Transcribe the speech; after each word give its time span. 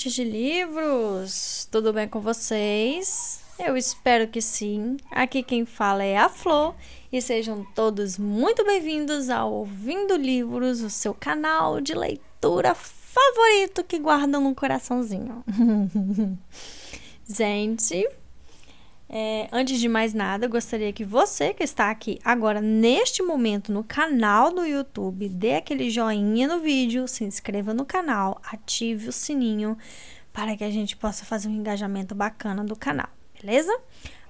amantes 0.00 0.14
de 0.14 0.24
livros! 0.24 1.68
Tudo 1.70 1.92
bem 1.92 2.08
com 2.08 2.20
vocês? 2.20 3.40
Eu 3.58 3.76
espero 3.76 4.26
que 4.28 4.40
sim. 4.40 4.96
Aqui 5.10 5.42
quem 5.42 5.66
fala 5.66 6.02
é 6.02 6.16
a 6.16 6.28
Flor 6.30 6.74
e 7.12 7.20
sejam 7.20 7.66
todos 7.74 8.16
muito 8.16 8.64
bem-vindos 8.64 9.28
ao 9.28 9.52
Ouvindo 9.52 10.16
Livros, 10.16 10.80
o 10.80 10.88
seu 10.88 11.12
canal 11.12 11.82
de 11.82 11.92
leitura 11.92 12.74
favorito 12.74 13.84
que 13.84 13.98
guarda 13.98 14.40
no 14.40 14.54
coraçãozinho. 14.54 15.44
Gente, 17.28 18.08
é, 19.12 19.48
antes 19.50 19.80
de 19.80 19.88
mais 19.88 20.14
nada, 20.14 20.46
gostaria 20.46 20.92
que 20.92 21.04
você 21.04 21.52
que 21.52 21.64
está 21.64 21.90
aqui 21.90 22.20
agora, 22.24 22.60
neste 22.60 23.24
momento, 23.24 23.72
no 23.72 23.82
canal 23.82 24.52
do 24.52 24.64
YouTube, 24.64 25.28
dê 25.28 25.56
aquele 25.56 25.90
joinha 25.90 26.46
no 26.46 26.60
vídeo, 26.60 27.08
se 27.08 27.24
inscreva 27.24 27.74
no 27.74 27.84
canal, 27.84 28.40
ative 28.44 29.08
o 29.08 29.12
sininho 29.12 29.76
para 30.32 30.56
que 30.56 30.62
a 30.62 30.70
gente 30.70 30.96
possa 30.96 31.24
fazer 31.24 31.48
um 31.48 31.56
engajamento 31.56 32.14
bacana 32.14 32.62
do 32.62 32.76
canal, 32.76 33.08
beleza? 33.34 33.76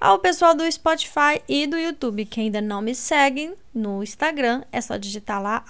Ao 0.00 0.18
pessoal 0.18 0.54
do 0.54 0.72
Spotify 0.72 1.42
e 1.46 1.66
do 1.66 1.76
YouTube 1.76 2.24
que 2.24 2.40
ainda 2.40 2.62
não 2.62 2.80
me 2.80 2.94
seguem 2.94 3.54
no 3.74 4.02
Instagram, 4.02 4.62
é 4.72 4.80
só 4.80 4.96
digitar 4.96 5.42
lá, 5.42 5.62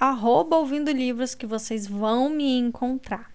ouvindo 0.52 0.92
livros 0.92 1.34
que 1.34 1.46
vocês 1.46 1.84
vão 1.84 2.30
me 2.30 2.56
encontrar. 2.56 3.29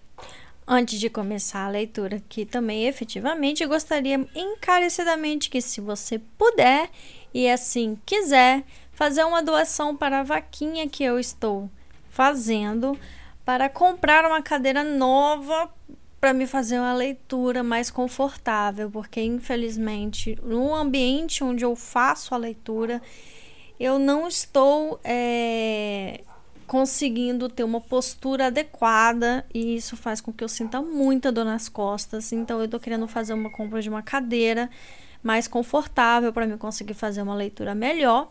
Antes 0.68 0.98
de 0.98 1.08
começar 1.08 1.64
a 1.64 1.68
leitura 1.68 2.16
aqui 2.16 2.44
também, 2.44 2.88
efetivamente, 2.88 3.64
gostaria 3.64 4.26
encarecidamente 4.34 5.48
que, 5.48 5.60
se 5.60 5.80
você 5.80 6.18
puder 6.36 6.90
e 7.32 7.48
assim 7.48 7.96
quiser, 8.04 8.64
fazer 8.90 9.22
uma 9.24 9.42
doação 9.42 9.96
para 9.96 10.20
a 10.20 10.22
vaquinha 10.24 10.88
que 10.88 11.04
eu 11.04 11.20
estou 11.20 11.70
fazendo 12.10 12.98
para 13.44 13.68
comprar 13.68 14.24
uma 14.24 14.42
cadeira 14.42 14.82
nova 14.82 15.70
para 16.20 16.32
me 16.32 16.46
fazer 16.46 16.80
uma 16.80 16.94
leitura 16.94 17.62
mais 17.62 17.88
confortável, 17.88 18.90
porque 18.90 19.22
infelizmente 19.22 20.36
no 20.42 20.74
ambiente 20.74 21.44
onde 21.44 21.64
eu 21.64 21.76
faço 21.76 22.34
a 22.34 22.38
leitura 22.38 23.00
eu 23.78 23.98
não 23.98 24.26
estou 24.26 24.98
é, 25.04 26.22
conseguindo 26.66 27.48
ter 27.48 27.64
uma 27.64 27.80
postura 27.80 28.46
adequada 28.46 29.44
e 29.54 29.76
isso 29.76 29.96
faz 29.96 30.20
com 30.20 30.32
que 30.32 30.42
eu 30.42 30.48
sinta 30.48 30.82
muita 30.82 31.32
dor 31.32 31.44
nas 31.44 31.68
costas. 31.68 32.32
Então 32.32 32.60
eu 32.60 32.68
tô 32.68 32.78
querendo 32.78 33.06
fazer 33.06 33.32
uma 33.32 33.50
compra 33.50 33.80
de 33.80 33.88
uma 33.88 34.02
cadeira 34.02 34.68
mais 35.22 35.48
confortável 35.48 36.32
para 36.32 36.46
me 36.46 36.56
conseguir 36.56 36.94
fazer 36.94 37.22
uma 37.22 37.34
leitura 37.34 37.74
melhor. 37.74 38.28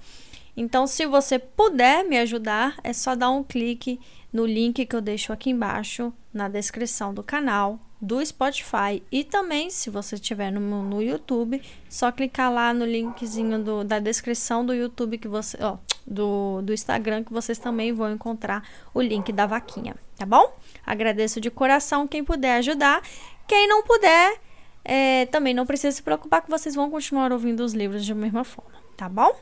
Então, 0.58 0.88
se 0.88 1.06
você 1.06 1.38
puder 1.38 2.06
me 2.06 2.18
ajudar, 2.18 2.78
é 2.82 2.94
só 2.94 3.14
dar 3.14 3.30
um 3.30 3.44
clique 3.44 4.00
no 4.32 4.46
link 4.46 4.86
que 4.86 4.96
eu 4.96 5.02
deixo 5.02 5.34
aqui 5.34 5.50
embaixo 5.50 6.14
na 6.34 6.48
descrição 6.48 7.14
do 7.14 7.22
canal 7.22 7.80
do 8.06 8.24
Spotify 8.24 9.02
e 9.12 9.24
também, 9.24 9.72
se 9.72 9.90
você 9.90 10.16
estiver 10.16 10.52
no, 10.52 10.84
no 10.84 11.02
YouTube, 11.02 11.62
só 11.90 12.12
clicar 12.12 12.54
lá 12.54 12.72
no 12.72 12.86
linkzinho 12.86 13.58
do, 13.64 13.84
da 13.84 13.98
descrição 13.98 14.64
do 14.64 14.74
YouTube 14.74 15.18
que 15.18 15.28
você, 15.28 15.58
ó, 15.60 15.78
do, 16.06 16.62
do 16.62 16.72
Instagram 16.72 17.24
que 17.24 17.34
vocês 17.34 17.58
também 17.58 17.92
vão 17.92 18.12
encontrar 18.12 18.64
o 18.94 19.02
link 19.02 19.32
da 19.32 19.48
vaquinha, 19.48 19.96
tá 20.16 20.26
bom? 20.26 20.54
Agradeço 20.86 21.42
de 21.42 21.50
coração 21.50 22.08
quem 22.08 22.24
puder 22.24 22.58
ajudar. 22.58 23.02
Quem 23.48 23.68
não 23.68 23.82
puder, 23.82 24.40
é, 24.84 25.26
também 25.28 25.54
não 25.54 25.66
precisa 25.66 25.96
se 25.96 26.04
preocupar 26.04 26.44
que 26.44 26.50
vocês 26.50 26.76
vão 26.76 26.92
continuar 26.92 27.32
ouvindo 27.32 27.62
os 27.62 27.74
livros 27.74 28.06
de 28.06 28.14
mesma 28.14 28.44
forma, 28.44 28.74
tá 28.96 29.10
bom? 29.10 29.36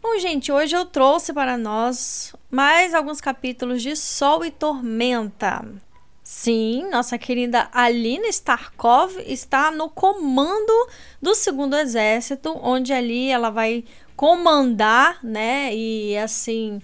Bom, 0.00 0.18
gente, 0.18 0.50
hoje 0.50 0.76
eu 0.76 0.84
trouxe 0.84 1.32
para 1.32 1.56
nós 1.56 2.34
mais 2.50 2.94
alguns 2.94 3.20
capítulos 3.20 3.82
de 3.82 3.96
Sol 3.96 4.44
e 4.44 4.50
Tormenta. 4.50 5.64
Sim, 6.22 6.88
nossa 6.88 7.18
querida 7.18 7.68
Alina 7.72 8.28
Starkov 8.28 9.18
está 9.26 9.72
no 9.72 9.88
comando 9.88 10.88
do 11.20 11.34
segundo 11.34 11.76
exército, 11.76 12.56
onde 12.62 12.92
ali 12.92 13.28
ela 13.28 13.50
vai 13.50 13.84
comandar, 14.14 15.18
né? 15.24 15.74
E 15.74 16.16
assim, 16.16 16.80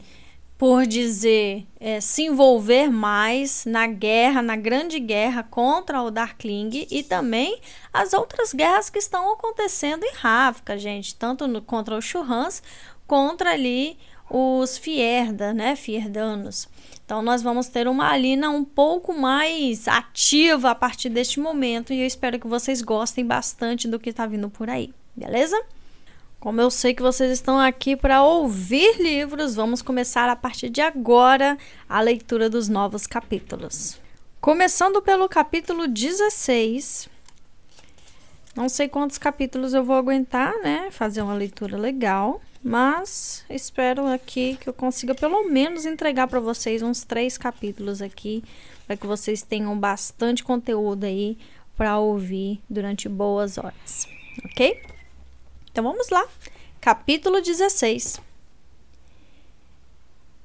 por 0.58 0.84
dizer, 0.88 1.64
é, 1.78 2.00
se 2.00 2.24
envolver 2.24 2.90
mais 2.90 3.64
na 3.64 3.86
guerra, 3.86 4.42
na 4.42 4.56
grande 4.56 4.98
guerra 4.98 5.44
contra 5.44 6.02
o 6.02 6.10
Darkling 6.10 6.88
e 6.90 7.04
também 7.04 7.60
as 7.92 8.12
outras 8.12 8.52
guerras 8.52 8.90
que 8.90 8.98
estão 8.98 9.32
acontecendo 9.32 10.02
em 10.02 10.14
Ravka, 10.16 10.76
gente, 10.76 11.14
tanto 11.14 11.46
no, 11.46 11.62
contra 11.62 11.96
os 11.96 12.04
Churrans, 12.04 12.60
contra 13.06 13.52
ali 13.52 13.96
os 14.28 14.76
Fierda, 14.76 15.54
né, 15.54 15.76
Fierdanos. 15.76 16.68
Então 17.08 17.22
nós 17.22 17.40
vamos 17.40 17.68
ter 17.68 17.88
uma 17.88 18.10
Alina 18.10 18.50
um 18.50 18.62
pouco 18.62 19.14
mais 19.14 19.88
ativa 19.88 20.72
a 20.72 20.74
partir 20.74 21.08
deste 21.08 21.40
momento 21.40 21.90
e 21.90 22.02
eu 22.02 22.06
espero 22.06 22.38
que 22.38 22.46
vocês 22.46 22.82
gostem 22.82 23.24
bastante 23.24 23.88
do 23.88 23.98
que 23.98 24.10
está 24.10 24.26
vindo 24.26 24.50
por 24.50 24.68
aí, 24.68 24.92
beleza? 25.16 25.58
Como 26.38 26.60
eu 26.60 26.70
sei 26.70 26.92
que 26.92 27.00
vocês 27.00 27.32
estão 27.32 27.58
aqui 27.58 27.96
para 27.96 28.22
ouvir 28.22 29.00
livros, 29.00 29.54
vamos 29.54 29.80
começar 29.80 30.28
a 30.28 30.36
partir 30.36 30.68
de 30.68 30.82
agora 30.82 31.56
a 31.88 31.98
leitura 32.02 32.50
dos 32.50 32.68
novos 32.68 33.06
capítulos. 33.06 33.98
Começando 34.38 35.00
pelo 35.00 35.30
capítulo 35.30 35.88
16. 35.88 37.08
Não 38.54 38.68
sei 38.68 38.86
quantos 38.86 39.16
capítulos 39.16 39.72
eu 39.72 39.82
vou 39.82 39.96
aguentar, 39.96 40.52
né? 40.58 40.90
Fazer 40.90 41.22
uma 41.22 41.32
leitura 41.32 41.78
legal. 41.78 42.42
Mas 42.62 43.44
espero 43.48 44.06
aqui 44.06 44.56
que 44.56 44.68
eu 44.68 44.72
consiga 44.72 45.14
pelo 45.14 45.48
menos 45.48 45.86
entregar 45.86 46.26
para 46.26 46.40
vocês 46.40 46.82
uns 46.82 47.04
três 47.04 47.38
capítulos 47.38 48.02
aqui, 48.02 48.42
para 48.86 48.96
que 48.96 49.06
vocês 49.06 49.42
tenham 49.42 49.78
bastante 49.78 50.42
conteúdo 50.42 51.04
aí 51.04 51.38
para 51.76 51.98
ouvir 51.98 52.60
durante 52.68 53.08
boas 53.08 53.58
horas, 53.58 54.08
ok? 54.44 54.82
Então 55.70 55.84
vamos 55.84 56.08
lá. 56.08 56.26
Capítulo 56.80 57.40
16. 57.40 58.20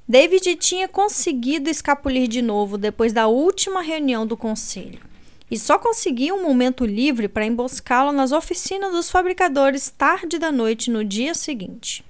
David 0.07 0.55
tinha 0.57 0.87
conseguido 0.87 1.69
escapulir 1.69 2.27
de 2.27 2.41
novo 2.41 2.77
depois 2.77 3.13
da 3.13 3.27
última 3.27 3.81
reunião 3.81 4.27
do 4.27 4.37
conselho 4.37 5.12
e 5.53 5.59
só 5.59 5.77
conseguia 5.77 6.33
um 6.33 6.41
momento 6.41 6.83
livre 6.83 7.27
para 7.27 7.45
emboscá-lo 7.45 8.11
nas 8.11 8.31
oficinas 8.31 8.91
dos 8.91 9.11
fabricadores 9.11 9.87
tarde 9.87 10.39
da 10.39 10.51
noite 10.51 10.89
no 10.89 11.05
dia 11.05 11.35
seguinte. 11.35 12.03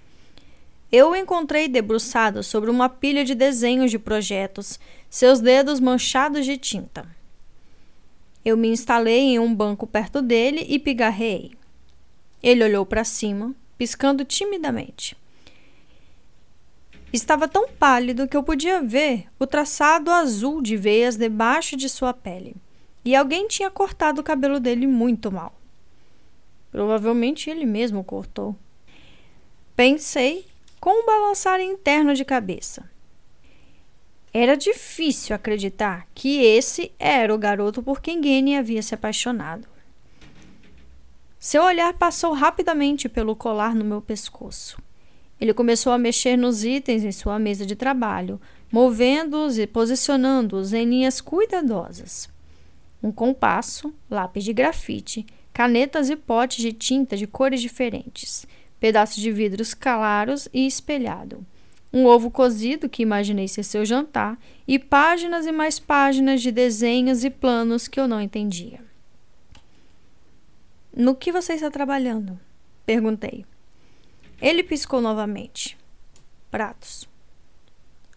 Eu 0.90 1.10
o 1.10 1.16
encontrei 1.16 1.68
debruçado 1.68 2.42
sobre 2.42 2.70
uma 2.70 2.88
pilha 2.88 3.26
de 3.26 3.36
desenhos 3.36 3.92
de 3.92 4.00
projetos, 4.00 4.80
seus 5.10 5.42
dedos 5.42 5.82
manchados 5.82 6.46
de 6.46 6.56
tinta. 6.56 7.06
Eu 8.46 8.56
me 8.56 8.70
instalei 8.70 9.20
em 9.20 9.40
um 9.40 9.54
banco 9.54 9.86
perto 9.86 10.22
dele 10.22 10.66
e 10.70 10.80
pigarreei. 10.80 11.52
Ele 12.42 12.64
olhou 12.64 12.86
para 12.86 13.04
cima, 13.04 13.54
piscando 13.78 14.24
timidamente. 14.24 15.18
Estava 17.12 17.46
tão 17.46 17.68
pálido 17.68 18.26
que 18.26 18.38
eu 18.38 18.42
podia 18.42 18.82
ver 18.82 19.26
o 19.38 19.46
traçado 19.46 20.10
azul 20.12 20.62
de 20.62 20.78
veias 20.78 21.18
debaixo 21.18 21.76
de 21.76 21.90
sua 21.90 22.14
pele. 22.14 22.56
E 23.04 23.16
alguém 23.16 23.48
tinha 23.48 23.70
cortado 23.70 24.22
o 24.22 24.24
cabelo 24.24 24.60
dele 24.60 24.88
muito 24.88 25.32
mal. 25.32 25.60
Provavelmente 26.72 27.50
ele 27.50 27.66
mesmo 27.66 28.04
cortou. 28.04 28.56
Pensei 29.76 30.46
com 30.80 31.02
um 31.02 31.06
balançar 31.06 31.62
interno 31.62 32.14
de 32.14 32.26
cabeça. 32.26 32.90
Era 34.34 34.58
difícil 34.58 35.36
acreditar 35.36 36.08
que 36.16 36.42
esse 36.42 36.92
era 36.98 37.34
o 37.34 37.38
garoto 37.38 37.84
por 37.84 38.02
quem 38.02 38.22
Gene 38.24 38.58
havia 38.58 38.82
se 38.82 38.96
apaixonado. 38.96 39.68
Seu 41.38 41.62
olhar 41.62 41.94
passou 41.94 42.34
rapidamente 42.34 43.08
pelo 43.08 43.36
colar 43.36 43.76
no 43.76 43.86
meu 43.86 44.02
pescoço. 44.02 44.82
Ele 45.40 45.54
começou 45.54 45.94
a 45.94 46.00
mexer 46.00 46.36
nos 46.38 46.64
itens 46.64 47.04
em 47.04 47.12
sua 47.12 47.38
mesa 47.38 47.66
de 47.66 47.76
trabalho, 47.76 48.42
movendo-os 48.72 49.60
e 49.60 49.68
posicionando-os 49.68 50.74
em 50.74 50.86
linhas 50.86 51.22
cuidadosas. 51.22 52.33
Um 53.04 53.12
compasso, 53.12 53.94
lápis 54.10 54.46
de 54.46 54.54
grafite, 54.54 55.26
canetas 55.52 56.10
e 56.10 56.16
potes 56.16 56.64
de 56.64 56.72
tinta 56.72 57.18
de 57.18 57.28
cores 57.28 57.62
diferentes, 57.62 58.48
pedaços 58.80 59.18
de 59.18 59.32
vidros 59.32 59.74
claros 59.74 60.48
e 60.54 60.66
espelhado, 60.66 61.46
um 61.94 62.06
ovo 62.06 62.32
cozido 62.32 62.90
que 62.90 63.04
imaginei 63.04 63.48
ser 63.48 63.64
seu 63.64 63.86
jantar 63.86 64.40
e 64.68 64.80
páginas 64.80 65.46
e 65.46 65.52
mais 65.52 65.78
páginas 65.78 66.42
de 66.42 66.52
desenhos 66.52 67.24
e 67.24 67.30
planos 67.30 67.88
que 67.88 68.00
eu 68.00 68.08
não 68.08 68.20
entendia. 68.20 68.80
No 70.96 71.16
que 71.16 71.32
você 71.32 71.54
está 71.54 71.70
trabalhando? 71.70 72.40
Perguntei. 72.86 73.46
Ele 74.42 74.64
piscou 74.64 75.00
novamente. 75.02 75.78
Pratos. 76.50 77.08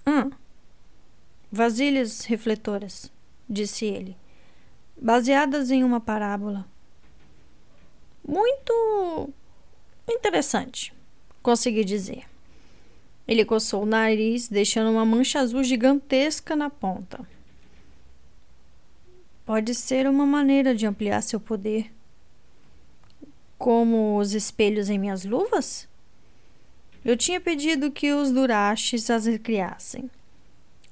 Ah. 0.04 0.28
Vasilhas 1.52 2.24
refletoras, 2.24 3.10
disse 3.48 3.84
ele, 3.84 4.16
baseadas 5.00 5.70
em 5.70 5.84
uma 5.84 6.00
parábola. 6.00 6.66
Muito 8.26 9.30
interessante, 10.08 10.92
consegui 11.42 11.84
dizer. 11.84 12.24
Ele 13.26 13.44
coçou 13.44 13.82
o 13.82 13.86
nariz, 13.86 14.48
deixando 14.48 14.90
uma 14.90 15.04
mancha 15.04 15.40
azul 15.40 15.62
gigantesca 15.62 16.54
na 16.54 16.70
ponta. 16.70 17.26
Pode 19.44 19.74
ser 19.74 20.08
uma 20.08 20.26
maneira 20.26 20.74
de 20.74 20.86
ampliar 20.86 21.22
seu 21.22 21.38
poder. 21.38 21.92
Como 23.58 24.18
os 24.18 24.34
espelhos 24.34 24.88
em 24.88 24.98
minhas 24.98 25.24
luvas? 25.24 25.88
Eu 27.04 27.16
tinha 27.16 27.40
pedido 27.40 27.90
que 27.90 28.12
os 28.12 28.32
Durashes 28.32 29.08
as 29.08 29.26
recriassem. 29.26 30.10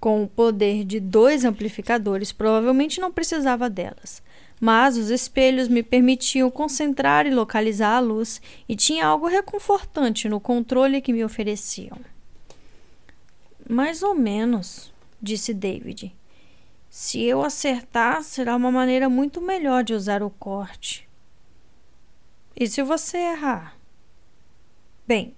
Com 0.05 0.23
o 0.23 0.29
poder 0.29 0.85
de 0.85 1.01
dois 1.01 1.47
amplificadores, 1.47 2.31
provavelmente 2.31 3.01
não 3.01 3.11
precisava 3.11 3.71
delas, 3.71 4.23
mas 4.61 4.99
os 4.99 5.09
espelhos 5.09 5.67
me 5.67 5.83
permitiam 5.83 6.51
concentrar 6.51 7.27
e 7.27 7.31
localizar 7.31 7.97
a 7.97 8.01
luz, 8.01 8.39
e 8.69 8.77
tinha 8.77 9.06
algo 9.06 9.27
reconfortante 9.27 10.29
no 10.29 10.39
controle 10.39 11.01
que 11.01 11.11
me 11.11 11.25
ofereciam. 11.25 11.99
Mais 13.67 14.03
ou 14.03 14.15
menos, 14.15 14.93
disse 15.23 15.55
David. 15.55 16.15
Se 16.91 17.23
eu 17.23 17.41
acertar, 17.43 18.23
será 18.23 18.55
uma 18.56 18.71
maneira 18.71 19.09
muito 19.09 19.41
melhor 19.41 19.83
de 19.83 19.95
usar 19.95 20.23
o 20.23 20.29
corte. 20.29 21.09
E 22.55 22.69
se 22.69 22.83
você 22.83 23.17
errar? 23.17 23.75
Bem, 25.06 25.35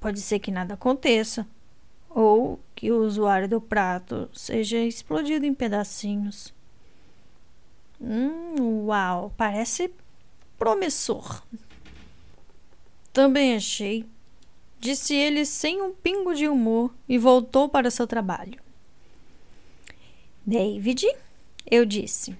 pode 0.00 0.20
ser 0.20 0.40
que 0.40 0.50
nada 0.50 0.74
aconteça, 0.74 1.46
ou 2.14 2.60
que 2.74 2.90
o 2.90 3.04
usuário 3.04 3.48
do 3.48 3.60
prato 3.60 4.28
seja 4.32 4.78
explodido 4.78 5.46
em 5.46 5.54
pedacinhos. 5.54 6.52
Hum, 8.00 8.86
uau, 8.86 9.32
parece 9.36 9.92
promissor. 10.58 11.42
Também 13.12 13.54
achei, 13.54 14.04
disse 14.80 15.14
ele 15.14 15.44
sem 15.44 15.80
um 15.80 15.92
pingo 15.92 16.34
de 16.34 16.48
humor 16.48 16.92
e 17.08 17.18
voltou 17.18 17.68
para 17.68 17.90
seu 17.90 18.06
trabalho. 18.06 18.60
David, 20.44 21.06
eu 21.70 21.84
disse. 21.84 22.36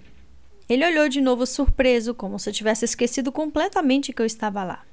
Ele 0.69 0.87
olhou 0.87 1.09
de 1.09 1.21
novo 1.21 1.47
surpreso, 1.47 2.15
como 2.15 2.39
se 2.39 2.51
tivesse 2.51 2.85
esquecido 2.85 3.31
completamente 3.31 4.13
que 4.13 4.23
eu 4.23 4.27
estava 4.27 4.65
lá. 4.65 4.85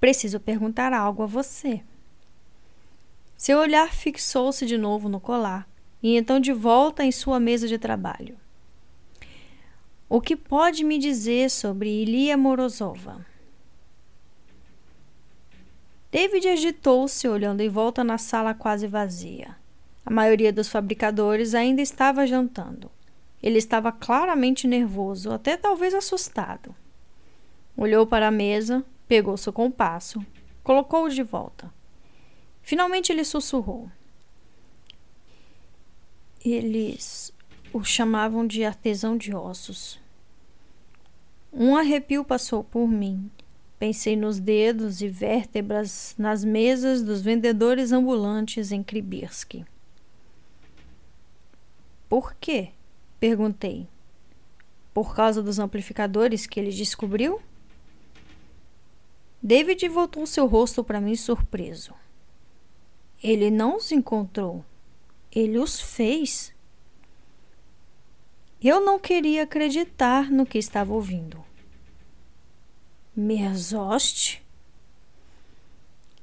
Preciso 0.00 0.38
perguntar 0.40 0.92
algo 0.92 1.22
a 1.22 1.26
você. 1.26 1.82
Seu 3.36 3.58
olhar 3.58 3.92
fixou-se 3.92 4.64
de 4.64 4.78
novo 4.78 5.08
no 5.08 5.20
colar 5.20 5.68
e 6.02 6.16
então 6.16 6.40
de 6.40 6.52
volta 6.52 7.04
em 7.04 7.12
sua 7.12 7.38
mesa 7.38 7.68
de 7.68 7.78
trabalho. 7.78 8.36
O 10.08 10.20
que 10.20 10.34
pode 10.34 10.84
me 10.84 10.98
dizer 10.98 11.50
sobre 11.50 11.90
Ilia 11.90 12.36
Morozova? 12.36 13.26
David 16.10 16.48
agitou-se, 16.48 17.28
olhando 17.28 17.60
em 17.60 17.68
volta 17.68 18.02
na 18.02 18.16
sala 18.16 18.54
quase 18.54 18.86
vazia. 18.86 19.56
A 20.04 20.10
maioria 20.10 20.52
dos 20.52 20.68
fabricadores 20.68 21.54
ainda 21.54 21.82
estava 21.82 22.26
jantando. 22.26 22.90
Ele 23.42 23.58
estava 23.58 23.92
claramente 23.92 24.66
nervoso, 24.66 25.30
até 25.30 25.56
talvez 25.56 25.92
assustado. 25.92 26.74
Olhou 27.76 28.06
para 28.06 28.28
a 28.28 28.30
mesa, 28.30 28.82
pegou 29.06 29.36
seu 29.36 29.52
compasso, 29.52 30.24
colocou-o 30.62 31.10
de 31.10 31.22
volta. 31.22 31.75
Finalmente 32.66 33.12
ele 33.12 33.24
sussurrou. 33.24 33.88
Eles 36.44 37.32
o 37.72 37.84
chamavam 37.84 38.44
de 38.44 38.64
artesão 38.64 39.16
de 39.16 39.32
ossos. 39.32 40.00
Um 41.52 41.76
arrepio 41.76 42.24
passou 42.24 42.64
por 42.64 42.88
mim. 42.88 43.30
Pensei 43.78 44.16
nos 44.16 44.40
dedos 44.40 45.00
e 45.00 45.06
vértebras 45.06 46.16
nas 46.18 46.44
mesas 46.44 47.04
dos 47.04 47.22
vendedores 47.22 47.92
ambulantes 47.92 48.72
em 48.72 48.82
Kribirsk. 48.82 49.64
Por 52.08 52.34
quê? 52.34 52.72
Perguntei. 53.20 53.86
Por 54.92 55.14
causa 55.14 55.40
dos 55.40 55.60
amplificadores 55.60 56.48
que 56.48 56.58
ele 56.58 56.72
descobriu? 56.72 57.40
David 59.40 59.88
voltou 59.88 60.26
seu 60.26 60.48
rosto 60.48 60.82
para 60.82 61.00
mim 61.00 61.14
surpreso. 61.14 61.94
Ele 63.22 63.50
não 63.50 63.76
os 63.76 63.90
encontrou. 63.92 64.64
Ele 65.32 65.58
os 65.58 65.80
fez. 65.80 66.54
Eu 68.62 68.80
não 68.80 68.98
queria 68.98 69.42
acreditar 69.42 70.30
no 70.30 70.46
que 70.46 70.58
estava 70.58 70.92
ouvindo. 70.92 71.44
Merzost? 73.14 74.42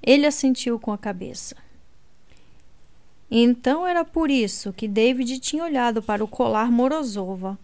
Ele 0.02 0.26
assentiu 0.26 0.80
com 0.80 0.92
a 0.92 0.98
cabeça. 0.98 1.56
Então 3.32 3.88
era 3.88 4.06
por 4.06 4.30
isso 4.30 4.72
que 4.74 4.88
David 4.88 5.40
tinha 5.40 5.64
olhado 5.64 6.04
para 6.04 6.24
o 6.24 6.28
colar 6.28 6.72
Morozova. 6.72 7.58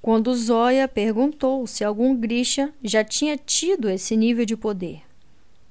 Quando 0.00 0.34
Zoya 0.34 0.88
perguntou 0.88 1.66
se 1.66 1.84
algum 1.84 2.16
Grisha 2.16 2.72
já 2.82 3.04
tinha 3.04 3.36
tido 3.36 3.88
esse 3.88 4.16
nível 4.16 4.44
de 4.44 4.56
poder. 4.56 5.07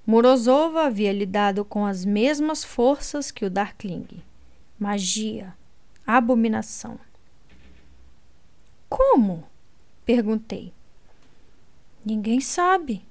Morozova 0.07 0.86
havia 0.86 1.12
lidado 1.12 1.65
com 1.65 1.86
as 1.86 2.06
mesmas 2.06 2.63
forças 2.63 3.30
que 3.30 3.44
o 3.44 3.50
Darkling. 3.50 4.07
Magia, 4.80 5.54
abominação. 6.06 6.98
Como? 8.88 9.44
perguntei. 10.06 10.71
Ninguém 12.06 12.39
sabe, 12.39 13.01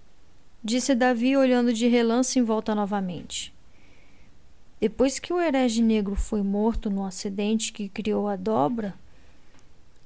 disse 0.65 0.95
Davi 0.95 1.37
olhando 1.37 1.71
de 1.71 1.87
relance 1.87 2.39
em 2.39 2.43
volta 2.43 2.75
novamente. 2.75 3.53
Depois 4.81 5.19
que 5.19 5.35
o 5.35 5.39
herege 5.39 5.83
negro 5.83 6.17
foi 6.17 6.41
morto 6.41 6.89
no 6.89 7.05
acidente 7.05 7.75
que 7.75 7.91
criou 7.91 8.27
a 8.27 8.37
dobra, 8.37 8.95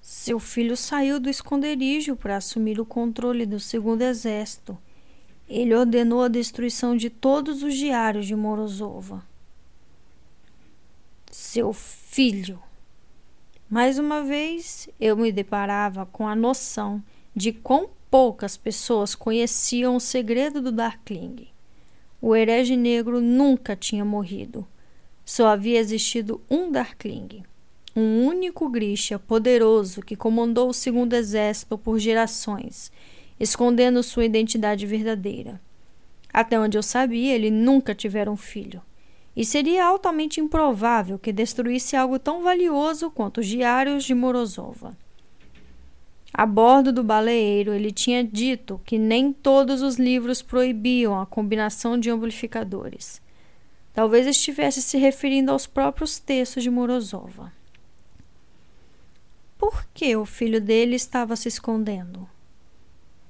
seu 0.03 0.41
filho 0.41 0.77
saiu 0.77 1.21
do 1.21 1.31
esconderijo 1.31 2.17
para 2.17 2.37
assumir 2.37 2.81
o 2.81 2.85
controle 2.85 3.47
do 3.47 3.61
segundo 3.61 4.03
exército. 4.03 4.77
Ele 5.51 5.75
ordenou 5.75 6.23
a 6.23 6.29
destruição 6.29 6.97
de 6.97 7.11
todos 7.11 7.65
os 7.65 7.75
diários 7.75 8.25
de 8.25 8.37
Morozova. 8.37 9.27
Seu 11.29 11.73
filho. 11.73 12.63
Mais 13.69 13.99
uma 13.99 14.23
vez, 14.23 14.89
eu 15.01 15.17
me 15.17 15.33
deparava 15.33 16.07
com 16.07 16.29
a 16.29 16.37
noção 16.37 17.03
de 17.35 17.53
quão 17.53 17.91
poucas 18.09 18.57
pessoas 18.57 19.17
conheciam 19.17 19.97
o 19.97 20.01
segredo 20.01 20.61
do 20.61 20.71
Darkling. 20.71 21.49
O 22.23 22.37
herege 22.37 22.77
negro 22.77 23.21
nunca 23.21 23.75
tinha 23.75 24.05
morrido. 24.05 24.65
Só 25.25 25.49
havia 25.49 25.81
existido 25.81 26.41
um 26.49 26.71
Darkling, 26.71 27.43
um 27.97 28.25
único 28.25 28.69
Grisha 28.69 29.19
poderoso 29.19 30.01
que 30.01 30.15
comandou 30.15 30.69
o 30.69 30.75
segundo 30.75 31.15
exército 31.15 31.77
por 31.77 31.99
gerações, 31.99 32.93
escondendo 33.41 34.03
sua 34.03 34.27
identidade 34.27 34.87
verdadeira. 34.87 35.59
Até 36.31 36.61
onde 36.61 36.77
eu 36.77 36.83
sabia, 36.83 37.35
ele 37.35 37.51
nunca 37.51 37.95
tivera 37.95 38.31
um 38.31 38.37
filho. 38.37 38.83
E 39.35 39.45
seria 39.45 39.87
altamente 39.87 40.41
improvável 40.41 41.19
que 41.19 41.33
destruísse 41.33 41.97
algo 41.97 42.19
tão 42.19 42.43
valioso 42.43 43.11
quanto 43.11 43.41
os 43.41 43.47
diários 43.47 44.05
de 44.05 44.15
Morozova. 44.15 44.97
A 46.33 46.47
bordo 46.47 46.93
do 46.93 47.03
baleeiro, 47.03 47.73
ele 47.73 47.91
tinha 47.91 48.23
dito 48.23 48.81
que 48.85 48.99
nem 48.99 49.33
todos 49.33 49.83
os 49.83 49.97
livros 49.97 50.43
proibiam 50.43 51.19
a 51.19 51.27
combinação 51.27 51.99
de 51.99 52.11
amplificadores. 52.11 53.21
Talvez 53.93 54.27
estivesse 54.27 54.81
se 54.81 54.99
referindo 54.99 55.51
aos 55.51 55.67
próprios 55.67 56.19
textos 56.19 56.63
de 56.63 56.71
Morozova. 56.71 57.53
Por 59.59 59.85
que 59.93 60.15
o 60.17 60.25
filho 60.25 60.61
dele 60.61 60.95
estava 60.95 61.35
se 61.35 61.49
escondendo? 61.49 62.29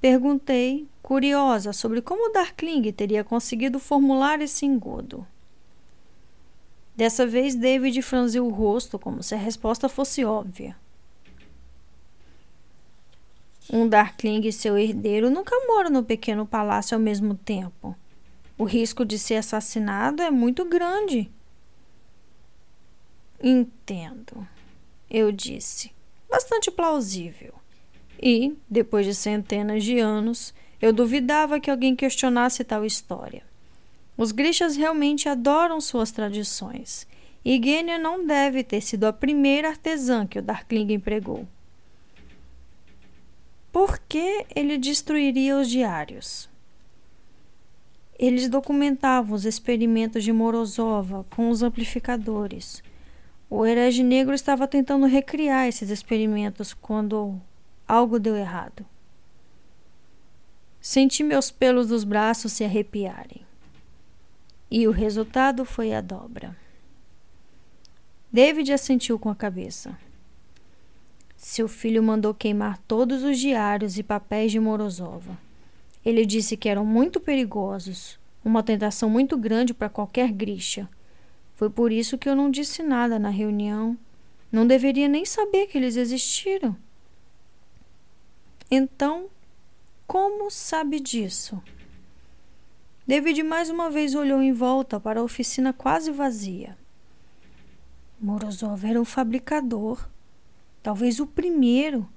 Perguntei, 0.00 0.88
curiosa 1.02 1.72
sobre 1.72 2.00
como 2.00 2.32
Darkling 2.32 2.90
teria 2.92 3.22
conseguido 3.22 3.78
formular 3.78 4.40
esse 4.40 4.64
engodo. 4.64 5.26
Dessa 6.96 7.26
vez, 7.26 7.54
David 7.54 8.00
franziu 8.02 8.46
o 8.46 8.50
rosto 8.50 8.98
como 8.98 9.22
se 9.22 9.34
a 9.34 9.38
resposta 9.38 9.88
fosse 9.88 10.24
óbvia. 10.24 10.76
Um 13.72 13.88
Darkling 13.88 14.46
e 14.46 14.52
seu 14.52 14.76
herdeiro 14.76 15.30
nunca 15.30 15.54
moram 15.66 15.90
no 15.90 16.02
pequeno 16.02 16.46
palácio 16.46 16.96
ao 16.96 17.00
mesmo 17.00 17.34
tempo. 17.34 17.94
O 18.58 18.64
risco 18.64 19.04
de 19.04 19.18
ser 19.18 19.36
assassinado 19.36 20.22
é 20.22 20.30
muito 20.30 20.64
grande. 20.64 21.30
Entendo, 23.42 24.46
eu 25.10 25.30
disse. 25.30 25.92
Bastante 26.28 26.70
plausível. 26.70 27.59
E, 28.22 28.54
depois 28.68 29.06
de 29.06 29.14
centenas 29.14 29.82
de 29.82 29.98
anos, 29.98 30.52
eu 30.80 30.92
duvidava 30.92 31.58
que 31.58 31.70
alguém 31.70 31.96
questionasse 31.96 32.62
tal 32.62 32.84
história. 32.84 33.42
Os 34.16 34.32
Grishas 34.32 34.76
realmente 34.76 35.28
adoram 35.28 35.80
suas 35.80 36.10
tradições, 36.10 37.06
e 37.42 37.58
Genya 37.62 37.98
não 37.98 38.26
deve 38.26 38.62
ter 38.62 38.82
sido 38.82 39.04
a 39.04 39.12
primeira 39.12 39.68
artesã 39.68 40.26
que 40.26 40.38
o 40.38 40.42
Darkling 40.42 40.92
empregou. 40.92 41.48
Por 43.72 43.98
que 44.00 44.44
ele 44.54 44.76
destruiria 44.76 45.56
os 45.56 45.70
diários? 45.70 46.50
Eles 48.18 48.48
documentavam 48.48 49.34
os 49.34 49.46
experimentos 49.46 50.22
de 50.22 50.32
Morozova 50.32 51.24
com 51.30 51.48
os 51.48 51.62
amplificadores. 51.62 52.82
O 53.48 53.64
herege 53.64 54.02
negro 54.02 54.34
estava 54.34 54.68
tentando 54.68 55.06
recriar 55.06 55.66
esses 55.66 55.88
experimentos 55.88 56.74
quando 56.74 57.40
algo 57.90 58.20
deu 58.20 58.36
errado. 58.36 58.86
Senti 60.80 61.24
meus 61.24 61.50
pelos 61.50 61.88
dos 61.88 62.04
braços 62.04 62.52
se 62.52 62.64
arrepiarem. 62.64 63.42
E 64.70 64.86
o 64.86 64.92
resultado 64.92 65.64
foi 65.64 65.92
a 65.92 66.00
dobra. 66.00 66.56
David 68.32 68.72
assentiu 68.72 69.18
com 69.18 69.28
a 69.28 69.34
cabeça. 69.34 69.98
Seu 71.36 71.66
filho 71.66 72.00
mandou 72.00 72.32
queimar 72.32 72.78
todos 72.86 73.24
os 73.24 73.38
diários 73.38 73.98
e 73.98 74.04
papéis 74.04 74.52
de 74.52 74.60
Morozova. 74.60 75.36
Ele 76.04 76.24
disse 76.24 76.56
que 76.56 76.68
eram 76.68 76.84
muito 76.84 77.18
perigosos, 77.18 78.20
uma 78.44 78.62
tentação 78.62 79.10
muito 79.10 79.36
grande 79.36 79.74
para 79.74 79.88
qualquer 79.88 80.30
grixa. 80.30 80.88
Foi 81.56 81.68
por 81.68 81.90
isso 81.90 82.16
que 82.16 82.28
eu 82.28 82.36
não 82.36 82.50
disse 82.50 82.84
nada 82.84 83.18
na 83.18 83.30
reunião. 83.30 83.98
Não 84.52 84.64
deveria 84.64 85.08
nem 85.08 85.24
saber 85.24 85.66
que 85.66 85.76
eles 85.76 85.96
existiram. 85.96 86.76
Então, 88.70 89.28
como 90.06 90.48
sabe 90.48 91.00
disso? 91.00 91.60
David 93.04 93.42
mais 93.42 93.68
uma 93.68 93.90
vez 93.90 94.14
olhou 94.14 94.40
em 94.40 94.52
volta 94.52 95.00
para 95.00 95.18
a 95.18 95.24
oficina 95.24 95.72
quase 95.72 96.12
vazia. 96.12 96.78
Morozov 98.20 98.84
era 98.84 99.00
um 99.00 99.04
fabricador, 99.04 100.08
talvez 100.82 101.18
o 101.18 101.26
primeiro, 101.26 102.08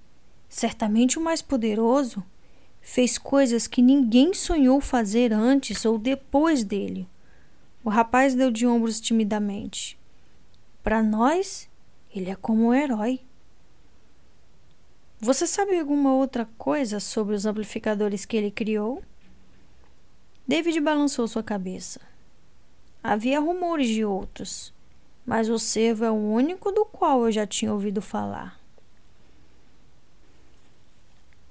certamente 0.48 1.18
o 1.18 1.22
mais 1.24 1.42
poderoso. 1.42 2.24
Fez 2.82 3.18
coisas 3.18 3.66
que 3.66 3.82
ninguém 3.82 4.34
sonhou 4.34 4.80
fazer 4.80 5.34
antes 5.34 5.86
ou 5.86 5.98
depois 5.98 6.64
dele. 6.64 7.10
O 7.84 7.90
rapaz 7.90 8.36
deu 8.36 8.52
de 8.52 8.68
ombros 8.68 9.00
timidamente. 9.00 9.98
Para 10.84 11.02
nós, 11.02 11.68
ele 12.14 12.30
é 12.30 12.36
como 12.36 12.68
um 12.68 12.74
herói. 12.74 13.22
Você 15.24 15.48
sabe 15.48 15.80
alguma 15.80 16.14
outra 16.14 16.46
coisa 16.58 17.00
sobre 17.00 17.34
os 17.34 17.46
amplificadores 17.46 18.26
que 18.26 18.36
ele 18.36 18.52
criou? 18.52 19.02
David 20.46 20.82
balançou 20.82 21.26
sua 21.30 21.42
cabeça. 21.42 22.02
Havia 23.02 23.40
rumores 23.40 23.88
de 23.88 24.04
outros, 24.04 24.74
mas 25.26 25.48
o 25.48 25.58
servo 25.58 26.04
é 26.04 26.12
o 26.12 26.14
único 26.14 26.74
do 26.74 26.84
qual 26.84 27.24
eu 27.24 27.32
já 27.32 27.48
tinha 27.48 27.72
ouvido 27.72 28.02
falar. 28.02 28.60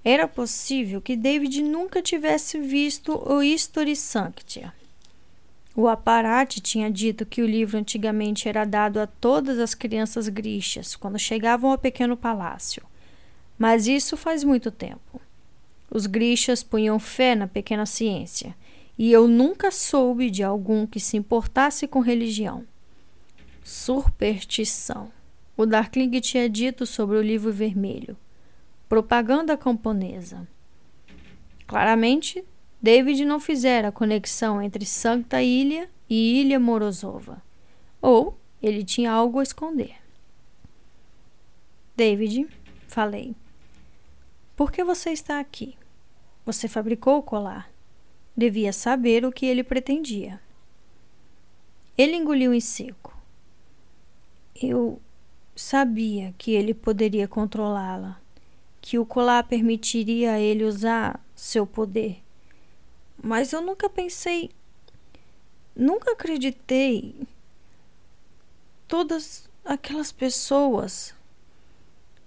Era 0.04 0.28
possível 0.28 1.00
que 1.00 1.16
David 1.16 1.62
nunca 1.62 2.02
tivesse 2.02 2.60
visto 2.60 3.16
o 3.26 3.42
History 3.42 3.96
Sanctia. 3.96 4.70
O 5.74 5.88
Aparate 5.88 6.60
tinha 6.60 6.90
dito 6.90 7.24
que 7.24 7.40
o 7.40 7.46
livro 7.46 7.78
antigamente 7.78 8.50
era 8.50 8.66
dado 8.66 9.00
a 9.00 9.06
todas 9.06 9.58
as 9.58 9.74
crianças 9.74 10.28
grixas 10.28 10.94
quando 10.94 11.18
chegavam 11.18 11.70
ao 11.70 11.78
pequeno 11.78 12.18
palácio. 12.18 12.91
Mas 13.62 13.86
isso 13.86 14.16
faz 14.16 14.42
muito 14.42 14.72
tempo. 14.72 15.20
Os 15.88 16.06
grixas 16.06 16.64
punham 16.64 16.98
fé 16.98 17.36
na 17.36 17.46
pequena 17.46 17.86
ciência, 17.86 18.56
e 18.98 19.12
eu 19.12 19.28
nunca 19.28 19.70
soube 19.70 20.30
de 20.30 20.42
algum 20.42 20.84
que 20.84 20.98
se 20.98 21.16
importasse 21.16 21.86
com 21.86 22.00
religião. 22.00 22.66
Superstição. 23.62 25.12
O 25.56 25.64
Darkling 25.64 26.10
tinha 26.18 26.50
dito 26.50 26.84
sobre 26.84 27.16
o 27.16 27.22
livro 27.22 27.52
vermelho. 27.52 28.16
Propaganda 28.88 29.56
camponesa. 29.56 30.44
Claramente, 31.64 32.44
David 32.82 33.24
não 33.24 33.38
fizera 33.38 33.90
a 33.90 33.92
conexão 33.92 34.60
entre 34.60 34.84
Santa 34.84 35.40
Ilha 35.40 35.88
e 36.10 36.40
Ilha 36.40 36.58
Morozova. 36.58 37.40
Ou 38.00 38.36
ele 38.60 38.82
tinha 38.82 39.12
algo 39.12 39.38
a 39.38 39.44
esconder. 39.44 39.94
David, 41.96 42.48
falei. 42.88 43.36
Por 44.62 44.70
que 44.70 44.84
você 44.84 45.10
está 45.10 45.40
aqui? 45.40 45.76
Você 46.46 46.68
fabricou 46.68 47.18
o 47.18 47.22
colar. 47.22 47.68
Devia 48.36 48.72
saber 48.72 49.24
o 49.24 49.32
que 49.32 49.44
ele 49.44 49.64
pretendia. 49.64 50.40
Ele 51.98 52.14
engoliu 52.14 52.54
em 52.54 52.60
seco. 52.60 53.12
Eu 54.54 55.02
sabia 55.56 56.32
que 56.38 56.52
ele 56.52 56.74
poderia 56.74 57.26
controlá-la, 57.26 58.20
que 58.80 59.00
o 59.00 59.04
colar 59.04 59.42
permitiria 59.48 60.34
a 60.34 60.38
ele 60.38 60.62
usar 60.62 61.20
seu 61.34 61.66
poder. 61.66 62.22
Mas 63.20 63.52
eu 63.52 63.60
nunca 63.60 63.90
pensei, 63.90 64.48
nunca 65.74 66.12
acreditei. 66.12 67.26
Todas 68.86 69.50
aquelas 69.64 70.12
pessoas. 70.12 71.20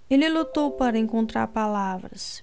Ele 0.08 0.28
lutou 0.28 0.72
para 0.72 0.98
encontrar 0.98 1.48
palavras. 1.48 2.42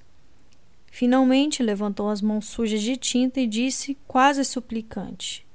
Finalmente 0.87 1.63
levantou 1.63 2.09
as 2.09 2.21
mãos 2.21 2.45
sujas 2.45 2.81
de 2.81 2.97
tinta 2.97 3.39
e 3.39 3.47
disse, 3.47 3.97
quase 4.07 4.43
suplicante: 4.45 5.45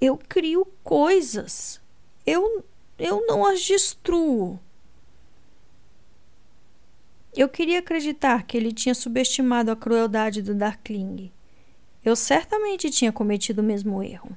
Eu 0.00 0.18
crio 0.18 0.66
coisas. 0.82 1.80
Eu 2.26 2.64
eu 3.00 3.26
não 3.26 3.46
as 3.46 3.62
destruo. 3.62 4.60
Eu 7.34 7.48
queria 7.48 7.78
acreditar 7.78 8.42
que 8.42 8.54
ele 8.54 8.72
tinha 8.72 8.94
subestimado 8.94 9.70
a 9.70 9.76
crueldade 9.76 10.42
do 10.42 10.54
Darkling. 10.54 11.32
Eu 12.04 12.14
certamente 12.14 12.90
tinha 12.90 13.10
cometido 13.10 13.62
o 13.62 13.64
mesmo 13.64 14.02
erro. 14.02 14.36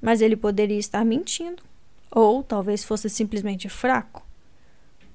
Mas 0.00 0.22
ele 0.22 0.34
poderia 0.34 0.78
estar 0.78 1.04
mentindo. 1.04 1.62
Ou 2.10 2.42
talvez 2.42 2.82
fosse 2.82 3.10
simplesmente 3.10 3.68
fraco. 3.68 4.23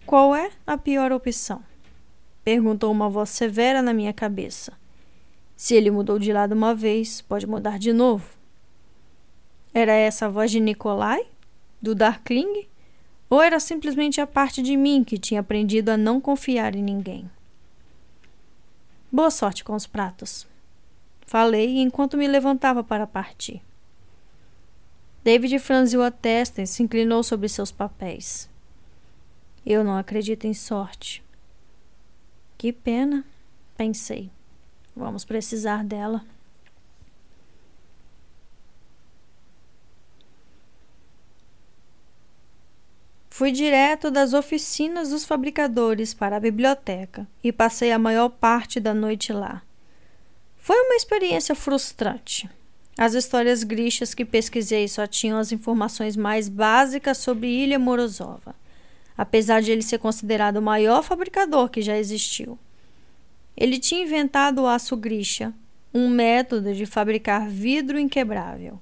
Qual 0.10 0.36
é 0.36 0.50
a 0.66 0.76
pior 0.76 1.12
opção? 1.12 1.64
Perguntou 2.44 2.92
uma 2.92 3.08
voz 3.08 3.30
severa 3.30 3.80
na 3.80 3.94
minha 3.94 4.12
cabeça. 4.12 4.74
Se 5.56 5.76
ele 5.76 5.92
mudou 5.92 6.18
de 6.18 6.34
lado 6.34 6.54
uma 6.54 6.74
vez, 6.74 7.22
pode 7.22 7.46
mudar 7.46 7.78
de 7.78 7.94
novo. 7.94 8.28
Era 9.72 9.92
essa 9.92 10.26
a 10.26 10.30
voz 10.30 10.50
de 10.50 10.60
Nikolai? 10.60 11.28
do 11.80 11.94
Darkling? 11.94 12.68
Ou 13.30 13.40
era 13.40 13.60
simplesmente 13.60 14.20
a 14.20 14.26
parte 14.26 14.64
de 14.64 14.76
mim 14.76 15.04
que 15.04 15.20
tinha 15.20 15.42
aprendido 15.42 15.90
a 15.90 15.96
não 15.96 16.20
confiar 16.20 16.74
em 16.74 16.82
ninguém? 16.82 17.30
Boa 19.12 19.30
sorte 19.30 19.64
com 19.64 19.76
os 19.76 19.86
pratos. 19.86 20.48
Falei 21.28 21.78
enquanto 21.78 22.18
me 22.18 22.28
levantava 22.28 22.84
para 22.84 23.06
partir. 23.06 23.62
David 25.24 25.60
franziu 25.60 26.02
a 26.02 26.10
testa 26.10 26.64
e 26.64 26.66
se 26.66 26.82
inclinou 26.82 27.22
sobre 27.22 27.48
seus 27.48 27.72
papéis. 27.72 28.50
Eu 29.66 29.84
não 29.84 29.98
acredito 29.98 30.46
em 30.46 30.54
sorte. 30.54 31.24
Que 32.58 32.74
pena, 32.74 33.24
pensei. 33.78 34.30
Vamos 34.96 35.24
precisar 35.24 35.84
dela. 35.84 36.24
Fui 43.40 43.54
direto 43.54 44.12
das 44.12 44.34
oficinas 44.34 45.12
dos 45.12 45.24
fabricadores 45.24 46.14
para 46.14 46.36
a 46.36 46.40
biblioteca 46.42 47.26
e 47.42 47.54
passei 47.54 47.90
a 47.94 47.98
maior 47.98 48.28
parte 48.28 48.82
da 48.82 48.94
noite 48.94 49.32
lá. 49.32 49.62
Foi 50.58 50.76
uma 50.82 50.96
experiência 50.96 51.56
frustrante. 51.56 52.50
As 52.98 53.14
histórias 53.14 53.64
grixas 53.64 54.14
que 54.14 54.26
pesquisei 54.26 54.90
só 54.90 55.08
tinham 55.08 55.40
as 55.40 55.54
informações 55.54 56.18
mais 56.18 56.50
básicas 56.50 57.18
sobre 57.20 57.48
Ilha 57.48 57.80
Morozova, 57.80 58.54
apesar 59.20 59.62
de 59.62 59.70
ele 59.70 59.82
ser 59.82 59.98
considerado 59.98 60.56
o 60.56 60.62
maior 60.62 61.04
fabricador 61.04 61.68
que 61.68 61.82
já 61.82 61.98
existiu. 61.98 62.58
Ele 63.56 63.78
tinha 63.78 64.02
inventado 64.02 64.62
o 64.62 64.66
aço 64.66 64.96
grixa, 64.96 65.54
um 65.94 66.08
método 66.08 66.74
de 66.74 66.86
fabricar 66.86 67.50
vidro 67.50 68.00
inquebrável 68.00 68.80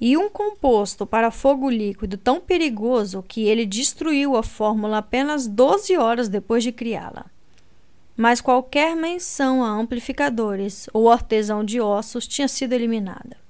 e 0.00 0.16
um 0.16 0.30
composto 0.30 1.04
para 1.04 1.30
fogo 1.30 1.68
líquido 1.68 2.16
tão 2.16 2.40
perigoso 2.40 3.22
que 3.22 3.42
ele 3.42 3.66
destruiu 3.66 4.34
a 4.34 4.42
fórmula 4.42 4.96
apenas 4.96 5.46
12 5.46 5.94
horas 5.98 6.30
depois 6.30 6.64
de 6.64 6.72
criá-la. 6.72 7.26
Mas 8.16 8.40
qualquer 8.40 8.96
menção 8.96 9.62
a 9.62 9.68
amplificadores 9.68 10.88
ou 10.90 11.10
artesão 11.10 11.62
de 11.62 11.82
ossos 11.82 12.26
tinha 12.26 12.48
sido 12.48 12.72
eliminada. 12.72 13.41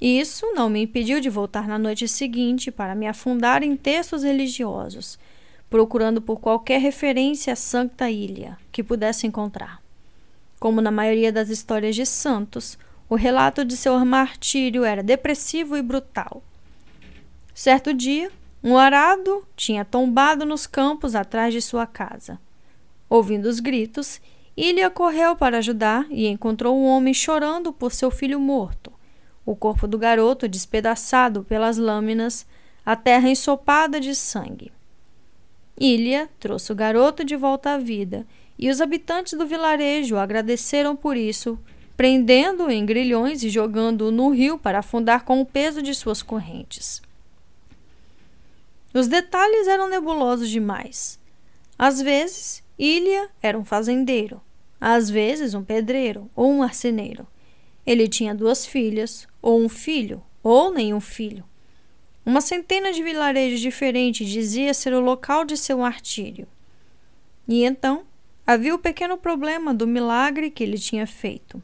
Isso 0.00 0.52
não 0.54 0.68
me 0.68 0.82
impediu 0.82 1.20
de 1.20 1.30
voltar 1.30 1.68
na 1.68 1.78
noite 1.78 2.06
seguinte 2.08 2.70
para 2.70 2.94
me 2.94 3.06
afundar 3.06 3.62
em 3.62 3.76
textos 3.76 4.22
religiosos, 4.22 5.18
procurando 5.70 6.20
por 6.20 6.40
qualquer 6.40 6.80
referência 6.80 7.52
a 7.52 7.56
Santa 7.56 8.10
Ilha 8.10 8.58
que 8.70 8.82
pudesse 8.82 9.26
encontrar. 9.26 9.82
Como 10.58 10.80
na 10.80 10.90
maioria 10.90 11.32
das 11.32 11.48
histórias 11.48 11.94
de 11.94 12.06
santos, 12.06 12.78
o 13.08 13.14
relato 13.14 13.64
de 13.64 13.76
seu 13.76 14.02
martírio 14.04 14.84
era 14.84 15.02
depressivo 15.02 15.76
e 15.76 15.82
brutal. 15.82 16.42
Certo 17.54 17.92
dia, 17.92 18.30
um 18.62 18.78
arado 18.78 19.46
tinha 19.54 19.84
tombado 19.84 20.46
nos 20.46 20.66
campos 20.66 21.14
atrás 21.14 21.52
de 21.52 21.60
sua 21.60 21.86
casa. 21.86 22.40
Ouvindo 23.10 23.46
os 23.46 23.60
gritos, 23.60 24.20
Ilha 24.56 24.88
correu 24.88 25.36
para 25.36 25.58
ajudar 25.58 26.06
e 26.08 26.26
encontrou 26.26 26.76
um 26.76 26.86
homem 26.86 27.12
chorando 27.12 27.72
por 27.72 27.92
seu 27.92 28.10
filho 28.10 28.40
morto. 28.40 28.93
O 29.44 29.54
corpo 29.54 29.86
do 29.86 29.98
garoto, 29.98 30.48
despedaçado 30.48 31.44
pelas 31.44 31.76
lâminas, 31.76 32.46
a 32.84 32.96
terra 32.96 33.28
ensopada 33.28 34.00
de 34.00 34.14
sangue. 34.14 34.72
Ilha 35.78 36.28
trouxe 36.38 36.72
o 36.72 36.74
garoto 36.74 37.24
de 37.24 37.36
volta 37.36 37.74
à 37.74 37.78
vida 37.78 38.26
e 38.58 38.70
os 38.70 38.80
habitantes 38.80 39.34
do 39.34 39.46
vilarejo 39.46 40.16
agradeceram 40.16 40.94
por 40.94 41.16
isso, 41.16 41.58
prendendo-o 41.96 42.70
em 42.70 42.86
grilhões 42.86 43.42
e 43.42 43.48
jogando-o 43.48 44.10
no 44.10 44.30
rio 44.30 44.58
para 44.58 44.78
afundar 44.78 45.24
com 45.24 45.40
o 45.40 45.46
peso 45.46 45.82
de 45.82 45.94
suas 45.94 46.22
correntes. 46.22 47.02
Os 48.92 49.08
detalhes 49.08 49.66
eram 49.66 49.88
nebulosos 49.88 50.48
demais. 50.48 51.18
Às 51.76 52.00
vezes, 52.00 52.62
Ilha 52.78 53.28
era 53.42 53.58
um 53.58 53.64
fazendeiro, 53.64 54.40
às 54.80 55.10
vezes 55.10 55.54
um 55.54 55.64
pedreiro 55.64 56.30
ou 56.36 56.50
um 56.50 56.58
marceneiro. 56.58 57.26
Ele 57.86 58.08
tinha 58.08 58.34
duas 58.34 58.64
filhas, 58.64 59.26
ou 59.42 59.60
um 59.60 59.68
filho, 59.68 60.22
ou 60.42 60.72
nenhum 60.72 61.00
filho. 61.00 61.44
Uma 62.24 62.40
centena 62.40 62.92
de 62.92 63.02
vilarejos 63.02 63.60
diferentes 63.60 64.28
dizia 64.28 64.72
ser 64.72 64.94
o 64.94 65.00
local 65.00 65.44
de 65.44 65.56
seu 65.56 65.78
martírio. 65.78 66.46
E 67.46 67.64
então 67.64 68.04
havia 68.46 68.74
o 68.74 68.78
pequeno 68.78 69.18
problema 69.18 69.74
do 69.74 69.86
milagre 69.86 70.50
que 70.50 70.62
ele 70.62 70.78
tinha 70.78 71.06
feito. 71.06 71.62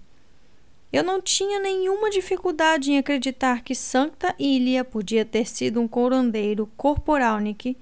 Eu 0.92 1.04
não 1.04 1.20
tinha 1.20 1.60
nenhuma 1.60 2.10
dificuldade 2.10 2.90
em 2.90 2.98
acreditar 2.98 3.62
que 3.62 3.74
Santa 3.74 4.34
Ilha 4.38 4.84
podia 4.84 5.24
ter 5.24 5.46
sido 5.46 5.80
um 5.80 5.86
curandeiro 5.86 6.68
corporalnik, 6.76 7.76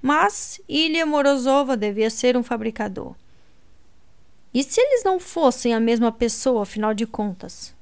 mas 0.00 0.60
Ilha 0.68 1.04
Morozova 1.04 1.76
devia 1.76 2.08
ser 2.08 2.36
um 2.36 2.42
fabricador. 2.42 3.14
E 4.56 4.62
se 4.62 4.80
eles 4.80 5.04
não 5.04 5.20
fossem 5.20 5.74
a 5.74 5.78
mesma 5.78 6.10
pessoa, 6.10 6.62
afinal 6.62 6.94
de 6.94 7.06
contas? 7.06 7.74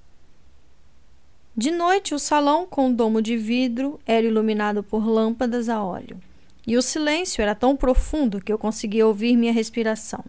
De 1.57 1.71
noite, 1.71 2.17
o 2.17 2.19
salão, 2.19 2.67
com 2.67 2.93
domo 2.93 3.23
de 3.23 3.37
vidro, 3.37 4.01
era 4.05 4.27
iluminado 4.27 4.83
por 4.83 5.07
lâmpadas 5.07 5.69
a 5.69 5.81
óleo, 5.81 6.21
e 6.67 6.77
o 6.77 6.83
silêncio 6.83 7.41
era 7.41 7.55
tão 7.55 7.77
profundo 7.77 8.41
que 8.41 8.53
eu 8.53 8.59
conseguia 8.59 9.07
ouvir 9.07 9.37
minha 9.37 9.53
respiração. 9.53 10.25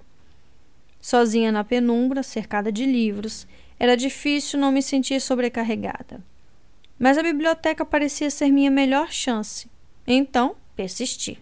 Sozinha 1.01 1.51
na 1.51 1.63
penumbra, 1.63 2.21
cercada 2.21 2.71
de 2.71 2.85
livros, 2.85 3.47
era 3.79 3.97
difícil 3.97 4.59
não 4.59 4.71
me 4.71 4.83
sentir 4.83 5.19
sobrecarregada. 5.21 6.23
Mas 6.99 7.17
a 7.17 7.23
biblioteca 7.23 7.83
parecia 7.83 8.29
ser 8.29 8.51
minha 8.51 8.69
melhor 8.69 9.11
chance, 9.11 9.67
então 10.05 10.55
persisti. 10.75 11.39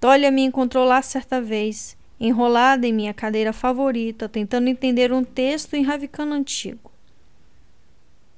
Tolia 0.00 0.30
me 0.30 0.40
encontrou 0.40 0.86
lá 0.86 1.02
certa 1.02 1.38
vez, 1.38 1.98
enrolada 2.22 2.86
em 2.86 2.92
minha 2.92 3.12
cadeira 3.12 3.52
favorita, 3.52 4.28
tentando 4.28 4.68
entender 4.68 5.12
um 5.12 5.24
texto 5.24 5.74
em 5.74 5.82
ravicano 5.82 6.32
antigo. 6.32 6.92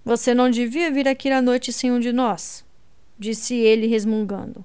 Você 0.03 0.33
não 0.33 0.51
devia 0.51 0.91
vir 0.91 1.07
aqui 1.07 1.31
à 1.31 1.43
noite 1.43 1.71
sem 1.71 1.93
um 1.93 2.01
de 2.01 2.11
nós, 2.11 2.65
disse 3.19 3.55
ele 3.55 3.87
resmungando. 3.87 4.65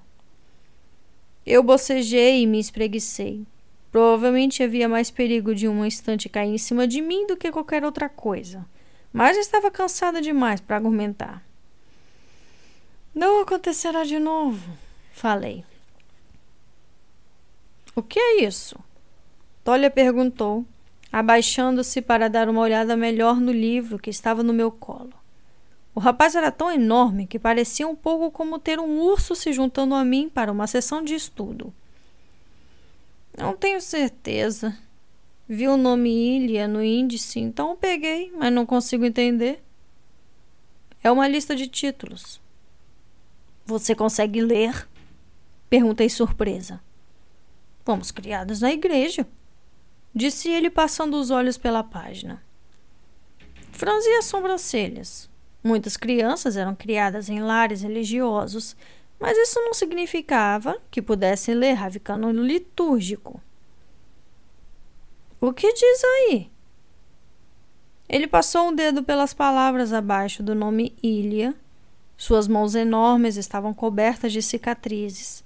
Eu 1.45 1.61
bocejei 1.61 2.41
e 2.41 2.47
me 2.47 2.59
espreguicei. 2.59 3.45
Provavelmente 3.91 4.63
havia 4.63 4.87
mais 4.87 5.11
perigo 5.11 5.53
de 5.53 5.67
uma 5.67 5.87
estante 5.87 6.29
cair 6.29 6.53
em 6.53 6.57
cima 6.57 6.87
de 6.87 7.01
mim 7.01 7.27
do 7.27 7.35
que 7.35 7.51
qualquer 7.51 7.83
outra 7.83 8.07
coisa, 8.07 8.65
mas 9.11 9.35
estava 9.35 9.69
cansada 9.69 10.21
demais 10.21 10.61
para 10.61 10.77
argumentar. 10.77 11.43
Não 13.13 13.41
acontecerá 13.41 14.03
de 14.03 14.19
novo, 14.19 14.77
falei. 15.11 15.65
O 17.95 18.03
que 18.03 18.19
é 18.19 18.43
isso? 18.43 18.79
Tolia 19.63 19.89
perguntou, 19.89 20.65
abaixando-se 21.11 22.01
para 22.01 22.29
dar 22.29 22.49
uma 22.49 22.61
olhada 22.61 22.95
melhor 22.95 23.39
no 23.39 23.51
livro 23.51 23.99
que 23.99 24.09
estava 24.09 24.43
no 24.43 24.53
meu 24.53 24.71
colo. 24.71 25.13
O 25.93 25.99
rapaz 25.99 26.35
era 26.35 26.51
tão 26.51 26.71
enorme 26.71 27.27
que 27.27 27.39
parecia 27.39 27.87
um 27.87 27.95
pouco 27.95 28.31
como 28.31 28.59
ter 28.59 28.79
um 28.79 29.01
urso 29.01 29.35
se 29.35 29.51
juntando 29.51 29.95
a 29.95 30.05
mim 30.05 30.29
para 30.29 30.51
uma 30.51 30.67
sessão 30.67 31.03
de 31.03 31.13
estudo. 31.13 31.73
Não 33.37 33.55
tenho 33.55 33.81
certeza. 33.81 34.77
Vi 35.47 35.67
o 35.67 35.77
nome 35.77 36.09
Ilha 36.09 36.67
no 36.67 36.83
índice, 36.83 37.39
então 37.39 37.75
peguei, 37.75 38.31
mas 38.37 38.53
não 38.53 38.65
consigo 38.65 39.03
entender. 39.03 39.63
É 41.03 41.11
uma 41.11 41.27
lista 41.27 41.55
de 41.55 41.67
títulos. 41.67 42.39
Você 43.65 43.95
consegue 43.95 44.41
ler? 44.41 44.87
Perguntei 45.69 46.09
surpresa. 46.09 46.81
Fomos 47.83 48.11
criados 48.11 48.61
na 48.61 48.71
igreja, 48.71 49.25
disse 50.13 50.49
ele 50.49 50.69
passando 50.69 51.19
os 51.19 51.29
olhos 51.29 51.57
pela 51.57 51.83
página. 51.83 52.41
Franzi 53.71 54.09
as 54.09 54.25
sobrancelhas. 54.25 55.29
Muitas 55.63 55.97
crianças 55.97 56.57
eram 56.57 56.75
criadas 56.75 57.29
em 57.29 57.41
lares 57.41 57.81
religiosos, 57.81 58.75
mas 59.19 59.37
isso 59.37 59.59
não 59.59 59.73
significava 59.73 60.77
que 60.89 61.01
pudessem 61.01 61.53
ler 61.55 61.73
ravicano 61.73 62.31
litúrgico. 62.31 63.41
O 65.41 65.53
que 65.53 65.71
diz 65.73 66.03
aí? 66.03 66.49
Ele 68.07 68.27
passou 68.27 68.69
um 68.69 68.75
dedo 68.75 69.03
pelas 69.03 69.33
palavras 69.33 69.93
abaixo 69.93 70.41
do 70.41 70.55
nome 70.55 70.95
Ilha. 71.03 71.53
Suas 72.17 72.47
mãos 72.47 72.75
enormes 72.75 73.37
estavam 73.37 73.73
cobertas 73.73 74.33
de 74.33 74.41
cicatrizes. 74.41 75.43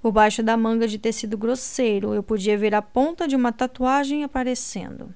Por 0.00 0.12
baixo 0.12 0.42
da 0.42 0.56
manga 0.56 0.86
de 0.86 0.98
tecido 0.98 1.36
grosseiro, 1.36 2.14
eu 2.14 2.22
podia 2.22 2.56
ver 2.56 2.74
a 2.74 2.82
ponta 2.82 3.26
de 3.26 3.34
uma 3.34 3.52
tatuagem 3.52 4.22
aparecendo. 4.22 5.12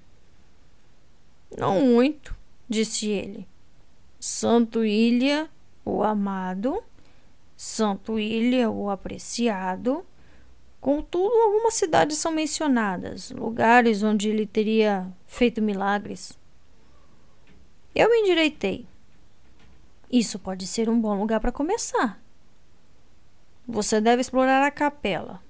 Não 1.56 1.80
muito, 1.80 2.34
disse 2.68 3.08
ele. 3.08 3.46
Santo 4.18 4.84
Ilha, 4.84 5.48
o 5.84 6.02
amado, 6.02 6.82
Santo 7.56 8.18
Ilha, 8.18 8.70
o 8.70 8.90
apreciado. 8.90 10.04
Contudo, 10.80 11.32
algumas 11.32 11.74
cidades 11.74 12.18
são 12.18 12.32
mencionadas, 12.32 13.30
lugares 13.30 14.02
onde 14.02 14.28
ele 14.28 14.46
teria 14.46 15.06
feito 15.26 15.62
milagres. 15.62 16.36
Eu 17.94 18.10
me 18.10 18.18
endireitei. 18.18 18.86
Isso 20.10 20.38
pode 20.38 20.66
ser 20.66 20.88
um 20.88 21.00
bom 21.00 21.18
lugar 21.18 21.40
para 21.40 21.52
começar. 21.52 22.20
Você 23.66 24.00
deve 24.00 24.20
explorar 24.20 24.62
a 24.64 24.70
capela. 24.70 25.40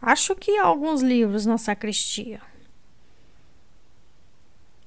Acho 0.00 0.36
que 0.36 0.56
há 0.58 0.64
alguns 0.64 1.02
livros 1.02 1.46
na 1.46 1.58
sacristia. 1.58 2.40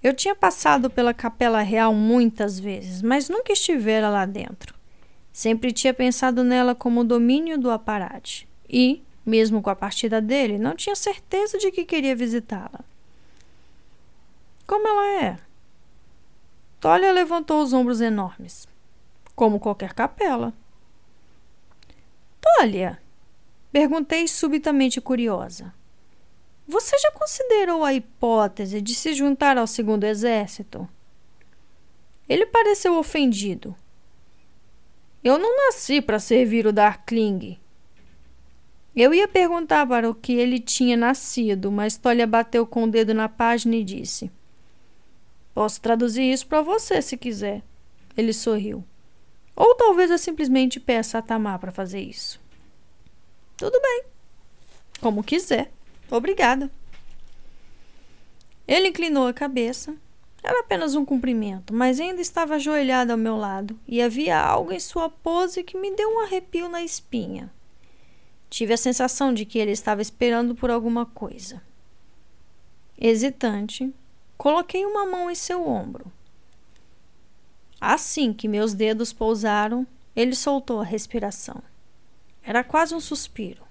Eu 0.02 0.14
tinha 0.16 0.34
passado 0.34 0.90
pela 0.90 1.14
Capela 1.14 1.62
Real 1.62 1.94
muitas 1.94 2.60
vezes, 2.60 3.04
mas 3.04 3.30
nunca 3.30 3.54
estivera 3.54 4.10
lá 4.10 4.26
dentro. 4.26 4.74
Sempre 5.32 5.72
tinha 5.72 5.94
pensado 5.94 6.44
nela 6.44 6.74
como 6.74 7.04
domínio 7.04 7.58
do 7.58 7.70
aparate 7.70 8.48
e, 8.68 9.04
mesmo 9.24 9.62
com 9.62 9.70
a 9.70 9.76
partida 9.76 10.20
dele, 10.20 10.58
não 10.58 10.76
tinha 10.76 10.96
certeza 10.96 11.58
de 11.58 11.72
que 11.72 11.86
queria 11.86 12.16
visitá-la. 12.16 12.80
Como 14.66 14.88
ela 14.88 15.24
é? 15.24 15.38
Tolia 16.80 17.12
levantou 17.12 17.62
os 17.62 17.72
ombros 17.72 18.02
enormes. 18.02 18.68
Como 19.36 19.60
qualquer 19.60 19.94
capela. 19.94 20.52
Tolia, 22.42 23.00
perguntei 23.72 24.28
subitamente 24.28 25.00
curiosa. 25.00 25.74
Você 26.68 26.98
já 26.98 27.12
considerou 27.12 27.84
a 27.84 27.94
hipótese 27.94 28.82
de 28.82 28.96
se 28.96 29.14
juntar 29.14 29.58
ao 29.58 29.68
segundo 29.68 30.06
exército? 30.06 30.88
Ele 32.28 32.46
pareceu 32.46 32.98
ofendido. 32.98 33.76
Eu 35.24 35.38
não 35.38 35.56
nasci 35.68 36.02
para 36.02 36.18
servir 36.18 36.66
o 36.66 36.74
Darkling. 36.74 37.60
Eu 38.96 39.14
ia 39.14 39.28
perguntar 39.28 39.86
para 39.86 40.10
o 40.10 40.16
que 40.16 40.34
ele 40.34 40.60
tinha 40.60 40.98
nascido, 40.98 41.72
mas 41.72 41.96
Tolia 41.96 42.26
bateu 42.26 42.66
com 42.66 42.84
o 42.84 42.90
dedo 42.90 43.14
na 43.14 43.30
página 43.30 43.76
e 43.76 43.84
disse: 43.84 44.32
Posso 45.54 45.80
traduzir 45.80 46.24
isso 46.24 46.48
para 46.48 46.62
você 46.62 47.02
se 47.02 47.16
quiser. 47.16 47.62
Ele 48.18 48.34
sorriu. 48.34 48.84
Ou 49.56 49.76
talvez 49.76 50.10
eu 50.10 50.18
simplesmente 50.18 50.80
peça 50.80 51.18
a 51.18 51.22
Tamar 51.22 51.60
para 51.60 51.72
fazer 51.72 52.02
isso. 52.02 52.40
Tudo 53.58 53.80
bem. 53.82 54.04
Como 55.00 55.24
quiser. 55.24 55.72
Obrigada. 56.10 56.70
Ele 58.68 58.88
inclinou 58.88 59.28
a 59.28 59.34
cabeça. 59.34 59.96
Era 60.44 60.62
apenas 60.62 60.96
um 60.96 61.06
cumprimento, 61.06 61.74
mas 61.74 62.00
ainda 62.00 62.20
estava 62.20 62.56
ajoelhado 62.56 63.12
ao 63.12 63.18
meu 63.18 63.38
lado 63.38 63.80
e 63.88 64.02
havia 64.02 64.40
algo 64.40 64.72
em 64.72 64.80
sua 64.80 65.08
pose 65.08 65.64
que 65.64 65.78
me 65.78 65.96
deu 65.96 66.10
um 66.10 66.20
arrepio 66.22 66.68
na 66.68 66.82
espinha. 66.82 67.52
Tive 68.50 68.74
a 68.74 68.78
sensação 68.78 69.34
de 69.34 69.46
que 69.46 69.60
ele 69.60 69.72
estava 69.72 70.02
esperando 70.02 70.56
por 70.56 70.72
alguma 70.72 71.06
coisa. 71.06 71.62
Hesitante, 72.98 73.94
coloquei 74.38 74.86
uma 74.86 75.06
mão 75.06 75.30
em 75.30 75.36
seu 75.36 75.68
ombro. 75.68 76.12
Assim 77.82 78.32
que 78.32 78.48
meus 78.48 78.76
dedos 78.76 79.12
pousaram, 79.12 79.88
ele 80.16 80.36
soltou 80.36 80.82
a 80.82 80.86
respiração. 80.86 81.64
Era 82.44 82.64
quase 82.64 82.94
um 82.94 83.00
suspiro. 83.00 83.64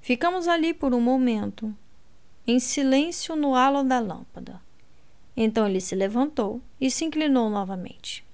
Ficamos 0.00 0.48
ali 0.48 0.74
por 0.74 0.92
um 0.92 1.00
momento, 1.00 1.72
em 2.44 2.58
silêncio 2.58 3.36
no 3.36 3.54
halo 3.54 3.84
da 3.84 4.00
lâmpada. 4.00 4.60
Então 5.36 5.64
ele 5.64 5.80
se 5.80 5.94
levantou 5.94 6.60
e 6.80 6.90
se 6.90 7.04
inclinou 7.04 7.48
novamente. 7.48 8.24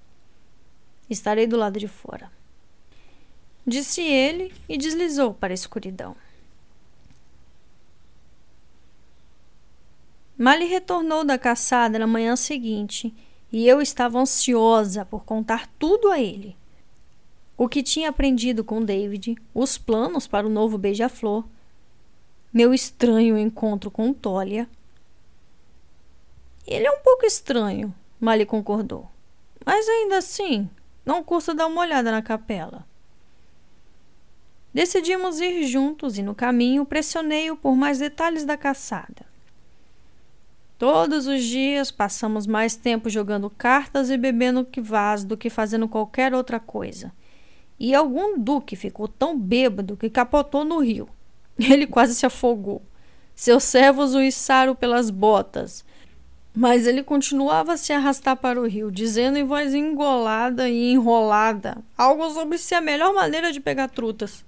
Estarei 1.07 1.45
do 1.45 1.55
lado 1.55 1.79
de 1.79 1.87
fora. 1.87 2.31
disse 3.65 4.01
ele 4.01 4.51
e 4.67 4.77
deslizou 4.77 5.31
para 5.31 5.53
a 5.53 5.55
escuridão. 5.55 6.15
Mali 10.35 10.65
retornou 10.65 11.23
da 11.23 11.37
caçada 11.37 11.99
na 11.99 12.07
manhã 12.07 12.35
seguinte 12.35 13.13
e 13.51 13.67
eu 13.67 13.81
estava 13.81 14.19
ansiosa 14.19 15.05
por 15.05 15.23
contar 15.23 15.67
tudo 15.79 16.11
a 16.11 16.19
ele. 16.19 16.55
O 17.57 17.67
que 17.67 17.81
tinha 17.81 18.09
aprendido 18.09 18.63
com 18.63 18.83
David, 18.83 19.35
os 19.53 19.77
planos 19.77 20.27
para 20.27 20.45
o 20.45 20.49
novo 20.49 20.77
beija-flor, 20.77 21.43
meu 22.53 22.73
estranho 22.73 23.37
encontro 23.37 23.89
com 23.89 24.13
Tolia. 24.13 24.69
Ele 26.65 26.85
é 26.85 26.91
um 26.91 26.99
pouco 26.99 27.25
estranho, 27.25 27.93
Mali 28.19 28.45
concordou. 28.45 29.09
Mas 29.65 29.87
ainda 29.87 30.17
assim, 30.17 30.69
não 31.05 31.23
custa 31.23 31.55
dar 31.55 31.67
uma 31.67 31.81
olhada 31.81 32.11
na 32.11 32.21
capela. 32.21 32.85
Decidimos 34.73 35.39
ir 35.39 35.65
juntos 35.65 36.17
e 36.17 36.21
no 36.21 36.35
caminho 36.35 36.85
pressionei-o 36.85 37.55
por 37.55 37.75
mais 37.75 37.99
detalhes 37.99 38.45
da 38.45 38.55
caçada. 38.55 39.25
Todos 40.77 41.25
os 41.25 41.43
dias 41.43 41.89
passamos 41.89 42.45
mais 42.45 42.75
tempo 42.75 43.09
jogando 43.09 43.49
cartas 43.49 44.11
e 44.11 44.17
bebendo 44.17 44.63
quivás 44.63 45.23
do 45.23 45.35
que 45.35 45.49
fazendo 45.49 45.87
qualquer 45.87 46.35
outra 46.35 46.59
coisa. 46.59 47.11
E 47.79 47.95
algum 47.95 48.37
duque 48.37 48.75
ficou 48.75 49.07
tão 49.07 49.37
bêbado 49.37 49.97
que 49.97 50.09
capotou 50.09 50.63
no 50.63 50.79
rio. 50.79 51.09
Ele 51.57 51.87
quase 51.87 52.13
se 52.13 52.25
afogou. 52.25 52.81
Seus 53.35 53.63
servos 53.63 54.13
o 54.13 54.21
içaram 54.21 54.75
pelas 54.75 55.09
botas. 55.09 55.83
Mas 56.55 56.87
ele 56.87 57.03
continuava 57.03 57.73
a 57.73 57.77
se 57.77 57.93
arrastar 57.93 58.35
para 58.35 58.59
o 58.59 58.67
rio, 58.67 58.91
dizendo 58.91 59.37
em 59.37 59.43
voz 59.43 59.75
engolada 59.75 60.67
e 60.67 60.91
enrolada 60.91 61.77
algo 61.95 62.27
sobre 62.31 62.57
se 62.57 62.73
a 62.73 62.81
melhor 62.81 63.13
maneira 63.13 63.51
de 63.51 63.59
pegar 63.59 63.89
trutas. 63.89 64.43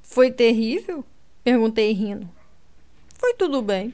Foi 0.00 0.30
terrível? 0.30 1.04
Perguntei 1.44 1.92
rindo. 1.92 2.26
Foi 3.18 3.34
tudo 3.34 3.60
bem. 3.60 3.92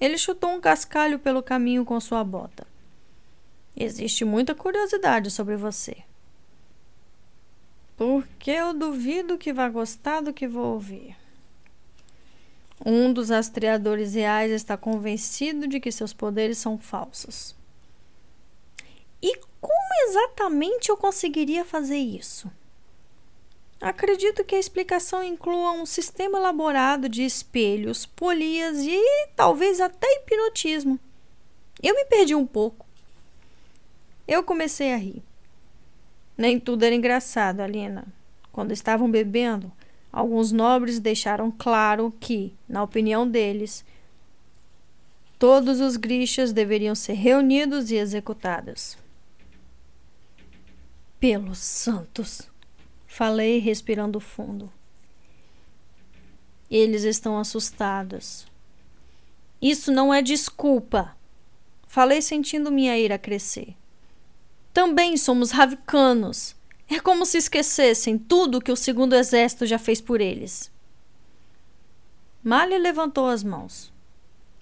Ele 0.00 0.18
chutou 0.18 0.50
um 0.50 0.60
cascalho 0.60 1.18
pelo 1.18 1.42
caminho 1.42 1.84
com 1.84 1.98
sua 2.00 2.22
bota. 2.22 2.66
Existe 3.76 4.24
muita 4.24 4.54
curiosidade 4.54 5.30
sobre 5.30 5.56
você. 5.56 5.98
Porque 7.96 8.50
eu 8.50 8.74
duvido 8.74 9.38
que 9.38 9.52
vá 9.52 9.68
gostar 9.68 10.20
do 10.20 10.32
que 10.32 10.46
vou 10.46 10.74
ouvir. 10.74 11.16
Um 12.84 13.12
dos 13.12 13.30
rastreadores 13.30 14.14
reais 14.14 14.50
está 14.50 14.76
convencido 14.76 15.66
de 15.66 15.80
que 15.80 15.90
seus 15.90 16.12
poderes 16.12 16.58
são 16.58 16.76
falsos. 16.78 17.56
E 19.22 19.34
como 19.60 20.08
exatamente 20.08 20.90
eu 20.90 20.96
conseguiria 20.96 21.64
fazer 21.64 21.96
isso? 21.96 22.50
Acredito 23.80 24.42
que 24.42 24.54
a 24.54 24.58
explicação 24.58 25.22
inclua 25.22 25.72
um 25.72 25.84
sistema 25.84 26.38
elaborado 26.38 27.08
de 27.08 27.22
espelhos, 27.22 28.06
polias 28.06 28.78
e 28.80 28.98
talvez 29.36 29.80
até 29.80 30.06
hipnotismo. 30.14 30.98
Eu 31.82 31.94
me 31.94 32.06
perdi 32.06 32.34
um 32.34 32.46
pouco. 32.46 32.86
Eu 34.26 34.42
comecei 34.42 34.92
a 34.92 34.96
rir. 34.96 35.22
Nem 36.36 36.58
tudo 36.58 36.84
era 36.84 36.94
engraçado, 36.94 37.60
Alina. 37.60 38.06
Quando 38.50 38.72
estavam 38.72 39.10
bebendo, 39.10 39.70
alguns 40.10 40.52
nobres 40.52 40.98
deixaram 40.98 41.50
claro 41.50 42.12
que, 42.18 42.54
na 42.66 42.82
opinião 42.82 43.28
deles, 43.28 43.84
todos 45.38 45.80
os 45.80 45.96
grixas 45.96 46.52
deveriam 46.52 46.94
ser 46.94 47.12
reunidos 47.12 47.90
e 47.90 47.96
executados. 47.96 48.96
Pelos 51.20 51.58
santos! 51.58 52.55
Falei 53.16 53.60
respirando 53.60 54.20
fundo. 54.20 54.70
Eles 56.70 57.02
estão 57.02 57.38
assustados. 57.38 58.46
Isso 59.58 59.90
não 59.90 60.12
é 60.12 60.20
desculpa. 60.20 61.16
Falei 61.86 62.20
sentindo 62.20 62.70
minha 62.70 62.98
ira 62.98 63.16
crescer. 63.16 63.74
Também 64.70 65.16
somos 65.16 65.50
ravicanos. 65.50 66.54
É 66.90 67.00
como 67.00 67.24
se 67.24 67.38
esquecessem 67.38 68.18
tudo 68.18 68.60
que 68.60 68.70
o 68.70 68.76
segundo 68.76 69.14
exército 69.14 69.64
já 69.64 69.78
fez 69.78 69.98
por 69.98 70.20
eles. 70.20 70.70
Malha 72.44 72.76
levantou 72.76 73.28
as 73.28 73.42
mãos. 73.42 73.90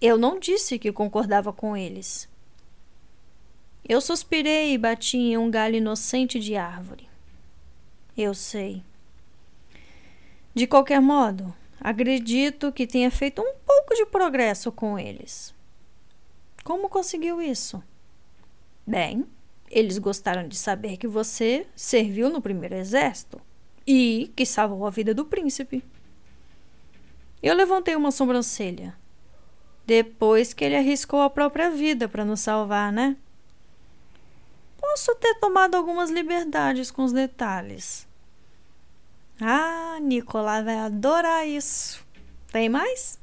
Eu 0.01 0.17
não 0.17 0.39
disse 0.39 0.79
que 0.79 0.93
concordava 0.93 1.53
com 1.53 1.77
eles. 1.77 2.29
Eu 3.85 4.01
suspirei 4.01 4.75
e 4.75 4.79
bati 4.79 5.17
em 5.19 5.37
um 5.37 5.51
galho 5.51 5.75
inocente 5.75 6.39
de 6.39 6.55
árvore. 6.55 7.13
Eu 8.17 8.33
sei. 8.33 8.83
De 10.55 10.67
qualquer 10.69 11.01
modo, 11.01 11.53
acredito 11.81 12.71
que 12.71 12.87
tenha 12.87 13.11
feito 13.11 13.43
um 13.43 13.55
pouco 13.67 13.95
de 13.95 14.07
progresso 14.07 14.71
com 14.71 14.97
eles. 14.97 15.53
Como 16.63 16.89
conseguiu 16.89 17.43
isso? 17.43 17.83
Bem, 18.87 19.27
eles 19.69 19.99
gostaram 19.99 20.47
de 20.47 20.57
saber 20.57 20.97
que 20.97 21.09
você 21.09 21.67
serviu 21.75 22.31
no 22.31 22.41
primeiro 22.41 22.77
exército 22.77 23.41
e 23.85 24.33
que 24.37 24.47
salvou 24.47 24.87
a 24.87 24.91
vida 24.91 25.13
do 25.13 25.25
príncipe. 25.25 25.83
Eu 27.43 27.55
levantei 27.55 27.97
uma 27.97 28.13
sobrancelha. 28.13 28.97
Depois 29.85 30.55
que 30.55 30.65
ele 30.65 30.77
arriscou 30.77 31.21
a 31.21 31.29
própria 31.29 31.71
vida 31.71 32.09
para 32.09 32.25
nos 32.25 32.41
salvar, 32.41 32.93
né? 32.93 33.17
Posso 34.95 35.13
ter 35.17 35.35
tomado 35.41 35.75
algumas 35.75 36.09
liberdades 36.09 36.89
com 36.89 37.03
os 37.03 37.13
detalhes. 37.13 38.07
Ah, 39.41 39.99
Nicolás 40.01 40.65
vai 40.65 40.77
adorar 40.77 41.45
isso. 41.45 42.07
Tem 42.53 42.69
mais? 42.69 43.19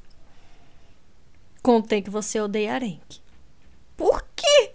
Contei 1.64 2.02
que 2.02 2.10
você 2.10 2.42
odeia 2.42 2.74
arenque. 2.74 3.22
Por 3.96 4.22
quê? 4.36 4.74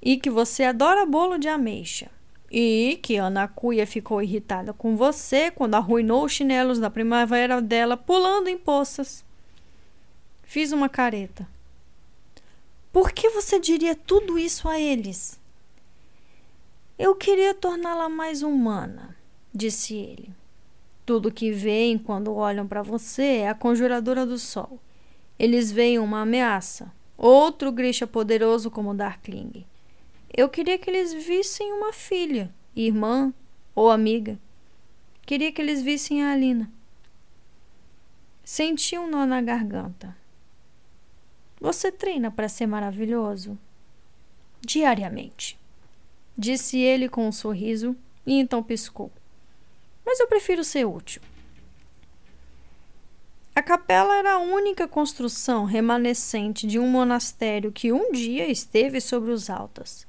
E 0.00 0.16
que 0.18 0.30
você 0.30 0.62
adora 0.62 1.04
bolo 1.04 1.36
de 1.36 1.48
ameixa. 1.48 2.12
E 2.48 3.00
que 3.02 3.16
Ana 3.16 3.48
Cuia 3.48 3.88
ficou 3.88 4.22
irritada 4.22 4.72
com 4.72 4.96
você 4.96 5.50
quando 5.50 5.74
arruinou 5.74 6.26
os 6.26 6.32
chinelos 6.32 6.78
da 6.78 6.88
primavera 6.88 7.60
dela 7.60 7.96
pulando 7.96 8.46
em 8.46 8.56
poças. 8.56 9.24
Fiz 10.44 10.70
uma 10.70 10.88
careta. 10.88 11.44
Por 12.92 13.10
que 13.10 13.30
você 13.30 13.58
diria 13.58 13.96
tudo 13.96 14.38
isso 14.38 14.68
a 14.68 14.78
eles? 14.78 15.44
Eu 16.98 17.14
queria 17.14 17.52
torná-la 17.52 18.08
mais 18.08 18.42
humana, 18.42 19.14
disse 19.54 19.94
ele. 19.94 20.32
Tudo 21.04 21.30
que 21.30 21.52
veem 21.52 21.98
quando 21.98 22.34
olham 22.34 22.66
para 22.66 22.82
você 22.82 23.22
é 23.22 23.48
a 23.50 23.54
conjuradora 23.54 24.24
do 24.24 24.38
sol. 24.38 24.80
Eles 25.38 25.70
veem 25.70 25.98
uma 25.98 26.22
ameaça, 26.22 26.90
outro 27.18 27.70
Grisha 27.70 28.06
poderoso 28.06 28.70
como 28.70 28.94
Darkling. 28.94 29.66
Eu 30.34 30.48
queria 30.48 30.78
que 30.78 30.88
eles 30.88 31.12
vissem 31.12 31.70
uma 31.70 31.92
filha, 31.92 32.52
irmã 32.74 33.32
ou 33.74 33.90
amiga. 33.90 34.38
Queria 35.26 35.52
que 35.52 35.60
eles 35.60 35.82
vissem 35.82 36.24
a 36.24 36.32
Alina. 36.32 36.72
Senti 38.42 38.96
um 38.96 39.06
nó 39.10 39.26
na 39.26 39.42
garganta. 39.42 40.16
Você 41.60 41.92
treina 41.92 42.30
para 42.30 42.48
ser 42.48 42.66
maravilhoso? 42.66 43.58
Diariamente 44.62 45.58
disse 46.36 46.78
ele 46.78 47.08
com 47.08 47.26
um 47.26 47.32
sorriso 47.32 47.96
e 48.26 48.34
então 48.34 48.62
piscou. 48.62 49.10
Mas 50.04 50.20
eu 50.20 50.26
prefiro 50.26 50.62
ser 50.62 50.84
útil. 50.84 51.22
A 53.54 53.62
capela 53.62 54.14
era 54.18 54.34
a 54.34 54.38
única 54.38 54.86
construção 54.86 55.64
remanescente 55.64 56.66
de 56.66 56.78
um 56.78 56.86
monastério 56.86 57.72
que 57.72 57.90
um 57.90 58.12
dia 58.12 58.46
esteve 58.50 59.00
sobre 59.00 59.30
os 59.30 59.48
altos. 59.48 60.06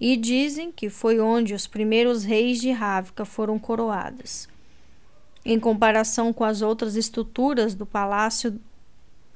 E 0.00 0.16
dizem 0.16 0.72
que 0.72 0.90
foi 0.90 1.20
onde 1.20 1.54
os 1.54 1.68
primeiros 1.68 2.24
reis 2.24 2.60
de 2.60 2.72
Rávica 2.72 3.24
foram 3.24 3.58
coroados. 3.58 4.48
Em 5.44 5.60
comparação 5.60 6.32
com 6.32 6.42
as 6.42 6.62
outras 6.62 6.96
estruturas 6.96 7.74
do 7.74 7.86
palácio, 7.86 8.60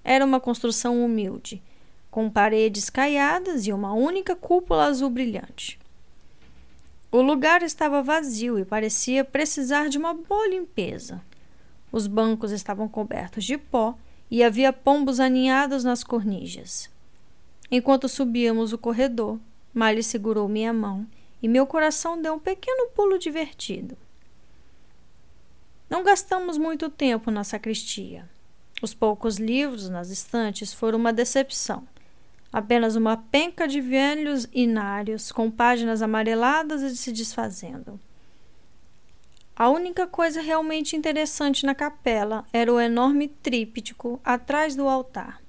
era 0.03 0.25
uma 0.25 0.41
construção 0.41 1.05
humilde, 1.05 1.63
com 2.11 2.29
paredes 2.29 2.91
caiadas 2.91 3.67
e 3.67 3.73
uma 3.73 3.93
única 3.93 4.35
cúpula 4.35 4.87
azul 4.87 5.11
brilhante. 5.11 5.79
O 7.15 7.23
lugar 7.23 7.63
estava 7.63 8.03
vazio 8.03 8.59
e 8.59 8.65
parecia 8.65 9.25
precisar 9.25 9.89
de 9.89 9.97
uma 9.97 10.13
boa 10.13 10.49
limpeza. 10.49 11.23
Os 11.93 12.09
bancos 12.09 12.51
estavam 12.51 12.89
cobertos 12.89 13.45
de 13.45 13.57
pó 13.57 13.97
e 14.29 14.43
havia 14.43 14.73
pombos 14.73 15.21
aninhados 15.21 15.85
nas 15.85 16.03
cornijas. 16.03 16.91
Enquanto 17.71 18.09
subíamos 18.09 18.73
o 18.73 18.79
corredor, 18.79 19.39
Miley 19.73 20.03
segurou 20.03 20.49
minha 20.49 20.73
mão 20.73 21.07
e 21.41 21.47
meu 21.47 21.69
coração 21.69 22.21
deu 22.21 22.35
um 22.35 22.39
pequeno 22.41 22.89
pulo 22.97 23.17
divertido. 23.17 23.97
Não 25.89 26.03
gastamos 26.03 26.59
muito 26.59 26.91
tempo 26.91 27.31
na 27.31 27.45
sacristia. 27.45 28.29
Os 28.83 28.93
poucos 28.93 29.37
livros 29.37 29.89
nas 29.89 30.11
estantes 30.11 30.75
foram 30.75 30.99
uma 30.99 31.13
decepção 31.13 31.87
apenas 32.55 32.95
uma 32.95 33.17
penca 33.17 33.67
de 33.67 33.81
velhos 33.81 34.47
inários 34.53 35.33
com 35.33 35.51
páginas 35.51 36.01
amareladas 36.01 36.83
e 36.83 36.97
se 36.97 37.11
desfazendo. 37.11 37.99
A 39.57 39.69
única 39.69 40.07
coisa 40.07 40.41
realmente 40.41 40.95
interessante 40.95 41.67
na 41.67 41.75
capela 41.75 42.45
era 42.53 42.73
o 42.73 42.79
enorme 42.79 43.27
tríptico 43.27 44.21
atrás 44.25 44.77
do 44.77 44.89
altar. 44.89 45.43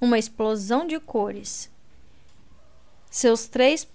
Uma 0.00 0.20
explosão 0.20 0.86
de 0.86 1.00
cores. 1.00 1.68
Seus 3.10 3.48
três 3.48 3.88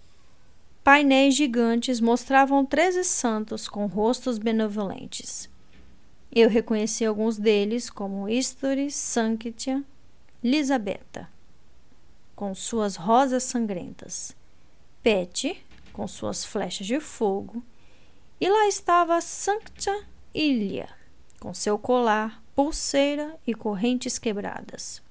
painéis 0.84 1.36
gigantes 1.36 2.02
mostravam 2.02 2.66
treze 2.66 3.06
santos 3.06 3.66
com 3.70 3.86
rostos 3.86 4.38
benevolentes. 4.38 5.50
Eu 6.30 6.50
reconheci 6.50 7.06
alguns 7.06 7.38
deles 7.38 7.90
como 7.90 8.28
Istori 8.28 8.92
Sanctia 8.92 9.82
Lisabetta, 10.44 11.34
com 12.36 12.54
suas 12.54 12.96
rosas 12.96 13.44
sangrentas, 13.44 14.36
Pet, 15.02 15.64
com 15.94 16.08
suas 16.08 16.44
flechas 16.44 16.86
de 16.86 17.00
fogo, 17.00 17.64
e 18.40 18.50
lá 18.50 18.68
estava 18.68 19.22
Sancta 19.22 20.06
Ilha, 20.34 20.90
com 21.40 21.54
seu 21.54 21.78
colar, 21.78 22.44
pulseira 22.54 23.38
e 23.48 23.54
correntes 23.54 24.20
quebradas. 24.20 25.02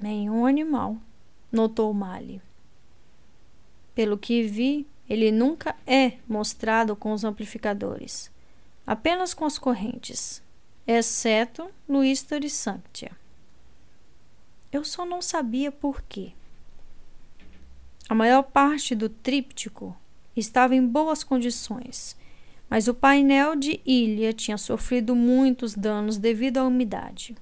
Nenhum 0.00 0.44
animal, 0.44 0.98
notou 1.50 1.92
Mali. 1.94 2.42
Pelo 3.94 4.18
que 4.18 4.42
vi, 4.42 4.86
ele 5.08 5.32
nunca 5.32 5.74
é 5.86 6.18
mostrado 6.28 6.94
com 6.94 7.12
os 7.12 7.24
amplificadores, 7.24 8.30
apenas 8.86 9.32
com 9.32 9.44
as 9.44 9.58
correntes, 9.58 10.42
exceto 10.86 11.70
no 11.86 12.04
History 12.04 12.50
Sanctia. 12.50 13.12
Eu 14.70 14.84
só 14.84 15.06
não 15.06 15.22
sabia 15.22 15.72
por 15.72 16.02
quê. 16.02 16.32
A 18.08 18.14
maior 18.14 18.42
parte 18.42 18.94
do 18.94 19.08
tríptico 19.08 19.96
estava 20.36 20.74
em 20.74 20.86
boas 20.86 21.24
condições, 21.24 22.16
mas 22.68 22.88
o 22.88 22.94
painel 22.94 23.56
de 23.56 23.80
ilha 23.84 24.32
tinha 24.32 24.58
sofrido 24.58 25.14
muitos 25.14 25.74
danos 25.74 26.18
devido 26.18 26.58
à 26.58 26.64
umidade. 26.64 27.34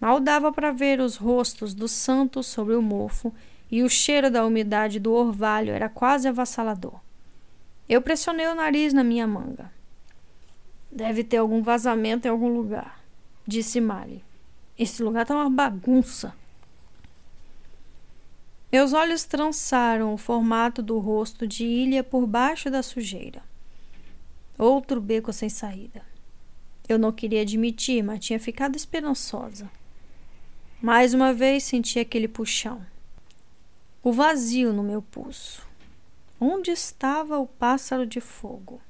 Mal 0.00 0.20
dava 0.20 0.52
para 0.52 0.72
ver 0.72 1.00
os 1.00 1.16
rostos 1.16 1.74
dos 1.74 1.90
santos 1.90 2.46
sobre 2.46 2.74
o 2.74 2.82
mofo 2.82 3.32
e 3.70 3.82
o 3.82 3.88
cheiro 3.88 4.30
da 4.30 4.44
umidade 4.44 5.00
do 5.00 5.12
orvalho 5.12 5.72
era 5.72 5.88
quase 5.88 6.28
avassalador. 6.28 7.00
Eu 7.88 8.02
pressionei 8.02 8.46
o 8.46 8.54
nariz 8.54 8.92
na 8.92 9.02
minha 9.02 9.26
manga. 9.26 9.70
Deve 10.90 11.24
ter 11.24 11.38
algum 11.38 11.62
vazamento 11.62 12.26
em 12.26 12.30
algum 12.30 12.48
lugar, 12.48 13.00
disse 13.46 13.80
Mali. 13.80 14.25
Esse 14.78 15.02
lugar 15.02 15.24
tá 15.24 15.34
uma 15.34 15.50
bagunça. 15.50 16.34
Meus 18.70 18.92
olhos 18.92 19.24
trançaram 19.24 20.12
o 20.12 20.18
formato 20.18 20.82
do 20.82 20.98
rosto 20.98 21.46
de 21.46 21.64
ilha 21.64 22.04
por 22.04 22.26
baixo 22.26 22.70
da 22.70 22.82
sujeira. 22.82 23.42
Outro 24.58 25.00
beco 25.00 25.32
sem 25.32 25.48
saída. 25.48 26.02
Eu 26.88 26.98
não 26.98 27.10
queria 27.10 27.42
admitir, 27.42 28.02
mas 28.02 28.24
tinha 28.24 28.38
ficado 28.38 28.76
esperançosa. 28.76 29.70
Mais 30.80 31.14
uma 31.14 31.32
vez 31.32 31.64
senti 31.64 31.98
aquele 31.98 32.28
puxão. 32.28 32.84
O 34.02 34.12
vazio 34.12 34.72
no 34.72 34.82
meu 34.82 35.00
pulso. 35.00 35.66
Onde 36.38 36.70
estava 36.70 37.38
o 37.38 37.46
pássaro 37.46 38.06
de 38.06 38.20
fogo? 38.20 38.80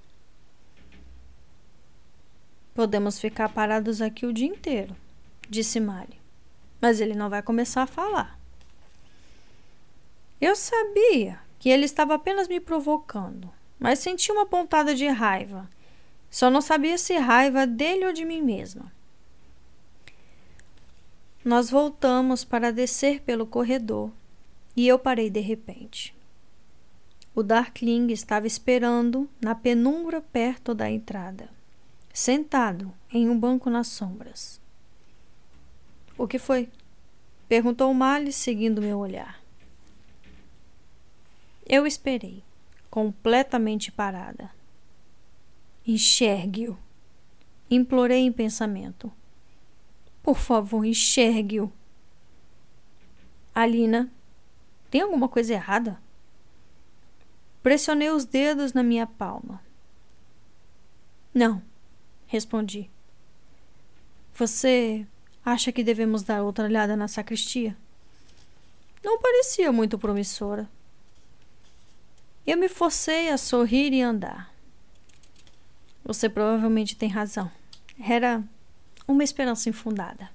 Podemos 2.74 3.18
ficar 3.18 3.48
parados 3.48 4.02
aqui 4.02 4.26
o 4.26 4.32
dia 4.32 4.48
inteiro, 4.48 4.94
disse 5.48 5.80
Mari. 5.80 6.20
Mas 6.80 7.00
ele 7.00 7.14
não 7.14 7.30
vai 7.30 7.42
começar 7.42 7.82
a 7.82 7.86
falar. 7.86 8.38
Eu 10.40 10.54
sabia 10.54 11.40
que 11.58 11.70
ele 11.70 11.84
estava 11.84 12.14
apenas 12.14 12.46
me 12.46 12.60
provocando, 12.60 13.50
mas 13.78 13.98
senti 13.98 14.30
uma 14.30 14.44
pontada 14.44 14.94
de 14.94 15.08
raiva. 15.08 15.68
Só 16.30 16.50
não 16.50 16.60
sabia 16.60 16.98
se 16.98 17.14
raiva 17.14 17.66
dele 17.66 18.06
ou 18.06 18.12
de 18.12 18.24
mim 18.24 18.42
mesma. 18.42 18.92
Nós 21.44 21.70
voltamos 21.70 22.44
para 22.44 22.72
descer 22.72 23.22
pelo 23.22 23.46
corredor 23.46 24.10
e 24.76 24.86
eu 24.86 24.98
parei 24.98 25.30
de 25.30 25.40
repente. 25.40 26.14
O 27.34 27.42
Darkling 27.42 28.08
estava 28.12 28.46
esperando 28.46 29.28
na 29.40 29.54
penumbra 29.54 30.20
perto 30.20 30.74
da 30.74 30.90
entrada, 30.90 31.48
sentado 32.12 32.92
em 33.12 33.28
um 33.28 33.38
banco 33.38 33.70
nas 33.70 33.88
sombras. 33.88 34.60
O 36.18 36.26
que 36.26 36.38
foi? 36.38 36.68
perguntou 37.48 37.92
Mali, 37.92 38.32
seguindo 38.32 38.82
meu 38.82 38.98
olhar. 38.98 39.40
Eu 41.64 41.86
esperei, 41.86 42.42
completamente 42.90 43.92
parada. 43.92 44.50
Enxergue-o. 45.86 46.78
Implorei 47.70 48.20
em 48.20 48.32
pensamento. 48.32 49.12
Por 50.22 50.38
favor, 50.38 50.84
enxergue-o. 50.84 51.72
Alina, 53.54 54.10
tem 54.90 55.00
alguma 55.00 55.28
coisa 55.28 55.54
errada? 55.54 56.00
Pressionei 57.62 58.10
os 58.10 58.24
dedos 58.24 58.72
na 58.72 58.82
minha 58.82 59.06
palma. 59.06 59.60
Não, 61.34 61.60
respondi. 62.26 62.88
Você 64.34 65.06
acha 65.46 65.70
que 65.70 65.84
devemos 65.84 66.24
dar 66.24 66.42
outra 66.42 66.64
olhada 66.64 66.96
na 66.96 67.06
sacristia? 67.06 67.76
Não 69.04 69.20
parecia 69.20 69.70
muito 69.70 69.96
promissora. 69.96 70.68
Eu 72.44 72.58
me 72.58 72.68
forcei 72.68 73.28
a 73.30 73.38
sorrir 73.38 73.92
e 73.92 74.02
andar. 74.02 74.52
Você 76.04 76.28
provavelmente 76.28 76.96
tem 76.96 77.08
razão. 77.08 77.50
Era 78.00 78.42
uma 79.06 79.22
esperança 79.22 79.68
infundada. 79.68 80.28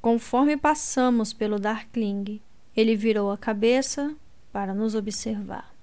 Conforme 0.00 0.56
passamos 0.56 1.34
pelo 1.34 1.58
Darkling, 1.58 2.40
ele 2.74 2.96
virou 2.96 3.30
a 3.30 3.38
cabeça 3.38 4.14
para 4.50 4.74
nos 4.74 4.94
observar. 4.94 5.74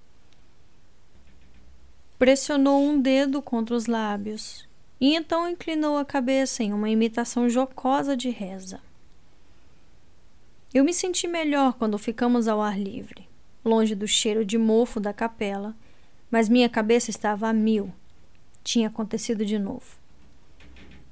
Pressionou 2.18 2.82
um 2.84 3.00
dedo 3.00 3.42
contra 3.42 3.76
os 3.76 3.86
lábios 3.86 4.68
e 5.02 5.16
então 5.16 5.50
inclinou 5.50 5.98
a 5.98 6.06
cabeça 6.06 6.64
em 6.64 6.72
uma 6.72 6.90
imitação 6.90 7.50
jocosa 7.50 8.16
de 8.16 8.30
reza. 8.30 8.80
Eu 10.74 10.86
me 10.86 10.94
senti 10.94 11.28
melhor 11.28 11.74
quando 11.74 11.98
ficamos 11.98 12.48
ao 12.48 12.62
ar 12.62 12.80
livre 12.80 13.30
longe 13.64 13.96
do 13.96 14.08
cheiro 14.08 14.44
de 14.44 14.58
mofo 14.58 15.00
da 15.00 15.14
capela, 15.14 15.76
mas 16.30 16.50
minha 16.50 16.70
cabeça 16.70 17.10
estava 17.10 17.48
a 17.48 17.54
mil. 17.54 17.92
Tinha 18.64 18.88
acontecido 18.88 19.46
de 19.46 19.58
novo. 19.58 20.00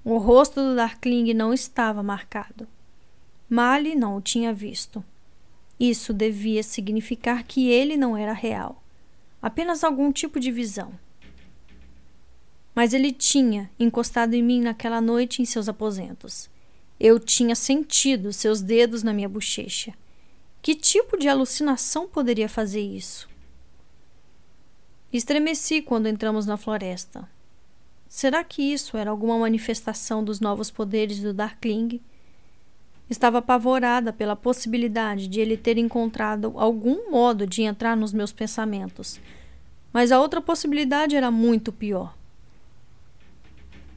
O 0.04 0.18
rosto 0.18 0.62
do 0.62 0.76
Darkling 0.76 1.34
não 1.34 1.54
estava 1.54 2.02
marcado. 2.02 2.68
Mali 3.50 3.96
não 3.96 4.18
o 4.18 4.22
tinha 4.22 4.54
visto. 4.54 5.04
Isso 5.80 6.14
devia 6.14 6.64
significar 6.64 7.44
que 7.44 7.70
ele 7.70 7.96
não 7.98 8.16
era 8.16 8.34
real, 8.34 8.84
apenas 9.42 9.84
algum 9.84 10.12
tipo 10.12 10.40
de 10.40 10.52
visão. 10.52 10.92
Mas 12.80 12.94
ele 12.94 13.12
tinha 13.12 13.70
encostado 13.78 14.36
em 14.36 14.42
mim 14.42 14.62
naquela 14.62 15.02
noite 15.02 15.42
em 15.42 15.46
seus 15.46 15.68
aposentos. 15.68 16.50
Eu 16.98 17.20
tinha 17.20 17.54
sentido 17.54 18.32
seus 18.32 18.62
dedos 18.62 19.04
na 19.04 19.12
minha 19.12 19.28
bochecha 19.28 19.94
que 20.62 20.74
tipo 20.74 21.18
de 21.18 21.28
alucinação 21.28 22.08
poderia 22.08 22.48
fazer 22.48 22.80
isso? 22.80 23.28
Estremeci 25.12 25.82
quando 25.82 26.08
entramos 26.08 26.46
na 26.46 26.56
floresta. 26.56 27.30
Será 28.08 28.46
que 28.46 28.62
isso 28.62 28.96
era 28.96 29.12
alguma 29.12 29.38
manifestação 29.38 30.24
dos 30.24 30.40
novos 30.40 30.72
poderes 30.72 31.20
do 31.20 31.34
Darkling? 31.34 32.00
Estava 33.10 33.40
apavorada 33.40 34.14
pela 34.14 34.38
possibilidade 34.38 35.28
de 35.28 35.42
ele 35.42 35.58
ter 35.58 35.78
encontrado 35.78 36.54
algum 36.56 37.12
modo 37.12 37.46
de 37.46 37.62
entrar 37.62 37.98
nos 37.98 38.14
meus 38.14 38.32
pensamentos. 38.32 39.20
Mas 39.92 40.14
a 40.14 40.20
outra 40.22 40.40
possibilidade 40.40 41.18
era 41.18 41.30
muito 41.30 41.74
pior. 41.74 42.18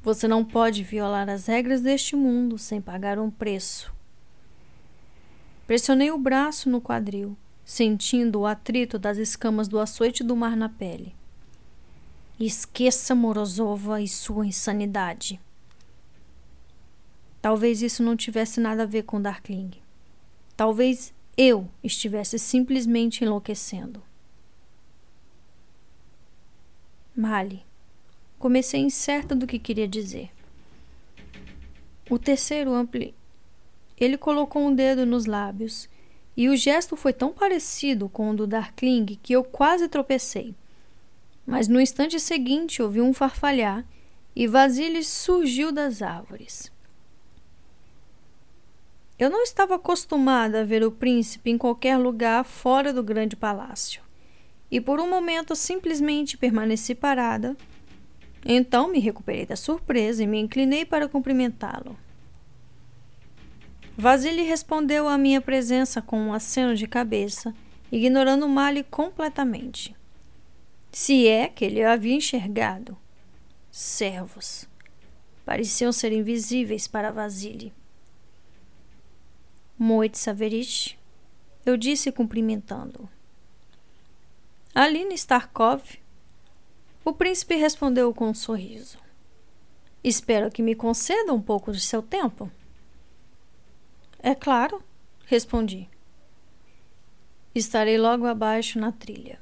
Você 0.02 0.26
não 0.26 0.44
pode 0.44 0.82
violar 0.82 1.28
as 1.28 1.46
regras 1.46 1.80
deste 1.80 2.16
mundo 2.16 2.58
sem 2.58 2.80
pagar 2.80 3.20
um 3.20 3.30
preço. 3.30 3.94
Pressionei 5.64 6.10
o 6.10 6.18
braço 6.18 6.68
no 6.68 6.80
quadril, 6.80 7.36
sentindo 7.64 8.40
o 8.40 8.46
atrito 8.46 8.98
das 8.98 9.16
escamas 9.16 9.68
do 9.68 9.78
açoite 9.78 10.24
do 10.24 10.34
mar 10.34 10.56
na 10.56 10.68
pele. 10.68 11.14
Esqueça 12.38 13.14
Morozova 13.14 14.00
e 14.00 14.08
sua 14.08 14.44
insanidade. 14.44 15.40
Talvez 17.40 17.80
isso 17.80 18.02
não 18.02 18.16
tivesse 18.16 18.60
nada 18.60 18.82
a 18.82 18.86
ver 18.86 19.04
com 19.04 19.22
Darkling. 19.22 19.70
Talvez 20.56 21.14
eu 21.36 21.68
estivesse 21.82 22.40
simplesmente 22.40 23.22
enlouquecendo. 23.24 24.02
Mali. 27.14 27.64
Comecei 28.42 28.80
incerta 28.80 29.36
do 29.36 29.46
que 29.46 29.56
queria 29.56 29.86
dizer. 29.86 30.28
O 32.10 32.18
terceiro 32.18 32.74
ampli 32.74 33.14
ele 33.96 34.18
colocou 34.18 34.66
um 34.66 34.74
dedo 34.74 35.06
nos 35.06 35.26
lábios, 35.26 35.88
e 36.36 36.48
o 36.48 36.56
gesto 36.56 36.96
foi 36.96 37.12
tão 37.12 37.32
parecido 37.32 38.08
com 38.08 38.30
o 38.30 38.34
do 38.34 38.44
Darkling 38.44 39.16
que 39.22 39.32
eu 39.32 39.44
quase 39.44 39.86
tropecei. 39.86 40.56
mas 41.46 41.68
no 41.68 41.80
instante 41.80 42.18
seguinte 42.18 42.82
ouvi 42.82 43.00
um 43.00 43.14
farfalhar 43.14 43.84
e 44.34 44.48
Vasily 44.48 45.04
surgiu 45.04 45.70
das 45.70 46.02
árvores. 46.02 46.72
Eu 49.16 49.30
não 49.30 49.44
estava 49.44 49.76
acostumada 49.76 50.62
a 50.62 50.64
ver 50.64 50.82
o 50.82 50.90
príncipe 50.90 51.48
em 51.48 51.56
qualquer 51.56 51.96
lugar 51.96 52.44
fora 52.44 52.92
do 52.92 53.04
grande 53.04 53.36
palácio, 53.36 54.02
e 54.68 54.80
por 54.80 54.98
um 54.98 55.08
momento 55.08 55.54
simplesmente 55.54 56.36
permaneci 56.36 56.92
parada. 56.92 57.56
Então 58.44 58.88
me 58.88 58.98
recuperei 58.98 59.46
da 59.46 59.56
surpresa 59.56 60.22
e 60.22 60.26
me 60.26 60.40
inclinei 60.40 60.84
para 60.84 61.08
cumprimentá-lo. 61.08 61.96
Vasily 63.96 64.42
respondeu 64.42 65.06
à 65.06 65.16
minha 65.16 65.40
presença 65.40 66.00
com 66.00 66.18
um 66.18 66.32
aceno 66.32 66.74
de 66.74 66.86
cabeça, 66.86 67.54
ignorando 67.90 68.48
Mali 68.48 68.82
completamente. 68.82 69.94
Se 70.90 71.28
é 71.28 71.48
que 71.48 71.64
ele 71.64 71.82
havia 71.82 72.14
enxergado. 72.14 72.96
Servos. 73.70 74.68
Pareciam 75.44 75.92
ser 75.92 76.12
invisíveis 76.12 76.86
para 76.86 77.10
Vasily. 77.10 77.72
Moit 79.78 80.16
Saverich, 80.16 80.98
eu 81.64 81.76
disse 81.76 82.12
cumprimentando. 82.12 83.08
Aline 84.74 85.14
Starkov. 85.14 85.82
O 87.04 87.12
príncipe 87.12 87.56
respondeu 87.56 88.14
com 88.14 88.28
um 88.28 88.34
sorriso. 88.34 88.98
Espero 90.04 90.50
que 90.50 90.62
me 90.62 90.74
conceda 90.74 91.32
um 91.32 91.42
pouco 91.42 91.72
de 91.72 91.80
seu 91.80 92.02
tempo. 92.02 92.50
É 94.20 94.34
claro, 94.34 94.82
respondi. 95.26 95.88
Estarei 97.54 97.98
logo 97.98 98.26
abaixo 98.26 98.78
na 98.78 98.92
trilha, 98.92 99.38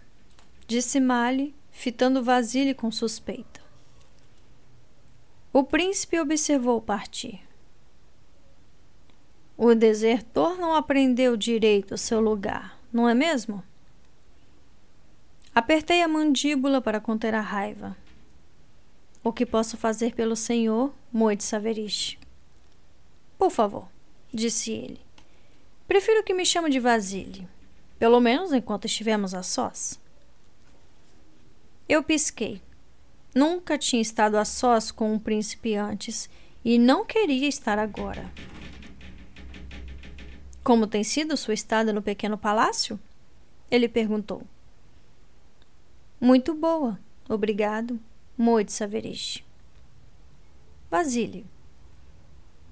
disse 0.66 0.98
Mali, 0.98 1.54
fitando 1.70 2.24
Vasile 2.24 2.74
com 2.74 2.90
suspeita. 2.90 3.60
O 5.52 5.62
príncipe 5.62 6.18
observou 6.18 6.80
partir. 6.80 7.40
O 9.56 9.74
desertor 9.74 10.56
não 10.56 10.74
aprendeu 10.74 11.36
direito 11.36 11.98
seu 11.98 12.20
lugar, 12.20 12.80
não 12.92 13.08
é 13.08 13.14
mesmo? 13.14 13.62
Apertei 15.60 16.00
a 16.00 16.08
mandíbula 16.08 16.80
para 16.80 16.98
conter 16.98 17.34
a 17.34 17.40
raiva. 17.42 17.94
O 19.22 19.30
que 19.30 19.44
posso 19.44 19.76
fazer 19.76 20.14
pelo 20.14 20.34
senhor, 20.34 20.90
Moite 21.12 21.44
Saverich? 21.44 22.18
Por 23.36 23.50
favor 23.50 23.86
disse 24.32 24.72
ele. 24.72 24.98
Prefiro 25.86 26.24
que 26.24 26.32
me 26.32 26.46
chame 26.46 26.70
de 26.70 26.80
Vasile, 26.80 27.46
pelo 27.98 28.22
menos 28.22 28.54
enquanto 28.54 28.86
estivermos 28.86 29.34
a 29.34 29.42
sós. 29.42 30.00
Eu 31.86 32.02
pisquei. 32.02 32.62
Nunca 33.34 33.76
tinha 33.76 34.00
estado 34.00 34.38
a 34.38 34.46
sós 34.46 34.90
com 34.90 35.12
um 35.12 35.18
príncipe 35.18 35.74
antes 35.74 36.30
e 36.64 36.78
não 36.78 37.04
queria 37.04 37.46
estar 37.46 37.78
agora. 37.78 38.32
Como 40.64 40.86
tem 40.86 41.04
sido 41.04 41.36
sua 41.36 41.52
estada 41.52 41.92
no 41.92 42.00
pequeno 42.00 42.38
palácio? 42.38 42.98
Ele 43.70 43.90
perguntou. 43.90 44.42
Muito 46.20 46.52
boa, 46.52 47.00
obrigado, 47.26 47.98
Moide 48.36 48.70
Saverich. 48.72 49.42
Basílio, 50.90 51.46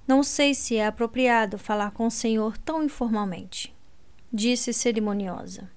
não 0.07 0.23
sei 0.23 0.53
se 0.53 0.77
é 0.77 0.87
apropriado 0.87 1.57
falar 1.57 1.93
com 1.93 2.07
o 2.07 2.11
senhor 2.11 2.59
tão 2.59 2.85
informalmente, 2.85 3.75
disse 4.31 4.75
cerimoniosa. 4.75 5.71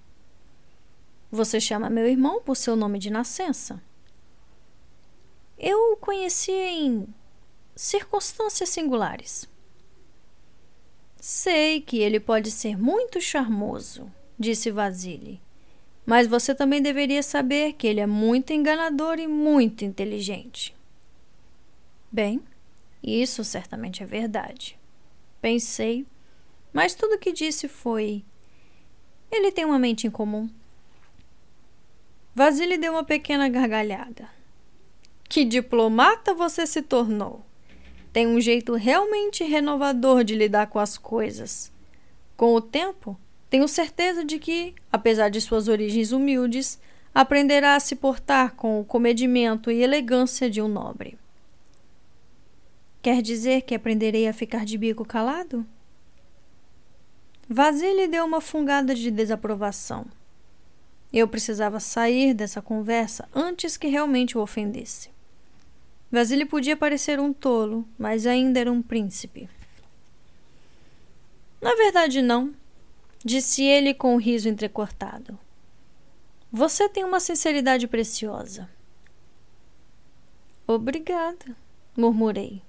Você 1.31 1.61
chama 1.61 1.89
meu 1.89 2.05
irmão 2.05 2.41
por 2.41 2.57
seu 2.57 2.75
nome 2.75 2.99
de 2.99 3.09
nascença? 3.09 3.81
Eu 5.57 5.93
o 5.93 5.97
conheci 5.97 6.51
em 6.51 7.07
circunstâncias 7.73 8.67
singulares. 8.67 9.47
Sei 11.15 11.79
que 11.79 11.99
ele 11.99 12.19
pode 12.19 12.51
ser 12.51 12.77
muito 12.77 13.21
charmoso, 13.21 14.11
disse 14.37 14.69
Vasile. 14.71 15.41
Mas 16.05 16.27
você 16.27 16.53
também 16.55 16.81
deveria 16.81 17.21
saber 17.21 17.73
que 17.73 17.87
ele 17.87 17.99
é 17.99 18.07
muito 18.07 18.53
enganador 18.53 19.19
e 19.19 19.27
muito 19.27 19.85
inteligente. 19.85 20.75
Bem, 22.11 22.41
isso 23.03 23.43
certamente 23.43 24.03
é 24.03 24.05
verdade. 24.05 24.77
Pensei, 25.41 26.05
mas 26.73 26.93
tudo 26.93 27.17
que 27.17 27.31
disse 27.31 27.67
foi: 27.67 28.23
Ele 29.31 29.51
tem 29.51 29.65
uma 29.65 29.79
mente 29.79 30.07
em 30.07 30.11
comum. 30.11 30.49
Vasily 32.33 32.77
deu 32.77 32.93
uma 32.93 33.03
pequena 33.03 33.49
gargalhada. 33.49 34.29
Que 35.27 35.45
diplomata 35.45 36.33
você 36.33 36.65
se 36.65 36.81
tornou! 36.81 37.45
Tem 38.11 38.27
um 38.27 38.41
jeito 38.41 38.73
realmente 38.73 39.43
renovador 39.43 40.23
de 40.23 40.35
lidar 40.35 40.67
com 40.67 40.79
as 40.79 40.97
coisas. 40.97 41.71
Com 42.35 42.53
o 42.53 42.61
tempo, 42.61 43.17
tenho 43.51 43.67
certeza 43.67 44.23
de 44.23 44.39
que, 44.39 44.73
apesar 44.89 45.27
de 45.27 45.41
suas 45.41 45.67
origens 45.67 46.13
humildes, 46.13 46.79
aprenderá 47.13 47.75
a 47.75 47.81
se 47.81 47.97
portar 47.97 48.55
com 48.55 48.79
o 48.79 48.85
comedimento 48.85 49.69
e 49.69 49.83
elegância 49.83 50.49
de 50.49 50.61
um 50.61 50.69
nobre. 50.69 51.19
Quer 53.01 53.21
dizer 53.21 53.63
que 53.63 53.75
aprenderei 53.75 54.25
a 54.25 54.31
ficar 54.31 54.63
de 54.63 54.77
bico 54.77 55.03
calado? 55.03 55.65
Vasily 57.49 58.07
deu 58.07 58.23
uma 58.23 58.39
fungada 58.39 58.95
de 58.95 59.11
desaprovação. 59.11 60.05
Eu 61.11 61.27
precisava 61.27 61.81
sair 61.81 62.33
dessa 62.33 62.61
conversa 62.61 63.27
antes 63.35 63.75
que 63.75 63.87
realmente 63.87 64.37
o 64.37 64.41
ofendesse. 64.41 65.09
Vasily 66.09 66.45
podia 66.45 66.77
parecer 66.77 67.19
um 67.19 67.33
tolo, 67.33 67.85
mas 67.99 68.25
ainda 68.25 68.61
era 68.61 68.71
um 68.71 68.81
príncipe. 68.81 69.49
Na 71.61 71.75
verdade, 71.75 72.21
não, 72.21 72.53
disse 73.23 73.63
ele 73.63 73.93
com 73.93 74.15
um 74.15 74.19
riso 74.19 74.49
entrecortado. 74.49 75.37
Você 76.51 76.89
tem 76.89 77.03
uma 77.03 77.19
sinceridade 77.19 77.87
preciosa. 77.87 78.69
Obrigada, 80.67 81.55
murmurei. 81.95 82.61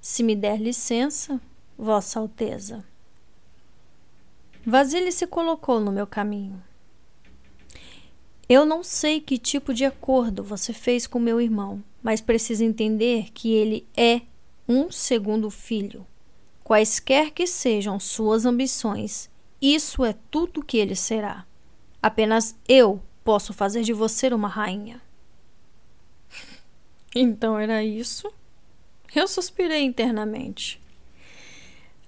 Se 0.00 0.22
me 0.22 0.36
der 0.36 0.60
licença, 0.60 1.40
Vossa 1.76 2.20
Alteza. 2.20 2.84
Vasile 4.64 5.12
se 5.12 5.26
colocou 5.26 5.80
no 5.80 5.92
meu 5.92 6.06
caminho. 6.06 6.62
Eu 8.48 8.64
não 8.64 8.84
sei 8.84 9.20
que 9.20 9.38
tipo 9.38 9.74
de 9.74 9.84
acordo 9.84 10.44
você 10.44 10.72
fez 10.72 11.06
com 11.06 11.18
meu 11.18 11.40
irmão, 11.40 11.82
mas 12.02 12.20
preciso 12.20 12.62
entender 12.62 13.30
que 13.32 13.52
ele 13.52 13.86
é 13.96 14.22
um 14.68 14.90
segundo 14.90 15.50
filho. 15.50 16.06
Quaisquer 16.62 17.32
que 17.32 17.46
sejam 17.46 17.98
suas 17.98 18.44
ambições, 18.44 19.28
isso 19.60 20.04
é 20.04 20.14
tudo 20.30 20.62
que 20.62 20.76
ele 20.76 20.94
será. 20.94 21.46
Apenas 22.02 22.56
eu 22.68 23.02
posso 23.24 23.52
fazer 23.52 23.82
de 23.82 23.92
você 23.92 24.28
uma 24.28 24.48
rainha. 24.48 25.00
Então 27.18 27.58
era 27.58 27.82
isso? 27.82 28.30
Eu 29.14 29.26
suspirei 29.26 29.82
internamente. 29.82 30.78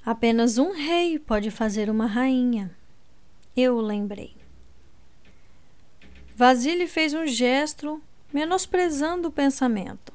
Apenas 0.04 0.58
um 0.58 0.72
rei 0.72 1.18
pode 1.18 1.50
fazer 1.50 1.88
uma 1.88 2.04
rainha. 2.04 2.70
Eu 3.56 3.80
lembrei. 3.80 4.37
Vasile 6.37 6.87
fez 6.87 7.14
um 7.14 7.27
gesto, 7.27 8.02
menosprezando 8.33 9.29
o 9.29 9.33
pensamento. 9.33 10.12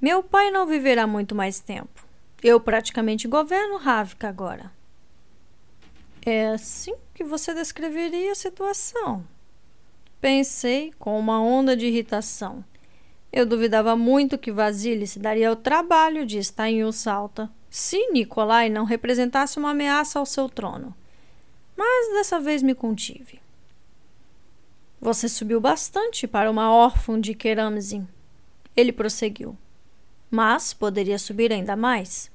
Meu 0.00 0.22
pai 0.22 0.50
não 0.50 0.66
viverá 0.66 1.06
muito 1.06 1.34
mais 1.34 1.58
tempo. 1.58 2.06
Eu 2.42 2.60
praticamente 2.60 3.26
governo 3.26 3.78
Ravka 3.78 4.28
agora. 4.28 4.75
É 6.28 6.48
assim 6.48 6.96
que 7.14 7.22
você 7.22 7.54
descreveria 7.54 8.32
a 8.32 8.34
situação. 8.34 9.24
Pensei 10.20 10.92
com 10.98 11.16
uma 11.16 11.40
onda 11.40 11.76
de 11.76 11.86
irritação. 11.86 12.64
Eu 13.32 13.46
duvidava 13.46 13.94
muito 13.94 14.36
que 14.36 14.50
Vasily 14.50 15.06
se 15.06 15.20
daria 15.20 15.52
o 15.52 15.56
trabalho 15.56 16.26
de 16.26 16.38
estar 16.38 16.68
em 16.68 16.82
Ussalta 16.82 17.48
se 17.70 18.10
Nikolai 18.10 18.68
não 18.68 18.84
representasse 18.84 19.56
uma 19.56 19.70
ameaça 19.70 20.18
ao 20.18 20.26
seu 20.26 20.48
trono. 20.48 20.92
Mas 21.76 22.12
dessa 22.14 22.40
vez 22.40 22.60
me 22.60 22.74
contive. 22.74 23.40
Você 25.00 25.28
subiu 25.28 25.60
bastante 25.60 26.26
para 26.26 26.50
uma 26.50 26.72
órfã 26.72 27.20
de 27.20 27.34
Keramzin. 27.34 28.08
Ele 28.76 28.92
prosseguiu. 28.92 29.56
Mas 30.28 30.74
poderia 30.74 31.20
subir 31.20 31.52
ainda 31.52 31.76
mais. 31.76 32.32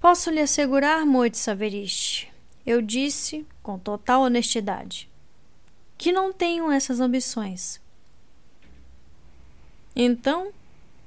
Posso 0.00 0.30
lhe 0.30 0.40
assegurar, 0.40 1.04
Moit 1.04 1.36
Saverich, 1.36 2.30
eu 2.64 2.80
disse 2.80 3.44
com 3.62 3.78
total 3.78 4.22
honestidade, 4.22 5.10
que 5.96 6.12
não 6.12 6.32
tenho 6.32 6.70
essas 6.70 7.00
ambições. 7.00 7.80
Então, 9.96 10.52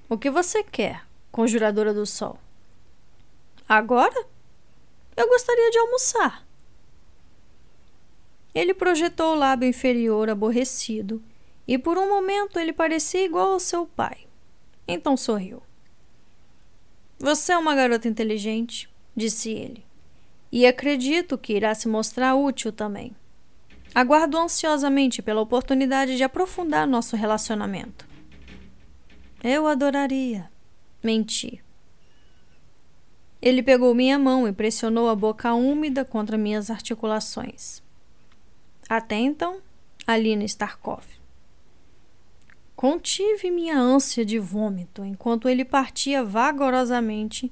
o 0.10 0.18
que 0.18 0.30
você 0.30 0.62
quer, 0.62 1.06
conjuradora 1.32 1.94
do 1.94 2.06
sol? 2.06 2.38
Agora? 3.68 4.26
Eu 5.16 5.28
gostaria 5.30 5.72
de 5.72 5.78
almoçar. 5.78 6.46
Ele 8.54 8.74
projetou 8.74 9.32
o 9.32 9.38
lábio 9.38 9.70
inferior 9.70 10.30
aborrecido 10.30 11.24
e 11.66 11.78
por 11.78 11.98
um 11.98 12.10
momento 12.10 12.60
ele 12.60 12.74
parecia 12.74 13.24
igual 13.24 13.54
ao 13.54 13.60
seu 13.62 13.86
pai. 13.86 14.28
Então 14.86 15.16
sorriu. 15.16 15.64
Você 17.22 17.52
é 17.52 17.58
uma 17.58 17.76
garota 17.76 18.08
inteligente, 18.08 18.90
disse 19.16 19.52
ele, 19.52 19.86
e 20.52 20.66
acredito 20.66 21.38
que 21.38 21.54
irá 21.54 21.76
se 21.76 21.88
mostrar 21.88 22.34
útil 22.34 22.72
também. 22.72 23.16
Aguardo 23.94 24.40
ansiosamente 24.40 25.22
pela 25.22 25.40
oportunidade 25.40 26.18
de 26.18 26.24
aprofundar 26.24 26.88
nosso 26.88 27.16
relacionamento. 27.16 28.08
Eu 29.44 29.68
adoraria. 29.68 30.50
Menti. 31.04 31.64
Ele 33.40 33.62
pegou 33.62 33.94
minha 33.94 34.18
mão 34.18 34.48
e 34.48 34.52
pressionou 34.52 35.08
a 35.08 35.16
boca 35.16 35.54
úmida 35.54 36.04
contra 36.04 36.40
minhas 36.40 36.72
articulações. 36.72 37.84
Até 38.90 39.18
então, 39.18 39.62
Alina 40.08 40.44
Starkov. 40.46 41.21
Contive 42.82 43.52
minha 43.52 43.78
ânsia 43.78 44.26
de 44.26 44.40
vômito 44.40 45.06
enquanto 45.06 45.48
ele 45.48 45.64
partia 45.64 46.24
vagarosamente. 46.24 47.52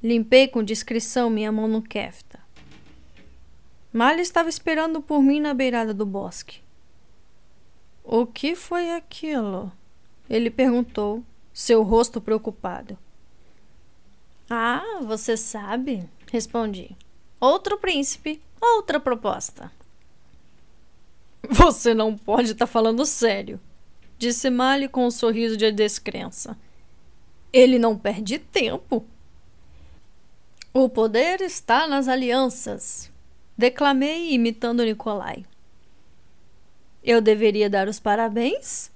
Limpei 0.00 0.46
com 0.46 0.62
discrição 0.62 1.28
minha 1.28 1.50
mão 1.50 1.66
no 1.66 1.82
kefta. 1.82 2.38
Malha 3.92 4.20
estava 4.20 4.48
esperando 4.48 5.02
por 5.02 5.20
mim 5.20 5.40
na 5.40 5.52
beirada 5.52 5.92
do 5.92 6.06
bosque. 6.06 6.60
O 8.04 8.24
que 8.24 8.54
foi 8.54 8.92
aquilo? 8.92 9.72
Ele 10.30 10.48
perguntou, 10.48 11.24
seu 11.52 11.82
rosto 11.82 12.20
preocupado. 12.20 12.96
Ah, 14.48 15.00
você 15.02 15.36
sabe? 15.36 16.08
Respondi. 16.30 16.96
Outro 17.40 17.78
príncipe, 17.78 18.40
outra 18.60 19.00
proposta. 19.00 19.72
Você 21.50 21.94
não 21.94 22.16
pode 22.16 22.52
estar 22.52 22.66
tá 22.66 22.72
falando 22.72 23.04
sério, 23.04 23.58
disse 24.18 24.50
Mali 24.50 24.88
com 24.88 25.06
um 25.06 25.10
sorriso 25.10 25.56
de 25.56 25.70
descrença. 25.72 26.58
Ele 27.52 27.78
não 27.78 27.96
perde 27.96 28.38
tempo. 28.38 29.06
O 30.74 30.88
poder 30.88 31.40
está 31.40 31.86
nas 31.86 32.08
alianças, 32.08 33.10
Declamei 33.58 34.32
imitando 34.32 34.84
Nicolai. 34.84 35.44
Eu 37.02 37.20
deveria 37.20 37.68
dar 37.68 37.88
os 37.88 37.98
parabéns? 37.98 38.88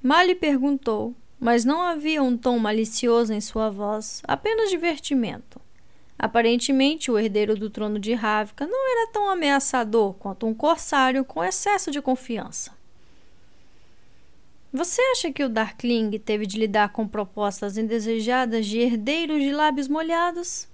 Mali 0.00 0.32
perguntou, 0.36 1.12
mas 1.40 1.64
não 1.64 1.82
havia 1.82 2.22
um 2.22 2.36
tom 2.36 2.56
malicioso 2.56 3.32
em 3.32 3.40
sua 3.40 3.70
voz, 3.70 4.22
apenas 4.28 4.70
divertimento. 4.70 5.60
Aparentemente, 6.16 7.10
o 7.10 7.18
herdeiro 7.18 7.56
do 7.56 7.68
trono 7.68 7.98
de 7.98 8.14
Ravka 8.14 8.64
não 8.64 8.92
era 8.92 9.10
tão 9.10 9.28
ameaçador 9.28 10.14
quanto 10.14 10.46
um 10.46 10.54
corsário 10.54 11.24
com 11.24 11.42
excesso 11.42 11.90
de 11.90 12.00
confiança. 12.00 12.73
Você 14.74 15.00
acha 15.12 15.30
que 15.30 15.44
o 15.44 15.48
Darkling 15.48 16.18
teve 16.18 16.46
de 16.46 16.58
lidar 16.58 16.88
com 16.88 17.06
propostas 17.06 17.78
indesejadas 17.78 18.66
de 18.66 18.80
herdeiros 18.80 19.40
de 19.40 19.52
lábios 19.52 19.86
molhados? 19.86 20.66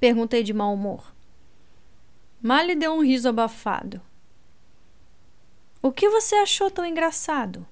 Perguntei 0.00 0.42
de 0.42 0.54
mau 0.54 0.72
humor. 0.72 1.14
Mali 2.40 2.74
deu 2.74 2.94
um 2.94 3.04
riso 3.04 3.28
abafado. 3.28 4.00
O 5.82 5.92
que 5.92 6.08
você 6.08 6.34
achou 6.36 6.70
tão 6.70 6.86
engraçado? 6.86 7.66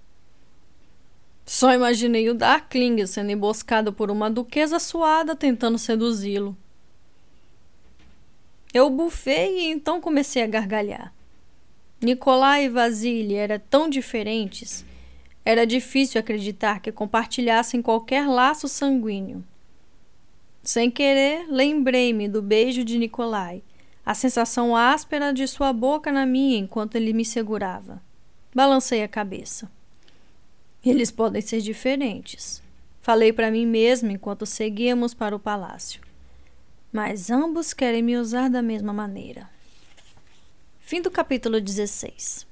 Só 1.46 1.72
imaginei 1.72 2.28
o 2.28 2.34
Darkling 2.34 3.06
sendo 3.06 3.30
emboscado 3.30 3.90
por 3.90 4.10
uma 4.10 4.30
duquesa 4.30 4.78
suada 4.78 5.34
tentando 5.34 5.78
seduzi-lo. 5.78 6.54
Eu 8.74 8.90
bufei 8.90 9.60
e 9.60 9.70
então 9.70 9.98
comecei 9.98 10.42
a 10.42 10.46
gargalhar. 10.46 11.10
Nicolai 12.02 12.66
e 12.66 12.68
Vasily 12.68 13.36
eram 13.36 13.58
tão 13.70 13.88
diferentes. 13.88 14.84
Era 15.45 15.66
difícil 15.66 16.18
acreditar 16.18 16.80
que 16.80 16.90
compartilhassem 16.90 17.82
qualquer 17.82 18.26
laço 18.26 18.66
sanguíneo. 18.66 19.45
Sem 20.62 20.90
querer, 20.90 21.47
lembrei-me 21.49 22.28
do 22.28 22.40
beijo 22.40 22.82
de 22.82 22.99
Nicolai 22.99 23.62
a 24.07 24.12
sensação 24.14 24.76
áspera 24.76 25.32
de 25.32 25.49
sua 25.49 25.72
boca 25.72 26.12
na 26.12 26.26
minha 26.26 26.59
enquanto 26.59 26.97
ele 26.97 27.12
me 27.12 27.24
segurava. 27.24 28.03
Balancei 28.55 29.03
a 29.03 29.09
cabeça. 29.09 29.70
Eles 30.84 31.11
podem 31.11 31.40
ser 31.40 31.62
diferentes. 31.62 32.62
Falei 33.01 33.32
para 33.32 33.51
mim 33.51 33.64
mesma 33.64 34.12
enquanto 34.12 34.45
seguíamos 34.45 35.14
para 35.14 35.34
o 35.34 35.40
palácio. 35.40 36.03
Mas 36.92 37.30
ambos 37.30 37.72
querem 37.72 38.03
me 38.03 38.16
usar 38.16 38.51
da 38.51 38.61
mesma 38.61 38.92
maneira. 38.92 39.49
Fim 40.80 41.01
do 41.01 41.11
capítulo 41.11 41.61
16. 41.61 42.47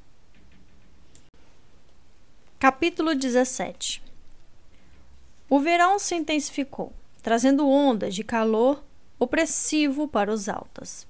Capítulo 2.63 3.17
17 3.17 4.01
O 5.51 5.59
verão 5.59 5.99
se 5.99 6.15
intensificou, 6.15 6.93
trazendo 7.21 7.69
ondas 7.69 8.15
de 8.15 8.23
calor 8.23 8.85
opressivo 9.19 10.07
para 10.07 10.33
os 10.33 10.49
altas. 10.49 11.05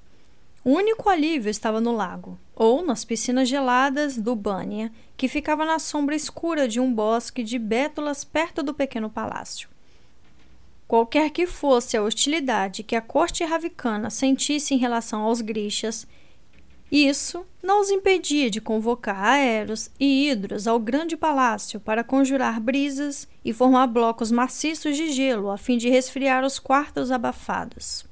O 0.65 0.71
único 0.71 1.11
alívio 1.11 1.51
estava 1.51 1.79
no 1.79 1.93
lago, 1.93 2.39
ou 2.57 2.83
nas 2.83 3.05
piscinas 3.05 3.51
geladas 3.51 4.17
do 4.17 4.35
Bânia, 4.35 4.91
que 5.15 5.29
ficava 5.29 5.67
na 5.67 5.79
sombra 5.79 6.17
escura 6.17 6.67
de 6.67 6.81
um 6.81 6.91
bosque 6.91 7.43
de 7.45 7.59
bétulas 7.59 8.25
perto 8.25 8.63
do 8.63 8.73
pequeno 8.73 9.11
palácio. 9.11 9.69
Qualquer 10.89 11.29
que 11.29 11.47
fosse 11.47 11.99
a 11.99 12.03
hostilidade 12.03 12.83
que 12.83 12.97
a 12.97 13.03
corte 13.03 13.45
ravicana 13.45 14.09
sentisse 14.09 14.73
em 14.73 14.79
relação 14.79 15.21
aos 15.21 15.43
grixas, 15.43 16.07
isso 16.95 17.47
não 17.63 17.81
os 17.81 17.91
impedia 17.91 18.51
de 18.51 18.61
convocar 18.61 19.19
aeros 19.25 19.91
e 19.99 20.29
hidros 20.29 20.67
ao 20.67 20.79
grande 20.79 21.17
palácio 21.17 21.81
para 21.81 22.05
conjurar 22.05 22.61
brisas 22.61 23.27
e 23.43 23.51
formar 23.51 23.87
blocos 23.87 24.31
maciços 24.31 24.95
de 24.95 25.11
gelo 25.11 25.51
a 25.51 25.57
fim 25.57 25.79
de 25.79 25.89
resfriar 25.89 26.45
os 26.45 26.59
quartos 26.59 27.11
abafados. 27.11 28.05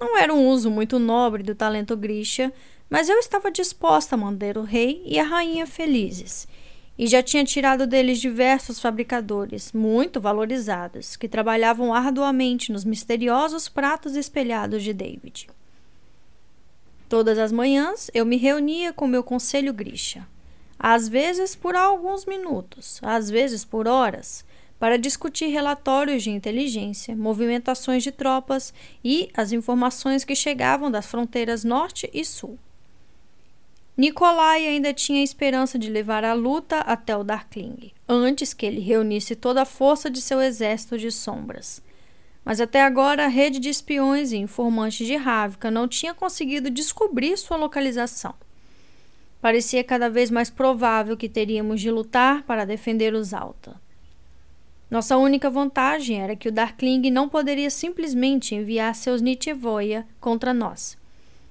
Não 0.00 0.18
era 0.18 0.34
um 0.34 0.48
uso 0.48 0.68
muito 0.68 0.98
nobre 0.98 1.44
do 1.44 1.54
talento 1.54 1.96
Grisha, 1.96 2.52
mas 2.90 3.08
eu 3.08 3.18
estava 3.18 3.52
disposta 3.52 4.16
a 4.16 4.18
manter 4.18 4.58
o 4.58 4.62
rei 4.62 5.00
e 5.06 5.18
a 5.18 5.24
rainha 5.24 5.64
felizes, 5.64 6.48
e 6.98 7.06
já 7.06 7.22
tinha 7.22 7.44
tirado 7.44 7.86
deles 7.86 8.20
diversos 8.20 8.80
fabricadores, 8.80 9.72
muito 9.72 10.20
valorizados, 10.20 11.14
que 11.14 11.28
trabalhavam 11.28 11.94
arduamente 11.94 12.72
nos 12.72 12.84
misteriosos 12.84 13.68
pratos 13.68 14.16
espelhados 14.16 14.82
de 14.82 14.92
David. 14.92 15.46
Todas 17.08 17.38
as 17.38 17.52
manhãs 17.52 18.10
eu 18.12 18.26
me 18.26 18.36
reunia 18.36 18.92
com 18.92 19.06
meu 19.06 19.22
conselho 19.22 19.72
Grisha, 19.72 20.26
às 20.78 21.08
vezes 21.08 21.54
por 21.54 21.76
alguns 21.76 22.26
minutos, 22.26 23.00
às 23.02 23.30
vezes 23.30 23.64
por 23.64 23.86
horas, 23.86 24.44
para 24.78 24.98
discutir 24.98 25.46
relatórios 25.46 26.22
de 26.22 26.30
inteligência, 26.30 27.16
movimentações 27.16 28.02
de 28.02 28.10
tropas 28.10 28.74
e 29.04 29.30
as 29.34 29.52
informações 29.52 30.24
que 30.24 30.34
chegavam 30.34 30.90
das 30.90 31.06
fronteiras 31.06 31.64
norte 31.64 32.10
e 32.12 32.24
sul. 32.24 32.58
Nikolai 33.96 34.66
ainda 34.66 34.92
tinha 34.92 35.22
esperança 35.22 35.78
de 35.78 35.88
levar 35.88 36.22
a 36.22 36.34
luta 36.34 36.80
até 36.80 37.16
o 37.16 37.24
Darkling, 37.24 37.92
antes 38.06 38.52
que 38.52 38.66
ele 38.66 38.80
reunisse 38.80 39.34
toda 39.34 39.62
a 39.62 39.64
força 39.64 40.10
de 40.10 40.20
seu 40.20 40.42
exército 40.42 40.98
de 40.98 41.10
sombras. 41.10 41.80
Mas 42.46 42.60
até 42.60 42.80
agora 42.80 43.24
a 43.24 43.28
rede 43.28 43.58
de 43.58 43.68
espiões 43.68 44.30
e 44.30 44.36
informantes 44.36 45.04
de 45.04 45.16
Ravka 45.16 45.68
não 45.68 45.88
tinha 45.88 46.14
conseguido 46.14 46.70
descobrir 46.70 47.36
sua 47.36 47.56
localização. 47.56 48.32
Parecia 49.40 49.82
cada 49.82 50.08
vez 50.08 50.30
mais 50.30 50.48
provável 50.48 51.16
que 51.16 51.28
teríamos 51.28 51.80
de 51.80 51.90
lutar 51.90 52.44
para 52.44 52.64
defender 52.64 53.14
os 53.14 53.34
Alta. 53.34 53.74
Nossa 54.88 55.16
única 55.16 55.50
vantagem 55.50 56.20
era 56.20 56.36
que 56.36 56.48
o 56.48 56.52
Darkling 56.52 57.10
não 57.10 57.28
poderia 57.28 57.68
simplesmente 57.68 58.54
enviar 58.54 58.94
seus 58.94 59.20
Nitevoia 59.20 60.06
contra 60.20 60.54
nós. 60.54 60.96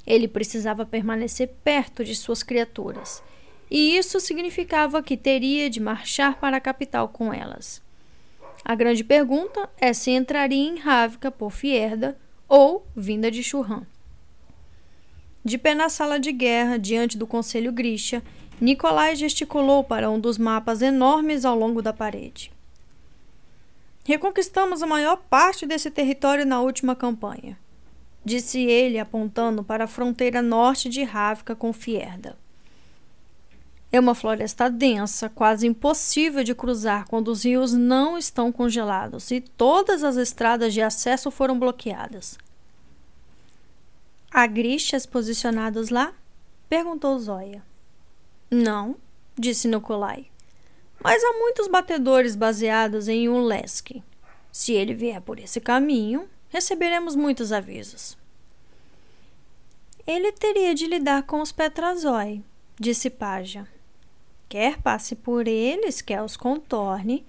Ele 0.07 0.29
precisava 0.29 0.85
permanecer 0.85 1.49
perto 1.61 2.05
de 2.05 2.15
suas 2.15 2.41
criaturas, 2.41 3.21
e 3.69 3.97
isso 3.97 4.17
significava 4.21 5.03
que 5.03 5.17
teria 5.17 5.69
de 5.69 5.81
marchar 5.81 6.39
para 6.39 6.55
a 6.55 6.61
capital 6.61 7.09
com 7.09 7.33
elas. 7.33 7.83
A 8.67 8.73
grande 8.73 9.03
pergunta 9.03 9.69
é 9.77 9.93
se 9.93 10.09
entraria 10.09 10.67
em 10.67 10.79
Ravka 10.79 11.29
por 11.29 11.51
Fierda 11.51 12.17
ou 12.49 12.83
vinda 12.95 13.29
de 13.29 13.43
Churran. 13.43 13.83
De 15.43 15.55
pé 15.55 15.75
na 15.75 15.87
sala 15.87 16.19
de 16.19 16.31
guerra, 16.31 16.79
diante 16.79 17.15
do 17.15 17.27
conselho 17.27 17.71
Grisha, 17.71 18.23
Nikolai 18.59 19.15
gesticulou 19.15 19.83
para 19.83 20.09
um 20.09 20.19
dos 20.19 20.39
mapas 20.39 20.81
enormes 20.81 21.45
ao 21.45 21.55
longo 21.55 21.79
da 21.79 21.93
parede. 21.93 22.51
Reconquistamos 24.03 24.81
a 24.81 24.87
maior 24.87 25.17
parte 25.29 25.67
desse 25.67 25.91
território 25.91 26.43
na 26.43 26.59
última 26.59 26.95
campanha, 26.95 27.59
disse 28.23 28.63
ele, 28.63 28.97
apontando 28.97 29.63
para 29.63 29.83
a 29.83 29.87
fronteira 29.87 30.41
norte 30.41 30.89
de 30.89 31.03
Ravka 31.03 31.55
com 31.55 31.71
Fierda. 31.71 32.35
É 33.91 33.99
uma 33.99 34.15
floresta 34.15 34.69
densa, 34.69 35.29
quase 35.29 35.67
impossível 35.67 36.43
de 36.43 36.53
cruzar 36.53 37.07
quando 37.07 37.29
os 37.29 37.45
rios 37.45 37.73
não 37.73 38.17
estão 38.17 38.51
congelados 38.51 39.31
e 39.31 39.39
todas 39.39 40.03
as 40.03 40.17
estradas 40.17 40.73
de 40.73 40.81
acesso 40.81 41.31
foram 41.31 41.57
bloqueadas. 41.57 42.37
Há 44.31 44.47
grixas 44.47 45.05
posicionados 45.05 45.89
lá? 45.89 46.13
Perguntou 46.67 47.17
Zóia. 47.19 47.63
Não, 48.51 48.97
disse 49.37 49.67
Nikolai. 49.67 50.27
Mas 51.01 51.23
há 51.23 51.33
muitos 51.33 51.67
batedores 51.67 52.35
baseados 52.35 53.07
em 53.07 53.29
Ulesk. 53.29 54.01
Se 54.51 54.73
ele 54.73 54.93
vier 54.93 55.21
por 55.21 55.39
esse 55.39 55.61
caminho, 55.61 56.27
receberemos 56.49 57.15
muitos 57.15 57.51
avisos. 57.51 58.17
Ele 60.07 60.31
teria 60.31 60.75
de 60.75 60.85
lidar 60.85 61.23
com 61.23 61.41
os 61.41 61.51
Petrazoi, 61.51 62.43
disse 62.79 63.09
Paja. 63.09 63.67
Quer 64.47 64.81
passe 64.81 65.15
por 65.15 65.47
eles, 65.47 66.01
quer 66.01 66.21
os 66.21 66.37
contorne, 66.37 67.25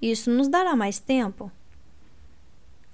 isso 0.00 0.30
nos 0.30 0.48
dará 0.48 0.74
mais 0.74 0.98
tempo. 0.98 1.50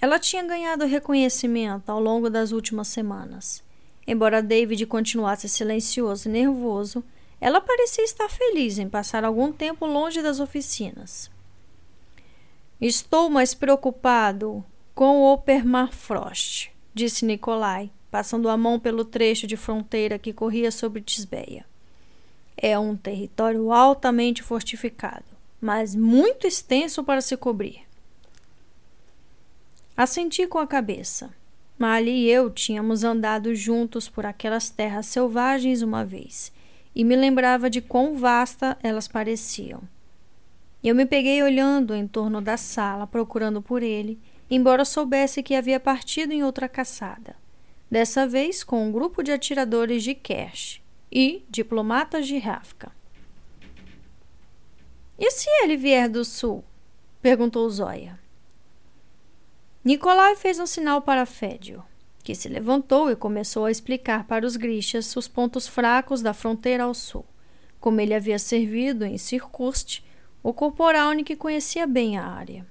Ela 0.01 0.19
tinha 0.19 0.43
ganhado 0.43 0.87
reconhecimento 0.87 1.91
ao 1.91 2.01
longo 2.01 2.31
das 2.31 2.53
últimas 2.53 2.89
semanas. 2.89 3.63
Embora 4.07 4.43
David 4.43 4.87
continuasse 4.87 5.49
silencioso 5.49 6.29
e 6.29 6.33
nervoso, 6.33 7.05
ela 7.41 7.61
parecia 7.61 8.05
estar 8.05 8.29
feliz 8.29 8.79
em 8.79 8.89
passar 8.89 9.25
algum 9.25 9.53
tempo 9.53 9.87
longe 9.87 10.23
das 10.23 10.41
oficinas. 10.41 11.31
Estou 12.81 13.29
mais 13.31 13.55
preocupado 13.55 14.65
com 14.95 15.23
o 15.23 15.39
permafrost, 15.39 16.71
disse 16.95 17.25
Nikolai, 17.25 17.91
passando 18.11 18.49
a 18.49 18.57
mão 18.57 18.81
pelo 18.81 19.05
trecho 19.05 19.47
de 19.47 19.57
fronteira 19.57 20.19
que 20.19 20.33
corria 20.33 20.71
sobre 20.71 21.03
Tisbeia. 21.03 21.70
É 22.63 22.79
um 22.79 22.95
território 22.95 23.73
altamente 23.73 24.43
fortificado, 24.43 25.25
mas 25.59 25.95
muito 25.95 26.47
extenso 26.47 27.03
para 27.03 27.23
se 27.23 27.35
cobrir. 27.35 27.81
Assenti 29.97 30.47
com 30.47 30.59
a 30.59 30.67
cabeça. 30.67 31.31
Mali 31.79 32.11
e 32.11 32.31
eu 32.31 32.51
tínhamos 32.51 33.03
andado 33.03 33.55
juntos 33.55 34.11
por 34.11 34.27
aquelas 34.27 34.69
terras 34.69 35.07
selvagens 35.07 35.81
uma 35.81 36.05
vez, 36.05 36.53
e 36.95 37.03
me 37.03 37.17
lembrava 37.17 37.71
de 37.71 37.81
quão 37.81 38.19
vasta 38.19 38.77
elas 38.83 39.09
pareciam. 39.09 39.81
Eu 40.85 40.95
me 40.95 41.07
peguei 41.07 41.43
olhando 41.43 41.95
em 41.95 42.07
torno 42.07 42.43
da 42.43 42.59
sala, 42.59 43.07
procurando 43.07 43.63
por 43.63 43.83
ele, 43.83 44.21
embora 44.51 44.85
soubesse 44.85 45.43
que 45.43 45.55
havia 45.55 45.81
partido 45.81 46.35
em 46.35 46.45
outra 46.45 46.69
caçada, 46.69 47.35
dessa 47.91 48.29
vez 48.29 48.63
com 48.63 48.87
um 48.87 48.93
grupo 48.93 49.23
de 49.23 49.33
atiradores 49.33 50.03
de 50.03 50.15
Kersh 50.15 50.83
e 51.11 51.45
diplomatas 51.49 52.27
de 52.27 52.39
Rafka. 52.39 52.93
E 55.19 55.31
se 55.31 55.49
ele 55.63 55.77
vier 55.77 56.09
do 56.09 56.25
sul? 56.25 56.65
perguntou 57.21 57.69
Zóia. 57.69 58.19
Nicolai 59.85 60.37
fez 60.37 60.59
um 60.59 60.67
sinal 60.67 61.03
para 61.03 61.27
Fédio, 61.27 61.83
que 62.23 62.35
se 62.35 62.49
levantou 62.49 63.11
e 63.11 63.17
começou 63.17 63.65
a 63.65 63.71
explicar 63.71 64.25
para 64.25 64.47
os 64.47 64.57
grixas 64.57 65.15
os 65.17 65.27
pontos 65.27 65.67
fracos 65.67 66.23
da 66.23 66.33
fronteira 66.33 66.85
ao 66.85 66.95
sul, 66.95 67.25
como 67.79 68.01
ele 68.01 68.15
havia 68.15 68.39
servido 68.39 69.05
em 69.05 69.19
Circuste, 69.19 70.05
o 70.43 70.53
corporalne 70.53 71.25
que 71.25 71.37
conhecia 71.37 71.87
bem 71.87 72.17
a 72.17 72.27
área. 72.27 72.67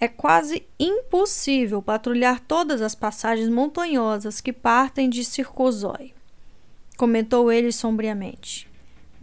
É 0.00 0.06
quase 0.06 0.64
impossível 0.78 1.82
patrulhar 1.82 2.38
todas 2.40 2.80
as 2.80 2.94
passagens 2.94 3.48
montanhosas 3.48 4.40
que 4.40 4.52
partem 4.52 5.10
de 5.10 5.24
Circozói, 5.24 6.14
comentou 6.98 7.50
ele 7.50 7.72
sombriamente. 7.72 8.68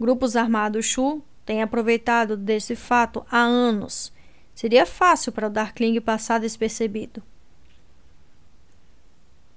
Grupos 0.00 0.34
armados 0.34 0.84
Shu 0.84 1.22
têm 1.44 1.62
aproveitado 1.62 2.36
desse 2.36 2.74
fato 2.74 3.24
há 3.30 3.38
anos 3.38 4.12
Seria 4.56 4.86
fácil 4.86 5.32
para 5.32 5.48
o 5.48 5.50
Darkling 5.50 6.00
passar 6.00 6.40
despercebido. 6.40 7.22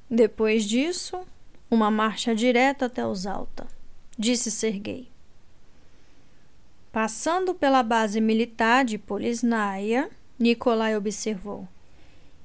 Depois 0.09 0.65
disso, 0.65 1.25
uma 1.71 1.89
marcha 1.89 2.35
direta 2.35 2.87
até 2.87 3.07
os 3.07 3.25
Alta, 3.25 3.65
disse 4.17 4.51
Sergei. 4.51 5.07
Passando 6.91 7.55
pela 7.55 7.81
base 7.81 8.19
militar 8.19 8.83
de 8.83 8.97
Polisnaia, 8.97 10.09
Nikolai 10.37 10.97
observou. 10.97 11.65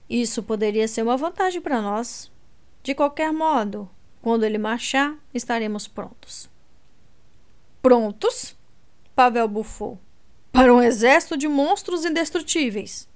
Isso 0.09 0.41
poderia 0.41 0.87
ser 0.87 1.03
uma 1.03 1.17
vantagem 1.17 1.61
para 1.61 1.83
nós. 1.83 2.31
De 2.85 2.95
qualquer 2.95 3.33
modo, 3.33 3.91
quando 4.25 4.45
ele 4.45 4.57
marchar, 4.57 5.15
estaremos 5.35 5.87
prontos. 5.87 6.49
Prontos? 7.83 8.57
Pavel 9.15 9.47
bufou 9.47 10.01
para 10.51 10.73
um 10.73 10.81
exército 10.81 11.37
de 11.37 11.47
monstros 11.47 12.07
indestrutíveis. 12.07 13.07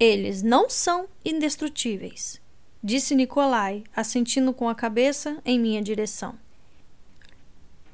Eles 0.00 0.42
não 0.42 0.68
são 0.68 1.06
indestrutíveis, 1.24 2.42
disse 2.82 3.14
Nikolai, 3.14 3.84
assentindo 3.94 4.52
com 4.52 4.68
a 4.68 4.74
cabeça 4.74 5.40
em 5.44 5.60
minha 5.60 5.80
direção. 5.80 6.36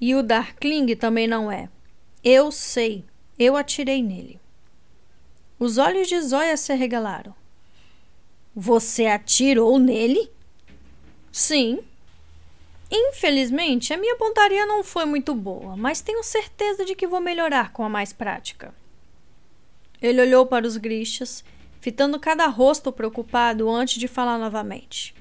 E 0.01 0.14
o 0.14 0.22
Darkling 0.22 0.97
também 0.97 1.26
não 1.26 1.53
é. 1.53 1.68
Eu 2.24 2.51
sei, 2.51 3.05
eu 3.39 3.59
atirei 3.59 4.03
nele. 4.03 4.41
Os 5.59 5.76
olhos 5.76 6.09
de 6.09 6.18
Zóia 6.22 6.57
se 6.57 6.72
arregalaram. 6.72 7.35
Você 8.57 9.05
atirou 9.05 9.78
nele? 9.78 10.32
Sim, 11.35 11.80
Infelizmente, 12.89 13.93
a 13.93 13.97
minha 13.97 14.14
pontaria 14.14 14.64
não 14.66 14.85
foi 14.85 15.05
muito 15.05 15.35
boa, 15.35 15.76
mas 15.76 16.01
tenho 16.01 16.22
certeza 16.22 16.85
de 16.85 16.95
que 16.95 17.09
vou 17.09 17.20
melhorar 17.20 17.72
com 17.72 17.82
a 17.82 17.89
mais 17.89 18.12
prática. 18.12 18.72
Ele 20.01 20.20
olhou 20.20 20.47
para 20.47 20.64
os 20.64 20.76
grixas, 20.76 21.43
fitando 21.80 22.20
cada 22.20 22.47
rosto 22.47 22.93
preocupado 22.93 23.68
antes 23.68 23.99
de 23.99 24.07
falar 24.07 24.39
novamente. 24.39 25.12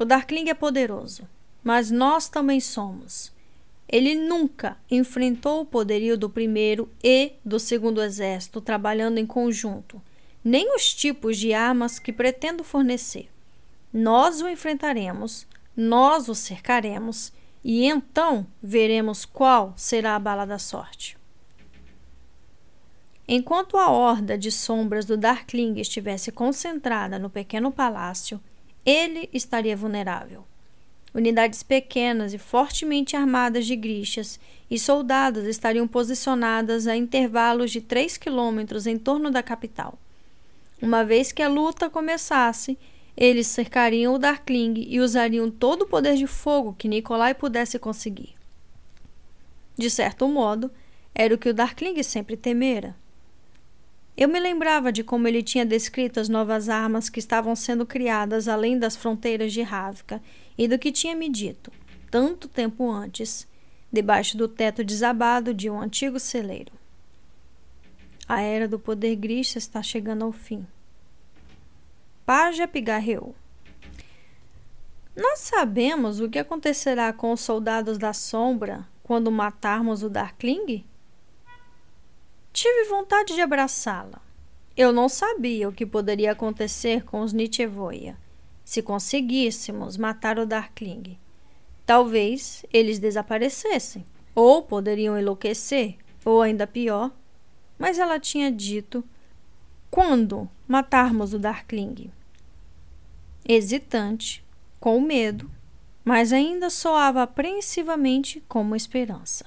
O 0.00 0.04
Darkling 0.04 0.48
é 0.48 0.54
poderoso, 0.54 1.28
mas 1.62 1.92
nós 1.92 2.28
também 2.28 2.58
somos. 2.58 3.32
Ele 3.88 4.16
nunca 4.16 4.76
enfrentou 4.90 5.60
o 5.60 5.66
poderio 5.66 6.18
do 6.18 6.28
primeiro 6.28 6.90
e 7.04 7.34
do 7.44 7.60
segundo 7.60 8.02
exército 8.02 8.60
trabalhando 8.60 9.18
em 9.18 9.26
conjunto, 9.26 10.02
nem 10.42 10.74
os 10.74 10.92
tipos 10.92 11.36
de 11.36 11.54
armas 11.54 12.00
que 12.00 12.12
pretendo 12.12 12.64
fornecer. 12.64 13.28
Nós 13.92 14.40
o 14.40 14.48
enfrentaremos 14.48 15.46
nós 15.80 16.28
o 16.28 16.34
cercaremos 16.34 17.32
e 17.62 17.84
então 17.84 18.44
veremos 18.60 19.24
qual 19.24 19.72
será 19.76 20.16
a 20.16 20.18
bala 20.18 20.44
da 20.44 20.58
sorte. 20.58 21.16
Enquanto 23.28 23.76
a 23.76 23.88
horda 23.88 24.36
de 24.36 24.50
sombras 24.50 25.04
do 25.04 25.16
Darkling 25.16 25.78
estivesse 25.78 26.32
concentrada 26.32 27.16
no 27.16 27.30
pequeno 27.30 27.70
palácio, 27.70 28.40
ele 28.84 29.30
estaria 29.32 29.76
vulnerável. 29.76 30.44
Unidades 31.14 31.62
pequenas 31.62 32.34
e 32.34 32.38
fortemente 32.38 33.14
armadas 33.14 33.64
de 33.64 33.76
grixas 33.76 34.40
e 34.68 34.80
soldados 34.80 35.44
estariam 35.44 35.86
posicionadas 35.86 36.88
a 36.88 36.96
intervalos 36.96 37.70
de 37.70 37.80
3 37.80 38.16
quilômetros 38.16 38.84
em 38.84 38.98
torno 38.98 39.30
da 39.30 39.44
capital. 39.44 39.96
Uma 40.82 41.04
vez 41.04 41.30
que 41.30 41.42
a 41.42 41.48
luta 41.48 41.88
começasse, 41.88 42.76
eles 43.20 43.48
cercariam 43.48 44.14
o 44.14 44.18
Darkling 44.18 44.86
e 44.86 45.00
usariam 45.00 45.50
todo 45.50 45.82
o 45.82 45.86
poder 45.88 46.14
de 46.14 46.28
fogo 46.28 46.76
que 46.78 46.86
Nikolai 46.86 47.34
pudesse 47.34 47.76
conseguir. 47.76 48.36
De 49.76 49.90
certo 49.90 50.28
modo, 50.28 50.70
era 51.12 51.34
o 51.34 51.38
que 51.38 51.48
o 51.48 51.54
Darkling 51.54 52.00
sempre 52.04 52.36
temera. 52.36 52.94
Eu 54.16 54.28
me 54.28 54.38
lembrava 54.38 54.92
de 54.92 55.02
como 55.02 55.26
ele 55.26 55.42
tinha 55.42 55.66
descrito 55.66 56.20
as 56.20 56.28
novas 56.28 56.68
armas 56.68 57.08
que 57.08 57.18
estavam 57.18 57.56
sendo 57.56 57.84
criadas 57.84 58.46
além 58.46 58.78
das 58.78 58.94
fronteiras 58.94 59.52
de 59.52 59.62
Ravka 59.62 60.22
e 60.56 60.68
do 60.68 60.78
que 60.78 60.92
tinha 60.92 61.16
me 61.16 61.28
dito, 61.28 61.72
tanto 62.12 62.46
tempo 62.46 62.88
antes, 62.88 63.48
debaixo 63.92 64.36
do 64.36 64.46
teto 64.46 64.84
desabado 64.84 65.52
de 65.52 65.68
um 65.68 65.80
antigo 65.80 66.20
celeiro. 66.20 66.72
A 68.28 68.40
era 68.42 68.68
do 68.68 68.78
poder 68.78 69.16
Grisha 69.16 69.58
está 69.58 69.82
chegando 69.82 70.24
ao 70.24 70.30
fim. 70.30 70.64
Paja 72.28 72.68
pigarreou. 72.68 73.34
Nós 75.16 75.38
sabemos 75.38 76.20
o 76.20 76.28
que 76.28 76.38
acontecerá 76.38 77.10
com 77.10 77.32
os 77.32 77.40
soldados 77.40 77.96
da 77.96 78.12
sombra 78.12 78.86
quando 79.02 79.32
matarmos 79.32 80.02
o 80.02 80.10
Darkling? 80.10 80.84
Tive 82.52 82.84
vontade 82.84 83.34
de 83.34 83.40
abraçá-la. 83.40 84.20
Eu 84.76 84.92
não 84.92 85.08
sabia 85.08 85.70
o 85.70 85.72
que 85.72 85.86
poderia 85.86 86.32
acontecer 86.32 87.02
com 87.02 87.22
os 87.22 87.32
Nietzschevoia 87.32 88.14
se 88.62 88.82
conseguíssemos 88.82 89.96
matar 89.96 90.38
o 90.38 90.44
Darkling. 90.44 91.18
Talvez 91.86 92.62
eles 92.70 92.98
desaparecessem, 92.98 94.04
ou 94.34 94.62
poderiam 94.62 95.18
enlouquecer, 95.18 95.96
ou 96.26 96.42
ainda 96.42 96.66
pior. 96.66 97.10
Mas 97.78 97.98
ela 97.98 98.20
tinha 98.20 98.52
dito: 98.52 99.02
quando 99.90 100.46
matarmos 100.68 101.32
o 101.32 101.38
Darkling? 101.38 102.12
Hesitante, 103.48 104.44
com 104.78 105.00
medo, 105.00 105.50
mas 106.04 106.32
ainda 106.32 106.70
soava 106.70 107.22
apreensivamente 107.22 108.42
como 108.46 108.76
esperança. 108.76 109.46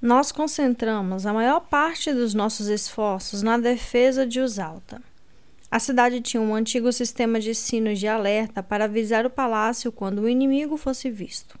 Nós 0.00 0.30
concentramos 0.30 1.26
a 1.26 1.32
maior 1.32 1.58
parte 1.60 2.14
dos 2.14 2.32
nossos 2.32 2.68
esforços 2.68 3.42
na 3.42 3.58
defesa 3.58 4.24
de 4.24 4.40
Usalta. 4.40 5.02
A 5.68 5.80
cidade 5.80 6.20
tinha 6.20 6.40
um 6.40 6.54
antigo 6.54 6.92
sistema 6.92 7.40
de 7.40 7.52
sinos 7.52 7.98
de 7.98 8.06
alerta 8.06 8.62
para 8.62 8.84
avisar 8.84 9.26
o 9.26 9.30
palácio 9.30 9.90
quando 9.90 10.20
o 10.20 10.28
inimigo 10.28 10.76
fosse 10.76 11.10
visto. 11.10 11.58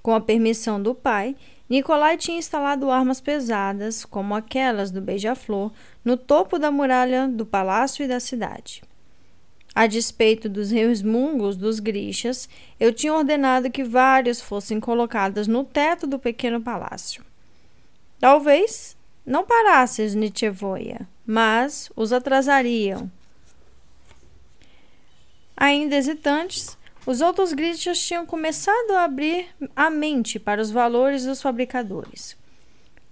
Com 0.00 0.14
a 0.14 0.20
permissão 0.20 0.80
do 0.80 0.94
pai, 0.94 1.34
Nicolai 1.68 2.16
tinha 2.16 2.38
instalado 2.38 2.90
armas 2.90 3.20
pesadas, 3.20 4.04
como 4.04 4.34
aquelas 4.34 4.90
do 4.90 5.00
Beija-Flor, 5.00 5.72
no 6.04 6.16
topo 6.16 6.58
da 6.58 6.70
muralha 6.70 7.26
do 7.26 7.44
palácio 7.44 8.04
e 8.04 8.08
da 8.08 8.20
cidade. 8.20 8.82
A 9.74 9.86
despeito 9.86 10.48
dos 10.48 10.70
resmungos 10.70 11.56
dos 11.56 11.80
grixas, 11.80 12.48
eu 12.80 12.92
tinha 12.92 13.12
ordenado 13.12 13.70
que 13.70 13.84
vários 13.84 14.40
fossem 14.40 14.80
colocados 14.80 15.46
no 15.46 15.64
teto 15.64 16.06
do 16.06 16.18
pequeno 16.18 16.62
palácio. 16.62 17.22
Talvez 18.18 18.96
não 19.24 19.44
parasse 19.44 20.02
os 20.02 20.14
Nietzschevoia, 20.14 21.06
mas 21.26 21.90
os 21.96 22.12
atrasariam. 22.12 23.10
Ainda 25.56 25.96
hesitantes, 25.96 26.78
os 27.06 27.20
outros 27.20 27.52
grixas 27.52 28.00
tinham 28.00 28.26
começado 28.26 28.90
a 28.90 29.04
abrir 29.04 29.46
a 29.76 29.88
mente 29.88 30.40
para 30.40 30.60
os 30.60 30.72
valores 30.72 31.24
dos 31.24 31.40
fabricadores. 31.40 32.36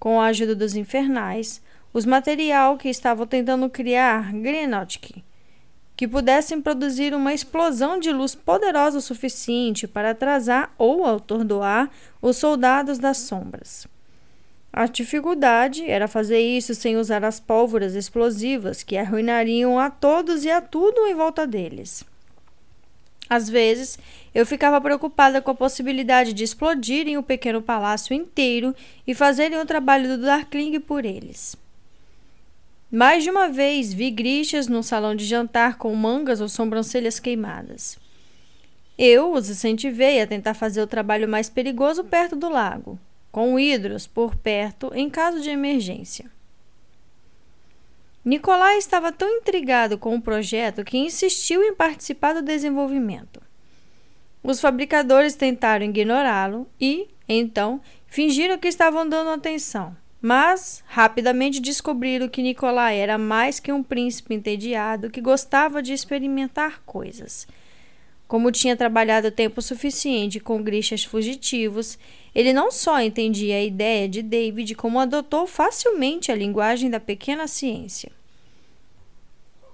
Com 0.01 0.21
a 0.21 0.27
ajuda 0.27 0.55
dos 0.55 0.75
infernais, 0.75 1.63
os 1.93 2.05
material 2.05 2.77
que 2.77 2.89
estavam 2.89 3.25
tentando 3.25 3.71
criar 3.71 4.33
Grenotic, 4.33 5.25
que 5.97 6.09
pudessem 6.09 6.61
produzir 6.61 7.15
uma 7.15 7.33
explosão 7.33 8.01
de 8.01 8.11
luz 8.11 8.35
poderosa 8.35 8.99
o 8.99 9.01
suficiente 9.01 9.87
para 9.87 10.11
atrasar 10.11 10.75
ou 10.77 11.07
atordoar 11.07 11.89
os 12.21 12.37
soldados 12.37 12.99
das 12.99 13.19
sombras. 13.19 13.87
A 14.73 14.87
dificuldade 14.87 15.89
era 15.89 16.09
fazer 16.09 16.41
isso 16.41 16.75
sem 16.75 16.97
usar 16.97 17.25
as 17.25 17.39
pólvoras 17.39 17.95
explosivas 17.95 18.83
que 18.83 18.97
arruinariam 18.97 19.79
a 19.79 19.89
todos 19.89 20.45
e 20.45 20.51
a 20.51 20.61
tudo 20.61 21.07
em 21.07 21.15
volta 21.15 21.47
deles. 21.47 22.05
Às 23.29 23.49
vezes, 23.49 23.99
eu 24.35 24.45
ficava 24.45 24.81
preocupada 24.81 25.41
com 25.41 25.51
a 25.51 25.55
possibilidade 25.55 26.33
de 26.33 26.45
explodirem 26.45 27.17
o 27.17 27.23
pequeno 27.23 27.63
palácio 27.63 28.15
inteiro 28.15 28.75
e 29.07 29.15
fazerem 29.15 29.59
o 29.59 29.67
trabalho 29.67 30.17
do 30.17 30.23
Darkling 30.23 30.79
por 30.81 31.05
eles. 31.05 31.57
Mais 32.91 33.25
de 33.25 33.31
uma 33.31 33.49
vez 33.49 33.93
vi 33.93 34.11
grixas 34.11 34.69
num 34.69 34.83
salão 34.83 35.17
de 35.17 35.25
jantar 35.25 35.79
com 35.79 35.95
mangas 35.95 36.41
ou 36.41 36.49
sobrancelhas 36.49 37.19
queimadas. 37.19 37.99
Eu 38.97 39.33
os 39.33 39.51
incentivei 39.51 40.21
a 40.21 40.27
tentar 40.27 40.55
fazer 40.55 40.81
o 40.81 40.87
trabalho 40.87 41.29
mais 41.29 41.49
perigoso 41.49 42.05
perto 42.05 42.37
do 42.37 42.49
lago, 42.49 42.99
com 43.33 43.59
hidros 43.59 44.07
por 44.07 44.37
perto 44.37 44.93
em 44.95 45.11
caso 45.11 45.41
de 45.41 45.51
emergência. 45.51 46.34
Nicolai 48.25 48.79
estava 48.79 49.13
tão 49.13 49.29
intrigado 49.29 49.99
com 49.99 50.17
o 50.17 50.23
projeto 50.23 50.83
que 50.83 50.97
insistiu 50.97 51.63
em 51.63 51.75
participar 51.75 52.33
do 52.33 52.41
desenvolvimento. 52.41 53.43
Os 54.43 54.61
fabricadores 54.61 55.35
tentaram 55.35 55.85
ignorá-lo 55.85 56.67
e, 56.81 57.09
então, 57.29 57.83
fingiram 58.07 58.59
que 58.59 58.69
estavam 58.69 59.07
dando 59.07 59.29
atenção, 59.29 59.95
mas 60.23 60.83
rapidamente 60.87 61.61
descobriram 61.61 62.27
que 62.27 62.43
Nicolai 62.43 62.97
era 62.97 63.19
mais 63.19 63.61
que 63.61 63.71
um 63.71 63.83
príncipe 63.83 64.35
entediado 64.35 65.11
que 65.11 65.21
gostava 65.21 65.83
de 65.83 65.93
experimentar 65.93 66.83
coisas. 66.87 67.47
Como 68.27 68.51
tinha 68.51 68.75
trabalhado 68.75 69.31
tempo 69.31 69.61
suficiente 69.61 70.41
com 70.41 70.63
grixas 70.63 71.05
fugitivos, 71.05 71.99
ele 72.35 72.53
não 72.53 72.71
só 72.71 73.01
entendia 73.01 73.57
a 73.57 73.63
ideia 73.63 74.09
de 74.09 74.23
David, 74.23 74.75
como 74.75 74.99
adotou 74.99 75.47
facilmente 75.47 76.33
a 76.33 76.35
linguagem 76.35 76.91
da 76.91 76.99
pequena 76.99 77.47
ciência. 77.47 78.11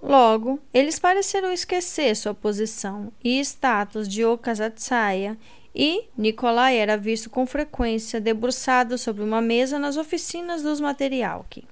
Logo, 0.02 0.58
eles 0.72 0.98
pareceram 0.98 1.52
esquecer 1.52 2.14
sua 2.16 2.34
posição 2.34 3.12
e 3.22 3.38
status 3.40 4.08
de 4.08 4.24
Okazatsaya 4.24 5.36
e 5.74 6.04
Nikolai 6.16 6.76
era 6.76 6.96
visto 6.96 7.30
com 7.30 7.46
frequência 7.46 8.20
debruçado 8.20 8.98
sobre 8.98 9.22
uma 9.22 9.40
mesa 9.40 9.78
nas 9.78 9.96
oficinas 9.96 10.62
dos 10.62 10.80
Materialki. 10.80 11.64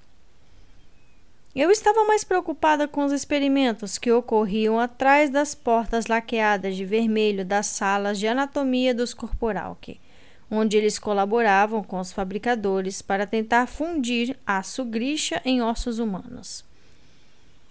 Eu 1.57 1.71
estava 1.71 2.05
mais 2.05 2.23
preocupada 2.23 2.87
com 2.87 3.05
os 3.05 3.11
experimentos 3.11 3.99
que 3.99 4.13
ocorriam 4.13 4.79
atrás 4.79 5.31
das 5.31 5.55
portas 5.55 6.07
laqueadas 6.07 6.77
de 6.77 6.85
vermelho 6.85 7.45
das 7.45 7.67
salas 7.67 8.19
de 8.19 8.29
anatomia 8.29 8.95
dos 8.95 9.13
Corporalki, 9.13 9.99
onde 10.51 10.77
eles 10.77 10.99
colaboravam 10.99 11.83
com 11.83 11.99
os 11.99 12.13
fabricadores 12.13 13.03
para 13.03 13.27
tentar 13.27 13.67
fundir 13.67 14.37
aço 14.47 14.85
grixa 14.85 15.41
em 15.45 15.63
ossos 15.63 15.99
humanos. 15.99 16.65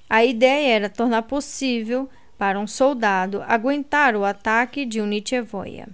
A 0.09 0.23
ideia 0.23 0.75
era 0.75 0.89
tornar 0.89 1.23
possível 1.23 2.09
para 2.37 2.59
um 2.59 2.67
soldado 2.67 3.43
aguentar 3.47 4.15
o 4.15 4.23
ataque 4.23 4.85
de 4.85 5.01
um 5.01 5.07
Nietzschevoia. 5.07 5.89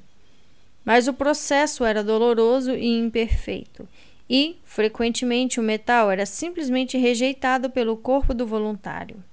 Mas 0.83 1.07
o 1.07 1.13
processo 1.13 1.85
era 1.85 2.03
doloroso 2.03 2.75
e 2.75 2.99
imperfeito, 2.99 3.87
e, 4.29 4.57
frequentemente, 4.65 5.59
o 5.59 5.63
metal 5.63 6.11
era 6.11 6.25
simplesmente 6.25 6.97
rejeitado 6.97 7.69
pelo 7.69 7.95
corpo 7.95 8.33
do 8.33 8.45
voluntário. 8.45 9.23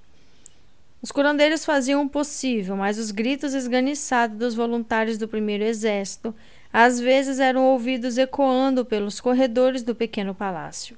Os 1.01 1.11
curandeiros 1.11 1.65
faziam 1.65 2.03
o 2.03 2.09
possível, 2.09 2.77
mas 2.77 2.97
os 2.97 3.11
gritos 3.11 3.53
esganiçados 3.53 4.37
dos 4.37 4.53
voluntários 4.53 5.17
do 5.17 5.27
primeiro 5.27 5.63
exército 5.63 6.33
às 6.71 6.99
vezes 6.99 7.39
eram 7.39 7.65
ouvidos 7.65 8.17
ecoando 8.17 8.85
pelos 8.85 9.19
corredores 9.19 9.83
do 9.83 9.93
pequeno 9.93 10.33
palácio. 10.33 10.97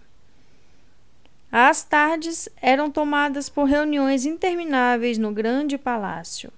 As 1.52 1.84
tardes 1.84 2.50
eram 2.62 2.90
tomadas 2.90 3.48
por 3.48 3.66
reuniões 3.66 4.26
intermináveis 4.26 5.18
no 5.18 5.32
grande 5.32 5.78
palácio. 5.78 6.52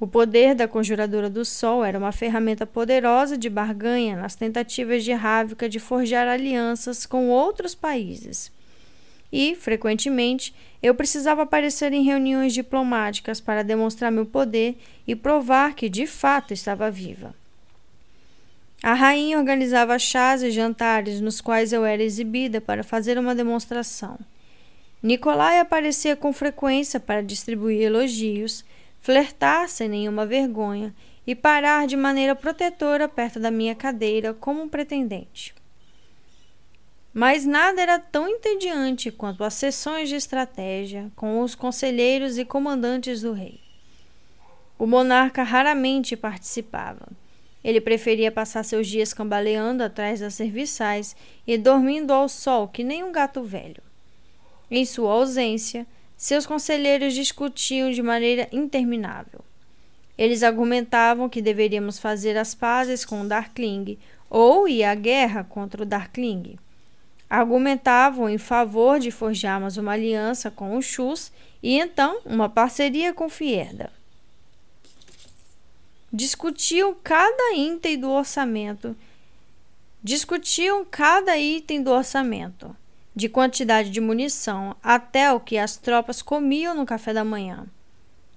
O 0.00 0.06
poder 0.06 0.54
da 0.54 0.66
Conjuradora 0.66 1.30
do 1.30 1.44
Sol 1.44 1.84
era 1.84 1.98
uma 1.98 2.12
ferramenta 2.12 2.66
poderosa 2.66 3.36
de 3.38 3.48
barganha 3.48 4.16
nas 4.16 4.34
tentativas 4.34 5.04
de 5.04 5.12
Rávica 5.12 5.68
de 5.68 5.78
forjar 5.78 6.26
alianças 6.26 7.06
com 7.06 7.28
outros 7.28 7.74
países. 7.74 8.50
E, 9.30 9.54
frequentemente, 9.54 10.54
eu 10.82 10.94
precisava 10.94 11.42
aparecer 11.42 11.92
em 11.92 12.02
reuniões 12.02 12.52
diplomáticas 12.52 13.40
para 13.40 13.62
demonstrar 13.62 14.10
meu 14.10 14.26
poder 14.26 14.76
e 15.06 15.14
provar 15.14 15.74
que 15.74 15.88
de 15.88 16.06
fato 16.06 16.52
estava 16.52 16.90
viva. 16.90 17.34
A 18.82 18.94
rainha 18.94 19.38
organizava 19.38 19.98
chás 19.98 20.42
e 20.42 20.50
jantares 20.50 21.20
nos 21.20 21.40
quais 21.40 21.72
eu 21.72 21.84
era 21.84 22.02
exibida 22.02 22.60
para 22.60 22.82
fazer 22.82 23.16
uma 23.16 23.34
demonstração. 23.34 24.18
Nicolai 25.00 25.60
aparecia 25.60 26.16
com 26.16 26.32
frequência 26.32 26.98
para 26.98 27.22
distribuir 27.22 27.82
elogios 27.82 28.64
flertar 29.02 29.68
sem 29.68 29.88
nenhuma 29.88 30.24
vergonha 30.24 30.94
e 31.26 31.34
parar 31.34 31.86
de 31.86 31.96
maneira 31.96 32.34
protetora 32.34 33.08
perto 33.08 33.38
da 33.38 33.50
minha 33.50 33.74
cadeira 33.74 34.32
como 34.32 34.62
um 34.62 34.68
pretendente. 34.68 35.54
Mas 37.12 37.44
nada 37.44 37.82
era 37.82 37.98
tão 37.98 38.28
entediante 38.28 39.10
quanto 39.10 39.44
as 39.44 39.54
sessões 39.54 40.08
de 40.08 40.14
estratégia 40.14 41.10
com 41.14 41.40
os 41.40 41.54
conselheiros 41.54 42.38
e 42.38 42.44
comandantes 42.44 43.20
do 43.20 43.32
rei. 43.32 43.60
O 44.78 44.86
monarca 44.86 45.42
raramente 45.42 46.16
participava. 46.16 47.06
Ele 47.64 47.80
preferia 47.80 48.32
passar 48.32 48.64
seus 48.64 48.88
dias 48.88 49.14
cambaleando 49.14 49.82
atrás 49.82 50.20
das 50.20 50.34
serviçais 50.34 51.14
e 51.46 51.56
dormindo 51.56 52.12
ao 52.12 52.28
sol 52.28 52.68
que 52.68 52.82
nem 52.82 53.04
um 53.04 53.12
gato 53.12 53.42
velho. 53.42 53.82
Em 54.70 54.84
sua 54.84 55.12
ausência, 55.12 55.86
seus 56.16 56.46
conselheiros 56.46 57.14
discutiam 57.14 57.90
de 57.90 58.02
maneira 58.02 58.48
interminável. 58.52 59.40
Eles 60.16 60.42
argumentavam 60.42 61.28
que 61.28 61.42
deveríamos 61.42 61.98
fazer 61.98 62.36
as 62.36 62.54
pazes 62.54 63.04
com 63.04 63.22
o 63.22 63.28
Darkling 63.28 63.98
ou 64.28 64.68
ir 64.68 64.84
à 64.84 64.94
guerra 64.94 65.44
contra 65.44 65.82
o 65.82 65.86
Darkling. 65.86 66.56
Argumentavam 67.28 68.28
em 68.28 68.38
favor 68.38 68.98
de 68.98 69.10
forjarmos 69.10 69.76
uma 69.76 69.92
aliança 69.92 70.50
com 70.50 70.76
o 70.76 70.82
Chus 70.82 71.32
e 71.62 71.78
então 71.78 72.20
uma 72.24 72.48
parceria 72.48 73.12
com 73.12 73.28
Fierda. 73.28 73.90
Discutiam 76.12 76.94
cada 77.02 77.54
item 77.54 77.98
do 77.98 78.10
orçamento. 78.10 78.94
Discutiam 80.02 80.84
cada 80.84 81.38
item 81.38 81.82
do 81.82 81.90
orçamento 81.90 82.76
de 83.14 83.28
quantidade 83.28 83.90
de 83.90 84.00
munição 84.00 84.76
até 84.82 85.32
o 85.32 85.40
que 85.40 85.58
as 85.58 85.76
tropas 85.76 86.22
comiam 86.22 86.74
no 86.74 86.86
café 86.86 87.12
da 87.12 87.24
manhã. 87.24 87.66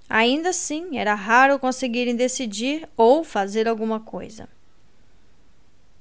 Ainda 0.10 0.50
assim, 0.50 0.98
era 0.98 1.16
raro 1.16 1.58
conseguirem 1.58 2.16
decidir 2.16 2.88
ou 2.96 3.24
fazer 3.24 3.68
alguma 3.68 4.00
coisa. 4.00 4.48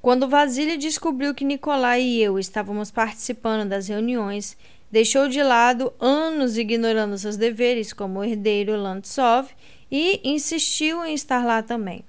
Quando 0.03 0.29
Vasily 0.29 0.77
descobriu 0.77 1.35
que 1.35 1.45
Nikolai 1.45 2.03
e 2.03 2.23
eu 2.23 2.39
estávamos 2.39 2.91
participando 2.91 3.69
das 3.69 3.89
reuniões, 3.89 4.57
deixou 4.91 5.29
de 5.29 5.43
lado 5.43 5.93
anos 5.99 6.59
ignorando 6.59 7.17
seus 7.17 7.37
deveres 7.37 7.93
como 7.93 8.23
herdeiro 8.23 8.77
Lantsov 8.77 9.49
e 9.91 10.21
insistiu 10.25 11.05
em 11.05 11.15
estar 11.15 11.45
lá 11.45 11.63
também. 11.63 12.05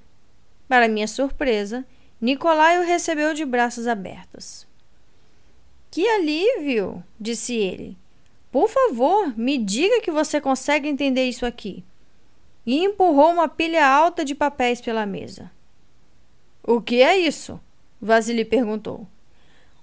Para 0.68 0.88
minha 0.88 1.08
surpresa, 1.08 1.86
Nikolai 2.20 2.80
o 2.80 2.86
recebeu 2.86 3.34
de 3.34 3.46
braços 3.46 3.88
abertos. 3.88 4.66
Que 5.92 6.08
alívio! 6.08 7.04
disse 7.20 7.54
ele. 7.54 7.98
Por 8.52 8.70
favor, 8.70 9.38
me 9.38 9.58
diga 9.58 10.02
que 10.02 10.12
você 10.12 10.42
consegue 10.42 10.88
entender 10.88 11.26
isso 11.26 11.46
aqui. 11.46 11.84
E 12.66 12.84
empurrou 12.84 13.32
uma 13.32 13.48
pilha 13.48 13.86
alta 13.86 14.26
de 14.26 14.34
papéis 14.34 14.82
pela 14.82 15.06
mesa. 15.06 15.52
O 16.64 16.82
que 16.82 17.02
é 17.02 17.18
isso? 17.18 17.60
Vasily 18.02 18.44
perguntou. 18.44 19.08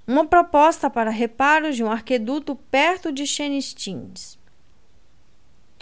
Uma 0.07 0.27
proposta 0.27 0.91
para 0.91 1.11
reparos 1.11 1.77
de 1.77 1.85
um 1.85 1.91
arqueduto 1.91 2.57
perto 2.57 3.13
de 3.13 3.27
Chenistins. 3.27 4.37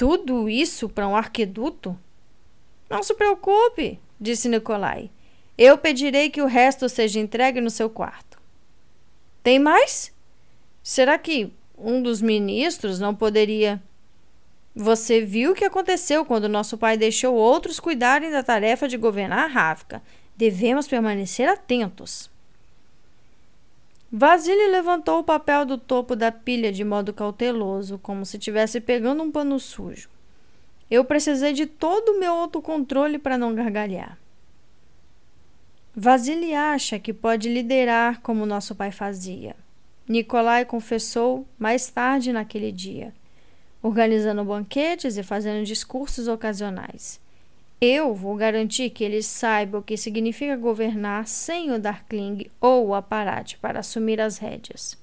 Tudo 0.01 0.48
isso 0.48 0.88
para 0.88 1.07
um 1.07 1.14
arqueduto? 1.14 1.94
Não 2.88 3.03
se 3.03 3.12
preocupe, 3.12 4.01
disse 4.18 4.48
Nikolai. 4.48 5.11
Eu 5.59 5.76
pedirei 5.76 6.30
que 6.30 6.40
o 6.40 6.46
resto 6.46 6.88
seja 6.88 7.20
entregue 7.20 7.61
no 7.61 7.68
seu 7.68 7.90
quarto. 7.90 8.40
Tem 9.42 9.59
mais? 9.59 10.11
Será 10.82 11.18
que 11.18 11.53
um 11.76 12.03
dos 12.03 12.22
ministros 12.22 12.98
não 12.98 13.14
poderia. 13.14 13.78
Você 14.74 15.20
viu 15.20 15.53
o 15.53 15.55
que 15.55 15.66
aconteceu 15.66 16.24
quando 16.24 16.48
nosso 16.48 16.78
pai 16.78 16.96
deixou 16.96 17.34
outros 17.34 17.78
cuidarem 17.78 18.30
da 18.30 18.42
tarefa 18.42 18.88
de 18.88 18.96
governar 18.96 19.44
a 19.44 19.53
Ráfica. 19.53 20.03
Devemos 20.34 20.88
permanecer 20.88 21.46
atentos. 21.46 22.30
Vasily 24.12 24.68
levantou 24.68 25.20
o 25.20 25.24
papel 25.24 25.64
do 25.64 25.78
topo 25.78 26.16
da 26.16 26.32
pilha 26.32 26.72
de 26.72 26.82
modo 26.82 27.12
cauteloso, 27.12 27.96
como 27.98 28.26
se 28.26 28.38
estivesse 28.38 28.80
pegando 28.80 29.22
um 29.22 29.30
pano 29.30 29.61
sujo. 29.61 30.08
Eu 30.90 31.04
precisei 31.04 31.52
de 31.52 31.64
todo 31.66 32.11
o 32.11 32.18
meu 32.18 32.32
autocontrole 32.32 33.18
para 33.20 33.38
não 33.38 33.54
gargalhar. 33.54 34.18
Vasily 35.94 36.54
acha 36.54 36.98
que 36.98 37.12
pode 37.12 37.48
liderar 37.48 38.20
como 38.20 38.46
nosso 38.46 38.74
pai 38.74 38.90
fazia. 38.90 39.54
Nicolai 40.08 40.64
confessou 40.64 41.46
mais 41.56 41.88
tarde 41.88 42.32
naquele 42.32 42.72
dia, 42.72 43.14
organizando 43.80 44.44
banquetes 44.44 45.16
e 45.16 45.22
fazendo 45.22 45.64
discursos 45.64 46.26
ocasionais. 46.26 47.20
Eu 47.81 48.14
vou 48.14 48.37
garantir 48.37 48.91
que 48.91 49.03
ele 49.03 49.22
saiba 49.22 49.78
o 49.78 49.83
que 49.83 49.97
significa 49.97 50.55
governar 50.55 51.26
sem 51.26 51.72
o 51.72 51.78
Darkling 51.78 52.51
ou 52.61 52.89
o 52.89 52.95
Aparate 52.95 53.57
para 53.57 53.81
assumir 53.81 54.20
as 54.20 54.37
rédeas. 54.37 54.99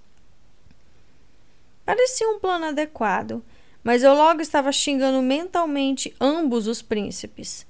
Parecia 1.83 2.29
um 2.29 2.39
plano 2.39 2.65
adequado, 2.65 3.43
mas 3.83 4.03
eu 4.03 4.13
logo 4.13 4.41
estava 4.41 4.71
xingando 4.71 5.23
mentalmente 5.23 6.13
ambos 6.21 6.67
os 6.67 6.81
príncipes. 6.83 7.65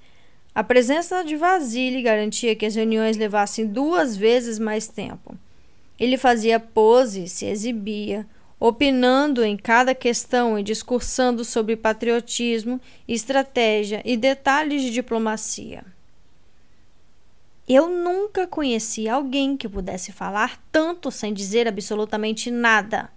A 0.54 0.64
presença 0.64 1.24
de 1.24 1.38
Vasily 1.38 2.02
garantia 2.02 2.56
que 2.56 2.66
as 2.66 2.76
reuniões 2.76 3.16
levassem 3.16 3.66
duas 3.66 4.18
vezes 4.18 4.60
mais 4.60 4.88
tempo. 4.88 5.38
Ele 6.00 6.18
fazia 6.18 6.60
pose, 6.60 7.30
se 7.30 7.46
exibia, 7.46 8.28
opinando 8.60 9.44
em 9.44 9.56
cada 9.56 9.94
questão 9.94 10.58
e 10.58 10.64
discursando 10.64 11.46
sobre 11.46 11.76
patriotismo, 11.76 12.82
estratégia 13.08 14.02
e 14.04 14.18
detalhes 14.18 14.82
de 14.82 14.92
diplomacia. 14.92 15.86
Eu 17.68 17.90
nunca 17.90 18.48
conheci 18.48 19.10
alguém 19.10 19.58
que 19.58 19.68
pudesse 19.68 20.12
falar 20.12 20.58
tanto 20.72 21.12
sem 21.12 21.34
dizer 21.34 21.68
absolutamente 21.68 22.50
nada. 22.50 23.12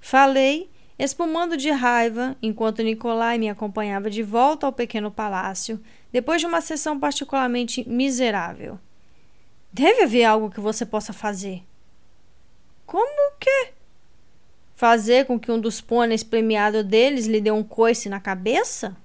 Falei, 0.00 0.70
espumando 0.98 1.56
de 1.56 1.70
raiva, 1.70 2.36
enquanto 2.42 2.82
Nicolai 2.82 3.36
me 3.38 3.50
acompanhava 3.50 4.08
de 4.08 4.22
volta 4.22 4.66
ao 4.66 4.72
pequeno 4.72 5.10
palácio, 5.10 5.78
depois 6.10 6.40
de 6.40 6.46
uma 6.46 6.62
sessão 6.62 6.98
particularmente 6.98 7.86
miserável. 7.88 8.78
Deve 9.72 10.02
haver 10.02 10.24
algo 10.24 10.50
que 10.50 10.58
você 10.58 10.84
possa 10.84 11.12
fazer. 11.12 11.62
Como 12.86 13.32
que? 13.38 13.79
Fazer 14.80 15.26
com 15.26 15.38
que 15.38 15.52
um 15.52 15.60
dos 15.60 15.78
pôneis 15.78 16.22
premiados 16.22 16.82
deles 16.82 17.26
lhe 17.26 17.38
dê 17.38 17.50
um 17.50 17.62
coice 17.62 18.08
na 18.08 18.18
cabeça? 18.18 18.96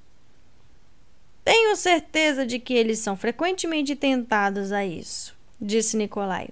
Tenho 1.44 1.76
certeza 1.76 2.46
de 2.46 2.60
que 2.60 2.74
eles 2.74 3.00
são 3.00 3.18
frequentemente 3.18 3.94
tentados 3.94 4.72
a 4.72 4.86
isso, 4.86 5.36
disse 5.60 5.98
Nicolai. 5.98 6.48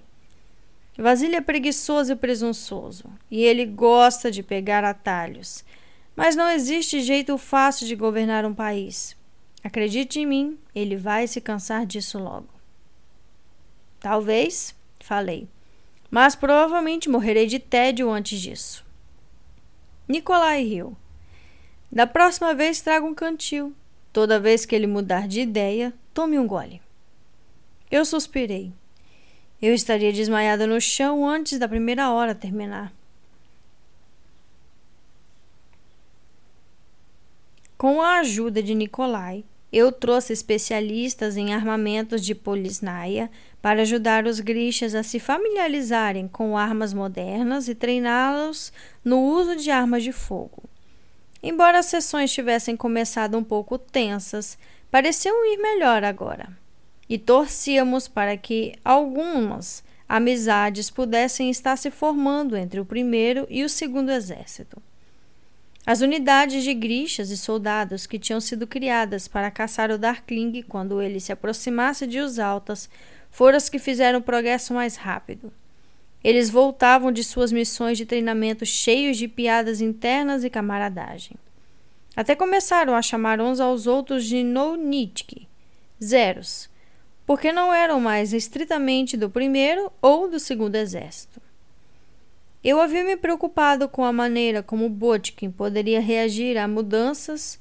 Vasília 0.98 1.38
é 1.38 1.40
preguiçoso 1.40 2.12
e 2.12 2.16
presunçoso, 2.16 3.06
e 3.30 3.42
ele 3.42 3.64
gosta 3.64 4.30
de 4.30 4.42
pegar 4.42 4.84
atalhos. 4.84 5.64
Mas 6.14 6.36
não 6.36 6.50
existe 6.50 7.00
jeito 7.00 7.38
fácil 7.38 7.86
de 7.86 7.96
governar 7.96 8.44
um 8.44 8.52
país. 8.52 9.16
Acredite 9.64 10.20
em 10.20 10.26
mim, 10.26 10.58
ele 10.74 10.98
vai 10.98 11.26
se 11.26 11.40
cansar 11.40 11.86
disso 11.86 12.18
logo. 12.18 12.50
Talvez, 14.00 14.74
falei 15.00 15.48
mas 16.14 16.36
provavelmente 16.36 17.08
morrerei 17.08 17.44
de 17.44 17.58
tédio 17.58 18.08
antes 18.08 18.38
disso. 18.40 18.83
Nicolai 20.06 20.62
riu. 20.64 20.96
Da 21.90 22.06
próxima 22.06 22.54
vez 22.54 22.80
traga 22.80 23.06
um 23.06 23.14
cantil. 23.14 23.74
Toda 24.12 24.38
vez 24.38 24.66
que 24.66 24.74
ele 24.74 24.86
mudar 24.86 25.26
de 25.26 25.40
ideia, 25.40 25.92
tome 26.12 26.38
um 26.38 26.46
gole. 26.46 26.80
Eu 27.90 28.04
suspirei. 28.04 28.72
Eu 29.60 29.72
estaria 29.72 30.12
desmaiada 30.12 30.66
no 30.66 30.80
chão 30.80 31.26
antes 31.26 31.58
da 31.58 31.68
primeira 31.68 32.10
hora 32.10 32.34
terminar. 32.34 32.92
Com 37.78 38.02
a 38.02 38.18
ajuda 38.18 38.62
de 38.62 38.74
Nicolai, 38.74 39.44
eu 39.76 39.90
trouxe 39.90 40.32
especialistas 40.32 41.36
em 41.36 41.52
armamentos 41.52 42.24
de 42.24 42.32
polisnaia 42.32 43.28
para 43.60 43.82
ajudar 43.82 44.24
os 44.24 44.38
grixas 44.38 44.94
a 44.94 45.02
se 45.02 45.18
familiarizarem 45.18 46.28
com 46.28 46.56
armas 46.56 46.94
modernas 46.94 47.66
e 47.66 47.74
treiná-los 47.74 48.72
no 49.04 49.20
uso 49.20 49.56
de 49.56 49.72
armas 49.72 50.04
de 50.04 50.12
fogo. 50.12 50.62
Embora 51.42 51.80
as 51.80 51.86
sessões 51.86 52.32
tivessem 52.32 52.76
começado 52.76 53.36
um 53.36 53.42
pouco 53.42 53.76
tensas, 53.76 54.56
pareciam 54.92 55.44
ir 55.52 55.56
melhor 55.56 56.04
agora. 56.04 56.56
E 57.08 57.18
torcíamos 57.18 58.06
para 58.06 58.36
que 58.36 58.74
algumas 58.84 59.82
amizades 60.08 60.88
pudessem 60.88 61.50
estar 61.50 61.76
se 61.76 61.90
formando 61.90 62.56
entre 62.56 62.78
o 62.78 62.84
primeiro 62.84 63.44
e 63.50 63.64
o 63.64 63.68
segundo 63.68 64.12
exército. 64.12 64.80
As 65.86 66.00
unidades 66.00 66.64
de 66.64 66.72
grixas 66.72 67.30
e 67.30 67.36
soldados 67.36 68.06
que 68.06 68.18
tinham 68.18 68.40
sido 68.40 68.66
criadas 68.66 69.28
para 69.28 69.50
caçar 69.50 69.90
o 69.90 69.98
Darkling 69.98 70.62
quando 70.62 71.02
ele 71.02 71.20
se 71.20 71.30
aproximasse 71.30 72.06
de 72.06 72.20
Os 72.20 72.38
Altas 72.38 72.88
foram 73.30 73.58
as 73.58 73.68
que 73.68 73.78
fizeram 73.78 74.20
o 74.20 74.22
progresso 74.22 74.72
mais 74.72 74.96
rápido. 74.96 75.52
Eles 76.22 76.48
voltavam 76.48 77.12
de 77.12 77.22
suas 77.22 77.52
missões 77.52 77.98
de 77.98 78.06
treinamento 78.06 78.64
cheios 78.64 79.18
de 79.18 79.28
piadas 79.28 79.82
internas 79.82 80.42
e 80.42 80.48
camaradagem. 80.48 81.36
Até 82.16 82.34
começaram 82.34 82.94
a 82.94 83.02
chamar 83.02 83.38
uns 83.38 83.60
aos 83.60 83.86
outros 83.86 84.24
de 84.24 84.42
Nounitki, 84.42 85.46
zeros, 86.02 86.70
porque 87.26 87.52
não 87.52 87.74
eram 87.74 88.00
mais 88.00 88.32
estritamente 88.32 89.18
do 89.18 89.28
primeiro 89.28 89.92
ou 90.00 90.30
do 90.30 90.40
segundo 90.40 90.76
exército. 90.76 91.43
Eu 92.64 92.80
havia 92.80 93.04
me 93.04 93.14
preocupado 93.14 93.86
com 93.86 94.02
a 94.02 94.12
maneira 94.12 94.62
como 94.62 94.88
Botkin 94.88 95.50
poderia 95.50 96.00
reagir 96.00 96.56
a 96.56 96.66
mudanças, 96.66 97.60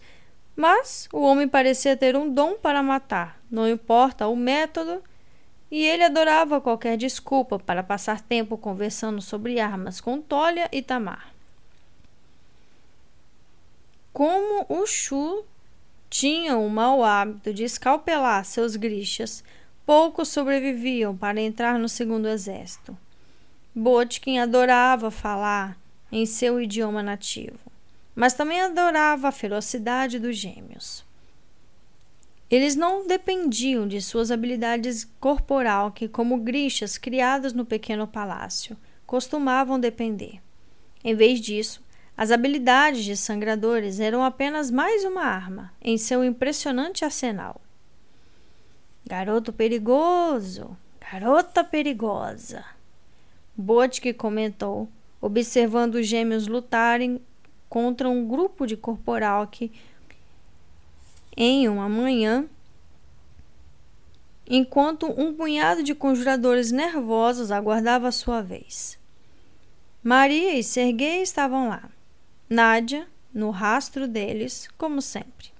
mas 0.55 1.09
o 1.11 1.21
homem 1.23 1.45
parecia 1.45 1.97
ter 1.97 2.15
um 2.15 2.33
dom 2.33 2.53
para 2.53 2.81
matar, 2.81 3.37
não 3.51 3.67
importa 3.67 4.27
o 4.27 4.35
método, 4.35 5.03
e 5.69 5.83
ele 5.83 6.05
adorava 6.05 6.61
qualquer 6.61 6.95
desculpa 6.95 7.59
para 7.59 7.83
passar 7.83 8.21
tempo 8.21 8.57
conversando 8.57 9.21
sobre 9.21 9.59
armas 9.59 9.99
com 9.99 10.21
Tolia 10.21 10.69
e 10.71 10.81
Tamar. 10.81 11.33
Como 14.13 14.65
o 14.69 14.85
Shu 14.85 15.43
tinha 16.09 16.55
o 16.55 16.69
mau 16.69 17.03
hábito 17.03 17.53
de 17.53 17.65
escalpelar 17.65 18.45
seus 18.45 18.77
grixas, 18.77 19.43
poucos 19.85 20.29
sobreviviam 20.29 21.17
para 21.17 21.41
entrar 21.41 21.77
no 21.77 21.89
segundo 21.89 22.29
exército. 22.29 22.95
Botkin 23.75 24.37
adorava 24.37 25.09
falar 25.09 25.75
em 26.11 26.27
seu 26.27 26.61
idioma 26.61 27.01
nativo, 27.01 27.57
mas 28.15 28.35
também 28.35 28.61
adorava 28.61 29.29
a 29.29 29.31
ferocidade 29.31 30.19
dos 30.19 30.37
gêmeos. 30.37 31.03
Eles 32.51 32.75
não 32.75 33.07
dependiam 33.07 33.87
de 33.87 33.99
suas 33.99 34.29
habilidades 34.29 35.09
corporal, 35.19 35.91
que, 35.91 36.07
como 36.07 36.37
grixas 36.37 36.99
criadas 36.99 37.51
no 37.51 37.65
pequeno 37.65 38.05
palácio, 38.05 38.77
costumavam 39.07 39.79
depender. 39.79 40.39
Em 41.03 41.15
vez 41.15 41.41
disso, 41.41 41.81
as 42.15 42.29
habilidades 42.29 43.03
de 43.03 43.17
sangradores 43.17 43.99
eram 43.99 44.23
apenas 44.23 44.69
mais 44.69 45.03
uma 45.03 45.23
arma 45.23 45.73
em 45.81 45.97
seu 45.97 46.23
impressionante 46.23 47.03
arsenal. 47.03 47.59
Garoto 49.03 49.51
perigoso, 49.51 50.77
garota 51.11 51.63
perigosa. 51.63 52.63
Botke 53.55 54.13
comentou, 54.13 54.89
observando 55.21 55.95
os 55.95 56.07
gêmeos 56.07 56.47
lutarem 56.47 57.21
contra 57.69 58.09
um 58.09 58.27
grupo 58.27 58.65
de 58.65 58.75
corporal 58.75 59.47
que, 59.47 59.71
em 61.35 61.67
uma 61.67 61.87
manhã, 61.87 62.45
enquanto 64.47 65.05
um 65.19 65.33
punhado 65.33 65.83
de 65.83 65.95
conjuradores 65.95 66.71
nervosos 66.71 67.51
aguardava 67.51 68.11
sua 68.11 68.41
vez. 68.41 68.99
Maria 70.03 70.55
e 70.57 70.63
Serguei 70.63 71.21
estavam 71.21 71.69
lá. 71.69 71.89
Nádia, 72.49 73.07
no 73.33 73.49
rastro 73.51 74.07
deles, 74.07 74.67
como 74.77 75.01
sempre. 75.01 75.51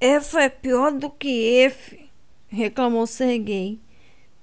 F 0.00 0.36
é 0.36 0.48
pior 0.48 0.92
do 0.92 1.08
que 1.08 1.62
F, 1.62 2.10
reclamou 2.48 3.06
Serguei. 3.06 3.80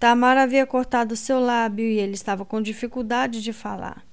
Tamar 0.02 0.36
havia 0.36 0.66
cortado 0.66 1.16
seu 1.16 1.40
lábio 1.40 1.86
e 1.86 2.00
ele 2.00 2.16
estava 2.16 2.44
com 2.44 2.60
dificuldade 2.60 3.40
de 3.40 3.54
falar. 3.54 4.04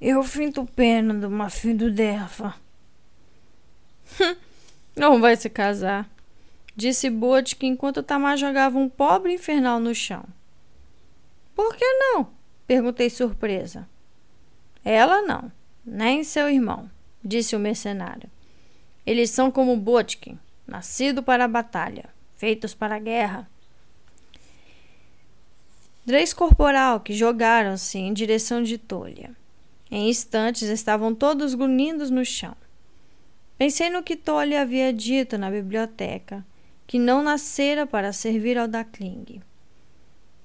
Eu 0.00 0.22
finto 0.22 0.64
pena 0.64 1.12
de 1.12 1.26
uma 1.26 1.50
filha 1.50 1.90
dela. 1.90 2.54
Não 4.94 5.20
vai 5.20 5.34
se 5.34 5.50
casar, 5.50 6.08
disse 6.76 7.10
Bote 7.10 7.56
enquanto 7.62 8.04
Tamar 8.04 8.36
jogava 8.36 8.78
um 8.78 8.88
pobre 8.88 9.32
infernal 9.32 9.80
no 9.80 9.92
chão. 9.92 10.22
Por 11.52 11.74
que 11.74 11.84
não? 11.84 12.28
perguntei 12.68 13.10
surpresa. 13.10 13.88
Ela 14.84 15.22
não, 15.22 15.50
nem 15.84 16.22
seu 16.22 16.48
irmão, 16.48 16.88
disse 17.20 17.56
o 17.56 17.58
mercenário. 17.58 18.30
Eles 19.04 19.30
são 19.30 19.50
como 19.50 19.76
Botkin, 19.76 20.38
nascido 20.68 21.20
para 21.20 21.46
a 21.46 21.48
batalha, 21.48 22.08
feitos 22.36 22.74
para 22.74 22.94
a 22.94 23.00
guerra. 23.00 23.50
Três 26.10 26.32
corporal 26.32 26.98
que 26.98 27.12
jogaram-se 27.12 27.96
em 27.96 28.12
direção 28.12 28.64
de 28.64 28.76
Tolha. 28.76 29.30
Em 29.88 30.08
instantes 30.08 30.62
estavam 30.62 31.14
todos 31.14 31.54
grunhindo 31.54 32.10
no 32.10 32.24
chão. 32.24 32.56
Pensei 33.56 33.90
no 33.90 34.02
que 34.02 34.16
Tolha 34.16 34.62
havia 34.62 34.92
dito 34.92 35.38
na 35.38 35.48
biblioteca, 35.48 36.44
que 36.84 36.98
não 36.98 37.22
nascera 37.22 37.86
para 37.86 38.12
servir 38.12 38.58
ao 38.58 38.66
Dakling. 38.66 39.40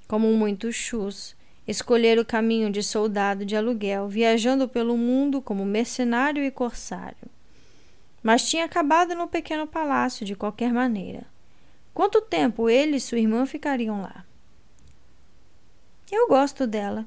Como 0.07 0.31
muitos 0.33 0.75
chus, 0.75 1.35
escolher 1.67 2.19
o 2.19 2.25
caminho 2.25 2.69
de 2.69 2.83
soldado 2.83 3.43
de 3.43 3.55
aluguel, 3.55 4.07
viajando 4.07 4.69
pelo 4.69 4.95
mundo 4.95 5.41
como 5.41 5.65
mercenário 5.65 6.43
e 6.43 6.51
corsário 6.51 7.27
mas 8.21 8.47
tinha 8.47 8.65
acabado 8.65 9.15
no 9.15 9.27
pequeno 9.27 9.65
palácio 9.65 10.23
de 10.27 10.35
qualquer 10.35 10.71
maneira. 10.71 11.25
Quanto 11.91 12.21
tempo 12.21 12.69
ele 12.69 12.97
e 12.97 12.99
sua 12.99 13.17
irmã 13.17 13.47
ficariam 13.47 13.99
lá? 13.99 14.25
Eu 16.11 16.27
gosto 16.27 16.67
dela, 16.67 17.05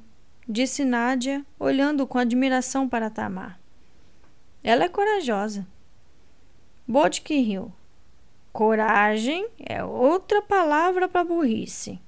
disse 0.49 0.85
Nádia, 0.85 1.45
olhando 1.59 2.07
com 2.07 2.19
admiração 2.19 2.89
para 2.89 3.11
Tamar. 3.11 3.59
Ela 4.63 4.85
é 4.85 4.89
corajosa. 4.89 5.67
Bodke 6.87 7.41
riu. 7.41 7.73
Coragem 8.53 9.49
é 9.59 9.85
outra 9.85 10.43
palavra 10.43 11.09
para 11.09 11.25
burrice. 11.25 12.01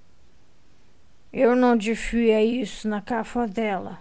Eu 1.32 1.55
não 1.55 1.76
difia 1.76 2.43
isso 2.45 2.88
na 2.88 3.01
cafa 3.01 3.47
dela 3.47 4.01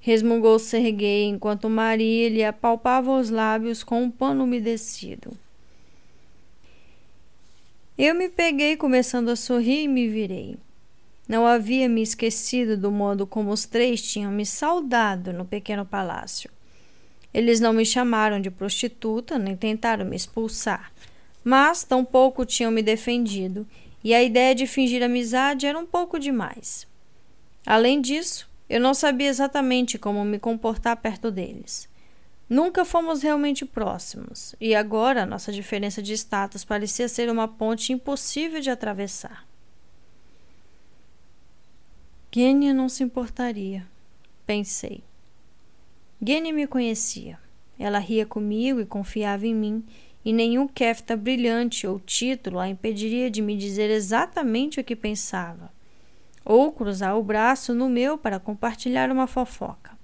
resmungou 0.00 0.58
Serguei 0.58 1.24
enquanto 1.24 1.68
Maria 1.68 2.28
lhe 2.28 2.44
apalpava 2.44 3.18
os 3.18 3.30
lábios 3.30 3.82
com 3.82 4.02
um 4.02 4.10
pano 4.10 4.44
umedecido. 4.44 5.32
Eu 7.96 8.14
me 8.14 8.28
peguei 8.28 8.76
começando 8.76 9.28
a 9.28 9.36
sorrir 9.36 9.82
e 9.82 9.88
me 9.88 10.08
virei. 10.08 10.56
Não 11.28 11.46
havia 11.46 11.88
me 11.90 12.00
esquecido 12.00 12.74
do 12.74 12.90
modo 12.90 13.26
como 13.26 13.50
os 13.50 13.66
três 13.66 14.00
tinham 14.00 14.32
me 14.32 14.46
saudado 14.46 15.30
no 15.30 15.44
pequeno 15.44 15.84
palácio. 15.84 16.50
Eles 17.34 17.60
não 17.60 17.74
me 17.74 17.84
chamaram 17.84 18.40
de 18.40 18.50
prostituta 18.50 19.38
nem 19.38 19.54
tentaram 19.54 20.06
me 20.06 20.16
expulsar, 20.16 20.90
mas 21.44 21.84
tampouco 21.84 22.46
tinham 22.46 22.70
me 22.70 22.82
defendido, 22.82 23.66
e 24.02 24.14
a 24.14 24.22
ideia 24.22 24.54
de 24.54 24.66
fingir 24.66 25.02
amizade 25.02 25.66
era 25.66 25.78
um 25.78 25.84
pouco 25.84 26.18
demais. 26.18 26.86
Além 27.66 28.00
disso, 28.00 28.48
eu 28.68 28.80
não 28.80 28.94
sabia 28.94 29.28
exatamente 29.28 29.98
como 29.98 30.24
me 30.24 30.38
comportar 30.38 30.96
perto 30.96 31.30
deles. 31.30 31.88
Nunca 32.48 32.84
fomos 32.84 33.22
realmente 33.22 33.66
próximos, 33.66 34.54
e 34.58 34.74
agora 34.74 35.26
nossa 35.26 35.52
diferença 35.52 36.02
de 36.02 36.14
status 36.14 36.64
parecia 36.64 37.08
ser 37.08 37.28
uma 37.28 37.46
ponte 37.46 37.92
impossível 37.92 38.60
de 38.60 38.70
atravessar. 38.70 39.47
Gênia 42.30 42.74
não 42.74 42.88
se 42.88 43.02
importaria, 43.02 43.86
pensei. 44.46 45.02
Gênia 46.20 46.52
me 46.52 46.66
conhecia. 46.66 47.38
Ela 47.78 47.98
ria 47.98 48.26
comigo 48.26 48.80
e 48.80 48.86
confiava 48.86 49.46
em 49.46 49.54
mim, 49.54 49.84
e 50.24 50.32
nenhum 50.32 50.66
kefta 50.68 51.16
brilhante 51.16 51.86
ou 51.86 51.98
título 52.00 52.58
a 52.58 52.68
impediria 52.68 53.30
de 53.30 53.40
me 53.40 53.56
dizer 53.56 53.88
exatamente 53.90 54.80
o 54.80 54.84
que 54.84 54.96
pensava 54.96 55.70
ou 56.48 56.72
cruzar 56.72 57.14
o 57.14 57.22
braço 57.22 57.74
no 57.74 57.90
meu 57.90 58.16
para 58.16 58.40
compartilhar 58.40 59.10
uma 59.10 59.26
fofoca. 59.26 59.98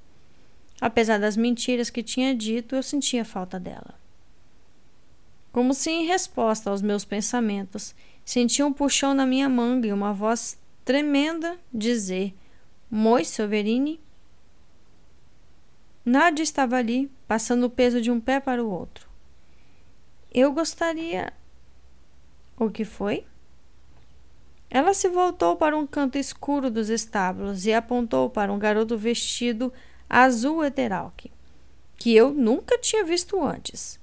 Apesar 0.78 1.18
das 1.18 1.38
mentiras 1.38 1.88
que 1.88 2.02
tinha 2.02 2.34
dito, 2.34 2.76
eu 2.76 2.82
sentia 2.82 3.24
falta 3.24 3.58
dela. 3.58 3.94
Como 5.50 5.72
se 5.72 5.90
em 5.90 6.04
resposta 6.04 6.68
aos 6.68 6.82
meus 6.82 7.02
pensamentos, 7.02 7.94
sentia 8.22 8.66
um 8.66 8.74
puxão 8.74 9.14
na 9.14 9.24
minha 9.24 9.48
manga 9.48 9.88
e 9.88 9.92
uma 9.92 10.12
voz 10.12 10.58
tremenda 10.84 11.58
dizer: 11.72 12.34
Moi 12.90 13.24
Soverini? 13.24 14.00
Nádia 16.04 16.42
estava 16.42 16.76
ali, 16.76 17.10
passando 17.26 17.64
o 17.64 17.70
peso 17.70 18.00
de 18.00 18.10
um 18.10 18.20
pé 18.20 18.38
para 18.38 18.62
o 18.62 18.70
outro. 18.70 19.08
Eu 20.32 20.52
gostaria. 20.52 21.32
O 22.58 22.68
que 22.68 22.84
foi? 22.84 23.24
Ela 24.68 24.92
se 24.92 25.08
voltou 25.08 25.56
para 25.56 25.76
um 25.76 25.86
canto 25.86 26.18
escuro 26.18 26.70
dos 26.70 26.88
estábulos 26.88 27.64
e 27.64 27.72
apontou 27.72 28.28
para 28.28 28.52
um 28.52 28.58
garoto 28.58 28.98
vestido 28.98 29.72
azul 30.10 30.64
eteralque, 30.64 31.30
que 31.96 32.14
eu 32.14 32.32
nunca 32.32 32.76
tinha 32.78 33.04
visto 33.04 33.42
antes. 33.42 33.98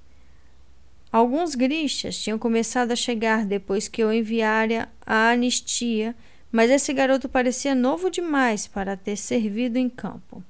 Alguns 1.11 1.55
grixas 1.55 2.17
tinham 2.17 2.39
começado 2.39 2.91
a 2.91 2.95
chegar 2.95 3.45
depois 3.45 3.89
que 3.89 4.01
eu 4.01 4.13
enviara 4.13 4.89
a 5.05 5.31
anistia, 5.31 6.15
mas 6.51 6.69
esse 6.69 6.93
garoto 6.93 7.29
parecia 7.29 7.73
novo 7.73 8.09
demais 8.09 8.67
para 8.67 8.97
ter 8.97 9.15
servido 9.15 9.77
em 9.77 9.89
campo. 9.89 10.43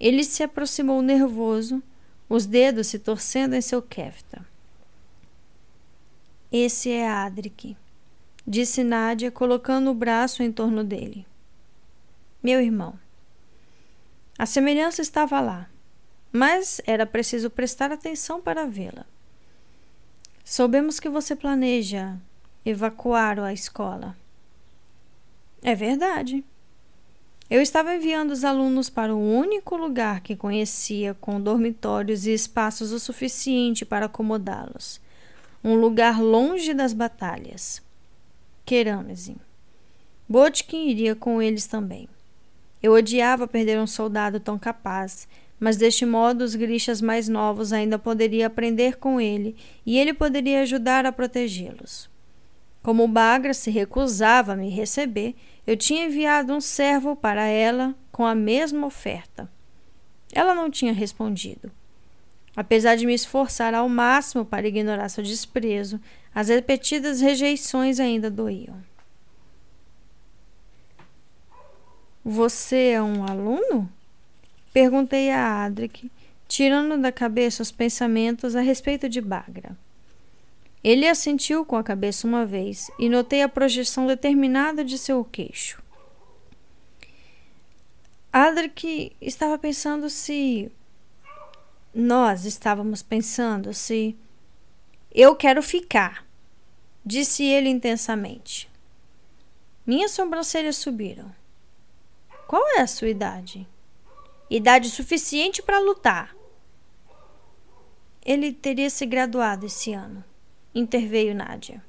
Ele 0.00 0.24
se 0.24 0.42
aproximou 0.42 1.00
nervoso, 1.00 1.82
os 2.28 2.46
dedos 2.46 2.88
se 2.88 2.98
torcendo 2.98 3.54
em 3.54 3.60
seu 3.60 3.80
kefta. 3.80 4.44
Esse 6.50 6.90
é 6.90 7.08
Adric 7.08 7.76
disse 8.46 8.84
Nádia, 8.84 9.30
colocando 9.30 9.90
o 9.90 9.94
braço 9.94 10.42
em 10.42 10.52
torno 10.52 10.84
dele. 10.84 11.26
Meu 12.42 12.60
irmão. 12.60 12.98
A 14.38 14.46
semelhança 14.46 15.00
estava 15.00 15.40
lá, 15.40 15.70
mas 16.30 16.80
era 16.86 17.06
preciso 17.06 17.48
prestar 17.48 17.90
atenção 17.90 18.40
para 18.40 18.66
vê-la. 18.66 19.06
Soubemos 20.44 21.00
que 21.00 21.08
você 21.08 21.34
planeja 21.34 22.16
evacuar 22.64 23.38
a 23.38 23.52
escola. 23.52 24.16
É 25.64 25.74
verdade. 25.74 26.44
Eu 27.48 27.62
estava 27.62 27.96
enviando 27.96 28.32
os 28.32 28.44
alunos 28.44 28.90
para 28.90 29.14
o 29.14 29.18
único 29.18 29.76
lugar 29.76 30.20
que 30.20 30.36
conhecia 30.36 31.14
com 31.14 31.40
dormitórios 31.40 32.26
e 32.26 32.34
espaços 32.34 32.92
o 32.92 33.00
suficiente 33.00 33.82
para 33.82 34.04
acomodá-los. 34.04 35.00
Um 35.64 35.74
lugar 35.74 36.20
longe 36.20 36.74
das 36.74 36.92
batalhas. 36.92 37.82
Keramezin. 38.66 39.36
Botkin 40.28 40.86
iria 40.86 41.14
com 41.14 41.40
eles 41.40 41.66
também. 41.66 42.10
Eu 42.82 42.92
odiava 42.92 43.48
perder 43.48 43.80
um 43.80 43.86
soldado 43.86 44.38
tão 44.38 44.58
capaz, 44.58 45.26
mas 45.58 45.78
deste 45.78 46.04
modo 46.04 46.44
os 46.44 46.54
grixas 46.54 47.00
mais 47.00 47.26
novos 47.26 47.72
ainda 47.72 47.98
poderiam 47.98 48.46
aprender 48.46 48.96
com 48.96 49.18
ele 49.18 49.56
e 49.86 49.98
ele 49.98 50.12
poderia 50.12 50.60
ajudar 50.60 51.06
a 51.06 51.12
protegê-los. 51.12 52.12
Como 52.82 53.08
Bagra 53.08 53.54
se 53.54 53.70
recusava 53.70 54.52
a 54.52 54.56
me 54.56 54.68
receber, 54.68 55.34
eu 55.66 55.76
tinha 55.76 56.06
enviado 56.06 56.52
um 56.52 56.60
servo 56.60 57.16
para 57.16 57.44
ela 57.46 57.94
com 58.12 58.24
a 58.26 58.34
mesma 58.34 58.86
oferta. 58.86 59.50
Ela 60.32 60.54
não 60.54 60.70
tinha 60.70 60.92
respondido. 60.92 61.70
Apesar 62.56 62.96
de 62.96 63.06
me 63.06 63.14
esforçar 63.14 63.74
ao 63.74 63.88
máximo 63.88 64.44
para 64.44 64.68
ignorar 64.68 65.08
seu 65.08 65.24
desprezo, 65.24 66.00
as 66.34 66.48
repetidas 66.48 67.20
rejeições 67.20 67.98
ainda 67.98 68.30
doíam. 68.30 68.76
Você 72.24 72.92
é 72.92 73.02
um 73.02 73.24
aluno? 73.24 73.90
Perguntei 74.72 75.30
a 75.30 75.64
Adric, 75.64 76.10
tirando 76.48 77.00
da 77.00 77.12
cabeça 77.12 77.62
os 77.62 77.70
pensamentos 77.70 78.56
a 78.56 78.60
respeito 78.60 79.08
de 79.08 79.20
Bagra. 79.20 79.76
Ele 80.84 81.08
assentiu 81.08 81.64
com 81.64 81.76
a 81.76 81.82
cabeça 81.82 82.26
uma 82.26 82.44
vez 82.44 82.90
e 82.98 83.08
notei 83.08 83.42
a 83.42 83.48
projeção 83.48 84.06
determinada 84.06 84.84
de 84.84 84.98
seu 84.98 85.24
queixo. 85.24 85.82
Adric 88.30 89.16
estava 89.20 89.58
pensando 89.58 90.10
se. 90.10 90.70
Nós 91.94 92.44
estávamos 92.44 93.02
pensando 93.02 93.72
se. 93.72 94.14
Eu 95.10 95.34
quero 95.34 95.62
ficar, 95.62 96.26
disse 97.04 97.44
ele 97.44 97.70
intensamente. 97.70 98.68
Minhas 99.86 100.10
sobrancelhas 100.10 100.76
subiram. 100.76 101.34
Qual 102.46 102.62
é 102.76 102.80
a 102.80 102.86
sua 102.86 103.08
idade? 103.08 103.66
idade 104.56 104.90
suficiente 104.90 105.62
para 105.62 105.78
lutar. 105.78 106.34
Ele 108.24 108.52
teria 108.52 108.88
se 108.88 109.04
graduado 109.04 109.66
esse 109.66 109.92
ano, 109.92 110.24
interveio 110.74 111.34
Nádia. 111.34 111.82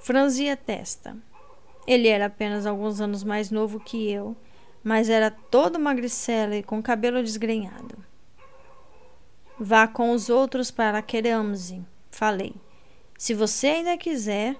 Franzia 0.00 0.54
a 0.54 0.56
testa. 0.56 1.16
Ele 1.86 2.08
era 2.08 2.26
apenas 2.26 2.66
alguns 2.66 3.00
anos 3.00 3.22
mais 3.22 3.50
novo 3.50 3.80
que 3.80 4.10
eu, 4.10 4.36
mas 4.82 5.08
era 5.08 5.30
todo 5.30 5.78
magricela 5.78 6.56
e 6.56 6.62
com 6.62 6.82
cabelo 6.82 7.22
desgrenhado. 7.22 7.96
Vá 9.58 9.88
com 9.88 10.12
os 10.12 10.28
outros 10.28 10.70
para 10.70 11.02
Queremse, 11.02 11.84
falei. 12.10 12.54
Se 13.16 13.34
você 13.34 13.66
ainda 13.68 13.98
quiser, 13.98 14.56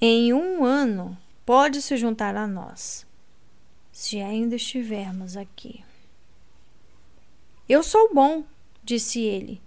em 0.00 0.32
um 0.32 0.64
ano 0.64 1.16
pode 1.46 1.80
se 1.80 1.96
juntar 1.96 2.36
a 2.36 2.46
nós, 2.46 3.06
se 3.90 4.20
ainda 4.20 4.56
estivermos 4.56 5.36
aqui. 5.36 5.82
Eu 7.66 7.82
sou 7.82 8.12
bom, 8.12 8.44
disse 8.82 9.22
ele. 9.22 9.63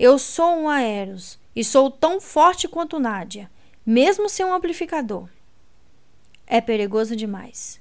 Eu 0.00 0.18
sou 0.18 0.56
um 0.56 0.66
Aeros 0.66 1.38
e 1.54 1.62
sou 1.62 1.90
tão 1.90 2.22
forte 2.22 2.66
quanto 2.66 2.98
Nádia, 2.98 3.50
mesmo 3.84 4.30
sem 4.30 4.46
um 4.46 4.54
amplificador. 4.54 5.28
É 6.46 6.58
perigoso 6.58 7.14
demais. 7.14 7.78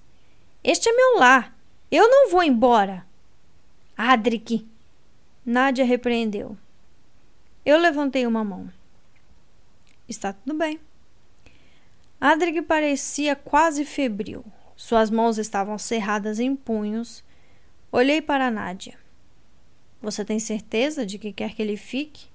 Este 0.61 0.89
é 0.89 0.91
meu 0.91 1.17
lar. 1.17 1.55
Eu 1.89 2.09
não 2.09 2.29
vou 2.29 2.43
embora. 2.43 3.05
Adric. 3.95 4.67
Nádia 5.45 5.85
repreendeu. 5.85 6.57
Eu 7.65 7.77
levantei 7.79 8.27
uma 8.27 8.43
mão. 8.43 8.69
Está 10.05 10.33
tudo 10.33 10.57
bem. 10.57 10.77
Adric 12.19 12.61
parecia 12.63 13.33
quase 13.33 13.85
febril. 13.85 14.43
Suas 14.75 15.09
mãos 15.09 15.37
estavam 15.37 15.77
cerradas 15.77 16.37
em 16.37 16.53
punhos. 16.53 17.23
Olhei 17.89 18.21
para 18.21 18.51
Nádia. 18.51 18.97
Você 20.01 20.23
tem 20.23 20.39
certeza 20.39 21.05
de 21.05 21.17
que 21.17 21.33
quer 21.33 21.53
que 21.53 21.61
ele 21.61 21.75
fique? 21.75 22.27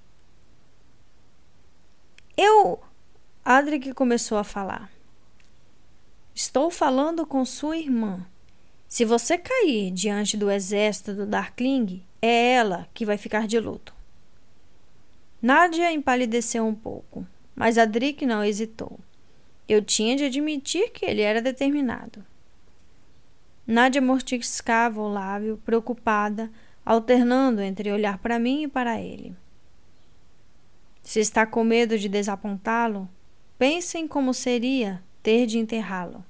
Eu. 2.37 2.81
Adric 3.45 3.93
começou 3.95 4.39
a 4.39 4.45
falar. 4.45 4.91
Estou 6.35 6.71
falando 6.71 7.25
com 7.25 7.45
sua 7.45 7.77
irmã. 7.77 8.27
Se 8.89 9.05
você 9.05 9.39
cair 9.39 9.91
diante 9.91 10.37
do 10.37 10.51
exército 10.51 11.15
do 11.15 11.27
Darkling, 11.27 12.03
é 12.21 12.53
ela 12.53 12.89
que 12.93 13.07
vai 13.07 13.17
ficar 13.17 13.47
de 13.47 13.59
luto. 13.59 13.95
Nádia 15.41 15.93
empalideceu 15.93 16.67
um 16.67 16.75
pouco, 16.75 17.27
mas 17.55 17.79
Adric 17.79 18.25
não 18.25 18.45
hesitou. 18.45 18.99
Eu 19.69 19.83
tinha 19.83 20.17
de 20.17 20.25
admitir 20.25 20.91
que 20.91 21.05
ele 21.05 21.23
era 21.23 21.41
determinado. 21.41 22.25
Nádia 23.67 24.01
mortificava 24.01 25.01
o 25.01 25.09
lábio, 25.09 25.61
preocupada, 25.65 26.51
alternando 26.85 27.61
entre 27.61 27.91
olhar 27.91 28.19
para 28.19 28.39
mim 28.39 28.65
e 28.65 28.69
para 28.69 29.01
ele. 29.01 29.35
Se 31.03 31.21
está 31.21 31.47
com 31.47 31.65
medo 31.65 31.99
de 31.99 32.09
desapontá-lo, 32.09 33.09
pense 33.59 33.99
em 33.99 34.09
como 34.09 34.35
seria 34.35 35.03
ter 35.23 35.47
de 35.47 35.59
enterrá-lo. 35.59 36.25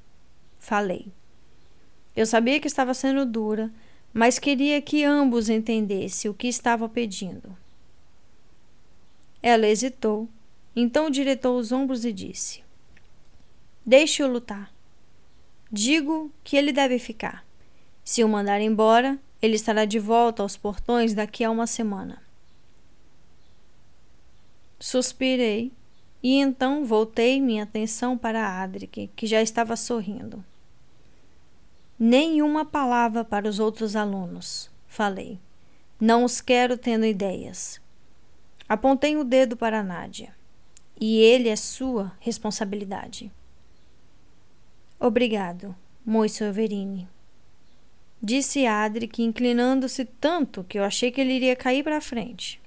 Falei. 0.59 1.07
Eu 2.17 2.27
sabia 2.27 2.61
que 2.61 2.67
estava 2.67 2.95
sendo 2.95 3.27
dura, 3.27 3.73
mas 4.13 4.39
queria 4.39 4.81
que 4.81 5.03
ambos 5.05 5.49
entendessem 5.49 6.31
o 6.31 6.35
que 6.35 6.47
estava 6.47 6.89
pedindo. 6.89 7.57
Ela 9.43 9.67
hesitou, 9.67 10.29
então 10.75 11.11
diretou 11.11 11.59
os 11.59 11.73
ombros 11.73 12.05
e 12.05 12.13
disse: 12.13 12.63
Deixe-o 13.85 14.31
lutar. 14.31 14.73
Digo 15.71 16.31
que 16.43 16.57
ele 16.57 16.73
deve 16.73 16.99
ficar. 16.99 17.45
Se 18.05 18.23
o 18.23 18.29
mandar 18.29 18.61
embora, 18.61 19.19
ele 19.45 19.57
estará 19.57 19.85
de 19.85 19.99
volta 19.99 20.43
aos 20.43 20.57
portões 20.57 21.13
daqui 21.13 21.45
a 21.45 21.51
uma 21.51 21.67
semana. 21.67 22.23
Suspirei 24.81 25.71
e 26.23 26.39
então 26.41 26.83
voltei 26.87 27.43
minha 27.43 27.65
atenção 27.65 28.17
para 28.17 28.63
Adric, 28.63 29.11
que 29.15 29.27
já 29.27 29.43
estava 29.43 29.77
sorrindo. 29.77 30.43
Nenhuma 31.99 32.65
palavra 32.65 33.23
para 33.23 33.47
os 33.47 33.59
outros 33.59 33.95
alunos, 33.95 34.71
falei. 34.89 35.39
Não 36.01 36.25
os 36.25 36.41
quero 36.41 36.79
tendo 36.79 37.05
ideias. 37.05 37.79
Apontei 38.67 39.15
o 39.15 39.25
dedo 39.25 39.59
para 39.59 39.83
Nádia. 39.83 40.35
E 40.99 41.19
ele 41.19 41.51
é 41.51 41.57
sua 41.57 42.13
responsabilidade. 42.19 43.31
Obrigado, 44.99 45.77
Moço 46.03 46.45
Everine. 46.45 47.14
Disse 48.25 48.65
Adric, 48.65 49.23
inclinando-se 49.23 50.07
tanto 50.07 50.65
que 50.65 50.79
eu 50.79 50.83
achei 50.83 51.11
que 51.11 51.21
ele 51.21 51.35
iria 51.35 51.55
cair 51.55 51.85
para 51.85 52.01
frente. 52.01 52.59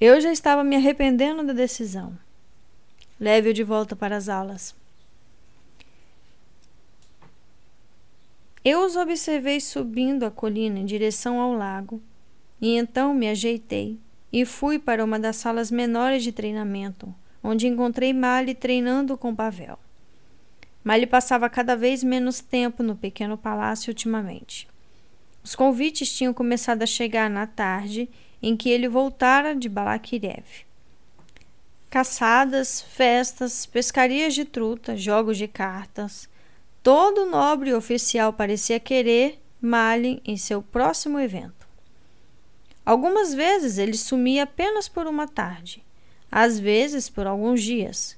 Eu 0.00 0.20
já 0.20 0.32
estava 0.32 0.64
me 0.64 0.74
arrependendo 0.74 1.44
da 1.44 1.52
decisão. 1.52 2.18
Leve-o 3.20 3.54
de 3.54 3.62
volta 3.62 3.94
para 3.94 4.16
as 4.16 4.28
aulas. 4.28 4.74
Eu 8.64 8.84
os 8.84 8.96
observei 8.96 9.60
subindo 9.60 10.24
a 10.24 10.30
colina 10.32 10.80
em 10.80 10.84
direção 10.84 11.38
ao 11.38 11.52
lago, 11.52 12.02
e 12.60 12.76
então 12.76 13.14
me 13.14 13.28
ajeitei 13.28 13.96
e 14.32 14.44
fui 14.44 14.76
para 14.76 15.04
uma 15.04 15.20
das 15.20 15.36
salas 15.36 15.70
menores 15.70 16.24
de 16.24 16.32
treinamento, 16.32 17.14
onde 17.44 17.68
encontrei 17.68 18.12
Mali 18.12 18.56
treinando 18.56 19.16
com 19.16 19.32
Pavel. 19.36 19.78
Mali 20.82 21.06
passava 21.06 21.50
cada 21.50 21.76
vez 21.76 22.02
menos 22.02 22.40
tempo 22.40 22.82
no 22.82 22.96
pequeno 22.96 23.36
palácio 23.36 23.90
ultimamente. 23.90 24.66
Os 25.42 25.54
convites 25.54 26.12
tinham 26.12 26.34
começado 26.34 26.82
a 26.82 26.86
chegar 26.86 27.28
na 27.28 27.46
tarde 27.46 28.08
em 28.42 28.56
que 28.56 28.70
ele 28.70 28.88
voltara 28.88 29.54
de 29.54 29.68
Balakirev. 29.68 30.44
Caçadas, 31.90 32.80
festas, 32.80 33.66
pescarias 33.66 34.34
de 34.34 34.44
truta, 34.44 34.96
jogos 34.96 35.36
de 35.36 35.48
cartas. 35.48 36.28
Todo 36.82 37.26
nobre 37.26 37.74
oficial 37.74 38.32
parecia 38.32 38.78
querer 38.78 39.42
Malin 39.60 40.20
em 40.24 40.36
seu 40.36 40.62
próximo 40.62 41.18
evento. 41.18 41.68
Algumas 42.84 43.34
vezes 43.34 43.76
ele 43.76 43.96
sumia 43.96 44.44
apenas 44.44 44.88
por 44.88 45.06
uma 45.06 45.28
tarde, 45.28 45.84
às 46.30 46.58
vezes 46.58 47.08
por 47.08 47.26
alguns 47.26 47.62
dias, 47.62 48.16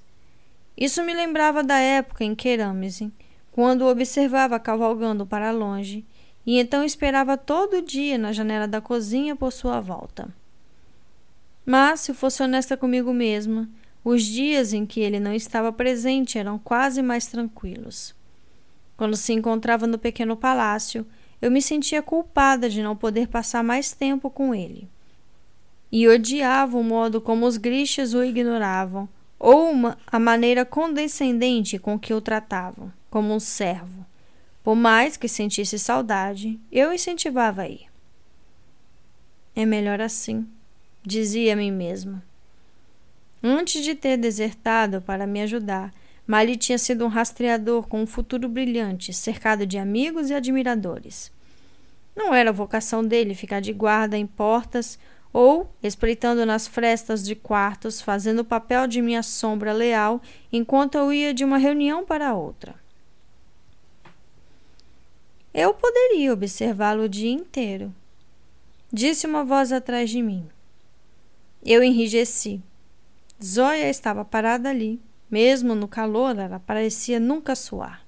isso 0.84 1.04
me 1.04 1.14
lembrava 1.14 1.62
da 1.62 1.78
época 1.78 2.24
em 2.24 2.34
Querâmese, 2.34 3.12
quando 3.52 3.82
o 3.82 3.88
observava 3.88 4.58
cavalgando 4.58 5.24
para 5.24 5.52
longe, 5.52 6.04
e 6.44 6.58
então 6.58 6.82
esperava 6.82 7.36
todo 7.36 7.80
dia 7.80 8.18
na 8.18 8.32
janela 8.32 8.66
da 8.66 8.80
cozinha 8.80 9.36
por 9.36 9.52
sua 9.52 9.80
volta. 9.80 10.28
Mas, 11.64 12.00
se 12.00 12.12
fosse 12.12 12.42
honesta 12.42 12.76
comigo 12.76 13.12
mesma, 13.12 13.70
os 14.04 14.24
dias 14.24 14.72
em 14.72 14.84
que 14.84 14.98
ele 14.98 15.20
não 15.20 15.32
estava 15.32 15.72
presente 15.72 16.36
eram 16.36 16.58
quase 16.58 17.00
mais 17.00 17.26
tranquilos. 17.26 18.12
Quando 18.96 19.16
se 19.16 19.32
encontrava 19.32 19.86
no 19.86 19.98
pequeno 19.98 20.36
palácio, 20.36 21.06
eu 21.40 21.48
me 21.48 21.62
sentia 21.62 22.02
culpada 22.02 22.68
de 22.68 22.82
não 22.82 22.96
poder 22.96 23.28
passar 23.28 23.62
mais 23.62 23.92
tempo 23.92 24.28
com 24.28 24.52
ele. 24.52 24.88
E 25.92 26.08
odiava 26.08 26.76
o 26.76 26.82
modo 26.82 27.20
como 27.20 27.46
os 27.46 27.56
grixas 27.56 28.14
o 28.14 28.24
ignoravam, 28.24 29.08
ou 29.42 29.68
uma, 29.72 29.98
a 30.06 30.20
maneira 30.20 30.64
condescendente 30.64 31.76
com 31.76 31.98
que 31.98 32.14
o 32.14 32.20
tratavam, 32.20 32.92
como 33.10 33.34
um 33.34 33.40
servo. 33.40 34.06
Por 34.62 34.76
mais 34.76 35.16
que 35.16 35.26
sentisse 35.26 35.80
saudade, 35.80 36.60
eu 36.70 36.92
incentivava 36.92 37.62
a 37.62 37.68
ir. 37.68 37.86
É 39.56 39.66
melhor 39.66 40.00
assim, 40.00 40.46
dizia 41.02 41.54
a 41.54 41.56
mim 41.56 41.72
mesma. 41.72 42.22
Antes 43.42 43.82
de 43.82 43.96
ter 43.96 44.16
desertado 44.16 45.02
para 45.02 45.26
me 45.26 45.42
ajudar, 45.42 45.92
Mali 46.24 46.56
tinha 46.56 46.78
sido 46.78 47.04
um 47.04 47.08
rastreador 47.08 47.88
com 47.88 48.00
um 48.00 48.06
futuro 48.06 48.48
brilhante, 48.48 49.12
cercado 49.12 49.66
de 49.66 49.76
amigos 49.76 50.30
e 50.30 50.34
admiradores. 50.34 51.32
Não 52.14 52.32
era 52.32 52.52
vocação 52.52 53.02
dele 53.02 53.34
ficar 53.34 53.58
de 53.58 53.72
guarda 53.72 54.16
em 54.16 54.24
portas 54.24 54.96
ou 55.32 55.72
espreitando 55.82 56.44
nas 56.44 56.66
frestas 56.66 57.24
de 57.24 57.34
quartos, 57.34 58.00
fazendo 58.00 58.40
o 58.40 58.44
papel 58.44 58.86
de 58.86 59.00
minha 59.00 59.22
sombra 59.22 59.72
leal 59.72 60.20
enquanto 60.52 60.96
eu 60.96 61.12
ia 61.12 61.32
de 61.32 61.44
uma 61.44 61.56
reunião 61.56 62.04
para 62.04 62.34
outra. 62.34 62.74
Eu 65.54 65.74
poderia 65.74 66.32
observá-lo 66.32 67.04
o 67.04 67.08
dia 67.08 67.30
inteiro, 67.30 67.94
disse 68.92 69.26
uma 69.26 69.44
voz 69.44 69.72
atrás 69.72 70.10
de 70.10 70.22
mim. 70.22 70.46
Eu 71.64 71.82
enrijeci. 71.82 72.60
Zóia 73.42 73.88
estava 73.88 74.24
parada 74.24 74.68
ali. 74.68 75.00
Mesmo 75.30 75.74
no 75.74 75.88
calor, 75.88 76.38
ela 76.38 76.60
parecia 76.60 77.18
nunca 77.18 77.54
suar. 77.54 78.04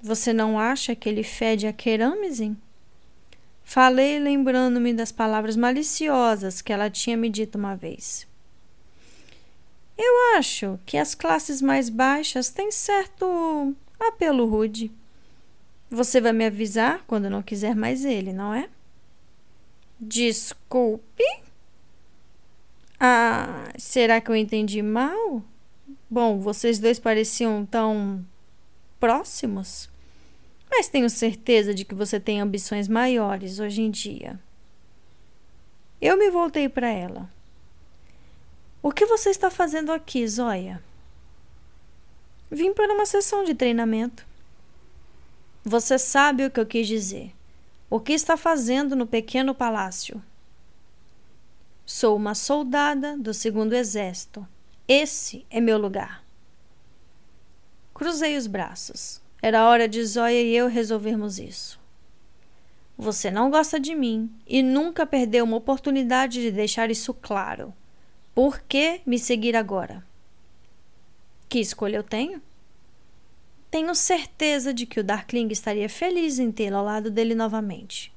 Você 0.00 0.32
não 0.32 0.58
acha 0.58 0.94
que 0.94 1.08
ele 1.08 1.22
fede 1.22 1.66
a 1.66 1.72
querâmese? 1.72 2.56
Falei 3.68 4.18
lembrando-me 4.18 4.94
das 4.94 5.12
palavras 5.12 5.54
maliciosas 5.54 6.62
que 6.62 6.72
ela 6.72 6.88
tinha 6.88 7.18
me 7.18 7.28
dito 7.28 7.58
uma 7.58 7.76
vez. 7.76 8.26
Eu 9.94 10.38
acho 10.38 10.80
que 10.86 10.96
as 10.96 11.14
classes 11.14 11.60
mais 11.60 11.90
baixas 11.90 12.48
têm 12.48 12.72
certo 12.72 13.76
apelo 14.00 14.46
rude. 14.46 14.90
Você 15.90 16.18
vai 16.18 16.32
me 16.32 16.46
avisar 16.46 17.04
quando 17.06 17.28
não 17.28 17.42
quiser 17.42 17.76
mais 17.76 18.06
ele, 18.06 18.32
não 18.32 18.54
é? 18.54 18.70
Desculpe? 20.00 21.26
Ah, 22.98 23.70
será 23.76 24.18
que 24.18 24.30
eu 24.30 24.34
entendi 24.34 24.80
mal? 24.80 25.42
Bom, 26.08 26.40
vocês 26.40 26.78
dois 26.78 26.98
pareciam 26.98 27.66
tão 27.66 28.24
próximos. 28.98 29.90
Mas 30.70 30.88
tenho 30.88 31.08
certeza 31.08 31.74
de 31.74 31.84
que 31.84 31.94
você 31.94 32.20
tem 32.20 32.40
ambições 32.40 32.88
maiores 32.88 33.58
hoje 33.58 33.82
em 33.82 33.90
dia. 33.90 34.38
Eu 36.00 36.16
me 36.16 36.30
voltei 36.30 36.68
para 36.68 36.88
ela. 36.88 37.28
O 38.82 38.92
que 38.92 39.06
você 39.06 39.30
está 39.30 39.50
fazendo 39.50 39.90
aqui, 39.90 40.26
Zóia? 40.26 40.82
Vim 42.50 42.72
para 42.72 42.92
uma 42.92 43.04
sessão 43.04 43.44
de 43.44 43.54
treinamento. 43.54 44.26
Você 45.64 45.98
sabe 45.98 46.46
o 46.46 46.50
que 46.50 46.60
eu 46.60 46.66
quis 46.66 46.86
dizer. 46.86 47.34
O 47.90 47.98
que 47.98 48.12
está 48.12 48.36
fazendo 48.36 48.94
no 48.94 49.06
pequeno 49.06 49.54
palácio? 49.54 50.22
Sou 51.84 52.16
uma 52.16 52.34
soldada 52.34 53.16
do 53.16 53.34
segundo 53.34 53.72
exército. 53.72 54.46
Esse 54.86 55.44
é 55.50 55.60
meu 55.60 55.78
lugar. 55.78 56.22
Cruzei 57.92 58.36
os 58.36 58.46
braços. 58.46 59.20
Era 59.40 59.68
hora 59.68 59.88
de 59.88 60.04
Zóia 60.04 60.42
e 60.42 60.54
eu 60.54 60.66
resolvermos 60.66 61.38
isso. 61.38 61.78
Você 62.96 63.30
não 63.30 63.50
gosta 63.50 63.78
de 63.78 63.94
mim 63.94 64.28
e 64.46 64.60
nunca 64.60 65.06
perdeu 65.06 65.44
uma 65.44 65.56
oportunidade 65.56 66.42
de 66.42 66.50
deixar 66.50 66.90
isso 66.90 67.14
claro. 67.14 67.72
Por 68.34 68.60
que 68.60 69.00
me 69.06 69.18
seguir 69.18 69.54
agora? 69.54 70.04
Que 71.48 71.60
escolha 71.60 71.96
eu 71.96 72.02
tenho? 72.02 72.42
Tenho 73.70 73.94
certeza 73.94 74.74
de 74.74 74.86
que 74.86 74.98
o 74.98 75.04
Darkling 75.04 75.48
estaria 75.48 75.88
feliz 75.88 76.38
em 76.38 76.50
tê-lo 76.50 76.76
ao 76.76 76.84
lado 76.84 77.10
dele 77.10 77.34
novamente. 77.34 78.12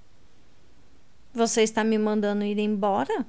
Você 1.33 1.61
está 1.61 1.83
me 1.83 1.97
mandando 1.97 2.43
ir 2.43 2.57
embora? 2.57 3.25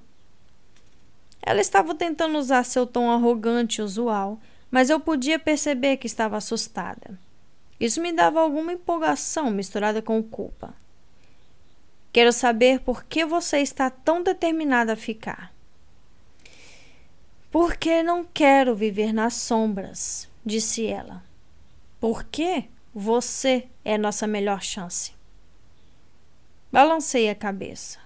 Ela 1.43 1.61
estava 1.61 1.95
tentando 1.95 2.39
usar 2.39 2.65
seu 2.65 2.87
tom 2.87 3.11
arrogante 3.11 3.83
usual, 3.83 4.41
mas 4.71 4.89
eu 4.89 4.99
podia 4.99 5.39
perceber 5.39 5.99
que 5.99 6.07
estava 6.07 6.37
assustada. 6.37 7.19
Isso 7.83 8.01
me 8.01 8.13
dava 8.13 8.41
alguma 8.41 8.73
empolgação 8.73 9.51
misturada 9.51 10.01
com 10.01 10.23
culpa. 10.23 10.73
Quero 12.13 12.33
saber 12.33 12.79
por 12.79 13.03
que 13.03 13.25
você 13.25 13.59
está 13.59 13.91
tão 13.91 14.23
determinada 14.23 14.93
a 14.93 14.97
ficar. 14.97 15.53
Porque 17.51 18.01
não 18.05 18.25
quero 18.25 18.77
viver 18.77 19.13
nas 19.13 19.35
sombras, 19.35 20.29
disse 20.47 20.87
ela. 20.87 21.25
Porque 21.99 22.67
você 22.95 23.67
é 23.85 23.99
nossa 23.99 24.29
melhor 24.29 24.63
chance. 24.63 25.13
Balancei 26.71 27.29
a 27.29 27.35
cabeça. 27.35 27.99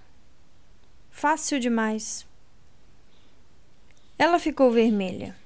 Fácil 1.11 1.61
demais. 1.61 2.27
Ela 4.19 4.39
ficou 4.39 4.71
vermelha. 4.71 5.37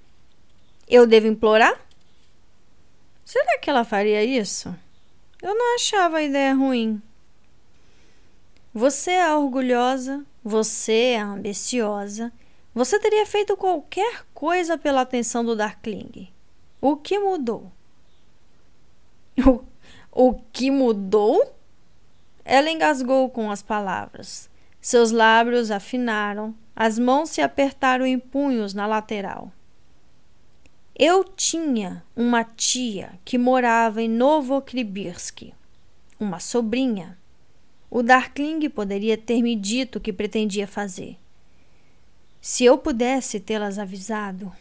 Eu 0.89 1.05
devo 1.05 1.26
implorar? 1.26 1.89
Será 3.31 3.59
que 3.61 3.70
ela 3.70 3.85
faria 3.85 4.24
isso? 4.24 4.74
Eu 5.41 5.55
não 5.55 5.76
achava 5.76 6.16
a 6.16 6.22
ideia 6.24 6.53
ruim. 6.53 7.01
Você 8.74 9.12
é 9.12 9.33
orgulhosa, 9.33 10.26
você 10.43 11.12
é 11.12 11.20
ambiciosa, 11.20 12.33
você 12.74 12.99
teria 12.99 13.24
feito 13.24 13.57
qualquer 13.57 14.26
coisa 14.35 14.76
pela 14.76 15.03
atenção 15.03 15.45
do 15.45 15.55
Darkling. 15.55 16.28
O 16.81 16.97
que 16.97 17.20
mudou? 17.20 17.70
O, 19.47 19.62
o 20.11 20.35
que 20.53 20.68
mudou? 20.68 21.55
Ela 22.45 22.68
engasgou 22.68 23.31
com 23.31 23.49
as 23.49 23.62
palavras. 23.62 24.51
Seus 24.81 25.12
lábios 25.12 25.70
afinaram, 25.70 26.53
as 26.74 26.99
mãos 26.99 27.31
se 27.31 27.41
apertaram 27.41 28.05
em 28.05 28.18
punhos 28.18 28.74
na 28.74 28.89
lateral. 28.89 29.53
Eu 31.03 31.24
tinha 31.24 32.05
uma 32.14 32.44
tia 32.44 33.18
que 33.24 33.38
morava 33.38 34.03
em 34.03 34.09
Novokribirsk, 34.09 35.51
uma 36.20 36.38
sobrinha. 36.38 37.16
O 37.90 38.03
Darkling 38.03 38.68
poderia 38.68 39.16
ter 39.16 39.40
me 39.40 39.57
dito 39.57 39.96
o 39.96 40.01
que 40.01 40.12
pretendia 40.12 40.66
fazer. 40.66 41.16
Se 42.38 42.66
eu 42.66 42.76
pudesse 42.76 43.40
tê-las 43.40 43.78
avisado. 43.78 44.53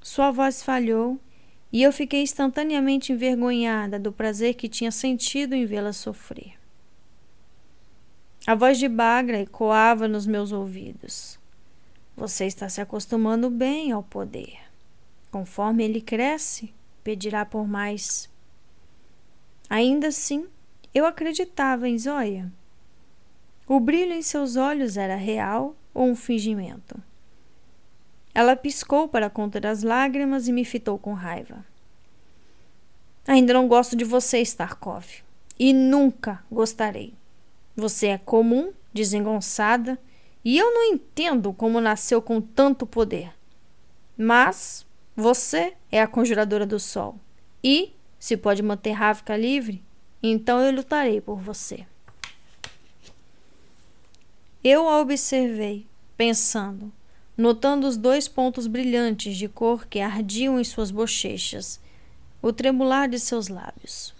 Sua 0.00 0.30
voz 0.30 0.62
falhou 0.62 1.20
e 1.70 1.82
eu 1.82 1.92
fiquei 1.92 2.22
instantaneamente 2.22 3.12
envergonhada 3.12 3.98
do 3.98 4.10
prazer 4.10 4.54
que 4.54 4.70
tinha 4.70 4.90
sentido 4.90 5.52
em 5.52 5.66
vê-la 5.66 5.92
sofrer. 5.92 6.54
A 8.46 8.54
voz 8.54 8.78
de 8.78 8.88
Bagra 8.88 9.38
ecoava 9.38 10.08
nos 10.08 10.26
meus 10.26 10.50
ouvidos. 10.50 11.38
Você 12.16 12.46
está 12.46 12.70
se 12.70 12.80
acostumando 12.80 13.50
bem 13.50 13.92
ao 13.92 14.02
poder. 14.02 14.67
Conforme 15.30 15.84
ele 15.84 16.00
cresce, 16.00 16.72
pedirá 17.04 17.44
por 17.44 17.68
mais. 17.68 18.30
Ainda 19.68 20.08
assim, 20.08 20.46
eu 20.94 21.04
acreditava 21.04 21.88
em 21.88 21.98
Zóia. 21.98 22.50
O 23.66 23.78
brilho 23.78 24.12
em 24.12 24.22
seus 24.22 24.56
olhos 24.56 24.96
era 24.96 25.16
real 25.16 25.76
ou 25.92 26.06
um 26.06 26.16
fingimento? 26.16 27.00
Ela 28.34 28.56
piscou 28.56 29.08
para 29.08 29.28
conter 29.28 29.66
as 29.66 29.82
lágrimas 29.82 30.48
e 30.48 30.52
me 30.52 30.64
fitou 30.64 30.98
com 30.98 31.12
raiva. 31.12 31.64
Ainda 33.26 33.52
não 33.52 33.68
gosto 33.68 33.94
de 33.94 34.04
você, 34.04 34.40
Starkov. 34.40 35.04
E 35.58 35.74
nunca 35.74 36.42
gostarei. 36.50 37.12
Você 37.76 38.06
é 38.06 38.18
comum, 38.18 38.72
desengonçada, 38.92 39.98
e 40.42 40.56
eu 40.56 40.72
não 40.72 40.84
entendo 40.84 41.52
como 41.52 41.80
nasceu 41.80 42.22
com 42.22 42.40
tanto 42.40 42.86
poder. 42.86 43.34
Mas 44.16 44.86
você 45.20 45.74
é 45.90 46.00
a 46.00 46.06
conjuradora 46.06 46.64
do 46.64 46.78
sol. 46.78 47.18
E, 47.62 47.92
se 48.20 48.36
pode 48.36 48.62
manter 48.62 48.92
Ravka 48.92 49.36
livre, 49.36 49.82
então 50.22 50.60
eu 50.60 50.72
lutarei 50.72 51.20
por 51.20 51.40
você. 51.40 51.84
Eu 54.62 54.88
a 54.88 55.00
observei, 55.00 55.88
pensando, 56.16 56.92
notando 57.36 57.88
os 57.88 57.96
dois 57.96 58.28
pontos 58.28 58.68
brilhantes 58.68 59.36
de 59.36 59.48
cor 59.48 59.88
que 59.88 59.98
ardiam 59.98 60.60
em 60.60 60.62
suas 60.62 60.92
bochechas, 60.92 61.80
o 62.40 62.52
tremular 62.52 63.08
de 63.08 63.18
seus 63.18 63.48
lábios. 63.48 64.14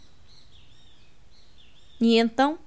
E 2.00 2.18
então 2.18 2.58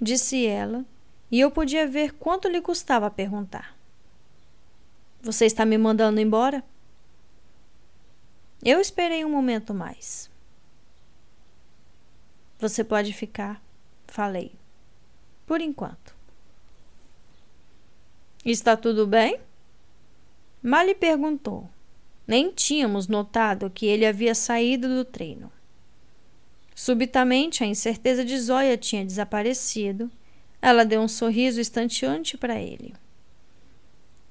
disse 0.00 0.46
ela, 0.46 0.82
e 1.30 1.40
eu 1.40 1.50
podia 1.50 1.86
ver 1.86 2.14
quanto 2.14 2.48
lhe 2.48 2.62
custava 2.62 3.10
perguntar. 3.10 3.76
Você 5.20 5.44
está 5.44 5.66
me 5.66 5.76
mandando 5.76 6.18
embora? 6.22 6.64
Eu 8.64 8.80
esperei 8.80 9.22
um 9.26 9.30
momento 9.30 9.74
mais. 9.74 10.30
Você 12.58 12.82
pode 12.82 13.12
ficar, 13.12 13.62
falei. 14.06 14.52
Por 15.46 15.60
enquanto. 15.60 16.16
Está 18.42 18.74
tudo 18.74 19.06
bem? 19.06 19.38
Mali 20.62 20.94
perguntou. 20.94 21.68
Nem 22.26 22.50
tínhamos 22.50 23.06
notado 23.06 23.68
que 23.68 23.84
ele 23.84 24.06
havia 24.06 24.34
saído 24.34 24.88
do 24.88 25.04
treino. 25.04 25.52
Subitamente, 26.74 27.62
a 27.62 27.66
incerteza 27.66 28.24
de 28.24 28.38
Zóia 28.38 28.78
tinha 28.78 29.04
desaparecido. 29.04 30.10
Ela 30.62 30.86
deu 30.86 31.02
um 31.02 31.08
sorriso 31.08 31.60
estanteante 31.60 32.38
para 32.38 32.58
ele. 32.58 32.94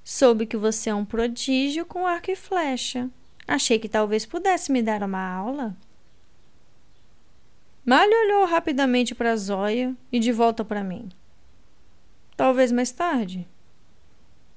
Soube 0.03 0.47
que 0.47 0.57
você 0.57 0.89
é 0.89 0.95
um 0.95 1.05
prodígio 1.05 1.85
com 1.85 2.07
arco 2.07 2.31
e 2.31 2.35
flecha. 2.35 3.11
Achei 3.47 3.77
que 3.77 3.89
talvez 3.89 4.25
pudesse 4.25 4.71
me 4.71 4.81
dar 4.81 5.03
uma 5.03 5.25
aula. 5.25 5.75
Malho 7.85 8.13
olhou 8.25 8.45
rapidamente 8.45 9.13
para 9.13 9.35
Zóia 9.35 9.95
e 10.11 10.19
de 10.19 10.31
volta 10.31 10.63
para 10.63 10.83
mim. 10.83 11.09
Talvez 12.37 12.71
mais 12.71 12.91
tarde. 12.91 13.47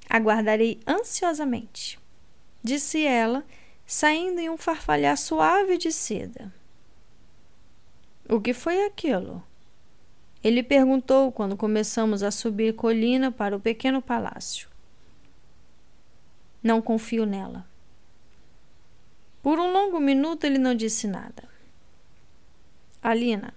Aguardarei 0.09 0.81
ansiosamente, 0.87 1.99
disse 2.63 3.05
ela, 3.05 3.45
saindo 3.85 4.41
em 4.41 4.49
um 4.49 4.57
farfalhar 4.57 5.17
suave 5.17 5.77
de 5.77 5.91
seda. 5.91 6.55
O 8.29 8.41
que 8.41 8.53
foi 8.53 8.85
aquilo? 8.87 9.43
Ele 10.43 10.63
perguntou 10.63 11.33
quando 11.33 11.57
começamos 11.57 12.23
a 12.23 12.31
subir 12.31 12.75
colina 12.75 13.33
para 13.33 13.57
o 13.57 13.61
pequeno 13.61 14.01
palácio. 14.01 14.69
Não 16.63 16.81
confio 16.81 17.27
nela. 17.27 17.67
Por 19.47 19.61
um 19.61 19.71
longo 19.71 20.01
minuto 20.01 20.43
ele 20.43 20.59
não 20.59 20.75
disse 20.75 21.07
nada. 21.07 21.45
Alina, 23.01 23.55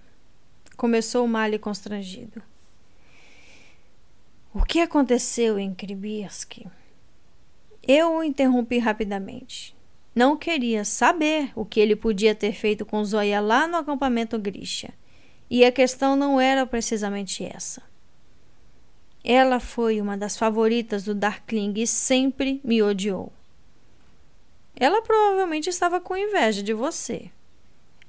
começou 0.76 1.26
Mali 1.26 1.58
constrangido. 1.58 2.40
O 4.54 4.64
que 4.64 4.80
aconteceu 4.80 5.58
em 5.58 5.74
Kribirsk? 5.74 6.64
Eu 7.82 8.18
o 8.18 8.22
interrompi 8.22 8.78
rapidamente. 8.78 9.74
não 10.14 10.36
queria 10.36 10.84
saber 10.84 11.50
o 11.56 11.64
que 11.64 11.80
ele 11.80 11.96
podia 11.96 12.36
ter 12.36 12.52
feito 12.52 12.86
com 12.86 13.04
Zoya 13.04 13.40
lá 13.40 13.66
no 13.66 13.78
acampamento 13.78 14.38
Grisha. 14.38 14.94
E 15.50 15.64
a 15.64 15.72
questão 15.72 16.14
não 16.14 16.40
era 16.40 16.64
precisamente 16.64 17.44
essa. 17.44 17.82
Ela 19.24 19.58
foi 19.58 20.00
uma 20.00 20.16
das 20.16 20.36
favoritas 20.36 21.02
do 21.02 21.16
Darkling 21.16 21.74
e 21.78 21.84
sempre 21.84 22.60
me 22.62 22.80
odiou. 22.80 23.32
Ela 24.80 25.02
provavelmente 25.02 25.68
estava 25.68 26.00
com 26.00 26.16
inveja 26.16 26.62
de 26.62 26.72
você. 26.72 27.30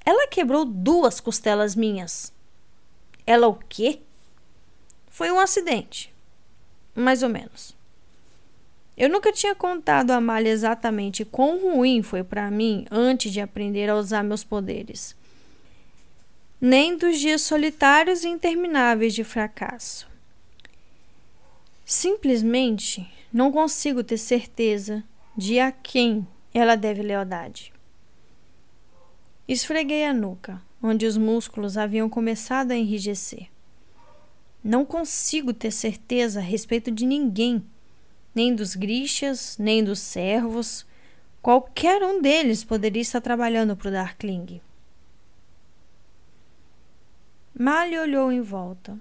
Ela 0.06 0.26
quebrou 0.26 0.64
duas 0.64 1.20
costelas 1.20 1.76
minhas. 1.76 2.32
Ela 3.26 3.46
o 3.46 3.54
quê? 3.54 4.00
Foi 5.10 5.30
um 5.30 5.38
acidente. 5.38 6.10
Mais 6.94 7.22
ou 7.22 7.28
menos. 7.28 7.76
Eu 8.96 9.10
nunca 9.10 9.30
tinha 9.30 9.54
contado 9.54 10.12
a 10.12 10.20
Malha 10.20 10.48
exatamente 10.48 11.26
quão 11.26 11.60
ruim 11.60 12.02
foi 12.02 12.24
para 12.24 12.50
mim 12.50 12.86
antes 12.90 13.30
de 13.30 13.40
aprender 13.42 13.90
a 13.90 13.96
usar 13.96 14.22
meus 14.22 14.42
poderes. 14.42 15.14
Nem 16.58 16.96
dos 16.96 17.18
dias 17.18 17.42
solitários 17.42 18.24
e 18.24 18.28
intermináveis 18.28 19.12
de 19.12 19.24
fracasso. 19.24 20.08
Simplesmente 21.84 23.06
não 23.30 23.52
consigo 23.52 24.02
ter 24.02 24.16
certeza 24.16 25.04
de 25.36 25.58
a 25.60 25.70
quem 25.70 26.26
ela 26.58 26.76
deve 26.76 27.02
lealdade. 27.02 27.72
Esfreguei 29.46 30.04
a 30.04 30.12
nuca, 30.12 30.60
onde 30.82 31.06
os 31.06 31.16
músculos 31.16 31.76
haviam 31.76 32.08
começado 32.08 32.72
a 32.72 32.76
enrijecer. 32.76 33.48
Não 34.62 34.84
consigo 34.84 35.52
ter 35.52 35.70
certeza 35.70 36.40
a 36.40 36.42
respeito 36.42 36.90
de 36.90 37.04
ninguém, 37.04 37.64
nem 38.34 38.54
dos 38.54 38.76
grixas, 38.76 39.56
nem 39.58 39.82
dos 39.82 39.98
servos. 39.98 40.86
Qualquer 41.40 42.02
um 42.02 42.22
deles 42.22 42.62
poderia 42.62 43.02
estar 43.02 43.20
trabalhando 43.20 43.76
para 43.76 43.88
o 43.88 43.92
Darkling. 43.92 44.60
Mali 47.58 47.98
olhou 47.98 48.30
em 48.30 48.40
volta. 48.40 48.96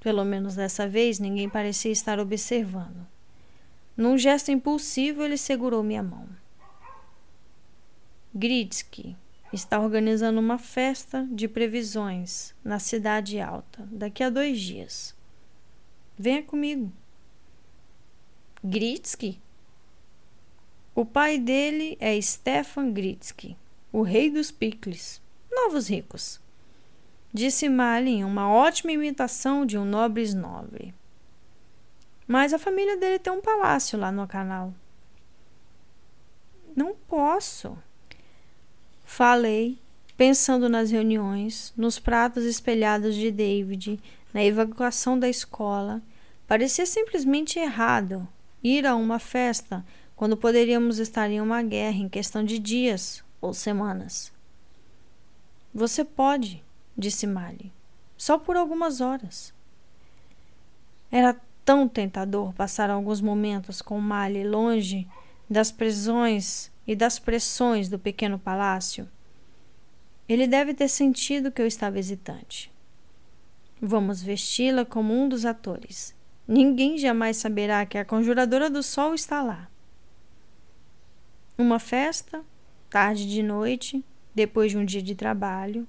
Pelo 0.00 0.24
menos 0.24 0.54
dessa 0.54 0.88
vez 0.88 1.18
ninguém 1.18 1.48
parecia 1.48 1.92
estar 1.92 2.18
observando. 2.18 3.06
Num 3.96 4.16
gesto 4.16 4.50
impulsivo, 4.50 5.22
ele 5.22 5.36
segurou 5.36 5.82
minha 5.82 6.02
mão. 6.02 6.26
Gritsky 8.32 9.16
está 9.52 9.80
organizando 9.80 10.38
uma 10.38 10.56
festa 10.56 11.26
de 11.32 11.48
previsões 11.48 12.54
na 12.62 12.78
Cidade 12.78 13.40
Alta 13.40 13.88
daqui 13.90 14.22
a 14.22 14.30
dois 14.30 14.60
dias. 14.60 15.16
Venha 16.16 16.40
comigo. 16.40 16.92
Gritsky? 18.62 19.40
O 20.94 21.04
pai 21.04 21.38
dele 21.38 21.96
é 21.98 22.20
Stefan 22.20 22.92
Gritsky, 22.92 23.56
o 23.92 24.02
rei 24.02 24.30
dos 24.30 24.52
picles, 24.52 25.20
novos 25.50 25.88
ricos. 25.88 26.40
Disse 27.32 27.68
Malin, 27.68 28.22
uma 28.22 28.48
ótima 28.48 28.92
imitação 28.92 29.66
de 29.66 29.76
um 29.76 29.84
nobre 29.84 30.32
nobre. 30.34 30.94
Mas 32.28 32.52
a 32.52 32.60
família 32.60 32.96
dele 32.96 33.18
tem 33.18 33.32
um 33.32 33.40
palácio 33.40 33.98
lá 33.98 34.12
no 34.12 34.28
canal. 34.28 34.72
Não 36.76 36.94
posso. 36.94 37.76
Falei, 39.12 39.76
pensando 40.16 40.68
nas 40.68 40.92
reuniões, 40.92 41.74
nos 41.76 41.98
pratos 41.98 42.44
espelhados 42.44 43.16
de 43.16 43.32
David, 43.32 44.00
na 44.32 44.42
evacuação 44.42 45.18
da 45.18 45.28
escola. 45.28 46.00
Parecia 46.46 46.86
simplesmente 46.86 47.58
errado 47.58 48.26
ir 48.62 48.86
a 48.86 48.94
uma 48.94 49.18
festa 49.18 49.84
quando 50.14 50.36
poderíamos 50.36 51.00
estar 51.00 51.28
em 51.28 51.40
uma 51.40 51.60
guerra 51.60 51.96
em 51.96 52.08
questão 52.08 52.44
de 52.44 52.56
dias 52.56 53.22
ou 53.40 53.52
semanas. 53.52 54.32
Você 55.74 56.04
pode, 56.04 56.62
disse 56.96 57.26
Mali, 57.26 57.72
só 58.16 58.38
por 58.38 58.56
algumas 58.56 59.00
horas. 59.00 59.52
Era 61.10 61.36
tão 61.64 61.88
tentador 61.88 62.54
passar 62.54 62.88
alguns 62.88 63.20
momentos 63.20 63.82
com 63.82 64.00
Mali 64.00 64.44
longe 64.44 65.06
das 65.50 65.72
prisões 65.72 66.70
e 66.90 66.96
das 66.96 67.20
pressões 67.20 67.88
do 67.88 68.00
pequeno 68.00 68.36
palácio. 68.36 69.08
Ele 70.28 70.44
deve 70.44 70.74
ter 70.74 70.88
sentido 70.88 71.52
que 71.52 71.62
eu 71.62 71.66
estava 71.68 72.00
hesitante. 72.00 72.68
Vamos 73.80 74.20
vesti-la 74.20 74.84
como 74.84 75.14
um 75.14 75.28
dos 75.28 75.44
atores. 75.44 76.12
Ninguém 76.48 76.98
jamais 76.98 77.36
saberá 77.36 77.86
que 77.86 77.96
a 77.96 78.04
conjuradora 78.04 78.68
do 78.68 78.82
sol 78.82 79.14
está 79.14 79.40
lá. 79.40 79.70
Uma 81.56 81.78
festa, 81.78 82.42
tarde 82.90 83.24
de 83.24 83.40
noite, 83.40 84.04
depois 84.34 84.72
de 84.72 84.78
um 84.78 84.84
dia 84.84 85.00
de 85.00 85.14
trabalho. 85.14 85.86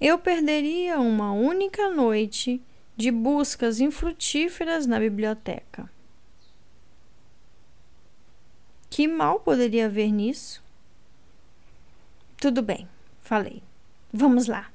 Eu 0.00 0.18
perderia 0.18 0.98
uma 0.98 1.34
única 1.34 1.90
noite 1.90 2.62
de 2.96 3.10
buscas 3.10 3.78
infrutíferas 3.78 4.86
na 4.86 4.98
biblioteca. 4.98 5.94
Que 8.88 9.06
mal 9.06 9.40
poderia 9.40 9.86
haver 9.86 10.10
nisso? 10.10 10.62
Tudo 12.38 12.62
bem, 12.62 12.88
falei. 13.20 13.62
Vamos 14.12 14.46
lá. 14.46 14.70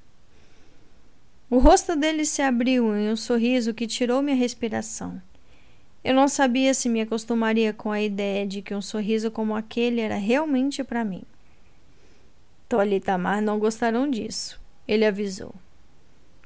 O 1.50 1.58
rosto 1.58 1.96
dele 1.96 2.26
se 2.26 2.42
abriu 2.42 2.96
em 2.96 3.10
um 3.10 3.16
sorriso 3.16 3.74
que 3.74 3.88
tirou 3.88 4.22
minha 4.22 4.36
respiração. 4.36 5.22
Eu 6.04 6.16
não 6.16 6.28
sabia 6.28 6.74
se 6.74 6.90
me 6.90 7.02
acostumaria 7.02 7.74
com 7.74 7.92
a 7.92 8.02
ideia 8.02 8.48
de 8.48 8.62
que 8.62 8.74
um 8.74 8.82
sorriso 8.82 9.30
como 9.30 9.56
aquele 9.56 10.02
era 10.02 10.16
realmente 10.16 10.84
para 10.84 11.06
mim. 11.06 11.24
Tolly 12.68 12.96
e 12.96 13.00
Tamar 13.00 13.42
não 13.42 13.60
gostarão 13.60 14.10
disso, 14.10 14.60
ele 14.88 15.06
avisou. 15.06 15.54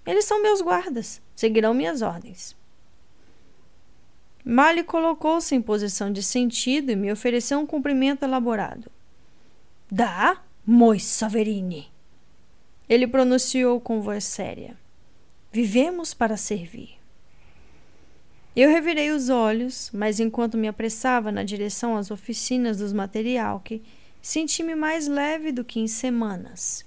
Eles 0.05 0.25
são 0.25 0.41
meus 0.41 0.61
guardas, 0.61 1.21
seguirão 1.35 1.73
minhas 1.73 2.01
ordens. 2.01 2.55
Mali 4.47 4.84
colocou-se 4.84 5.55
em 5.55 5.61
posição 5.61 6.13
de 6.13 6.22
sentido 6.22 6.91
e 6.91 6.95
me 6.95 7.11
ofereceu 7.11 7.57
um 7.57 7.65
cumprimento 7.65 8.23
elaborado. 8.23 8.91
Dá, 9.89 10.39
Mois 10.63 11.03
Saverini. 11.03 11.91
Ele 12.88 13.07
pronunciou 13.07 13.81
com 13.81 14.01
voz 14.01 14.23
séria. 14.23 14.77
Vivemos 15.51 16.13
para 16.13 16.38
servir. 16.38 16.99
Eu 18.55 18.69
revirei 18.69 19.09
os 19.09 19.30
olhos, 19.30 19.89
mas 19.91 20.19
enquanto 20.19 20.59
me 20.59 20.67
apressava 20.67 21.31
na 21.31 21.43
direção 21.43 21.97
às 21.97 22.11
oficinas 22.11 22.77
dos 22.77 22.93
material 22.93 23.59
que 23.61 23.81
senti-me 24.22 24.76
mais 24.76 25.07
leve 25.07 25.51
do 25.51 25.63
que 25.63 25.80
em 25.80 25.88
semanas. 25.88 26.85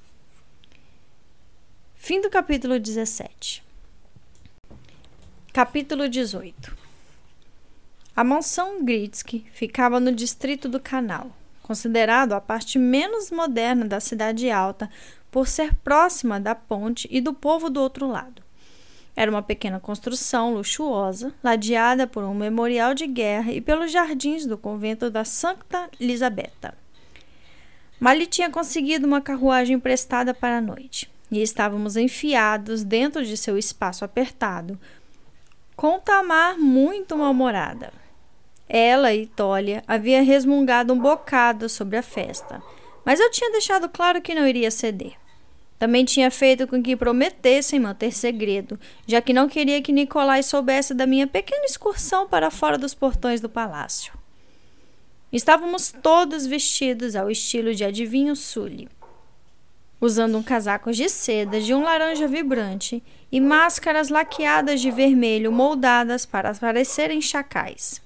Fim 1.97 2.21
do 2.21 2.31
capítulo 2.31 2.79
17. 2.79 3.65
Capítulo 5.53 6.09
18. 6.09 6.78
A 8.19 8.25
mansão 8.25 8.85
Gritsky 8.85 9.47
ficava 9.53 10.01
no 10.01 10.11
distrito 10.11 10.69
do 10.69 10.81
Canal, 10.81 11.31
considerado 11.63 12.33
a 12.33 12.41
parte 12.41 12.77
menos 12.77 13.31
moderna 13.31 13.85
da 13.85 14.01
cidade 14.01 14.51
alta 14.51 14.91
por 15.31 15.47
ser 15.47 15.73
próxima 15.77 16.41
da 16.41 16.53
ponte 16.53 17.07
e 17.13 17.21
do 17.21 17.33
povo 17.33 17.71
do 17.71 17.81
outro 17.81 18.09
lado. 18.09 18.43
Era 19.15 19.31
uma 19.31 19.41
pequena 19.41 19.79
construção 19.79 20.53
luxuosa, 20.53 21.33
ladeada 21.45 22.09
por 22.09 22.25
um 22.25 22.35
memorial 22.35 22.93
de 22.93 23.07
guerra 23.07 23.53
e 23.53 23.61
pelos 23.61 23.93
jardins 23.93 24.45
do 24.45 24.59
convento 24.59 25.09
da 25.11 25.25
Santa 25.25 25.89
Elisabetta. 26.01 26.75
Mali 28.01 28.27
tinha 28.27 28.51
conseguido 28.51 29.07
uma 29.07 29.21
carruagem 29.21 29.77
emprestada 29.77 30.35
para 30.35 30.59
a 30.59 30.61
noite 30.61 31.09
e 31.31 31.41
estávamos 31.41 31.97
enfiados 31.97 32.83
dentro 32.83 33.25
de 33.25 33.37
seu 33.37 33.57
espaço 33.57 34.05
apertado, 34.05 34.77
com 35.77 36.01
Tamar 36.01 36.59
muito 36.59 37.17
mal-humorada. 37.17 37.93
Ela 38.69 39.15
e 39.15 39.27
Tólia 39.27 39.83
haviam 39.87 40.25
resmungado 40.25 40.93
um 40.93 40.99
bocado 40.99 41.69
sobre 41.69 41.97
a 41.97 42.03
festa, 42.03 42.63
mas 43.05 43.19
eu 43.19 43.31
tinha 43.31 43.51
deixado 43.51 43.89
claro 43.89 44.21
que 44.21 44.35
não 44.35 44.47
iria 44.47 44.71
ceder. 44.71 45.15
Também 45.79 46.05
tinha 46.05 46.31
feito 46.31 46.67
com 46.67 46.83
que 46.83 46.97
prometessem 46.97 47.79
manter 47.79 48.13
segredo, 48.13 48.79
já 49.07 49.23
que 49.23 49.33
não 49.33 49.49
queria 49.49 49.81
que 49.81 49.93
Nicolai 49.93 50.43
soubesse 50.43 50.93
da 50.93 51.07
minha 51.07 51.27
pequena 51.27 51.65
excursão 51.65 52.29
para 52.29 52.51
fora 52.51 52.77
dos 52.77 52.95
portões 52.95 53.41
do 53.41 53.49
palácio. 53.49 54.13
Estávamos 55.33 55.95
todos 56.03 56.47
vestidos 56.47 57.15
ao 57.15 57.31
estilo 57.31 57.75
de 57.75 57.85
adivinho 57.85 58.35
Sully, 58.35 58.89
usando 60.01 60.37
um 60.37 60.43
casaco 60.43 60.91
de 60.91 61.09
seda 61.09 61.61
de 61.61 61.73
um 61.73 61.83
laranja 61.83 62.27
vibrante 62.27 63.03
e 63.31 63.41
máscaras 63.41 64.09
laqueadas 64.09 64.81
de 64.81 64.91
vermelho 64.91 65.53
moldadas 65.53 66.27
para 66.27 66.55
parecerem 66.55 67.21
chacais. 67.21 68.03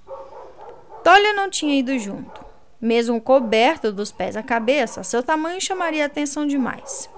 Tolia 1.03 1.35
não 1.35 1.51
tinha 1.51 1.79
ido 1.79 1.99
junto. 1.99 2.45
Mesmo 2.81 3.21
coberto 3.21 3.93
dos 3.93 4.11
pés 4.11 4.37
à 4.37 4.43
cabeça, 4.43 5.03
seu 5.05 5.23
tamanho 5.23 5.61
chamaria 5.61 6.05
atenção 6.05 6.47
demais. 6.47 7.09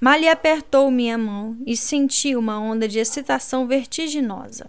Mali 0.00 0.28
apertou 0.28 0.90
minha 0.90 1.16
mão 1.16 1.56
e 1.66 1.76
senti 1.76 2.36
uma 2.36 2.58
onda 2.58 2.86
de 2.86 2.98
excitação 2.98 3.66
vertiginosa. 3.66 4.68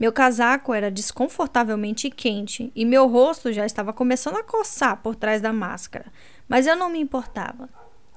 Meu 0.00 0.12
casaco 0.12 0.72
era 0.72 0.90
desconfortavelmente 0.90 2.10
quente 2.10 2.72
e 2.74 2.84
meu 2.84 3.06
rosto 3.08 3.52
já 3.52 3.66
estava 3.66 3.92
começando 3.92 4.36
a 4.36 4.44
coçar 4.44 4.96
por 5.02 5.16
trás 5.16 5.40
da 5.40 5.52
máscara, 5.52 6.06
mas 6.48 6.66
eu 6.66 6.76
não 6.76 6.88
me 6.88 7.00
importava. 7.00 7.68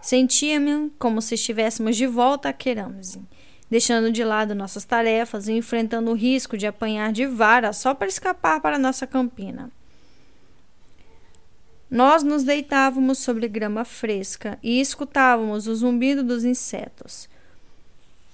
Sentia-me 0.01 0.91
como 0.97 1.21
se 1.21 1.35
estivéssemos 1.35 1.95
de 1.95 2.07
volta 2.07 2.49
a 2.49 2.53
Keramzin, 2.53 3.25
deixando 3.71 4.11
de 4.11 4.21
lado 4.21 4.53
nossas 4.53 4.83
tarefas 4.83 5.47
e 5.47 5.53
enfrentando 5.53 6.11
o 6.11 6.13
risco 6.13 6.57
de 6.57 6.67
apanhar 6.67 7.13
de 7.13 7.25
vara 7.25 7.71
só 7.71 7.95
para 7.95 8.09
escapar 8.09 8.59
para 8.59 8.77
nossa 8.77 9.07
campina. 9.07 9.71
Nós 11.89 12.21
nos 12.21 12.43
deitávamos 12.43 13.19
sobre 13.19 13.47
grama 13.47 13.85
fresca 13.85 14.59
e 14.61 14.81
escutávamos 14.81 15.67
o 15.67 15.75
zumbido 15.75 16.21
dos 16.21 16.43
insetos. 16.43 17.29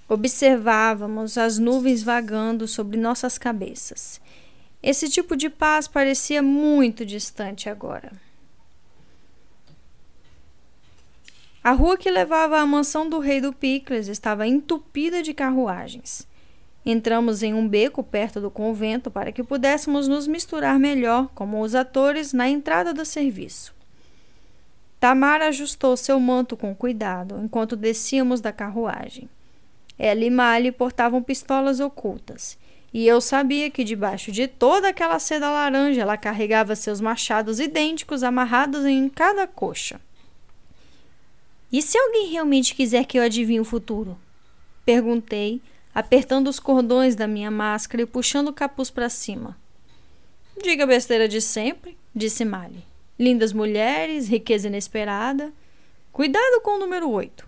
Observávamos 0.09 1.37
as 1.37 1.59
nuvens 1.59 2.01
vagando 2.01 2.67
sobre 2.67 2.97
nossas 2.97 3.37
cabeças. 3.37 4.19
Esse 4.81 5.07
tipo 5.07 5.35
de 5.35 5.51
paz 5.51 5.87
parecia 5.87 6.41
muito 6.41 7.05
distante 7.05 7.69
agora. 7.69 8.11
A 11.67 11.73
rua 11.73 11.97
que 11.97 12.09
levava 12.09 12.61
à 12.61 12.65
mansão 12.65 13.09
do 13.09 13.19
rei 13.19 13.41
do 13.41 13.51
Picles 13.51 14.07
estava 14.07 14.47
entupida 14.47 15.21
de 15.21 15.33
carruagens. 15.33 16.25
Entramos 16.85 17.43
em 17.43 17.53
um 17.53 17.67
beco 17.67 18.01
perto 18.01 18.39
do 18.39 18.49
convento 18.49 19.11
para 19.11 19.33
que 19.33 19.43
pudéssemos 19.43 20.07
nos 20.07 20.27
misturar 20.27 20.79
melhor 20.79 21.27
como 21.35 21.59
os 21.59 21.75
atores 21.75 22.31
na 22.31 22.47
entrada 22.47 22.93
do 22.93 23.03
serviço. 23.03 23.75
Tamar 24.97 25.41
ajustou 25.41 25.97
seu 25.97 26.17
manto 26.21 26.55
com 26.55 26.73
cuidado 26.73 27.37
enquanto 27.43 27.75
descíamos 27.75 28.39
da 28.39 28.53
carruagem. 28.53 29.27
Ela 29.99 30.23
e 30.23 30.29
Mali 30.29 30.71
portavam 30.71 31.21
pistolas 31.21 31.81
ocultas, 31.81 32.57
e 32.93 33.05
eu 33.05 33.19
sabia 33.19 33.69
que 33.69 33.83
debaixo 33.83 34.31
de 34.31 34.47
toda 34.47 34.87
aquela 34.87 35.19
seda 35.19 35.49
laranja 35.49 36.01
ela 36.01 36.15
carregava 36.15 36.77
seus 36.77 37.01
machados 37.01 37.59
idênticos 37.59 38.23
amarrados 38.23 38.85
em 38.85 39.09
cada 39.09 39.45
coxa. 39.45 39.99
E 41.71 41.81
se 41.81 41.97
alguém 41.97 42.29
realmente 42.29 42.73
quiser 42.73 43.05
que 43.05 43.19
eu 43.19 43.23
adivinhe 43.23 43.59
o 43.59 43.65
futuro? 43.65 44.17
Perguntei, 44.85 45.61
apertando 45.93 46.47
os 46.47 46.59
cordões 46.59 47.15
da 47.15 47.27
minha 47.27 47.51
máscara 47.51 48.03
e 48.03 48.05
puxando 48.05 48.49
o 48.49 48.53
capuz 48.53 48.89
para 48.89 49.09
cima. 49.09 49.57
Diga 50.61 50.85
a 50.85 50.87
besteira 50.87 51.27
de 51.27 51.41
sempre, 51.41 51.97
disse 52.15 52.45
Mali. 52.45 52.83
Lindas 53.19 53.51
mulheres, 53.51 54.27
riqueza 54.27 54.67
inesperada. 54.67 55.51
Cuidado 56.11 56.61
com 56.61 56.77
o 56.77 56.79
número 56.79 57.09
8. 57.09 57.47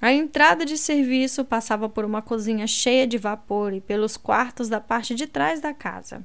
A 0.00 0.12
entrada 0.12 0.64
de 0.64 0.78
serviço 0.78 1.44
passava 1.44 1.88
por 1.88 2.04
uma 2.04 2.22
cozinha 2.22 2.66
cheia 2.66 3.06
de 3.06 3.18
vapor 3.18 3.74
e 3.74 3.80
pelos 3.80 4.16
quartos 4.16 4.68
da 4.68 4.80
parte 4.80 5.14
de 5.14 5.26
trás 5.26 5.60
da 5.60 5.74
casa. 5.74 6.24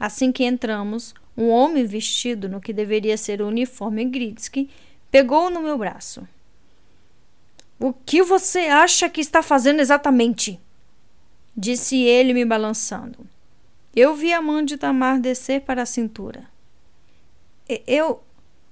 Assim 0.00 0.32
que 0.32 0.44
entramos, 0.44 1.14
um 1.36 1.48
homem 1.48 1.84
vestido 1.84 2.48
no 2.48 2.60
que 2.60 2.72
deveria 2.72 3.16
ser 3.16 3.40
o 3.40 3.46
uniforme 3.46 4.04
Gritsky 4.04 4.68
pegou 5.10 5.50
no 5.50 5.60
meu 5.60 5.78
braço. 5.78 6.26
O 7.78 7.92
que 7.92 8.22
você 8.22 8.60
acha 8.60 9.08
que 9.08 9.20
está 9.20 9.42
fazendo 9.42 9.80
exatamente? 9.80 10.60
Disse 11.56 11.96
ele, 12.02 12.34
me 12.34 12.44
balançando. 12.44 13.18
Eu 13.94 14.14
vi 14.14 14.32
a 14.32 14.42
mão 14.42 14.62
de 14.62 14.76
Tamar 14.76 15.20
descer 15.20 15.62
para 15.62 15.82
a 15.82 15.86
cintura. 15.86 16.44
Eu. 17.86 18.22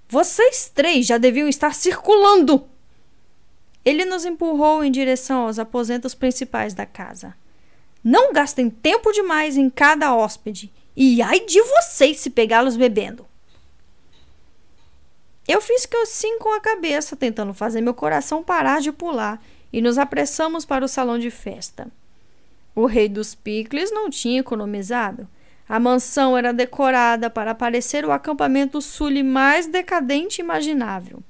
Vocês 0.08 0.70
três 0.72 1.04
já 1.04 1.18
deviam 1.18 1.48
estar 1.48 1.74
circulando! 1.74 2.68
Ele 3.84 4.04
nos 4.04 4.24
empurrou 4.24 4.84
em 4.84 4.90
direção 4.90 5.46
aos 5.46 5.58
aposentos 5.58 6.14
principais 6.14 6.74
da 6.74 6.86
casa. 6.86 7.34
Não 8.02 8.32
gastem 8.32 8.70
tempo 8.70 9.12
demais 9.12 9.56
em 9.56 9.68
cada 9.68 10.14
hóspede, 10.14 10.72
e 10.96 11.20
ai 11.20 11.40
de 11.40 11.60
vocês 11.60 12.18
se 12.20 12.30
pegá-los 12.30 12.76
bebendo. 12.76 13.26
Eu 15.48 15.60
fiz 15.60 15.86
que 15.86 15.96
eu 15.96 16.04
sim 16.06 16.38
com 16.38 16.52
a 16.52 16.60
cabeça, 16.60 17.14
tentando 17.14 17.54
fazer 17.54 17.80
meu 17.80 17.94
coração 17.94 18.42
parar 18.42 18.80
de 18.80 18.90
pular, 18.90 19.40
e 19.72 19.80
nos 19.80 19.96
apressamos 19.98 20.64
para 20.64 20.84
o 20.84 20.88
salão 20.88 21.18
de 21.18 21.30
festa. 21.30 21.88
O 22.74 22.86
rei 22.86 23.08
dos 23.08 23.34
picles 23.34 23.92
não 23.92 24.10
tinha 24.10 24.40
economizado. 24.40 25.28
A 25.68 25.78
mansão 25.78 26.36
era 26.36 26.52
decorada 26.52 27.30
para 27.30 27.54
parecer 27.54 28.04
o 28.04 28.12
acampamento 28.12 28.80
sul 28.80 29.22
mais 29.24 29.66
decadente 29.66 30.40
imaginável. 30.40 31.22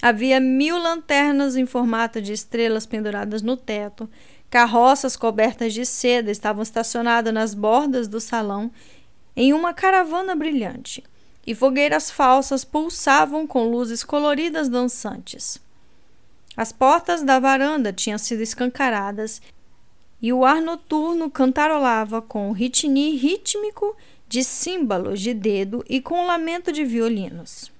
Havia 0.00 0.40
mil 0.40 0.78
lanternas 0.78 1.56
em 1.56 1.64
formato 1.64 2.20
de 2.20 2.32
estrelas 2.32 2.86
penduradas 2.86 3.40
no 3.40 3.56
teto, 3.56 4.10
carroças 4.50 5.16
cobertas 5.16 5.72
de 5.72 5.86
seda 5.86 6.30
estavam 6.30 6.62
estacionadas 6.62 7.32
nas 7.32 7.54
bordas 7.54 8.08
do 8.08 8.20
salão 8.20 8.70
em 9.34 9.52
uma 9.52 9.72
caravana 9.72 10.34
brilhante 10.34 11.04
e 11.46 11.54
fogueiras 11.54 12.10
falsas 12.10 12.64
pulsavam 12.64 13.46
com 13.46 13.68
luzes 13.68 14.04
coloridas 14.04 14.68
dançantes. 14.68 15.60
As 16.56 16.72
portas 16.72 17.22
da 17.22 17.40
varanda 17.40 17.92
tinham 17.92 18.18
sido 18.18 18.42
escancaradas 18.42 19.40
e 20.20 20.32
o 20.32 20.44
ar 20.44 20.60
noturno 20.60 21.30
cantarolava 21.30 22.22
com 22.22 22.48
o 22.48 22.52
ritini 22.52 23.16
rítmico 23.16 23.96
de 24.28 24.44
símbolos 24.44 25.20
de 25.20 25.34
dedo 25.34 25.84
e 25.88 26.00
com 26.00 26.22
o 26.22 26.26
lamento 26.26 26.70
de 26.70 26.84
violinos. 26.84 27.72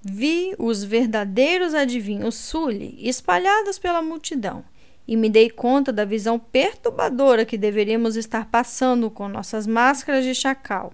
Vi 0.00 0.54
os 0.58 0.84
verdadeiros 0.84 1.74
adivinhos 1.74 2.36
Sully 2.36 2.96
espalhados 3.00 3.78
pela 3.78 4.00
multidão 4.00 4.64
e 5.08 5.16
me 5.16 5.28
dei 5.28 5.50
conta 5.50 5.92
da 5.92 6.04
visão 6.04 6.38
perturbadora 6.38 7.44
que 7.44 7.58
deveríamos 7.58 8.14
estar 8.14 8.46
passando 8.46 9.10
com 9.10 9.26
nossas 9.26 9.66
máscaras 9.66 10.24
de 10.24 10.34
chacal 10.34 10.92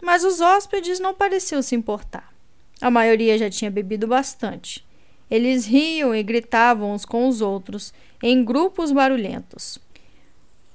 mas 0.00 0.24
os 0.24 0.40
hóspedes 0.40 1.00
não 1.00 1.14
pareciam 1.14 1.62
se 1.62 1.74
importar. 1.74 2.32
A 2.80 2.90
maioria 2.90 3.36
já 3.36 3.50
tinha 3.50 3.70
bebido 3.70 4.06
bastante. 4.06 4.86
Eles 5.30 5.66
riam 5.66 6.14
e 6.14 6.22
gritavam 6.22 6.92
uns 6.92 7.04
com 7.04 7.28
os 7.28 7.40
outros, 7.40 7.92
em 8.22 8.44
grupos 8.44 8.92
barulhentos, 8.92 9.78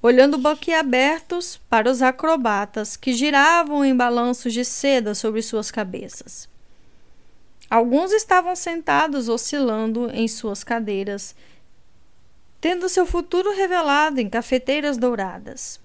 olhando 0.02 0.38
boquiabertos 0.38 1.60
para 1.70 1.90
os 1.90 2.02
acrobatas 2.02 2.96
que 2.96 3.14
giravam 3.14 3.84
em 3.84 3.96
balanços 3.96 4.54
de 4.54 4.64
seda 4.64 5.16
sobre 5.16 5.42
suas 5.42 5.72
cabeças. 5.72 6.48
Alguns 7.70 8.12
estavam 8.12 8.56
sentados 8.56 9.28
oscilando 9.28 10.10
em 10.14 10.28
suas 10.28 10.64
cadeiras, 10.64 11.36
tendo 12.62 12.88
seu 12.88 13.06
futuro 13.06 13.56
revelado 13.56 14.22
em 14.22 14.30
cafeteiras 14.30 14.98
douradas. 14.98 15.83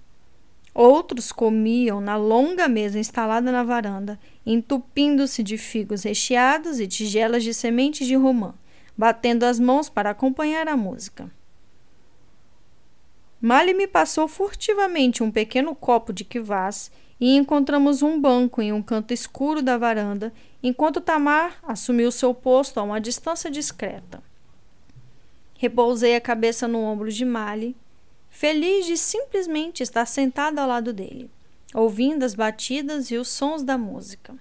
Outros 0.79 1.33
comiam 1.33 2.01
na 2.01 2.15
longa 2.15 2.69
mesa 2.69 3.01
instalada 3.01 3.51
na 3.51 3.65
varanda, 3.65 4.17
entupindo-se 4.47 5.43
de 5.43 5.59
figos 5.59 6.05
recheados 6.05 6.79
e 6.79 6.87
tigelas 6.87 7.43
de 7.43 7.53
sementes 7.53 8.07
de 8.07 8.15
romã, 8.15 8.55
batendo 8.97 9.43
as 9.43 9.59
mãos 9.59 9.89
para 9.89 10.11
acompanhar 10.11 10.69
a 10.69 10.77
música. 10.77 11.29
Mali 13.41 13.75
me 13.75 13.89
passou 13.89 14.29
furtivamente 14.29 15.21
um 15.21 15.33
pequeno 15.33 15.75
copo 15.75 16.13
de 16.13 16.23
quivás 16.23 16.93
e 17.19 17.35
encontramos 17.37 18.01
um 18.01 18.21
banco 18.21 18.63
em 18.63 18.73
um 18.73 18.81
canto 18.81 19.13
escuro 19.13 19.61
da 19.61 19.77
varanda, 19.77 20.33
enquanto 20.63 21.01
Tamar 21.01 21.59
assumiu 21.65 22.13
seu 22.13 22.33
posto 22.33 22.79
a 22.79 22.85
uma 22.85 23.01
distância 23.01 23.51
discreta. 23.51 24.23
Repousei 25.57 26.15
a 26.15 26.21
cabeça 26.21 26.69
no 26.69 26.79
ombro 26.79 27.11
de 27.11 27.25
Mali 27.25 27.75
feliz 28.31 28.87
de 28.87 28.97
simplesmente 28.97 29.83
estar 29.83 30.07
sentada 30.07 30.63
ao 30.63 30.69
lado 30.69 30.93
dele, 30.93 31.31
ouvindo 31.75 32.25
as 32.25 32.35
batidas 32.35 33.11
e 33.11 33.17
os 33.17 33.29
sons 33.29 33.63
da 33.63 33.77
música. 33.77 34.35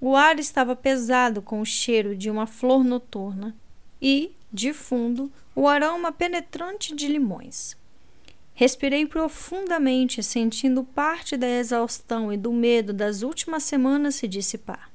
O 0.00 0.16
ar 0.16 0.38
estava 0.38 0.74
pesado 0.74 1.42
com 1.42 1.60
o 1.60 1.66
cheiro 1.66 2.16
de 2.16 2.30
uma 2.30 2.46
flor 2.46 2.82
noturna 2.82 3.54
e, 4.00 4.32
de 4.52 4.72
fundo, 4.72 5.30
o 5.54 5.68
aroma 5.68 6.10
penetrante 6.10 6.94
de 6.94 7.06
limões. 7.06 7.76
Respirei 8.54 9.06
profundamente, 9.06 10.22
sentindo 10.22 10.84
parte 10.84 11.36
da 11.36 11.48
exaustão 11.48 12.32
e 12.32 12.36
do 12.36 12.52
medo 12.52 12.92
das 12.92 13.22
últimas 13.22 13.62
semanas 13.62 14.16
se 14.16 14.26
dissipar. 14.26 14.90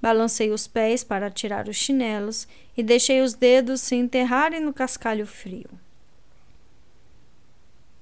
Balancei 0.00 0.50
os 0.50 0.66
pés 0.66 1.04
para 1.04 1.30
tirar 1.30 1.68
os 1.68 1.76
chinelos 1.76 2.48
e 2.76 2.82
deixei 2.82 3.20
os 3.20 3.34
dedos 3.34 3.80
se 3.80 3.94
enterrarem 3.94 4.60
no 4.60 4.72
cascalho 4.72 5.26
frio. 5.26 5.70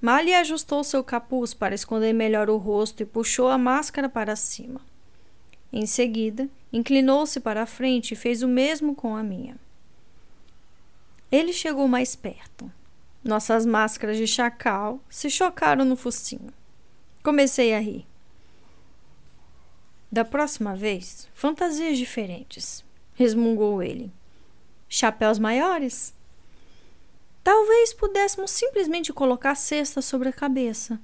Mali 0.01 0.33
ajustou 0.33 0.83
seu 0.83 1.03
capuz 1.03 1.53
para 1.53 1.75
esconder 1.75 2.11
melhor 2.11 2.49
o 2.49 2.57
rosto 2.57 3.03
e 3.03 3.05
puxou 3.05 3.49
a 3.49 3.57
máscara 3.57 4.09
para 4.09 4.35
cima. 4.35 4.81
Em 5.71 5.85
seguida, 5.85 6.49
inclinou-se 6.73 7.39
para 7.39 7.61
a 7.61 7.67
frente 7.67 8.13
e 8.13 8.17
fez 8.17 8.41
o 8.41 8.47
mesmo 8.47 8.95
com 8.95 9.15
a 9.15 9.21
minha. 9.21 9.55
Ele 11.31 11.53
chegou 11.53 11.87
mais 11.87 12.15
perto. 12.15 12.69
Nossas 13.23 13.65
máscaras 13.65 14.17
de 14.17 14.25
chacal 14.25 14.99
se 15.07 15.29
chocaram 15.29 15.85
no 15.85 15.95
focinho. 15.95 16.51
Comecei 17.21 17.73
a 17.73 17.79
rir. 17.79 18.05
Da 20.11 20.25
próxima 20.25 20.75
vez, 20.75 21.29
fantasias 21.33 21.97
diferentes, 21.97 22.83
resmungou 23.13 23.81
ele. 23.83 24.11
Chapéus 24.89 25.37
maiores? 25.37 26.13
Talvez 27.43 27.93
pudéssemos 27.93 28.51
simplesmente 28.51 29.11
colocar 29.11 29.51
a 29.51 29.55
cesta 29.55 30.01
sobre 30.01 30.29
a 30.29 30.33
cabeça. 30.33 30.99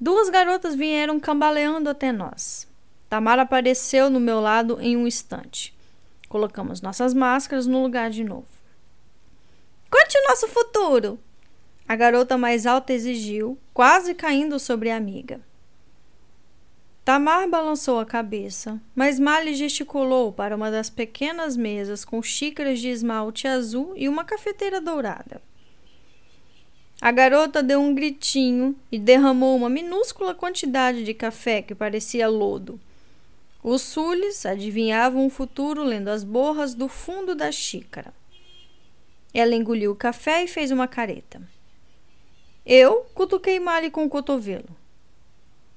Duas 0.00 0.28
garotas 0.28 0.74
vieram 0.74 1.18
cambaleando 1.18 1.88
até 1.88 2.12
nós. 2.12 2.68
Tamara 3.08 3.42
apareceu 3.42 4.10
no 4.10 4.20
meu 4.20 4.40
lado 4.40 4.78
em 4.80 4.96
um 4.96 5.06
instante. 5.06 5.74
Colocamos 6.28 6.80
nossas 6.80 7.14
máscaras 7.14 7.66
no 7.66 7.82
lugar 7.82 8.10
de 8.10 8.22
novo. 8.22 8.46
Conte 9.90 10.18
o 10.18 10.28
nosso 10.28 10.48
futuro! 10.48 11.18
A 11.88 11.96
garota 11.96 12.36
mais 12.36 12.66
alta 12.66 12.92
exigiu, 12.92 13.58
quase 13.72 14.14
caindo 14.14 14.58
sobre 14.58 14.90
a 14.90 14.96
amiga. 14.96 15.40
Tamar 17.08 17.48
balançou 17.48 17.98
a 17.98 18.04
cabeça, 18.04 18.78
mas 18.94 19.18
Mali 19.18 19.54
gesticulou 19.54 20.30
para 20.30 20.54
uma 20.54 20.70
das 20.70 20.90
pequenas 20.90 21.56
mesas 21.56 22.04
com 22.04 22.22
xícaras 22.22 22.80
de 22.80 22.88
esmalte 22.88 23.48
azul 23.48 23.94
e 23.96 24.10
uma 24.10 24.26
cafeteira 24.26 24.78
dourada. 24.78 25.40
A 27.00 27.10
garota 27.10 27.62
deu 27.62 27.80
um 27.80 27.94
gritinho 27.94 28.76
e 28.92 28.98
derramou 28.98 29.56
uma 29.56 29.70
minúscula 29.70 30.34
quantidade 30.34 31.02
de 31.02 31.14
café 31.14 31.62
que 31.62 31.74
parecia 31.74 32.28
lodo. 32.28 32.78
Os 33.64 33.80
sules 33.80 34.44
adivinhavam 34.44 35.24
o 35.24 35.30
futuro 35.30 35.82
lendo 35.82 36.08
as 36.08 36.22
borras 36.22 36.74
do 36.74 36.88
fundo 36.88 37.34
da 37.34 37.50
xícara. 37.50 38.12
Ela 39.32 39.54
engoliu 39.54 39.92
o 39.92 39.96
café 39.96 40.44
e 40.44 40.46
fez 40.46 40.70
uma 40.70 40.86
careta. 40.86 41.40
Eu 42.66 43.06
cutuquei 43.14 43.58
Mali 43.58 43.90
com 43.90 44.04
o 44.04 44.10
cotovelo. 44.10 44.68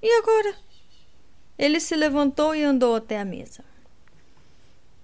E 0.03 0.11
agora? 0.17 0.70
Ele 1.61 1.79
se 1.79 1.95
levantou 1.95 2.55
e 2.55 2.63
andou 2.63 2.95
até 2.95 3.19
a 3.19 3.23
mesa. 3.23 3.63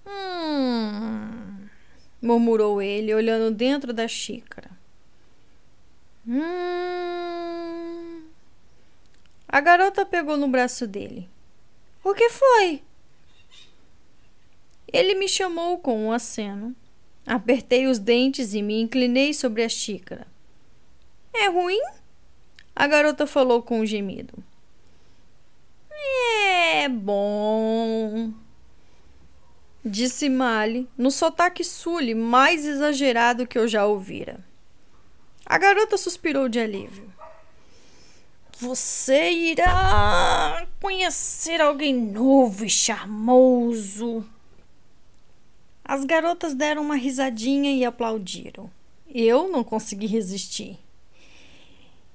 Hum, 0.07 1.67
murmurou 2.19 2.81
ele, 2.81 3.13
olhando 3.13 3.55
dentro 3.55 3.93
da 3.93 4.07
xícara. 4.07 4.71
Hum. 6.27 8.23
A 9.47 9.61
garota 9.61 10.03
pegou 10.03 10.35
no 10.35 10.47
braço 10.47 10.87
dele. 10.87 11.29
O 12.03 12.15
que 12.15 12.27
foi? 12.31 12.81
Ele 14.91 15.13
me 15.13 15.29
chamou 15.29 15.77
com 15.77 16.07
um 16.07 16.11
aceno. 16.11 16.75
Apertei 17.23 17.85
os 17.85 17.99
dentes 17.99 18.55
e 18.55 18.63
me 18.63 18.81
inclinei 18.81 19.31
sobre 19.31 19.63
a 19.63 19.69
xícara. 19.69 20.25
É 21.35 21.49
ruim? 21.49 21.83
A 22.75 22.87
garota 22.87 23.27
falou 23.27 23.61
com 23.61 23.81
um 23.81 23.85
gemido. 23.85 24.43
É 26.09 26.89
bom, 26.89 28.31
disse 29.83 30.29
Mali, 30.29 30.87
no 30.97 31.11
sotaque 31.11 31.63
sule 31.63 32.15
mais 32.15 32.65
exagerado 32.65 33.47
que 33.47 33.57
eu 33.57 33.67
já 33.67 33.85
ouvira. 33.85 34.39
A 35.45 35.57
garota 35.57 35.97
suspirou 35.97 36.47
de 36.49 36.59
alívio. 36.59 37.11
Você 38.59 39.31
irá 39.31 40.67
conhecer 40.81 41.61
alguém 41.61 41.93
novo 41.93 42.65
e 42.65 42.69
charmoso. 42.69 44.25
As 45.85 46.03
garotas 46.03 46.55
deram 46.55 46.81
uma 46.81 46.95
risadinha 46.95 47.71
e 47.71 47.85
aplaudiram. 47.85 48.69
Eu 49.07 49.47
não 49.47 49.63
consegui 49.63 50.07
resistir. 50.07 50.77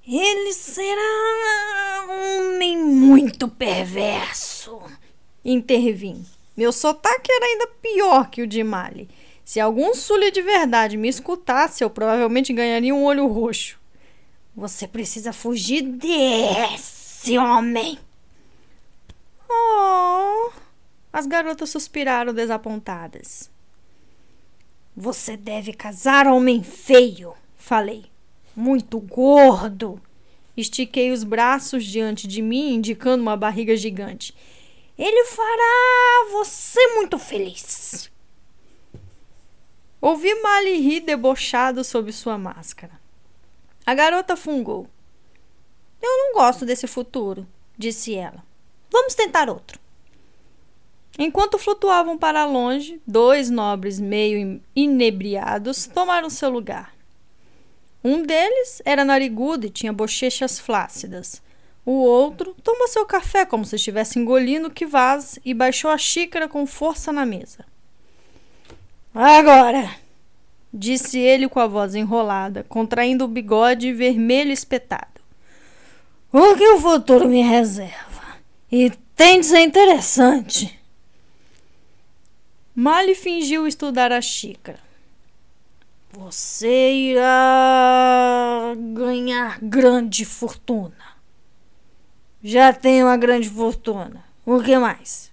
Ele 0.06 0.52
será 0.52 2.06
um 2.08 2.54
homem 2.54 2.76
muito 2.76 3.46
perverso. 3.46 4.82
Intervim. 5.44 6.26
Meu 6.56 6.72
sotaque 6.72 7.30
era 7.30 7.46
ainda 7.46 7.66
pior 7.80 8.28
que 8.28 8.42
o 8.42 8.46
de 8.46 8.64
Mali. 8.64 9.08
Se 9.44 9.60
algum 9.60 9.94
sully 9.94 10.32
de 10.32 10.42
verdade 10.42 10.96
me 10.96 11.08
escutasse, 11.08 11.84
eu 11.84 11.90
provavelmente 11.90 12.52
ganharia 12.52 12.94
um 12.94 13.04
olho 13.04 13.28
roxo. 13.28 13.78
Você 14.56 14.88
precisa 14.88 15.32
fugir 15.32 15.82
desse 15.82 17.38
homem. 17.38 17.96
Oh! 19.48 20.50
As 21.12 21.26
garotas 21.26 21.70
suspiraram 21.70 22.34
desapontadas. 22.34 23.50
Você 24.96 25.36
deve 25.36 25.72
casar 25.72 26.26
homem 26.26 26.62
feio, 26.62 27.34
falei 27.56 28.11
muito 28.54 28.98
gordo. 29.00 30.00
Estiquei 30.56 31.10
os 31.10 31.24
braços 31.24 31.84
diante 31.84 32.26
de 32.26 32.42
mim, 32.42 32.74
indicando 32.74 33.22
uma 33.22 33.36
barriga 33.36 33.76
gigante. 33.76 34.34
Ele 34.98 35.24
fará 35.24 36.30
você 36.32 36.94
muito 36.94 37.18
feliz. 37.18 38.10
Ouvi 40.00 40.34
Mali 40.42 40.78
rir 40.78 41.00
debochado 41.00 41.82
sob 41.82 42.12
sua 42.12 42.36
máscara. 42.36 43.00
A 43.86 43.94
garota 43.94 44.36
fungou. 44.36 44.88
Eu 46.02 46.10
não 46.10 46.34
gosto 46.34 46.66
desse 46.66 46.86
futuro, 46.86 47.46
disse 47.78 48.14
ela. 48.14 48.44
Vamos 48.90 49.14
tentar 49.14 49.48
outro. 49.48 49.80
Enquanto 51.18 51.58
flutuavam 51.58 52.18
para 52.18 52.44
longe, 52.44 53.00
dois 53.06 53.48
nobres 53.48 54.00
meio 54.00 54.60
inebriados 54.74 55.86
tomaram 55.86 56.28
seu 56.28 56.50
lugar. 56.50 56.94
Um 58.04 58.22
deles 58.22 58.82
era 58.84 59.04
narigudo 59.04 59.66
e 59.66 59.70
tinha 59.70 59.92
bochechas 59.92 60.58
flácidas. 60.58 61.40
O 61.84 61.92
outro 61.92 62.54
tomou 62.62 62.88
seu 62.88 63.04
café 63.04 63.44
como 63.44 63.64
se 63.64 63.76
estivesse 63.76 64.18
engolindo 64.18 64.70
que 64.70 64.86
vaz 64.86 65.38
e 65.44 65.52
baixou 65.52 65.90
a 65.90 65.98
xícara 65.98 66.48
com 66.48 66.66
força 66.66 67.12
na 67.12 67.26
mesa. 67.26 67.64
Agora, 69.14 69.90
disse 70.72 71.18
ele 71.18 71.48
com 71.48 71.60
a 71.60 71.66
voz 71.66 71.94
enrolada, 71.94 72.64
contraindo 72.68 73.24
o 73.24 73.28
bigode 73.28 73.92
vermelho 73.92 74.52
espetado. 74.52 75.20
O 76.32 76.56
que 76.56 76.66
o 76.68 76.80
futuro 76.80 77.28
me 77.28 77.42
reserva? 77.42 78.38
E 78.70 78.90
tem 79.14 79.40
de 79.40 79.46
ser 79.46 79.60
interessante. 79.60 80.78
Mali 82.74 83.14
fingiu 83.14 83.66
estudar 83.66 84.10
a 84.12 84.20
xícara. 84.20 84.78
Você 86.14 86.93
irá 86.93 88.74
ganhar 88.94 89.59
grande 89.62 90.26
fortuna. 90.26 91.16
Já 92.44 92.70
tenho 92.70 93.06
uma 93.06 93.16
grande 93.16 93.48
fortuna. 93.48 94.22
O 94.44 94.62
que 94.62 94.76
mais? 94.76 95.32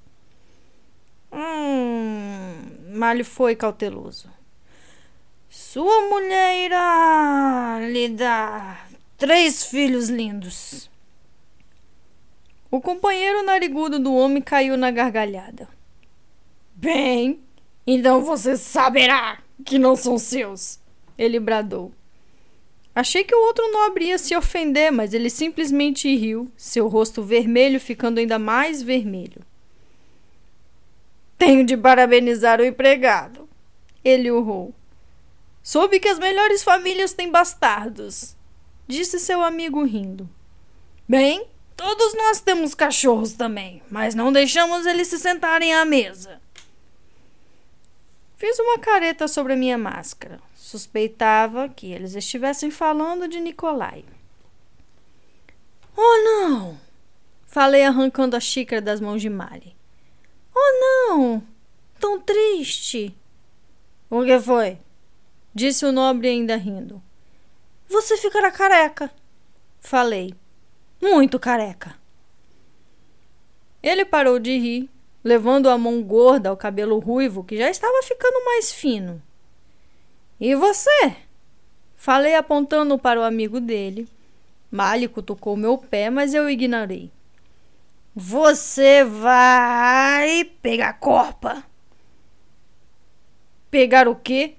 Hum, 1.33 2.95
Malho 2.95 3.25
foi 3.25 3.57
cauteloso. 3.57 4.29
Sua 5.49 6.09
mulher 6.09 6.65
irá 6.65 7.79
lhe 7.81 8.07
dar 8.07 8.87
três 9.17 9.65
filhos 9.65 10.07
lindos. 10.07 10.89
O 12.71 12.79
companheiro 12.79 13.43
narigudo 13.43 13.99
do 13.99 14.13
homem 14.13 14.41
caiu 14.41 14.77
na 14.77 14.91
gargalhada. 14.91 15.67
Bem, 16.73 17.43
então 17.85 18.23
você 18.23 18.55
saberá 18.55 19.39
que 19.65 19.77
não 19.77 19.95
são 19.95 20.17
seus, 20.17 20.79
ele 21.17 21.39
bradou. 21.39 21.91
Achei 22.95 23.23
que 23.23 23.35
o 23.35 23.45
outro 23.45 23.71
nobre 23.71 24.05
ia 24.05 24.17
se 24.17 24.35
ofender, 24.35 24.91
mas 24.91 25.13
ele 25.13 25.29
simplesmente 25.29 26.13
riu, 26.15 26.51
seu 26.57 26.87
rosto 26.87 27.23
vermelho 27.23 27.79
ficando 27.79 28.19
ainda 28.19 28.39
mais 28.39 28.81
vermelho. 28.81 29.41
Tenho 31.37 31.65
de 31.65 31.77
parabenizar 31.77 32.59
o 32.59 32.65
empregado, 32.65 33.47
ele 34.03 34.29
urrou. 34.29 34.73
Soube 35.63 35.99
que 35.99 36.09
as 36.09 36.19
melhores 36.19 36.63
famílias 36.63 37.13
têm 37.13 37.31
bastardos, 37.31 38.35
disse 38.87 39.19
seu 39.19 39.41
amigo 39.41 39.83
rindo. 39.83 40.29
Bem, 41.07 41.45
todos 41.77 42.13
nós 42.15 42.41
temos 42.41 42.73
cachorros 42.73 43.33
também, 43.33 43.81
mas 43.89 44.15
não 44.15 44.31
deixamos 44.33 44.85
eles 44.85 45.07
se 45.07 45.17
sentarem 45.17 45.73
à 45.73 45.85
mesa. 45.85 46.41
Fiz 48.39 48.57
uma 48.57 48.79
careta 48.79 49.27
sobre 49.27 49.51
a 49.51 49.57
minha 49.57 49.77
máscara. 49.77 50.39
Suspeitava 50.55 51.67
que 51.67 51.91
eles 51.91 52.15
estivessem 52.15 52.71
falando 52.71 53.27
de 53.27 53.37
Nicolai. 53.37 54.05
Oh, 55.93 56.23
não! 56.23 56.79
Falei 57.45 57.83
arrancando 57.83 58.37
a 58.37 58.39
xícara 58.39 58.81
das 58.81 59.01
mãos 59.01 59.21
de 59.21 59.29
Mari. 59.29 59.75
Oh, 60.55 60.79
não! 60.79 61.43
Tão 61.99 62.17
triste! 62.17 63.13
O 64.09 64.23
que 64.23 64.39
foi? 64.39 64.77
Disse 65.53 65.85
o 65.85 65.91
nobre 65.91 66.29
ainda 66.29 66.55
rindo. 66.55 67.03
Você 67.89 68.15
ficará 68.15 68.49
careca. 68.51 69.11
Falei. 69.81 70.33
Muito 71.01 71.37
careca. 71.37 71.93
Ele 73.83 74.05
parou 74.05 74.39
de 74.39 74.57
rir 74.57 74.89
levando 75.23 75.69
a 75.69 75.77
mão 75.77 76.01
gorda 76.01 76.49
ao 76.49 76.57
cabelo 76.57 76.99
ruivo 76.99 77.43
que 77.43 77.57
já 77.57 77.69
estava 77.69 78.01
ficando 78.03 78.45
mais 78.45 78.71
fino. 78.71 79.21
E 80.39 80.55
você? 80.55 81.15
Falei 81.95 82.35
apontando 82.35 82.97
para 82.97 83.19
o 83.19 83.23
amigo 83.23 83.59
dele. 83.59 84.07
Málico 84.71 85.21
tocou 85.21 85.57
meu 85.57 85.77
pé, 85.77 86.09
mas 86.09 86.33
eu 86.33 86.49
ignorei. 86.49 87.11
Você 88.15 89.03
vai 89.03 90.45
pegar 90.61 90.93
corpa. 90.93 91.63
Pegar 93.69 94.07
o 94.07 94.15
quê? 94.15 94.55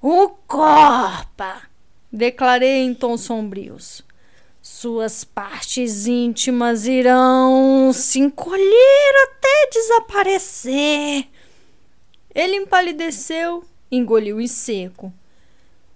O 0.00 0.28
corpa! 0.46 1.62
Declarei 2.10 2.82
em 2.82 2.94
tons 2.94 3.22
sombrios. 3.22 4.02
Suas 4.80 5.24
partes 5.24 6.06
íntimas 6.06 6.86
irão 6.86 7.90
se 7.92 8.20
encolher 8.20 9.12
até 9.24 9.70
desaparecer. 9.72 11.26
Ele 12.32 12.54
empalideceu, 12.58 13.64
engoliu 13.90 14.40
em 14.40 14.46
seco. 14.46 15.12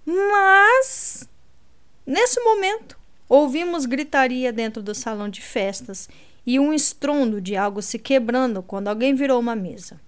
Mas, 0.05 1.29
nesse 2.05 2.41
momento, 2.41 2.99
ouvimos 3.29 3.87
gritaria 3.87 4.53
dentro 4.53 4.83
do 4.83 4.97
salão 4.97 5.29
de 5.29 5.41
festas 5.41 6.09
e 6.45 6.59
um 6.59 6.75
estrondo 6.75 7.41
de 7.41 7.57
algo 7.57 7.81
se 7.81 8.01
quebrando 8.01 8.65
quando 8.65 8.89
alguém 8.89 9.15
virou 9.15 9.39
uma 9.39 9.55
mesa. 9.55 10.01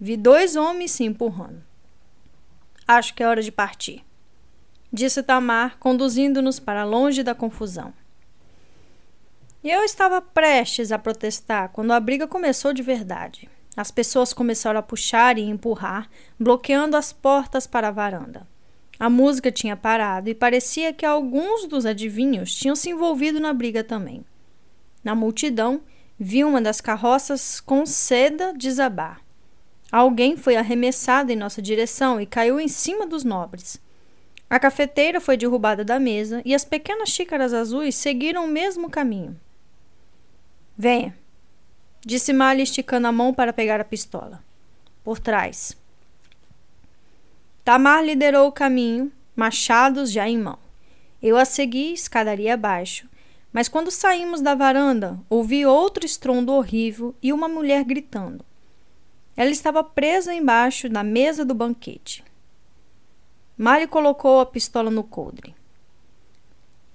Vi 0.00 0.16
dois 0.16 0.56
homens 0.56 0.90
se 0.90 1.04
empurrando. 1.04 1.62
Acho 2.88 3.14
que 3.14 3.22
é 3.22 3.28
hora 3.28 3.40
de 3.40 3.52
partir, 3.52 4.04
disse 4.92 5.22
Tamar, 5.22 5.78
conduzindo-nos 5.78 6.58
para 6.58 6.82
longe 6.82 7.22
da 7.22 7.36
confusão. 7.36 7.99
Eu 9.62 9.84
estava 9.84 10.22
prestes 10.22 10.90
a 10.90 10.98
protestar 10.98 11.68
quando 11.68 11.92
a 11.92 12.00
briga 12.00 12.26
começou 12.26 12.72
de 12.72 12.82
verdade. 12.82 13.46
As 13.76 13.90
pessoas 13.90 14.32
começaram 14.32 14.80
a 14.80 14.82
puxar 14.82 15.36
e 15.36 15.42
empurrar, 15.42 16.08
bloqueando 16.38 16.96
as 16.96 17.12
portas 17.12 17.66
para 17.66 17.88
a 17.88 17.90
varanda. 17.90 18.48
A 18.98 19.10
música 19.10 19.52
tinha 19.52 19.76
parado 19.76 20.30
e 20.30 20.34
parecia 20.34 20.94
que 20.94 21.04
alguns 21.04 21.66
dos 21.66 21.84
adivinhos 21.84 22.54
tinham 22.54 22.74
se 22.74 22.88
envolvido 22.88 23.38
na 23.38 23.52
briga 23.52 23.84
também. 23.84 24.24
Na 25.04 25.14
multidão, 25.14 25.82
vi 26.18 26.42
uma 26.42 26.62
das 26.62 26.80
carroças 26.80 27.60
com 27.60 27.84
seda 27.84 28.54
desabar. 28.54 29.20
Alguém 29.92 30.38
foi 30.38 30.56
arremessado 30.56 31.32
em 31.32 31.36
nossa 31.36 31.60
direção 31.60 32.18
e 32.18 32.24
caiu 32.24 32.58
em 32.58 32.68
cima 32.68 33.06
dos 33.06 33.24
nobres. 33.24 33.78
A 34.48 34.58
cafeteira 34.58 35.20
foi 35.20 35.36
derrubada 35.36 35.84
da 35.84 36.00
mesa 36.00 36.40
e 36.46 36.54
as 36.54 36.64
pequenas 36.64 37.10
xícaras 37.10 37.52
azuis 37.52 37.94
seguiram 37.94 38.46
o 38.46 38.48
mesmo 38.48 38.88
caminho. 38.88 39.38
Venha, 40.82 41.14
disse 42.00 42.32
Mali 42.32 42.62
esticando 42.62 43.06
a 43.06 43.12
mão 43.12 43.34
para 43.34 43.52
pegar 43.52 43.82
a 43.82 43.84
pistola. 43.84 44.42
Por 45.04 45.18
trás. 45.18 45.76
Tamar 47.62 48.02
liderou 48.02 48.48
o 48.48 48.52
caminho, 48.52 49.12
machados 49.36 50.10
já 50.10 50.26
em 50.26 50.38
mão. 50.38 50.58
Eu 51.22 51.36
a 51.36 51.44
segui 51.44 51.92
escadaria 51.92 52.54
abaixo, 52.54 53.06
mas 53.52 53.68
quando 53.68 53.90
saímos 53.90 54.40
da 54.40 54.54
varanda, 54.54 55.20
ouvi 55.28 55.66
outro 55.66 56.06
estrondo 56.06 56.54
horrível 56.54 57.14
e 57.22 57.30
uma 57.30 57.46
mulher 57.46 57.84
gritando. 57.84 58.42
Ela 59.36 59.50
estava 59.50 59.84
presa 59.84 60.32
embaixo 60.32 60.88
da 60.88 61.04
mesa 61.04 61.44
do 61.44 61.52
banquete. 61.52 62.24
Mali 63.54 63.86
colocou 63.86 64.40
a 64.40 64.46
pistola 64.46 64.90
no 64.90 65.04
coldre. 65.04 65.54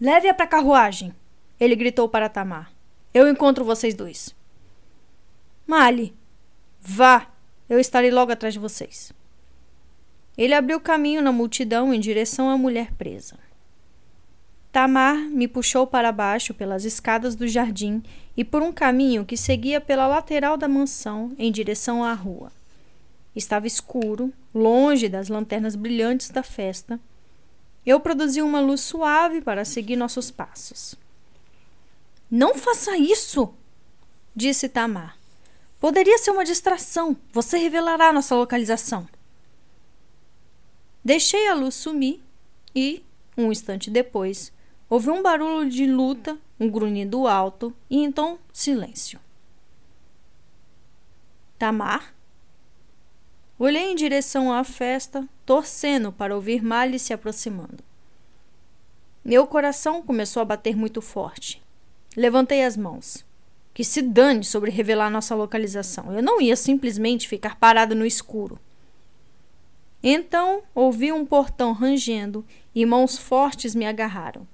Leve-a 0.02 0.34
para 0.34 0.46
a 0.46 0.48
carruagem, 0.48 1.14
ele 1.60 1.76
gritou 1.76 2.10
para 2.10 2.28
Tamar. 2.28 2.75
Eu 3.16 3.30
encontro 3.30 3.64
vocês 3.64 3.96
dois. 3.96 4.36
Mali, 5.66 6.14
vá, 6.82 7.32
eu 7.70 7.80
estarei 7.80 8.12
logo 8.12 8.30
atrás 8.30 8.54
de 8.54 8.60
vocês. 8.60 9.14
Ele 10.38 10.54
abriu 10.54 10.82
caminho 10.82 11.22
na 11.22 11.32
multidão 11.32 11.94
em 11.94 12.00
direção 12.02 12.50
à 12.50 12.58
mulher 12.58 12.92
presa. 12.96 13.40
Tamar 14.70 15.16
me 15.16 15.48
puxou 15.48 15.88
para 15.88 16.12
baixo 16.12 16.54
pelas 16.54 16.84
escadas 16.84 17.36
do 17.36 17.48
jardim 17.48 18.04
e 18.36 18.44
por 18.44 18.62
um 18.62 18.74
caminho 18.74 19.24
que 19.24 19.38
seguia 19.38 19.80
pela 19.80 20.08
lateral 20.08 20.58
da 20.58 20.68
mansão 20.68 21.34
em 21.38 21.54
direção 21.54 22.04
à 22.04 22.12
rua. 22.12 22.52
Estava 23.34 23.66
escuro, 23.66 24.34
longe 24.54 25.08
das 25.08 25.30
lanternas 25.30 25.78
brilhantes 25.78 26.30
da 26.30 26.44
festa. 26.44 27.00
Eu 27.86 27.98
produzi 28.02 28.42
uma 28.42 28.60
luz 28.60 28.82
suave 28.82 29.40
para 29.40 29.64
seguir 29.64 29.96
nossos 29.96 30.30
passos. 30.30 30.98
Não 32.30 32.56
faça 32.56 32.98
isso! 32.98 33.54
disse 34.36 34.68
Tamar. 34.68 35.18
Poderia 35.80 36.18
ser 36.18 36.32
uma 36.32 36.46
distração. 36.46 37.16
Você 37.32 37.58
revelará 37.58 38.12
nossa 38.12 38.36
localização. 38.36 39.08
Deixei 41.04 41.48
a 41.48 41.54
luz 41.54 41.76
sumir 41.76 42.22
e, 42.74 43.04
um 43.38 43.52
instante 43.52 43.92
depois, 43.92 44.52
Houve 44.88 45.10
um 45.10 45.22
barulho 45.22 45.70
de 45.70 45.88
luta, 45.88 46.38
um 46.60 46.70
grunhido 46.70 47.28
alto 47.28 47.74
e 47.90 47.98
então 48.04 48.38
silêncio. 48.54 49.20
Tamar? 51.58 52.14
Olhei 53.58 53.92
em 53.92 53.96
direção 53.96 54.54
à 54.54 54.64
festa, 54.64 55.28
torcendo 55.46 56.12
para 56.12 56.36
ouvir 56.36 56.62
Mali 56.62 57.00
se 57.00 57.14
aproximando. 57.14 57.84
Meu 59.24 59.48
coração 59.48 60.04
começou 60.04 60.42
a 60.42 60.46
bater 60.46 60.76
muito 60.76 61.02
forte. 61.02 61.64
Levantei 62.16 62.64
as 62.64 62.78
mãos. 62.78 63.26
Que 63.74 63.84
se 63.84 64.02
dane 64.02 64.44
sobre 64.44 64.72
revelar 64.72 65.10
nossa 65.10 65.36
localização. 65.36 66.14
Eu 66.14 66.24
não 66.24 66.40
ia 66.40 66.56
simplesmente 66.56 67.28
ficar 67.28 67.58
parado 67.58 67.94
no 67.94 68.06
escuro. 68.06 68.58
Então 70.02 70.64
ouvi 70.74 71.12
um 71.12 71.26
portão 71.26 71.74
rangendo 71.74 72.46
e 72.74 72.86
mãos 72.86 73.18
fortes 73.18 73.76
me 73.76 73.86
agarraram. 73.86 74.48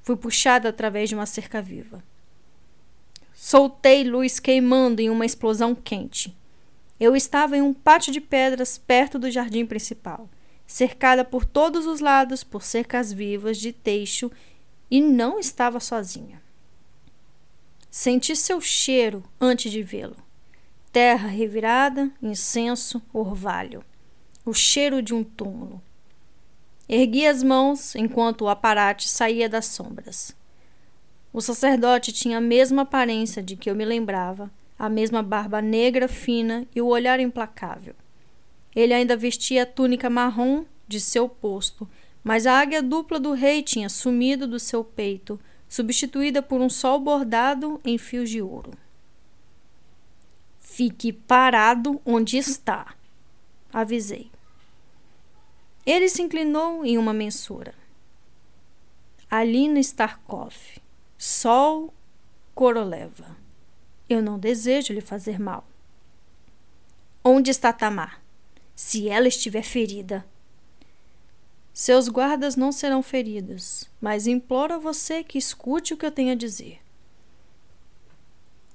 Fui 0.00 0.16
puxada 0.16 0.68
através 0.68 1.08
de 1.08 1.14
uma 1.14 1.26
cerca 1.26 1.60
viva. 1.60 2.02
Soltei 3.34 4.04
luz 4.04 4.38
queimando 4.38 5.00
em 5.00 5.10
uma 5.10 5.26
explosão 5.26 5.74
quente. 5.74 6.36
Eu 6.98 7.16
estava 7.16 7.56
em 7.56 7.62
um 7.62 7.74
pátio 7.74 8.12
de 8.12 8.20
pedras 8.20 8.78
perto 8.78 9.18
do 9.18 9.30
jardim 9.30 9.66
principal, 9.66 10.28
cercada 10.66 11.24
por 11.24 11.44
todos 11.44 11.86
os 11.86 12.00
lados 12.00 12.44
por 12.44 12.62
cercas 12.62 13.12
vivas 13.12 13.58
de 13.58 13.72
teixo 13.72 14.30
e 14.90 15.00
não 15.00 15.38
estava 15.38 15.80
sozinha. 15.80 16.41
Senti 17.94 18.34
seu 18.34 18.58
cheiro 18.58 19.22
antes 19.38 19.70
de 19.70 19.82
vê-lo. 19.82 20.16
Terra 20.90 21.28
revirada, 21.28 22.10
incenso, 22.22 23.02
orvalho. 23.12 23.84
O 24.46 24.54
cheiro 24.54 25.02
de 25.02 25.12
um 25.12 25.22
túmulo. 25.22 25.78
Ergui 26.88 27.26
as 27.26 27.42
mãos 27.42 27.94
enquanto 27.94 28.42
o 28.42 28.48
aparate 28.48 29.10
saía 29.10 29.46
das 29.46 29.66
sombras. 29.66 30.34
O 31.34 31.42
sacerdote 31.42 32.12
tinha 32.12 32.38
a 32.38 32.40
mesma 32.40 32.80
aparência 32.80 33.42
de 33.42 33.56
que 33.56 33.68
eu 33.68 33.74
me 33.74 33.84
lembrava, 33.84 34.50
a 34.78 34.88
mesma 34.88 35.22
barba 35.22 35.60
negra 35.60 36.08
fina 36.08 36.66
e 36.74 36.80
o 36.80 36.86
olhar 36.86 37.20
implacável. 37.20 37.94
Ele 38.74 38.94
ainda 38.94 39.18
vestia 39.18 39.64
a 39.64 39.66
túnica 39.66 40.08
marrom 40.08 40.64
de 40.88 40.98
seu 40.98 41.28
posto, 41.28 41.86
mas 42.24 42.46
a 42.46 42.58
águia 42.58 42.82
dupla 42.82 43.20
do 43.20 43.34
rei 43.34 43.62
tinha 43.62 43.90
sumido 43.90 44.46
do 44.46 44.58
seu 44.58 44.82
peito, 44.82 45.38
substituída 45.72 46.42
por 46.42 46.60
um 46.60 46.68
sol 46.68 47.00
bordado 47.00 47.80
em 47.82 47.96
fios 47.96 48.28
de 48.28 48.42
ouro. 48.42 48.72
Fique 50.60 51.14
parado 51.14 51.98
onde 52.04 52.36
está, 52.36 52.94
avisei. 53.72 54.30
Ele 55.86 56.10
se 56.10 56.20
inclinou 56.20 56.84
em 56.84 56.98
uma 56.98 57.14
mensura. 57.14 57.74
Alina 59.30 59.80
Starkov, 59.80 60.54
Sol 61.16 61.90
Koroleva. 62.54 63.34
Eu 64.06 64.20
não 64.20 64.38
desejo 64.38 64.92
lhe 64.92 65.00
fazer 65.00 65.40
mal. 65.40 65.66
Onde 67.24 67.50
está 67.50 67.72
Tamar? 67.72 68.22
Se 68.74 69.08
ela 69.08 69.26
estiver 69.26 69.62
ferida. 69.62 70.22
Seus 71.72 72.06
guardas 72.06 72.54
não 72.54 72.70
serão 72.70 73.02
feridos, 73.02 73.88
mas 74.00 74.26
imploro 74.26 74.74
a 74.74 74.78
você 74.78 75.24
que 75.24 75.38
escute 75.38 75.94
o 75.94 75.96
que 75.96 76.04
eu 76.04 76.10
tenho 76.10 76.32
a 76.32 76.36
dizer. 76.36 76.80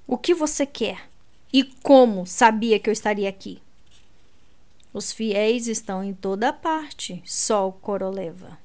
O 0.06 0.18
que 0.18 0.34
você 0.34 0.66
quer? 0.66 1.08
E 1.52 1.62
como 1.62 2.26
sabia 2.26 2.78
que 2.80 2.90
eu 2.90 2.92
estaria 2.92 3.28
aqui? 3.28 3.62
Os 4.92 5.12
fiéis 5.12 5.68
estão 5.68 6.02
em 6.02 6.12
toda 6.12 6.52
parte, 6.52 7.22
Sol 7.24 7.72
Coroleva. 7.72 8.58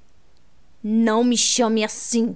Não 0.81 1.23
me 1.23 1.38
chame 1.38 1.84
assim. 1.84 2.35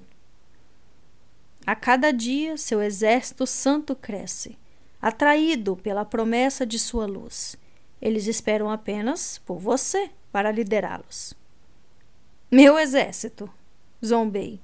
A 1.66 1.76
cada 1.76 2.12
dia 2.12 2.58
seu 2.58 2.82
exército 2.82 3.48
santo 3.48 3.96
cresce, 3.96 4.58
atraído 5.02 5.76
pela 5.76 6.06
promessa 6.06 6.66
de 6.66 6.78
sua 6.78 7.06
luz. 7.06 7.58
Eles 8.02 8.28
esperam 8.28 8.70
apenas 8.70 9.40
por 9.40 9.58
você 9.58 10.12
para 10.32 10.52
liderá-los. 10.52 11.34
Meu 12.50 12.80
exército, 12.80 13.50
zombei. 14.04 14.62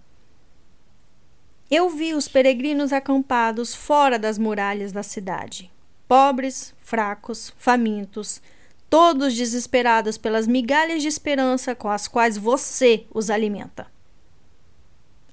Eu 1.70 1.90
vi 1.90 2.14
os 2.14 2.30
peregrinos 2.30 2.94
acampados 2.94 3.76
fora 3.76 4.18
das 4.18 4.38
muralhas 4.38 4.94
da 4.94 5.04
cidade, 5.04 5.70
pobres, 6.08 6.74
fracos, 6.80 7.54
famintos, 7.58 8.42
todos 8.90 9.34
desesperados 9.34 10.18
pelas 10.18 10.48
migalhas 10.48 11.02
de 11.02 11.10
esperança 11.10 11.76
com 11.76 11.90
as 11.90 12.08
quais 12.08 12.38
você 12.38 13.06
os 13.14 13.30
alimenta. 13.30 13.88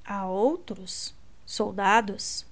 Há 0.05 0.27
outros, 0.27 1.15
soldados, 1.47 2.45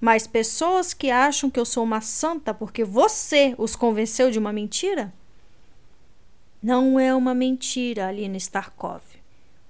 mas 0.00 0.24
pessoas 0.28 0.94
que 0.94 1.10
acham 1.10 1.50
que 1.50 1.58
eu 1.58 1.64
sou 1.64 1.82
uma 1.82 2.00
santa 2.00 2.54
porque 2.54 2.84
você 2.84 3.56
os 3.58 3.74
convenceu 3.74 4.30
de 4.30 4.38
uma 4.38 4.52
mentira? 4.52 5.12
Não 6.64 6.98
é 6.98 7.14
uma 7.14 7.34
mentira, 7.34 8.08
Alina 8.08 8.38
Starkov. 8.38 9.02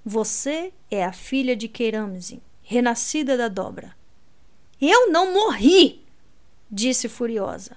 Você 0.05 0.71
é 0.89 1.03
a 1.03 1.11
filha 1.11 1.53
de 1.53 1.67
Keramzin, 1.67 2.39
renascida 2.63 3.35
da 3.35 3.49
dobra. 3.49 3.93
Eu 4.79 5.11
não 5.11 5.33
morri! 5.33 6.05
disse 6.71 7.09
furiosa. 7.09 7.75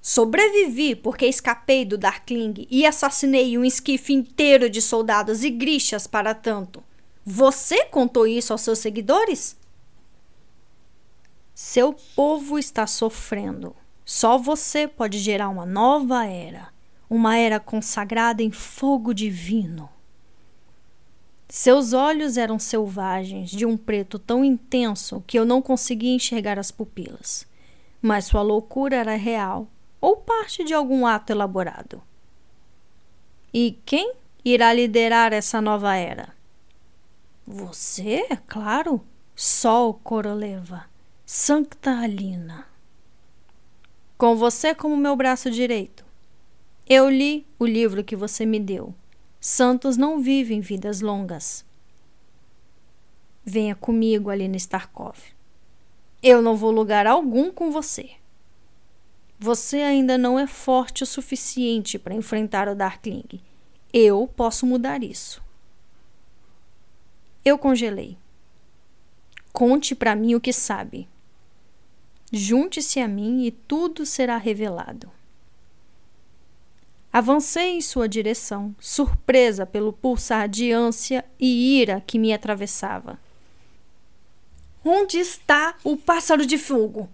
Sobrevivi 0.00 0.94
porque 0.94 1.26
escapei 1.26 1.84
do 1.84 1.98
Darkling 1.98 2.66
e 2.70 2.86
assassinei 2.86 3.58
um 3.58 3.64
esquife 3.64 4.14
inteiro 4.14 4.70
de 4.70 4.80
soldados 4.80 5.44
e 5.44 5.50
grixas 5.50 6.06
para 6.06 6.34
tanto. 6.34 6.82
Você 7.26 7.84
contou 7.84 8.26
isso 8.26 8.54
aos 8.54 8.62
seus 8.62 8.78
seguidores? 8.78 9.54
Seu 11.54 11.92
povo 12.16 12.58
está 12.58 12.86
sofrendo. 12.86 13.76
Só 14.02 14.38
você 14.38 14.88
pode 14.88 15.18
gerar 15.18 15.50
uma 15.50 15.66
nova 15.66 16.24
era, 16.24 16.72
uma 17.08 17.36
era 17.36 17.58
consagrada 17.58 18.42
em 18.42 18.50
fogo 18.50 19.14
divino. 19.14 19.88
Seus 21.48 21.94
olhos 21.94 22.36
eram 22.36 22.58
selvagens, 22.58 23.50
de 23.50 23.64
um 23.64 23.76
preto 23.76 24.18
tão 24.18 24.44
intenso 24.44 25.24
que 25.26 25.38
eu 25.38 25.46
não 25.46 25.62
conseguia 25.62 26.14
enxergar 26.14 26.58
as 26.58 26.70
pupilas. 26.70 27.46
Mas 28.02 28.26
sua 28.26 28.42
loucura 28.42 28.96
era 28.96 29.16
real 29.16 29.66
ou 30.00 30.16
parte 30.16 30.62
de 30.62 30.74
algum 30.74 31.06
ato 31.06 31.32
elaborado. 31.32 32.02
E 33.52 33.78
quem 33.86 34.12
irá 34.44 34.72
liderar 34.72 35.32
essa 35.32 35.60
nova 35.60 35.94
era? 35.96 36.34
Você, 37.46 38.26
é 38.28 38.36
claro, 38.36 39.00
Sol 39.34 39.94
Coroleva, 39.94 40.84
Sancta 41.24 41.98
Alina. 42.00 42.66
Com 44.18 44.36
você 44.36 44.74
como 44.74 44.96
meu 44.96 45.16
braço 45.16 45.50
direito. 45.50 46.07
Eu 46.90 47.10
li 47.10 47.46
o 47.58 47.66
livro 47.66 48.02
que 48.02 48.16
você 48.16 48.46
me 48.46 48.58
deu. 48.58 48.94
Santos 49.38 49.98
não 49.98 50.22
vivem 50.22 50.60
vidas 50.60 51.02
longas. 51.02 51.62
Venha 53.44 53.74
comigo, 53.74 54.30
Alina 54.30 54.56
Starkov. 54.56 55.18
Eu 56.22 56.40
não 56.40 56.56
vou 56.56 56.70
lugar 56.70 57.06
algum 57.06 57.52
com 57.52 57.70
você. 57.70 58.12
Você 59.38 59.82
ainda 59.82 60.16
não 60.16 60.38
é 60.38 60.46
forte 60.46 61.02
o 61.02 61.06
suficiente 61.06 61.98
para 61.98 62.14
enfrentar 62.14 62.68
o 62.68 62.74
Darkling. 62.74 63.38
Eu 63.92 64.26
posso 64.26 64.64
mudar 64.64 65.02
isso. 65.02 65.42
Eu 67.44 67.58
congelei. 67.58 68.16
Conte 69.52 69.94
para 69.94 70.16
mim 70.16 70.34
o 70.34 70.40
que 70.40 70.54
sabe. 70.54 71.06
Junte-se 72.32 72.98
a 72.98 73.06
mim 73.06 73.44
e 73.44 73.50
tudo 73.50 74.06
será 74.06 74.38
revelado. 74.38 75.17
Avancei 77.12 77.76
em 77.76 77.80
sua 77.80 78.08
direção, 78.08 78.74
surpresa 78.78 79.64
pelo 79.64 79.92
pulsar 79.92 80.48
de 80.48 80.70
ânsia 80.70 81.24
e 81.40 81.80
ira 81.80 82.02
que 82.06 82.18
me 82.18 82.32
atravessava. 82.32 83.18
Onde 84.84 85.18
está 85.18 85.74
o 85.82 85.96
pássaro 85.96 86.44
de 86.44 86.58
fogo? 86.58 87.08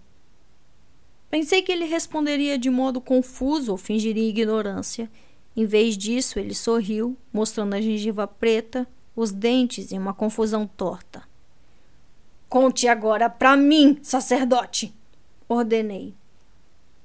Pensei 1.29 1.61
que 1.61 1.71
ele 1.71 1.85
responderia 1.85 2.57
de 2.57 2.69
modo 2.69 3.01
confuso 3.01 3.71
ou 3.71 3.77
fingiria 3.77 4.29
ignorância. 4.29 5.09
Em 5.55 5.65
vez 5.65 5.97
disso, 5.97 6.37
ele 6.37 6.53
sorriu, 6.53 7.17
mostrando 7.31 7.73
a 7.73 7.81
gengiva 7.81 8.27
preta, 8.27 8.87
os 9.15 9.31
dentes 9.31 9.91
em 9.91 9.97
uma 9.97 10.13
confusão 10.13 10.67
torta. 10.67 11.23
Conte 12.49 12.87
agora 12.87 13.29
para 13.29 13.55
mim, 13.55 13.97
sacerdote, 14.01 14.93
ordenei. 15.47 16.13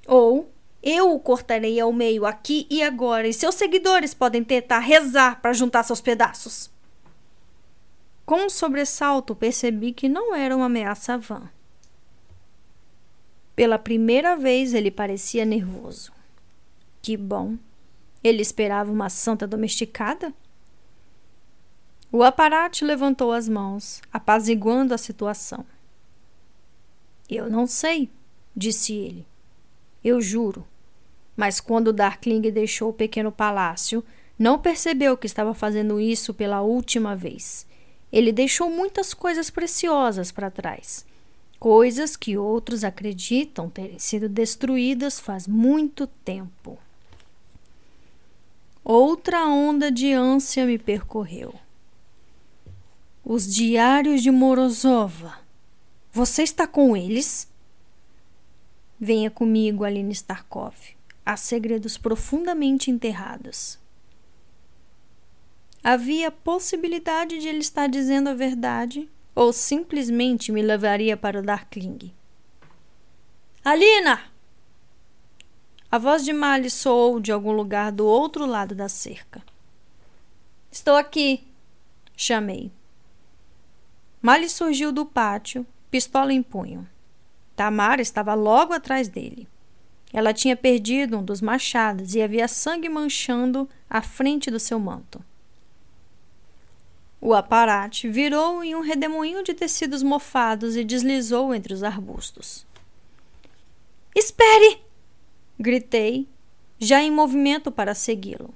Ou 0.05 0.50
eu 0.83 1.13
o 1.13 1.19
cortarei 1.19 1.79
ao 1.79 1.93
meio 1.93 2.25
aqui 2.25 2.65
e 2.69 2.81
agora, 2.81 3.27
e 3.27 3.33
seus 3.33 3.55
seguidores 3.55 4.13
podem 4.13 4.43
tentar 4.43 4.79
rezar 4.79 5.39
para 5.39 5.53
juntar 5.53 5.83
seus 5.83 6.01
pedaços. 6.01 6.71
Com 8.25 8.45
um 8.45 8.49
sobressalto, 8.49 9.35
percebi 9.35 9.91
que 9.91 10.09
não 10.09 10.33
era 10.33 10.55
uma 10.55 10.65
ameaça 10.65 11.17
vã. 11.17 11.49
Pela 13.55 13.77
primeira 13.77 14.35
vez 14.35 14.73
ele 14.73 14.89
parecia 14.89 15.45
nervoso. 15.45 16.11
Que 17.01 17.15
bom. 17.15 17.57
Ele 18.23 18.41
esperava 18.41 18.91
uma 18.91 19.09
santa 19.09 19.45
domesticada? 19.45 20.33
O 22.11 22.23
aparate 22.23 22.83
levantou 22.83 23.31
as 23.31 23.47
mãos, 23.47 24.01
apaziguando 24.11 24.93
a 24.93 24.97
situação. 24.97 25.65
Eu 27.29 27.49
não 27.49 27.67
sei, 27.67 28.09
disse 28.55 28.93
ele. 28.93 29.27
Eu 30.03 30.19
juro. 30.19 30.65
Mas 31.41 31.59
quando 31.59 31.91
Darkling 31.91 32.51
deixou 32.51 32.91
o 32.91 32.93
pequeno 32.93 33.31
palácio, 33.31 34.05
não 34.37 34.59
percebeu 34.59 35.17
que 35.17 35.25
estava 35.25 35.55
fazendo 35.55 35.99
isso 35.99 36.35
pela 36.35 36.61
última 36.61 37.15
vez. 37.15 37.65
Ele 38.13 38.31
deixou 38.31 38.69
muitas 38.69 39.11
coisas 39.11 39.49
preciosas 39.49 40.31
para 40.31 40.51
trás 40.51 41.03
coisas 41.59 42.15
que 42.15 42.37
outros 42.39 42.83
acreditam 42.83 43.69
terem 43.69 43.97
sido 43.97 44.29
destruídas 44.29 45.19
faz 45.19 45.47
muito 45.47 46.05
tempo. 46.07 46.77
Outra 48.83 49.45
onda 49.47 49.91
de 49.91 50.11
ânsia 50.11 50.65
me 50.65 50.77
percorreu. 50.77 51.53
Os 53.25 53.51
diários 53.51 54.21
de 54.21 54.29
Morozova. 54.29 55.39
Você 56.11 56.43
está 56.43 56.67
com 56.67 56.95
eles? 56.95 57.47
Venha 58.99 59.31
comigo, 59.31 59.83
Aline 59.83 60.13
Starkov. 60.13 61.00
Há 61.31 61.37
segredos 61.37 61.97
profundamente 61.97 62.91
enterrados. 62.91 63.79
Havia 65.81 66.29
possibilidade 66.29 67.39
de 67.39 67.47
ele 67.47 67.59
estar 67.59 67.87
dizendo 67.87 68.27
a 68.27 68.33
verdade 68.33 69.09
ou 69.33 69.53
simplesmente 69.53 70.51
me 70.51 70.61
levaria 70.61 71.15
para 71.15 71.39
o 71.39 71.41
Darkling. 71.41 72.13
Alina! 73.63 74.25
A 75.89 75.97
voz 75.97 76.25
de 76.25 76.33
Mali 76.33 76.69
soou 76.69 77.17
de 77.17 77.31
algum 77.31 77.53
lugar 77.53 77.93
do 77.93 78.05
outro 78.05 78.45
lado 78.45 78.75
da 78.75 78.89
cerca. 78.89 79.41
Estou 80.69 80.97
aqui, 80.97 81.47
chamei. 82.13 82.73
Mali 84.21 84.49
surgiu 84.49 84.91
do 84.91 85.05
pátio, 85.05 85.65
pistola 85.89 86.33
em 86.33 86.43
punho. 86.43 86.85
Tamara 87.55 88.01
estava 88.01 88.33
logo 88.33 88.73
atrás 88.73 89.07
dele. 89.07 89.47
Ela 90.13 90.33
tinha 90.33 90.55
perdido 90.55 91.17
um 91.17 91.23
dos 91.23 91.41
machados 91.41 92.15
e 92.15 92.21
havia 92.21 92.47
sangue 92.47 92.89
manchando 92.89 93.67
a 93.89 94.01
frente 94.01 94.51
do 94.51 94.59
seu 94.59 94.79
manto. 94.79 95.23
O 97.19 97.33
aparate 97.33 98.09
virou 98.09 98.63
em 98.63 98.75
um 98.75 98.81
redemoinho 98.81 99.43
de 99.43 99.53
tecidos 99.53 100.01
mofados 100.01 100.75
e 100.75 100.83
deslizou 100.83 101.53
entre 101.53 101.73
os 101.73 101.83
arbustos. 101.83 102.65
Espere! 104.15 104.81
gritei, 105.57 106.27
já 106.79 107.01
em 107.01 107.11
movimento 107.11 107.71
para 107.71 107.93
segui-lo. 107.93 108.53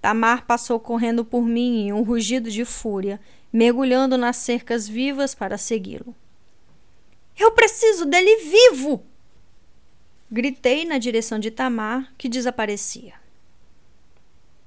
Tamar 0.00 0.46
passou 0.46 0.78
correndo 0.78 1.24
por 1.24 1.42
mim 1.42 1.88
em 1.88 1.92
um 1.92 2.02
rugido 2.02 2.48
de 2.48 2.64
fúria, 2.64 3.20
mergulhando 3.52 4.16
nas 4.16 4.36
cercas 4.36 4.86
vivas 4.86 5.34
para 5.34 5.58
segui-lo. 5.58 6.14
Eu 7.36 7.50
preciso 7.50 8.06
dele 8.06 8.36
vivo! 8.36 9.04
Gritei 10.30 10.84
na 10.84 10.98
direção 10.98 11.38
de 11.38 11.52
Tamar, 11.52 12.12
que 12.18 12.28
desaparecia. 12.28 13.14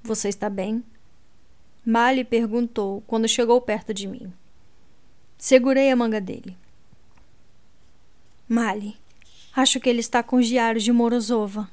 Você 0.01 0.29
está 0.29 0.49
bem? 0.49 0.81
Mali 1.85 2.23
perguntou 2.23 3.03
quando 3.05 3.27
chegou 3.27 3.59
perto 3.59 3.93
de 3.93 4.07
mim. 4.07 4.31
Segurei 5.37 5.91
a 5.91 5.95
manga 5.97 6.21
dele. 6.21 6.55
Mali, 8.47 8.97
acho 9.53 9.81
que 9.81 9.89
ele 9.89 9.99
está 9.99 10.23
com 10.23 10.37
os 10.37 10.47
diários 10.47 10.83
de 10.83 10.93
Morozova. 10.93 11.69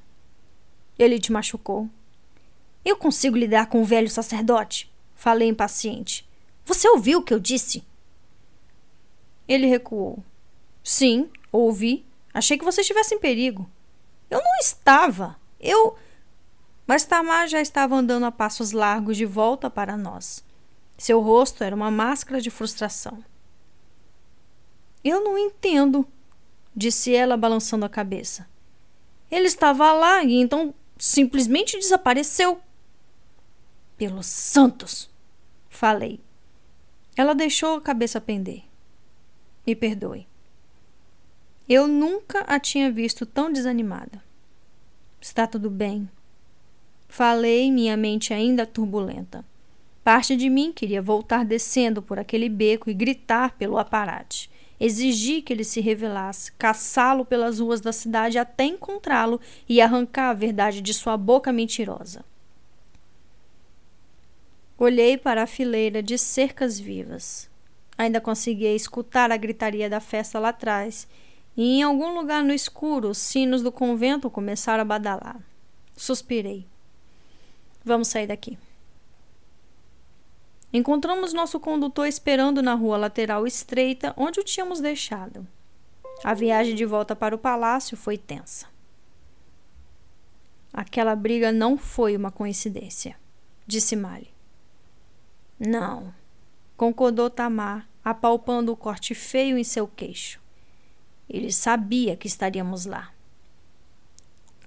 Ele 0.98 1.20
te 1.20 1.30
machucou. 1.30 1.88
Eu 2.84 2.96
consigo 2.96 3.36
lidar 3.36 3.66
com 3.68 3.80
o 3.80 3.84
velho 3.84 4.10
sacerdote, 4.10 4.90
falei 5.14 5.48
impaciente. 5.48 6.28
Você 6.64 6.88
ouviu 6.88 7.20
o 7.20 7.22
que 7.22 7.32
eu 7.32 7.38
disse? 7.38 7.84
Ele 9.46 9.66
recuou. 9.66 10.24
Sim, 10.82 11.30
ouvi. 11.52 12.04
Achei 12.34 12.58
que 12.58 12.64
você 12.64 12.80
estivesse 12.80 13.14
em 13.14 13.20
perigo. 13.20 13.70
Eu 14.30 14.38
não 14.42 14.56
estava. 14.60 15.36
Eu. 15.60 15.96
Mas 16.86 17.04
Tamar 17.04 17.48
já 17.48 17.60
estava 17.60 17.96
andando 17.96 18.26
a 18.26 18.32
passos 18.32 18.72
largos 18.72 19.16
de 19.16 19.24
volta 19.24 19.68
para 19.68 19.96
nós. 19.96 20.44
Seu 20.96 21.20
rosto 21.20 21.62
era 21.62 21.74
uma 21.74 21.90
máscara 21.90 22.40
de 22.40 22.50
frustração. 22.50 23.22
Eu 25.04 25.22
não 25.22 25.38
entendo, 25.38 26.06
disse 26.74 27.14
ela, 27.14 27.36
balançando 27.36 27.84
a 27.84 27.88
cabeça. 27.88 28.48
Ele 29.30 29.46
estava 29.46 29.92
lá 29.92 30.22
e 30.24 30.34
então 30.34 30.74
simplesmente 30.98 31.78
desapareceu. 31.78 32.60
Pelos 33.96 34.26
santos! 34.26 35.10
Falei. 35.68 36.20
Ela 37.16 37.34
deixou 37.34 37.76
a 37.76 37.80
cabeça 37.80 38.20
pender. 38.20 38.62
Me 39.66 39.74
perdoe. 39.74 40.26
Eu 41.68 41.88
nunca 41.88 42.40
a 42.40 42.60
tinha 42.60 42.90
visto 42.90 43.26
tão 43.26 43.52
desanimada. 43.52 44.22
Está 45.20 45.46
tudo 45.46 45.68
bem, 45.68 46.08
Falei, 47.08 47.70
minha 47.70 47.96
mente 47.96 48.34
ainda 48.34 48.66
turbulenta. 48.66 49.44
Parte 50.04 50.36
de 50.36 50.48
mim 50.48 50.72
queria 50.72 51.02
voltar 51.02 51.44
descendo 51.44 52.02
por 52.02 52.18
aquele 52.18 52.48
beco 52.48 52.90
e 52.90 52.94
gritar 52.94 53.56
pelo 53.56 53.78
aparate. 53.78 54.50
Exigi 54.78 55.40
que 55.40 55.52
ele 55.52 55.64
se 55.64 55.80
revelasse, 55.80 56.52
caçá-lo 56.52 57.24
pelas 57.24 57.58
ruas 57.58 57.80
da 57.80 57.92
cidade 57.92 58.38
até 58.38 58.64
encontrá-lo 58.64 59.40
e 59.68 59.80
arrancar 59.80 60.30
a 60.30 60.34
verdade 60.34 60.80
de 60.82 60.92
sua 60.92 61.16
boca 61.16 61.50
mentirosa. 61.52 62.24
Olhei 64.78 65.16
para 65.16 65.44
a 65.44 65.46
fileira 65.46 66.02
de 66.02 66.18
cercas 66.18 66.78
vivas. 66.78 67.48
Ainda 67.96 68.20
conseguia 68.20 68.74
escutar 68.74 69.32
a 69.32 69.36
gritaria 69.38 69.88
da 69.88 70.00
festa 70.00 70.38
lá 70.38 70.50
atrás, 70.50 71.08
e 71.56 71.78
em 71.78 71.82
algum 71.82 72.14
lugar 72.14 72.44
no 72.44 72.52
escuro 72.52 73.08
os 73.08 73.18
sinos 73.18 73.62
do 73.62 73.72
convento 73.72 74.30
começaram 74.30 74.82
a 74.82 74.84
badalar. 74.84 75.40
Suspirei. 75.96 76.66
Vamos 77.84 78.08
sair 78.08 78.26
daqui. 78.26 78.58
Encontramos 80.72 81.32
nosso 81.32 81.58
condutor 81.58 82.06
esperando 82.06 82.60
na 82.60 82.74
rua 82.74 82.98
lateral 82.98 83.46
estreita 83.46 84.12
onde 84.16 84.40
o 84.40 84.44
tínhamos 84.44 84.80
deixado. 84.80 85.46
A 86.22 86.34
viagem 86.34 86.74
de 86.74 86.84
volta 86.84 87.16
para 87.16 87.34
o 87.34 87.38
palácio 87.38 87.96
foi 87.96 88.18
tensa. 88.18 88.66
Aquela 90.72 91.16
briga 91.16 91.50
não 91.52 91.78
foi 91.78 92.14
uma 92.16 92.30
coincidência, 92.30 93.16
disse 93.66 93.96
Mali. 93.96 94.28
Não, 95.58 96.12
concordou 96.76 97.30
Tamar, 97.30 97.88
apalpando 98.04 98.72
o 98.72 98.76
corte 98.76 99.14
feio 99.14 99.56
em 99.56 99.64
seu 99.64 99.88
queixo. 99.88 100.38
Ele 101.28 101.52
sabia 101.52 102.16
que 102.16 102.26
estaríamos 102.26 102.86
lá. 102.86 103.12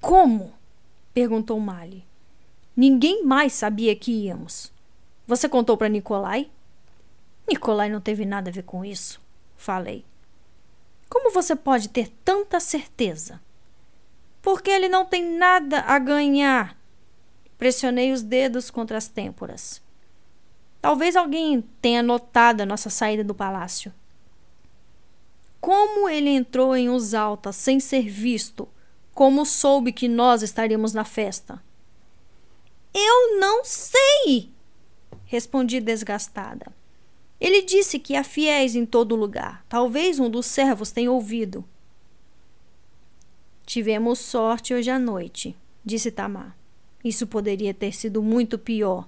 Como? 0.02 0.54
perguntou 1.14 1.60
Mali. 1.60 2.06
Ninguém 2.76 3.24
mais 3.24 3.54
sabia 3.54 3.96
que 3.96 4.12
íamos. 4.12 4.72
Você 5.28 5.50
contou 5.50 5.78
para 5.78 5.90
Nicolai? 5.90 6.50
Nicolai 7.48 7.90
não 7.90 8.00
teve 8.00 8.26
nada 8.26 8.50
a 8.50 8.54
ver 8.54 8.64
com 8.64 8.86
isso, 8.86 9.20
falei. 9.58 10.06
Como 11.10 11.32
você 11.32 11.56
pode 11.56 11.90
ter 11.90 12.10
tanta 12.24 12.60
certeza? 12.60 13.42
Porque 14.42 14.70
ele 14.70 14.88
não 14.88 15.06
tem 15.06 15.38
nada 15.38 15.82
a 15.82 15.98
ganhar. 16.00 16.78
Pressionei 17.58 18.12
os 18.14 18.22
dedos 18.22 18.70
contra 18.72 18.98
as 18.98 19.08
têmporas. 19.08 19.82
Talvez 20.82 21.16
alguém 21.16 21.62
tenha 21.82 22.02
notado 22.02 22.62
a 22.62 22.66
nossa 22.66 22.90
saída 22.90 23.24
do 23.24 23.36
palácio. 23.36 23.92
Como 25.60 26.08
ele 26.08 26.30
entrou 26.30 26.76
em 26.76 26.90
os 26.90 27.14
altas 27.14 27.56
sem 27.56 27.80
ser 27.80 28.08
visto? 28.08 28.68
Como 29.14 29.46
soube 29.46 29.92
que 29.92 30.08
nós 30.08 30.42
estaríamos 30.42 30.94
na 30.94 31.04
festa? 31.04 31.62
Eu 32.94 33.40
não 33.40 33.64
sei, 33.66 34.50
respondi 35.26 35.80
desgastada. 35.80 36.74
Ele 37.40 37.62
disse 37.62 38.00
que 38.00 38.16
há 38.16 38.24
fiéis 38.24 38.76
em 38.76 38.86
todo 38.86 39.16
lugar. 39.16 39.66
Talvez 39.70 40.20
um 40.20 40.30
dos 40.30 40.46
servos 40.46 40.92
tenha 40.92 41.12
ouvido. 41.12 41.64
Tivemos 43.66 44.20
sorte 44.20 44.74
hoje 44.74 44.90
à 44.90 44.98
noite, 44.98 45.56
disse 45.86 46.12
Tamar. 46.12 46.58
Isso 47.04 47.28
poderia 47.28 47.74
ter 47.74 47.94
sido 47.94 48.22
muito 48.22 48.58
pior. 48.58 49.08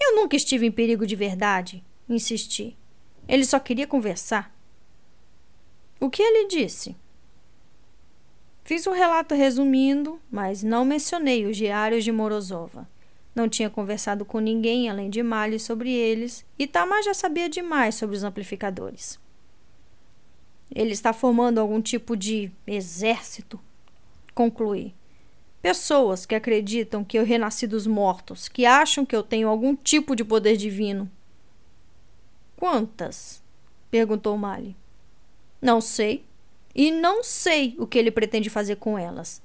Eu 0.00 0.16
nunca 0.16 0.36
estive 0.36 0.66
em 0.66 0.70
perigo 0.70 1.06
de 1.06 1.14
verdade, 1.14 1.84
insisti. 2.08 2.76
Ele 3.28 3.44
só 3.44 3.58
queria 3.58 3.86
conversar. 3.86 4.54
O 6.00 6.08
que 6.08 6.22
ele 6.22 6.48
disse? 6.48 6.96
Fiz 8.64 8.86
um 8.86 8.92
relato 8.92 9.34
resumindo, 9.34 10.18
mas 10.30 10.62
não 10.62 10.82
mencionei 10.82 11.44
os 11.44 11.58
diários 11.58 12.02
de 12.02 12.10
Morozova. 12.10 12.88
Não 13.34 13.50
tinha 13.50 13.68
conversado 13.68 14.24
com 14.24 14.38
ninguém 14.38 14.88
além 14.88 15.10
de 15.10 15.22
Mali 15.22 15.60
sobre 15.60 15.92
eles, 15.92 16.44
e 16.58 16.66
Tamar 16.66 17.02
já 17.02 17.12
sabia 17.12 17.50
demais 17.50 17.96
sobre 17.96 18.16
os 18.16 18.24
amplificadores. 18.24 19.20
Ele 20.74 20.92
está 20.92 21.12
formando 21.12 21.58
algum 21.58 21.82
tipo 21.82 22.16
de 22.16 22.50
exército, 22.66 23.60
concluí. 24.34 24.94
Pessoas 25.60 26.24
que 26.24 26.34
acreditam 26.34 27.04
que 27.04 27.18
eu 27.18 27.24
renasci 27.24 27.66
dos 27.66 27.86
mortos, 27.86 28.48
que 28.48 28.64
acham 28.64 29.04
que 29.04 29.14
eu 29.14 29.22
tenho 29.22 29.48
algum 29.48 29.76
tipo 29.76 30.16
de 30.16 30.24
poder 30.24 30.56
divino. 30.56 31.10
Quantas? 32.56 33.42
perguntou 33.90 34.36
Mali. 34.38 34.79
Não 35.60 35.80
sei. 35.80 36.24
E 36.74 36.90
não 36.90 37.22
sei 37.22 37.74
o 37.78 37.86
que 37.86 37.98
ele 37.98 38.10
pretende 38.10 38.48
fazer 38.48 38.76
com 38.76 38.98
elas. 38.98 39.42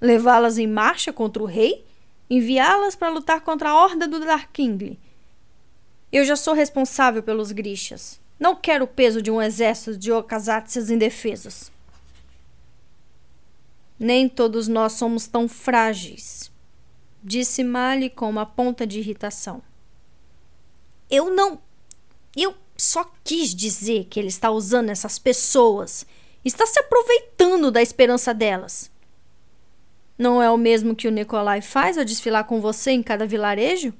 Levá-las 0.00 0.58
em 0.58 0.66
marcha 0.66 1.12
contra 1.12 1.42
o 1.42 1.46
rei? 1.46 1.84
Enviá-las 2.28 2.94
para 2.94 3.08
lutar 3.08 3.40
contra 3.40 3.70
a 3.70 3.74
horda 3.74 4.06
do 4.06 4.20
Darkingly? 4.20 4.98
Eu 6.12 6.24
já 6.24 6.36
sou 6.36 6.54
responsável 6.54 7.22
pelos 7.22 7.52
Grishas. 7.52 8.20
Não 8.38 8.54
quero 8.54 8.84
o 8.84 8.88
peso 8.88 9.22
de 9.22 9.30
um 9.30 9.40
exército 9.40 9.96
de 9.96 10.12
Okazatsias 10.12 10.90
indefesos. 10.90 11.70
Nem 13.98 14.28
todos 14.28 14.68
nós 14.68 14.92
somos 14.92 15.26
tão 15.26 15.48
frágeis, 15.48 16.52
disse 17.24 17.64
Mali 17.64 18.10
com 18.10 18.28
uma 18.28 18.44
ponta 18.44 18.86
de 18.86 18.98
irritação. 18.98 19.62
Eu 21.10 21.34
não. 21.34 21.58
Eu 22.36 22.54
só 22.76 23.10
quis 23.24 23.54
dizer 23.54 24.04
que 24.04 24.20
ele 24.20 24.28
está 24.28 24.50
usando 24.50 24.90
essas 24.90 25.18
pessoas. 25.18 26.06
Está 26.44 26.66
se 26.66 26.78
aproveitando 26.78 27.70
da 27.70 27.82
esperança 27.82 28.32
delas. 28.32 28.90
Não 30.18 30.42
é 30.42 30.50
o 30.50 30.56
mesmo 30.56 30.94
que 30.94 31.08
o 31.08 31.10
Nicolai 31.10 31.60
faz 31.60 31.98
ao 31.98 32.04
desfilar 32.04 32.44
com 32.44 32.60
você 32.60 32.92
em 32.92 33.02
cada 33.02 33.26
vilarejo? 33.26 33.92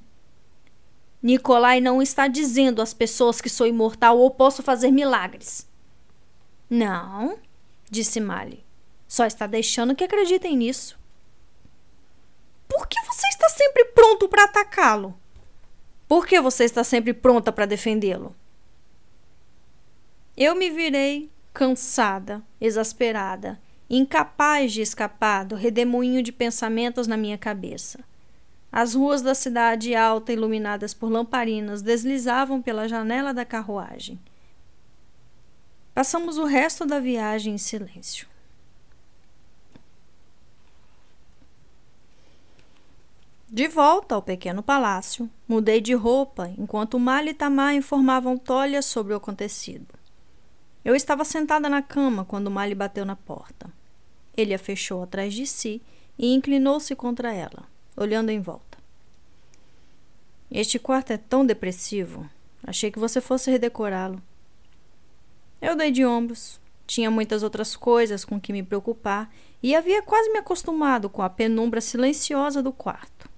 Nicolai 1.21 1.79
não 1.81 2.01
está 2.01 2.27
dizendo 2.27 2.81
às 2.81 2.93
pessoas 2.93 3.41
que 3.41 3.49
sou 3.49 3.67
imortal 3.67 4.17
ou 4.17 4.31
posso 4.31 4.63
fazer 4.63 4.91
milagres. 4.91 5.67
Não, 6.69 7.37
disse 7.89 8.19
Mali. 8.19 8.65
Só 9.07 9.25
está 9.25 9.47
deixando 9.47 9.95
que 9.95 10.03
acreditem 10.03 10.55
nisso. 10.57 10.97
Por 12.67 12.87
que 12.87 12.99
você 13.01 13.27
está 13.29 13.49
sempre 13.49 13.85
pronto 13.85 14.27
para 14.27 14.43
atacá-lo? 14.43 15.17
Por 16.07 16.25
que 16.25 16.39
você 16.39 16.65
está 16.65 16.83
sempre 16.83 17.13
pronta 17.13 17.51
para 17.51 17.65
defendê-lo? 17.65 18.35
Eu 20.37 20.53
me 20.53 20.69
virei, 20.69 21.31
cansada, 21.51 22.43
exasperada, 22.61 23.59
incapaz 23.89 24.71
de 24.71 24.83
escapar 24.83 25.43
do 25.43 25.55
redemoinho 25.55 26.21
de 26.21 26.31
pensamentos 26.31 27.07
na 27.07 27.17
minha 27.17 27.39
cabeça. 27.39 27.99
As 28.71 28.93
ruas 28.93 29.23
da 29.23 29.33
cidade 29.33 29.95
alta, 29.95 30.31
iluminadas 30.31 30.93
por 30.93 31.09
lamparinas, 31.09 31.81
deslizavam 31.81 32.61
pela 32.61 32.87
janela 32.87 33.33
da 33.33 33.43
carruagem. 33.43 34.19
Passamos 35.91 36.37
o 36.37 36.45
resto 36.45 36.85
da 36.85 36.99
viagem 36.99 37.55
em 37.55 37.57
silêncio. 37.57 38.27
De 43.49 43.67
volta 43.67 44.13
ao 44.13 44.21
pequeno 44.21 44.61
palácio, 44.61 45.27
mudei 45.47 45.81
de 45.81 45.95
roupa 45.95 46.53
enquanto 46.59 46.99
Mali 46.99 47.31
e 47.31 47.33
Tamar 47.33 47.73
informavam 47.73 48.37
Tolha 48.37 48.83
sobre 48.83 49.13
o 49.13 49.17
acontecido. 49.17 49.96
Eu 50.87 50.95
estava 50.95 51.25
sentada 51.25 51.67
na 51.67 51.81
cama 51.81 52.23
quando 52.23 52.49
Mali 52.49 52.73
bateu 52.73 53.03
na 53.03 53.17
porta. 53.17 53.69
Ele 54.37 54.53
a 54.53 54.57
fechou 54.57 55.03
atrás 55.03 55.33
de 55.33 55.45
si 55.45 55.81
e 56.17 56.33
inclinou-se 56.33 56.95
contra 56.95 57.33
ela, 57.33 57.65
olhando 57.97 58.29
em 58.29 58.39
volta. 58.39 58.77
Este 60.49 60.79
quarto 60.79 61.11
é 61.11 61.17
tão 61.17 61.45
depressivo. 61.45 62.29
Achei 62.65 62.89
que 62.89 62.99
você 62.99 63.19
fosse 63.19 63.51
redecorá-lo. 63.51 64.23
Eu 65.61 65.75
dei 65.75 65.91
de 65.91 66.05
ombros. 66.05 66.57
Tinha 66.85 67.11
muitas 67.11 67.43
outras 67.43 67.75
coisas 67.75 68.23
com 68.23 68.39
que 68.39 68.53
me 68.53 68.63
preocupar 68.63 69.29
e 69.61 69.75
havia 69.75 70.01
quase 70.01 70.31
me 70.31 70.39
acostumado 70.39 71.09
com 71.09 71.21
a 71.21 71.29
penumbra 71.29 71.81
silenciosa 71.81 72.63
do 72.63 72.71
quarto. 72.71 73.29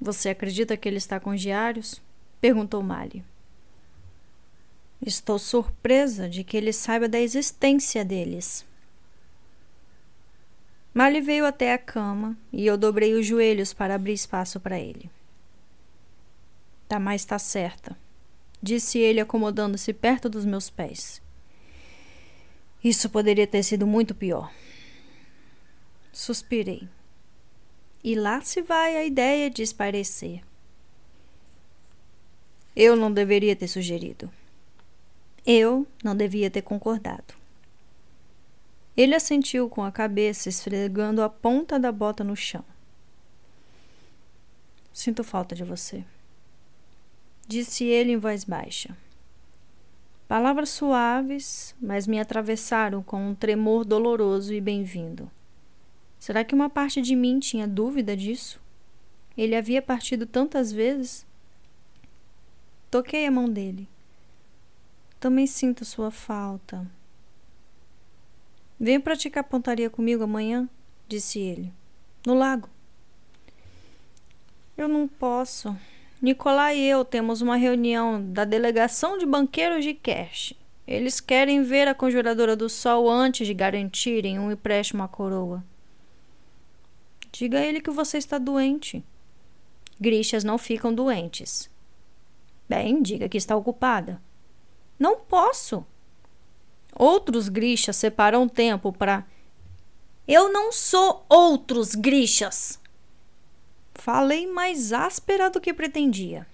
Você 0.00 0.28
acredita 0.28 0.76
que 0.76 0.88
ele 0.88 0.98
está 0.98 1.18
com 1.18 1.30
os 1.30 1.40
diários? 1.40 2.00
perguntou 2.40 2.80
Mali. 2.80 3.24
Estou 5.04 5.38
surpresa 5.38 6.28
de 6.28 6.42
que 6.42 6.56
ele 6.56 6.72
saiba 6.72 7.08
da 7.08 7.20
existência 7.20 8.04
deles. 8.04 8.64
Mali 10.94 11.20
veio 11.20 11.44
até 11.44 11.74
a 11.74 11.78
cama 11.78 12.36
e 12.50 12.66
eu 12.66 12.78
dobrei 12.78 13.14
os 13.14 13.26
joelhos 13.26 13.74
para 13.74 13.94
abrir 13.94 14.14
espaço 14.14 14.58
para 14.58 14.80
ele. 14.80 15.10
Tamar 16.88 17.14
está 17.14 17.38
certa, 17.38 17.96
disse 18.62 18.98
ele 18.98 19.20
acomodando-se 19.20 19.92
perto 19.92 20.28
dos 20.28 20.46
meus 20.46 20.70
pés. 20.70 21.20
Isso 22.82 23.10
poderia 23.10 23.46
ter 23.46 23.62
sido 23.62 23.86
muito 23.86 24.14
pior. 24.14 24.50
Suspirei. 26.12 26.88
E 28.02 28.14
lá 28.14 28.40
se 28.40 28.62
vai 28.62 28.96
a 28.96 29.04
ideia 29.04 29.50
de 29.50 29.62
esparecer. 29.62 30.40
Eu 32.74 32.96
não 32.96 33.12
deveria 33.12 33.54
ter 33.54 33.68
sugerido. 33.68 34.30
Eu 35.46 35.86
não 36.02 36.16
devia 36.16 36.50
ter 36.50 36.62
concordado. 36.62 37.34
Ele 38.96 39.14
assentiu 39.14 39.68
com 39.68 39.84
a 39.84 39.92
cabeça, 39.92 40.48
esfregando 40.48 41.22
a 41.22 41.28
ponta 41.28 41.78
da 41.78 41.92
bota 41.92 42.24
no 42.24 42.34
chão. 42.34 42.64
Sinto 44.92 45.22
falta 45.22 45.54
de 45.54 45.62
você, 45.62 46.04
disse 47.46 47.84
ele 47.84 48.10
em 48.10 48.16
voz 48.16 48.42
baixa. 48.42 48.96
Palavras 50.26 50.70
suaves, 50.70 51.76
mas 51.80 52.08
me 52.08 52.18
atravessaram 52.18 53.00
com 53.00 53.30
um 53.30 53.34
tremor 53.34 53.84
doloroso 53.84 54.52
e 54.52 54.60
bem-vindo. 54.60 55.30
Será 56.18 56.42
que 56.42 56.56
uma 56.56 56.68
parte 56.68 57.00
de 57.00 57.14
mim 57.14 57.38
tinha 57.38 57.68
dúvida 57.68 58.16
disso? 58.16 58.60
Ele 59.38 59.54
havia 59.54 59.80
partido 59.80 60.26
tantas 60.26 60.72
vezes? 60.72 61.24
Toquei 62.90 63.26
a 63.26 63.30
mão 63.30 63.48
dele. 63.48 63.86
Também 65.18 65.46
sinto 65.46 65.84
sua 65.84 66.10
falta. 66.10 66.86
Venha 68.78 69.00
praticar 69.00 69.44
pontaria 69.44 69.88
comigo 69.88 70.24
amanhã, 70.24 70.68
disse 71.08 71.38
ele. 71.38 71.72
No 72.26 72.34
lago. 72.34 72.68
Eu 74.76 74.86
não 74.86 75.08
posso. 75.08 75.74
Nicolai 76.20 76.78
e 76.78 76.88
eu 76.88 77.04
temos 77.04 77.40
uma 77.40 77.56
reunião 77.56 78.22
da 78.32 78.44
delegação 78.44 79.16
de 79.16 79.24
banqueiros 79.24 79.84
de 79.84 79.94
cash. 79.94 80.52
Eles 80.86 81.20
querem 81.20 81.62
ver 81.62 81.88
a 81.88 81.94
conjuradora 81.94 82.54
do 82.54 82.68
sol 82.68 83.10
antes 83.10 83.46
de 83.46 83.54
garantirem 83.54 84.38
um 84.38 84.52
empréstimo 84.52 85.02
à 85.02 85.08
coroa. 85.08 85.64
Diga 87.32 87.58
a 87.58 87.62
ele 87.66 87.80
que 87.80 87.90
você 87.90 88.18
está 88.18 88.38
doente. 88.38 89.04
Grixas 90.00 90.44
não 90.44 90.58
ficam 90.58 90.94
doentes. 90.94 91.70
Bem, 92.68 93.02
diga 93.02 93.28
que 93.28 93.38
está 93.38 93.56
ocupada. 93.56 94.20
Não 94.98 95.20
posso. 95.20 95.84
Outros 96.94 97.48
grixas 97.48 97.96
separam 97.96 98.48
tempo 98.48 98.92
para. 98.92 99.26
Eu 100.26 100.52
não 100.52 100.72
sou 100.72 101.24
outros 101.28 101.94
grixas. 101.94 102.80
Falei 103.94 104.46
mais 104.46 104.92
áspera 104.92 105.50
do 105.50 105.60
que 105.60 105.72
pretendia. 105.72 106.46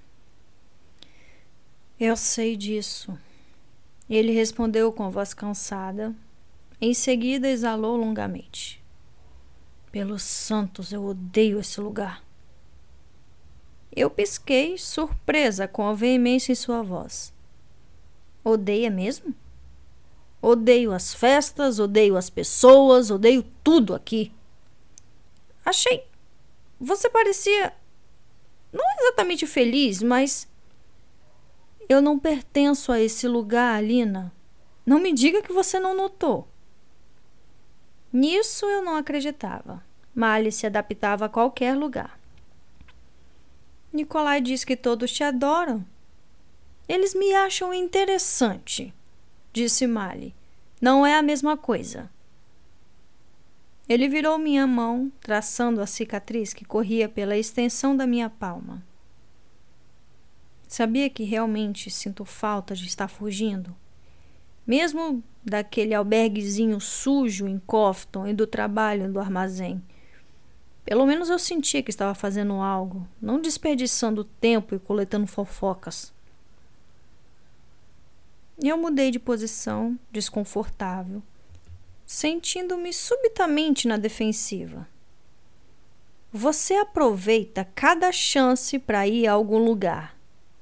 Eu 1.98 2.16
sei 2.16 2.56
disso. 2.56 3.16
Ele 4.10 4.32
respondeu 4.32 4.92
com 4.92 5.10
voz 5.10 5.32
cansada. 5.32 6.14
Em 6.80 6.92
seguida, 6.92 7.48
exalou 7.48 7.96
longamente. 7.96 8.82
Pelos 9.92 10.22
santos, 10.22 10.92
eu 10.92 11.04
odeio 11.04 11.60
esse 11.60 11.80
lugar. 11.80 12.24
Eu 13.94 14.10
pisquei, 14.10 14.76
surpresa 14.78 15.68
com 15.68 15.86
a 15.86 15.94
veemência 15.94 16.50
em 16.50 16.56
sua 16.56 16.82
voz. 16.82 17.32
Odeia 18.44 18.90
mesmo? 18.90 19.34
Odeio 20.40 20.92
as 20.92 21.14
festas, 21.14 21.78
odeio 21.78 22.16
as 22.16 22.28
pessoas, 22.28 23.10
odeio 23.10 23.44
tudo 23.62 23.94
aqui. 23.94 24.32
Achei 25.64 26.12
você 26.84 27.08
parecia 27.08 27.72
não 28.72 28.84
exatamente 28.98 29.46
feliz, 29.46 30.02
mas 30.02 30.48
eu 31.88 32.02
não 32.02 32.18
pertenço 32.18 32.90
a 32.90 33.00
esse 33.00 33.28
lugar, 33.28 33.76
Alina. 33.76 34.32
Não 34.84 34.98
me 34.98 35.12
diga 35.12 35.42
que 35.42 35.52
você 35.52 35.78
não 35.78 35.96
notou. 35.96 36.48
Nisso 38.12 38.66
eu 38.66 38.82
não 38.82 38.96
acreditava. 38.96 39.84
Mali 40.12 40.50
se 40.50 40.66
adaptava 40.66 41.26
a 41.26 41.28
qualquer 41.28 41.76
lugar. 41.76 42.18
Nicolai 43.92 44.40
diz 44.40 44.64
que 44.64 44.76
todos 44.76 45.12
te 45.12 45.22
adoram. 45.22 45.86
Eles 46.88 47.14
me 47.14 47.32
acham 47.34 47.72
interessante, 47.72 48.92
disse 49.52 49.86
Mali. 49.86 50.34
Não 50.80 51.06
é 51.06 51.16
a 51.16 51.22
mesma 51.22 51.56
coisa. 51.56 52.10
Ele 53.88 54.08
virou 54.08 54.38
minha 54.38 54.66
mão, 54.66 55.12
traçando 55.20 55.80
a 55.80 55.86
cicatriz 55.86 56.52
que 56.52 56.64
corria 56.64 57.08
pela 57.08 57.36
extensão 57.36 57.96
da 57.96 58.06
minha 58.06 58.30
palma. 58.30 58.82
Sabia 60.66 61.10
que 61.10 61.24
realmente 61.24 61.90
sinto 61.90 62.24
falta 62.24 62.74
de 62.74 62.86
estar 62.86 63.08
fugindo? 63.08 63.76
Mesmo 64.66 65.22
daquele 65.44 65.92
alberguezinho 65.92 66.80
sujo 66.80 67.46
em 67.46 67.58
Cofton 67.58 68.26
e 68.26 68.32
do 68.32 68.46
trabalho 68.46 69.12
do 69.12 69.20
armazém. 69.20 69.82
Pelo 70.84 71.04
menos 71.04 71.28
eu 71.28 71.38
sentia 71.38 71.82
que 71.82 71.90
estava 71.90 72.14
fazendo 72.14 72.54
algo, 72.54 73.06
não 73.20 73.40
desperdiçando 73.40 74.24
tempo 74.24 74.74
e 74.74 74.78
coletando 74.78 75.26
fofocas. 75.26 76.12
Eu 78.60 78.76
mudei 78.76 79.10
de 79.10 79.18
posição, 79.18 79.98
desconfortável, 80.10 81.22
sentindo-me 82.06 82.92
subitamente 82.92 83.88
na 83.88 83.96
defensiva. 83.96 84.88
Você 86.32 86.74
aproveita 86.74 87.68
cada 87.74 88.10
chance 88.10 88.78
para 88.78 89.06
ir 89.06 89.26
a 89.26 89.32
algum 89.32 89.58
lugar. 89.58 90.16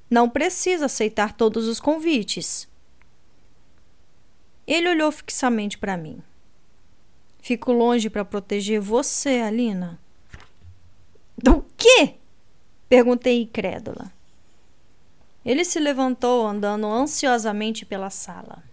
Não 0.09 0.29
precisa 0.29 0.85
aceitar 0.85 1.33
todos 1.33 1.67
os 1.67 1.79
convites. 1.79 2.67
Ele 4.67 4.89
olhou 4.89 5.11
fixamente 5.11 5.77
para 5.77 5.95
mim. 5.97 6.21
Fico 7.41 7.71
longe 7.71 8.09
para 8.09 8.25
proteger 8.25 8.79
você, 8.79 9.39
Alina. 9.39 9.99
Do 11.37 11.65
quê? 11.77 12.15
Perguntei 12.87 13.41
incrédula. 13.41 14.11
Ele 15.45 15.65
se 15.65 15.79
levantou, 15.79 16.45
andando 16.45 16.85
ansiosamente 16.85 17.85
pela 17.85 18.09
sala. 18.09 18.63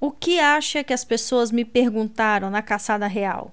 O 0.00 0.10
que 0.10 0.38
acha 0.40 0.82
que 0.82 0.92
as 0.92 1.04
pessoas 1.04 1.50
me 1.50 1.64
perguntaram 1.64 2.50
na 2.50 2.60
caçada 2.60 3.06
real? 3.06 3.52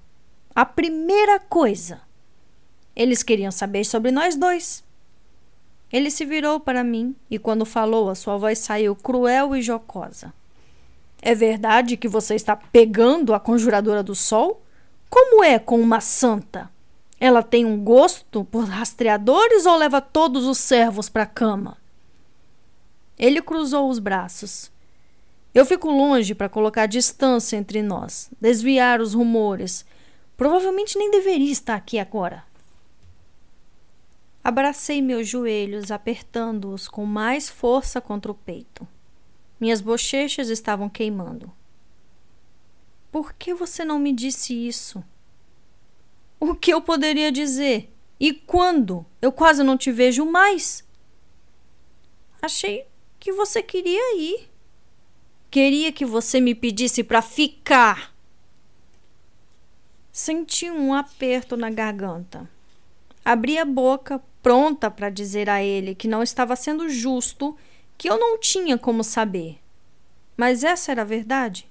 A 0.53 0.65
primeira 0.65 1.39
coisa. 1.39 2.01
Eles 2.95 3.23
queriam 3.23 3.51
saber 3.51 3.85
sobre 3.85 4.11
nós 4.11 4.35
dois. 4.35 4.83
Ele 5.93 6.09
se 6.09 6.25
virou 6.25 6.59
para 6.59 6.83
mim 6.83 7.15
e, 7.29 7.37
quando 7.37 7.65
falou, 7.65 8.09
a 8.09 8.15
sua 8.15 8.37
voz 8.37 8.59
saiu 8.59 8.95
cruel 8.95 9.55
e 9.55 9.61
jocosa. 9.61 10.33
É 11.21 11.35
verdade 11.35 11.97
que 11.97 12.07
você 12.07 12.33
está 12.33 12.55
pegando 12.55 13.33
a 13.33 13.39
conjuradora 13.39 14.01
do 14.01 14.15
sol? 14.15 14.61
Como 15.09 15.43
é 15.43 15.59
com 15.59 15.79
uma 15.79 16.01
santa? 16.01 16.69
Ela 17.19 17.43
tem 17.43 17.63
um 17.63 17.83
gosto 17.83 18.43
por 18.45 18.65
rastreadores 18.65 19.65
ou 19.65 19.77
leva 19.77 20.01
todos 20.01 20.45
os 20.45 20.57
servos 20.57 21.07
para 21.07 21.23
a 21.23 21.27
cama? 21.27 21.80
Ele 23.21 23.39
cruzou 23.39 23.87
os 23.87 23.99
braços. 23.99 24.71
Eu 25.53 25.63
fico 25.63 25.91
longe 25.91 26.33
para 26.33 26.49
colocar 26.49 26.87
distância 26.87 27.55
entre 27.55 27.83
nós, 27.83 28.31
desviar 28.41 28.99
os 28.99 29.13
rumores. 29.13 29.85
Provavelmente 30.35 30.97
nem 30.97 31.11
deveria 31.11 31.51
estar 31.51 31.75
aqui 31.75 31.99
agora. 31.99 32.43
Abracei 34.43 35.03
meus 35.03 35.27
joelhos, 35.27 35.91
apertando-os 35.91 36.87
com 36.87 37.05
mais 37.05 37.47
força 37.47 38.01
contra 38.01 38.31
o 38.31 38.35
peito. 38.35 38.87
Minhas 39.59 39.81
bochechas 39.81 40.49
estavam 40.49 40.89
queimando. 40.89 41.51
Por 43.11 43.33
que 43.33 43.53
você 43.53 43.85
não 43.85 43.99
me 43.99 44.11
disse 44.11 44.55
isso? 44.67 45.03
O 46.39 46.55
que 46.55 46.73
eu 46.73 46.81
poderia 46.81 47.31
dizer? 47.31 47.93
E 48.19 48.33
quando? 48.33 49.05
Eu 49.21 49.31
quase 49.31 49.61
não 49.61 49.77
te 49.77 49.91
vejo 49.91 50.25
mais. 50.25 50.83
Achei 52.41 52.89
que 53.21 53.31
você 53.31 53.61
queria 53.61 54.17
ir. 54.17 54.49
Queria 55.51 55.91
que 55.91 56.03
você 56.03 56.41
me 56.41 56.55
pedisse 56.55 57.03
para 57.03 57.21
ficar. 57.21 58.11
Senti 60.11 60.71
um 60.71 60.91
aperto 60.91 61.55
na 61.55 61.69
garganta. 61.69 62.49
Abri 63.23 63.59
a 63.59 63.63
boca, 63.63 64.19
pronta 64.41 64.89
para 64.89 65.11
dizer 65.11 65.51
a 65.51 65.61
ele 65.61 65.93
que 65.93 66.07
não 66.07 66.23
estava 66.23 66.55
sendo 66.55 66.89
justo, 66.89 67.55
que 67.95 68.09
eu 68.09 68.19
não 68.19 68.39
tinha 68.39 68.75
como 68.75 69.03
saber. 69.03 69.59
Mas 70.35 70.63
essa 70.63 70.91
era 70.91 71.03
a 71.03 71.05
verdade. 71.05 71.69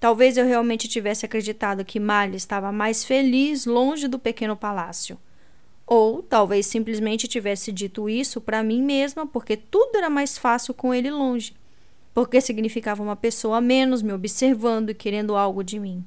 Talvez 0.00 0.36
eu 0.36 0.44
realmente 0.44 0.88
tivesse 0.88 1.24
acreditado 1.24 1.84
que 1.84 2.00
Malha 2.00 2.34
estava 2.34 2.72
mais 2.72 3.04
feliz 3.04 3.64
longe 3.64 4.08
do 4.08 4.18
pequeno 4.18 4.56
palácio. 4.56 5.16
Ou 5.86 6.22
talvez 6.22 6.66
simplesmente 6.66 7.28
tivesse 7.28 7.70
dito 7.70 8.08
isso 8.08 8.40
para 8.40 8.62
mim 8.62 8.82
mesma 8.82 9.26
porque 9.26 9.56
tudo 9.56 9.96
era 9.96 10.08
mais 10.08 10.38
fácil 10.38 10.72
com 10.72 10.94
ele 10.94 11.10
longe 11.10 11.54
porque 12.14 12.40
significava 12.40 13.02
uma 13.02 13.16
pessoa 13.16 13.58
a 13.58 13.60
menos 13.60 14.00
me 14.00 14.12
observando 14.12 14.90
e 14.90 14.94
querendo 14.94 15.34
algo 15.34 15.64
de 15.64 15.80
mim. 15.80 16.04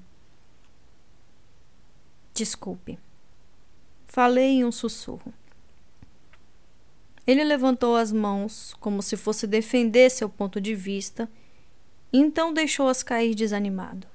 Desculpe. 2.34 2.98
Falei 4.08 4.52
em 4.52 4.66
um 4.66 4.72
sussurro. 4.72 5.34
Ele 7.26 7.44
levantou 7.44 7.98
as 7.98 8.14
mãos, 8.14 8.74
como 8.80 9.02
se 9.02 9.18
fosse 9.18 9.46
defender 9.46 10.10
seu 10.10 10.30
ponto 10.30 10.62
de 10.62 10.74
vista, 10.74 11.30
e 12.14 12.20
então 12.20 12.54
deixou-as 12.54 13.04
cair 13.04 13.36
desanimado. 13.36 14.08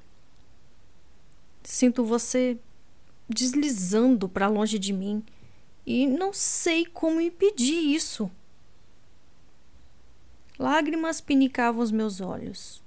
Sinto 1.62 2.02
você 2.02 2.56
deslizando 3.28 4.30
para 4.30 4.48
longe 4.48 4.78
de 4.78 4.94
mim 4.94 5.22
e 5.86 6.06
não 6.06 6.32
sei 6.32 6.86
como 6.86 7.20
impedir 7.20 7.94
isso. 7.94 8.30
Lágrimas 10.59 11.20
pinicavam 11.20 11.82
os 11.82 11.90
meus 11.90 12.20
olhos. 12.20 12.82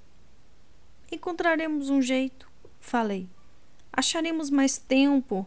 Encontraremos 1.10 1.90
um 1.90 2.00
jeito, 2.00 2.48
falei. 2.80 3.28
Acharemos 3.92 4.50
mais 4.50 4.78
tempo. 4.78 5.46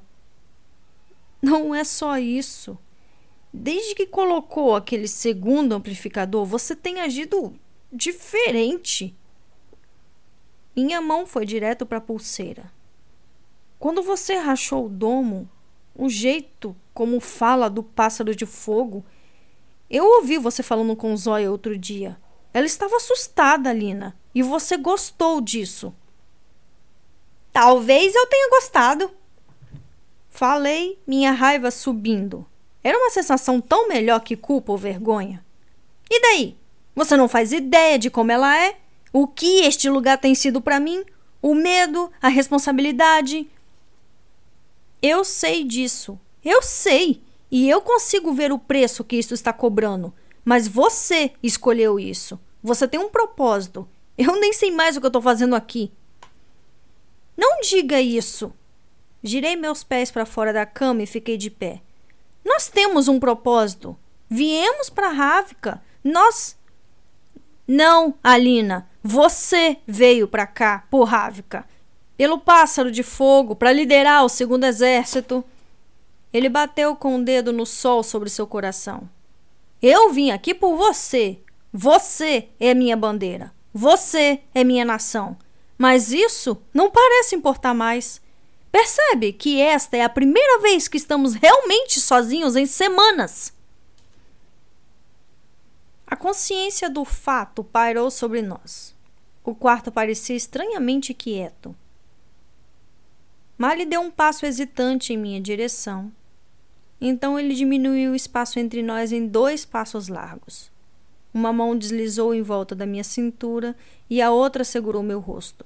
Não 1.41 1.73
é 1.73 1.84
só 1.84 2.17
isso. 2.17 2.77
Desde 3.51 3.95
que 3.95 4.05
colocou 4.05 4.76
aquele 4.76 5.07
segundo 5.07 5.73
amplificador, 5.73 6.45
você 6.45 6.76
tem 6.76 6.99
agido 6.99 7.53
diferente. 7.91 9.15
Minha 10.76 11.01
mão 11.01 11.26
foi 11.26 11.45
direto 11.45 11.85
para 11.85 11.97
a 11.97 12.01
pulseira. 12.01 12.71
Quando 13.80 14.03
você 14.03 14.35
rachou 14.35 14.85
o 14.85 14.89
domo, 14.89 15.49
o 15.99 16.09
jeito 16.09 16.73
como 16.93 17.19
fala 17.19 17.69
do 17.69 17.84
pássaro 17.84 18.34
de 18.34 18.45
fogo, 18.45 19.03
eu 19.89 20.05
ouvi 20.05 20.38
você 20.38 20.63
falando 20.63 20.95
com 20.95 21.15
Zóia 21.17 21.51
outro 21.51 21.77
dia. 21.77 22.17
Ela 22.53 22.65
estava 22.65 22.95
assustada, 22.95 23.73
Lina, 23.73 24.17
e 24.34 24.41
você 24.41 24.77
gostou 24.77 25.41
disso. 25.41 25.93
Talvez 27.51 28.15
eu 28.15 28.26
tenha 28.27 28.49
gostado. 28.49 29.11
Falei, 30.30 30.97
minha 31.05 31.31
raiva 31.31 31.69
subindo. 31.69 32.45
Era 32.81 32.97
uma 32.97 33.09
sensação 33.09 33.59
tão 33.59 33.89
melhor 33.89 34.21
que 34.21 34.38
culpa 34.38 34.71
ou 34.71 34.77
vergonha. 34.77 35.43
E 36.09 36.21
daí? 36.21 36.57
Você 36.95 37.17
não 37.17 37.27
faz 37.27 37.51
ideia 37.51 37.99
de 37.99 38.09
como 38.09 38.31
ela 38.31 38.57
é? 38.57 38.77
O 39.11 39.27
que 39.27 39.65
este 39.65 39.89
lugar 39.89 40.17
tem 40.17 40.34
sido 40.34 40.61
para 40.61 40.80
mim? 40.80 41.03
O 41.41 41.53
medo, 41.53 42.09
a 42.21 42.30
responsabilidade. 42.30 43.49
Eu 45.01 45.23
sei 45.23 45.63
disso. 45.63 46.19
Eu 46.43 46.61
sei. 46.61 47.21
E 47.51 47.69
eu 47.69 47.81
consigo 47.81 48.34
ver 48.34 48.51
o 48.51 48.59
preço 48.59 49.03
que 49.03 49.15
isso 49.15 49.34
está 49.34 49.51
cobrando. 49.51 50.13
Mas 50.43 50.67
você 50.67 51.31
escolheu 51.41 51.99
isso. 51.99 52.39
Você 52.61 52.88
tem 52.88 52.99
um 52.99 53.09
propósito. 53.09 53.88
Eu 54.17 54.39
nem 54.39 54.51
sei 54.53 54.71
mais 54.71 54.97
o 54.97 54.99
que 54.99 55.05
eu 55.05 55.09
estou 55.09 55.21
fazendo 55.21 55.55
aqui. 55.55 55.91
Não 57.38 57.61
diga 57.61 58.01
isso. 58.01 58.53
Girei 59.23 59.55
meus 59.55 59.84
pés 59.84 60.11
para 60.11 60.26
fora 60.26 60.51
da 60.51 60.65
cama 60.65 61.03
e 61.03 61.07
fiquei 61.07 61.38
de 61.38 61.49
pé. 61.49 61.81
Nós 62.43 62.67
temos 62.67 63.07
um 63.07 63.19
propósito. 63.19 63.97
Viemos 64.30 64.89
para 64.89 65.09
Rávica. 65.09 65.81
Nós. 66.03 66.57
Não, 67.67 68.13
Alina. 68.23 68.89
Você 69.03 69.77
veio 69.88 70.27
para 70.27 70.45
cá 70.45 70.85
por 70.89 71.05
Rávica. 71.05 71.65
Pelo 72.19 72.37
pássaro 72.37 72.91
de 72.91 73.01
fogo, 73.01 73.55
para 73.55 73.71
liderar 73.71 74.25
o 74.25 74.27
segundo 74.27 74.65
exército. 74.65 75.41
Ele 76.33 76.49
bateu 76.49 76.93
com 76.93 77.13
o 77.13 77.15
um 77.15 77.23
dedo 77.23 77.53
no 77.53 77.65
sol 77.65 78.03
sobre 78.03 78.29
seu 78.29 78.45
coração. 78.45 79.09
Eu 79.81 80.11
vim 80.11 80.29
aqui 80.29 80.53
por 80.53 80.75
você. 80.75 81.39
Você 81.71 82.49
é 82.59 82.73
minha 82.73 82.97
bandeira. 82.97 83.53
Você 83.73 84.41
é 84.53 84.65
minha 84.65 84.83
nação. 84.83 85.37
Mas 85.77 86.11
isso 86.11 86.61
não 86.73 86.91
parece 86.91 87.37
importar 87.37 87.73
mais. 87.73 88.19
Percebe 88.69 89.31
que 89.31 89.61
esta 89.61 89.95
é 89.95 90.03
a 90.03 90.09
primeira 90.09 90.59
vez 90.59 90.89
que 90.89 90.97
estamos 90.97 91.35
realmente 91.35 92.01
sozinhos 92.01 92.57
em 92.57 92.65
semanas. 92.65 93.53
A 96.05 96.17
consciência 96.17 96.89
do 96.89 97.05
fato 97.05 97.63
pairou 97.63 98.11
sobre 98.11 98.41
nós. 98.41 98.93
O 99.41 99.55
quarto 99.55 99.89
parecia 99.89 100.35
estranhamente 100.35 101.13
quieto. 101.13 101.73
Mali 103.60 103.86
deu 103.86 103.99
um 103.99 104.10
passo 104.10 104.45
hesitante 104.45 105.11
em 105.11 105.18
minha 105.18 105.41
direção. 105.41 106.10
Então 107.02 107.38
ele 107.38 107.53
diminuiu 107.53 108.14
o 108.14 108.15
espaço 108.15 108.57
entre 108.57 108.81
nós 108.81 109.11
em 109.11 109.27
dois 109.27 109.65
passos 109.65 110.07
largos. 110.07 110.72
Uma 111.34 111.52
mão 111.52 111.77
deslizou 111.77 112.34
em 112.34 112.41
volta 112.41 112.73
da 112.73 112.86
minha 112.86 113.03
cintura 113.03 113.76
e 114.10 114.22
a 114.22 114.31
outra 114.31 114.64
segurou 114.64 115.03
meu 115.03 115.19
rosto. 115.19 115.65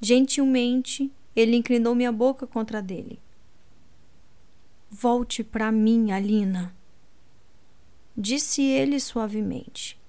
Gentilmente, 0.00 1.12
ele 1.36 1.56
inclinou 1.56 1.94
minha 1.94 2.10
boca 2.10 2.46
contra 2.46 2.78
a 2.78 2.80
dele. 2.80 3.20
Volte 4.90 5.44
para 5.44 5.70
mim, 5.70 6.10
Alina, 6.10 6.74
disse 8.16 8.62
ele 8.62 8.98
suavemente. 8.98 10.00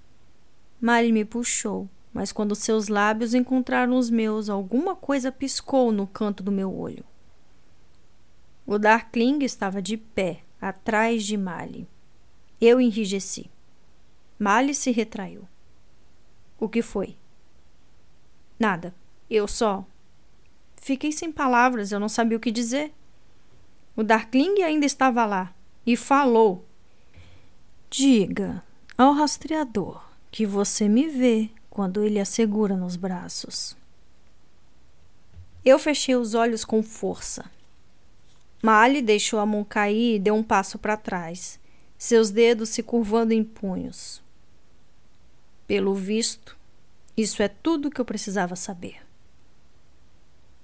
Mali 0.80 1.12
me 1.12 1.26
puxou, 1.26 1.90
mas 2.16 2.32
quando 2.32 2.54
seus 2.54 2.88
lábios 2.88 3.34
encontraram 3.34 3.94
os 3.98 4.08
meus, 4.08 4.48
alguma 4.48 4.96
coisa 4.96 5.30
piscou 5.30 5.92
no 5.92 6.06
canto 6.06 6.42
do 6.42 6.50
meu 6.50 6.74
olho. 6.74 7.04
O 8.66 8.78
Darkling 8.78 9.44
estava 9.44 9.82
de 9.82 9.98
pé, 9.98 10.40
atrás 10.58 11.26
de 11.26 11.36
Mali. 11.36 11.86
Eu 12.58 12.80
enrijeci. 12.80 13.50
Mali 14.38 14.74
se 14.74 14.90
retraiu. 14.90 15.46
O 16.58 16.70
que 16.70 16.80
foi? 16.80 17.18
Nada. 18.58 18.94
Eu 19.28 19.46
só 19.46 19.84
Fiquei 20.80 21.12
sem 21.12 21.30
palavras, 21.30 21.92
eu 21.92 22.00
não 22.00 22.08
sabia 22.08 22.38
o 22.38 22.40
que 22.40 22.50
dizer. 22.50 22.94
O 23.94 24.02
Darkling 24.02 24.62
ainda 24.62 24.86
estava 24.86 25.26
lá 25.26 25.52
e 25.84 25.96
falou: 25.96 26.64
Diga 27.90 28.62
ao 28.96 29.12
rastreador 29.12 30.02
que 30.30 30.46
você 30.46 30.88
me 30.88 31.08
vê 31.08 31.50
quando 31.76 32.02
ele 32.02 32.18
a 32.18 32.24
segura 32.24 32.74
nos 32.74 32.96
braços. 32.96 33.76
Eu 35.62 35.78
fechei 35.78 36.16
os 36.16 36.32
olhos 36.32 36.64
com 36.64 36.82
força. 36.82 37.50
Mali 38.62 39.02
deixou 39.02 39.38
a 39.38 39.44
mão 39.44 39.62
cair 39.62 40.14
e 40.14 40.18
deu 40.18 40.34
um 40.34 40.42
passo 40.42 40.78
para 40.78 40.96
trás, 40.96 41.60
seus 41.98 42.30
dedos 42.30 42.70
se 42.70 42.82
curvando 42.82 43.34
em 43.34 43.44
punhos. 43.44 44.22
Pelo 45.66 45.94
visto, 45.94 46.56
isso 47.14 47.42
é 47.42 47.48
tudo 47.48 47.90
que 47.90 48.00
eu 48.00 48.06
precisava 48.06 48.56
saber. 48.56 49.06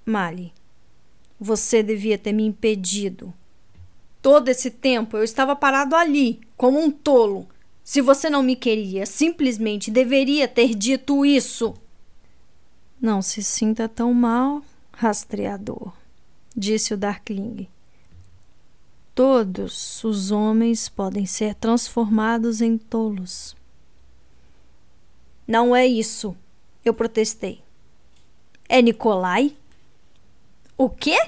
Mali, 0.07 0.51
você 1.39 1.83
devia 1.83 2.17
ter 2.17 2.33
me 2.33 2.47
impedido. 2.47 3.35
Todo 4.23 4.49
esse 4.49 4.71
tempo 4.71 5.19
eu 5.19 5.25
estava 5.25 5.55
parado 5.55 5.95
ali, 5.95 6.41
como 6.57 6.81
um 6.81 6.91
tolo. 6.91 7.47
Se 7.85 8.01
você 8.01 8.31
não 8.31 8.43
me 8.43 8.55
queria, 8.55 9.05
simplesmente 9.07 9.91
deveria 9.91 10.47
ter 10.47 10.75
dito 10.75 11.27
isso. 11.27 11.75
Não 13.01 13.21
se 13.21 13.43
sinta 13.43 13.89
tão 13.89 14.15
mal, 14.15 14.63
rastreador, 14.93 15.93
disse 16.57 16.95
o 16.95 16.97
Darkling. 16.97 17.69
Todos 19.15 20.03
os 20.05 20.31
homens 20.31 20.89
podem 20.89 21.27
ser 21.27 21.55
transformados 21.55 22.61
em 22.61 22.79
tolos. 22.79 23.57
Não 25.47 25.75
é 25.75 25.87
isso, 25.87 26.37
eu 26.85 26.95
protestei. 26.95 27.63
É 28.69 28.81
Nikolai? 28.81 29.57
O 30.79 30.89
quê? 30.89 31.19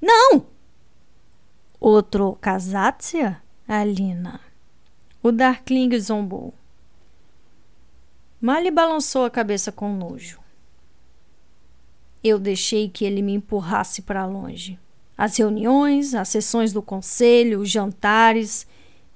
Não! 0.00 0.46
Outro 1.78 2.38
Kazatia? 2.40 3.42
Alina. 3.68 4.43
O 5.24 5.32
Darkling 5.32 5.98
zombou. 5.98 6.52
Mali 8.38 8.70
balançou 8.70 9.24
a 9.24 9.30
cabeça 9.30 9.72
com 9.72 9.90
nojo. 9.90 10.38
Eu 12.22 12.38
deixei 12.38 12.90
que 12.90 13.06
ele 13.06 13.22
me 13.22 13.32
empurrasse 13.32 14.02
para 14.02 14.26
longe. 14.26 14.78
As 15.16 15.38
reuniões, 15.38 16.14
as 16.14 16.28
sessões 16.28 16.74
do 16.74 16.82
conselho, 16.82 17.60
os 17.60 17.70
jantares. 17.70 18.66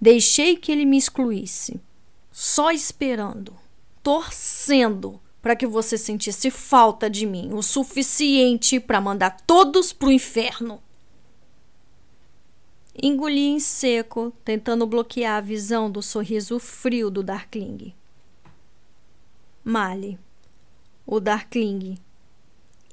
Deixei 0.01 0.57
que 0.57 0.73
ele 0.73 0.87
me 0.87 0.97
excluísse. 0.97 1.79
Só 2.33 2.71
esperando, 2.71 3.55
torcendo 4.03 5.21
para 5.43 5.55
que 5.55 5.67
você 5.67 5.99
sentisse 5.99 6.51
falta 6.51 7.11
de 7.11 7.27
mim 7.27 7.53
o 7.53 7.63
suficiente 7.63 8.81
para 8.81 8.99
mandar 8.99 9.43
todos 9.43 9.93
pro 9.93 10.11
inferno. 10.11 10.83
Engoli 13.01 13.47
em 13.47 13.61
seco, 13.61 14.33
tentando 14.45 14.87
bloquear 14.87 15.37
a 15.37 15.41
visão 15.41 15.91
do 15.91 16.03
sorriso 16.03 16.59
frio 16.59 17.11
do 17.11 17.23
Darkling. 17.23 17.95
Mali, 19.63 20.19
o 21.07 21.21
Darkling. 21.21 21.99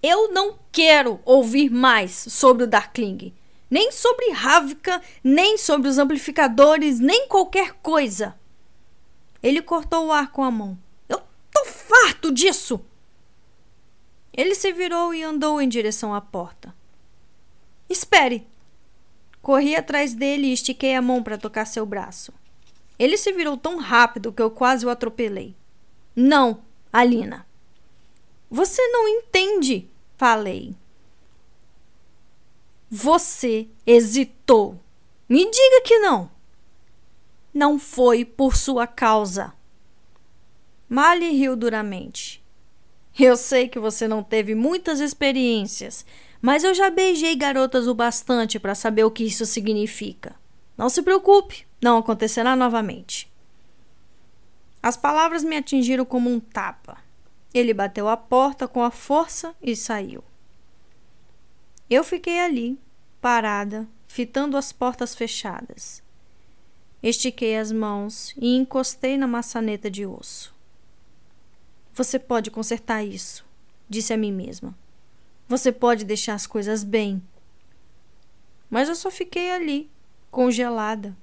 Eu 0.03 0.31
não 0.31 0.59
quero 0.71 1.19
ouvir 1.25 1.71
mais 1.71 2.11
sobre 2.11 2.63
o 2.65 2.67
Darkling, 2.67 3.33
nem 3.69 3.91
sobre 3.91 4.29
Ravka, 4.31 5.01
nem 5.23 5.57
sobre 5.57 5.89
os 5.89 5.97
amplificadores, 5.97 6.99
nem 6.99 7.27
qualquer 7.27 7.73
coisa. 7.81 8.37
Ele 9.41 9.61
cortou 9.61 10.07
o 10.07 10.11
ar 10.11 10.31
com 10.31 10.43
a 10.43 10.51
mão 10.51 10.77
farto 12.25 12.31
disso! 12.31 12.81
Ele 14.33 14.53
se 14.55 14.71
virou 14.73 15.13
e 15.13 15.23
andou 15.23 15.61
em 15.61 15.69
direção 15.69 16.13
à 16.13 16.19
porta. 16.19 16.75
Espere! 17.89 18.47
Corri 19.45 19.75
atrás 19.75 20.15
dele 20.15 20.47
e 20.47 20.53
estiquei 20.53 20.95
a 20.95 21.03
mão 21.03 21.21
para 21.21 21.37
tocar 21.37 21.65
seu 21.65 21.85
braço. 21.85 22.33
Ele 22.97 23.15
se 23.15 23.31
virou 23.31 23.55
tão 23.55 23.77
rápido 23.77 24.33
que 24.33 24.41
eu 24.41 24.49
quase 24.49 24.83
o 24.87 24.89
atropelei. 24.89 25.55
Não, 26.15 26.63
Alina. 26.91 27.45
Você 28.49 28.81
não 28.87 29.07
entende, 29.07 29.87
falei. 30.17 30.75
Você 32.89 33.67
hesitou. 33.85 34.79
Me 35.29 35.45
diga 35.45 35.81
que 35.83 35.99
não. 35.99 36.27
Não 37.53 37.77
foi 37.77 38.25
por 38.25 38.55
sua 38.55 38.87
causa. 38.87 39.53
Mali 40.89 41.29
riu 41.29 41.55
duramente. 41.55 42.43
Eu 43.15 43.37
sei 43.37 43.69
que 43.69 43.77
você 43.77 44.07
não 44.07 44.23
teve 44.23 44.55
muitas 44.55 44.99
experiências, 44.99 46.03
mas 46.45 46.63
eu 46.63 46.75
já 46.75 46.91
beijei 46.91 47.35
garotas 47.35 47.87
o 47.87 47.95
bastante 47.95 48.59
para 48.59 48.75
saber 48.75 49.03
o 49.03 49.09
que 49.09 49.23
isso 49.23 49.47
significa. 49.47 50.35
Não 50.77 50.89
se 50.89 51.01
preocupe, 51.01 51.65
não 51.81 51.97
acontecerá 51.97 52.55
novamente. 52.55 53.27
As 54.79 54.95
palavras 54.95 55.43
me 55.43 55.57
atingiram 55.57 56.05
como 56.05 56.29
um 56.29 56.39
tapa. 56.39 56.99
Ele 57.51 57.73
bateu 57.73 58.07
a 58.07 58.15
porta 58.15 58.67
com 58.67 58.83
a 58.83 58.91
força 58.91 59.55
e 59.59 59.75
saiu. 59.75 60.23
Eu 61.89 62.03
fiquei 62.03 62.39
ali, 62.39 62.79
parada, 63.19 63.87
fitando 64.07 64.55
as 64.55 64.71
portas 64.71 65.15
fechadas. 65.15 66.03
Estiquei 67.01 67.57
as 67.57 67.71
mãos 67.71 68.35
e 68.37 68.55
encostei 68.55 69.17
na 69.17 69.25
maçaneta 69.25 69.89
de 69.89 70.05
osso. 70.05 70.53
Você 71.91 72.19
pode 72.19 72.51
consertar 72.51 73.03
isso, 73.03 73.43
disse 73.89 74.13
a 74.13 74.17
mim 74.17 74.31
mesma. 74.31 74.84
Você 75.47 75.71
pode 75.71 76.03
deixar 76.03 76.33
as 76.33 76.47
coisas 76.47 76.83
bem. 76.83 77.21
Mas 78.69 78.89
eu 78.89 78.95
só 78.95 79.11
fiquei 79.11 79.51
ali, 79.51 79.89
congelada. 80.31 81.15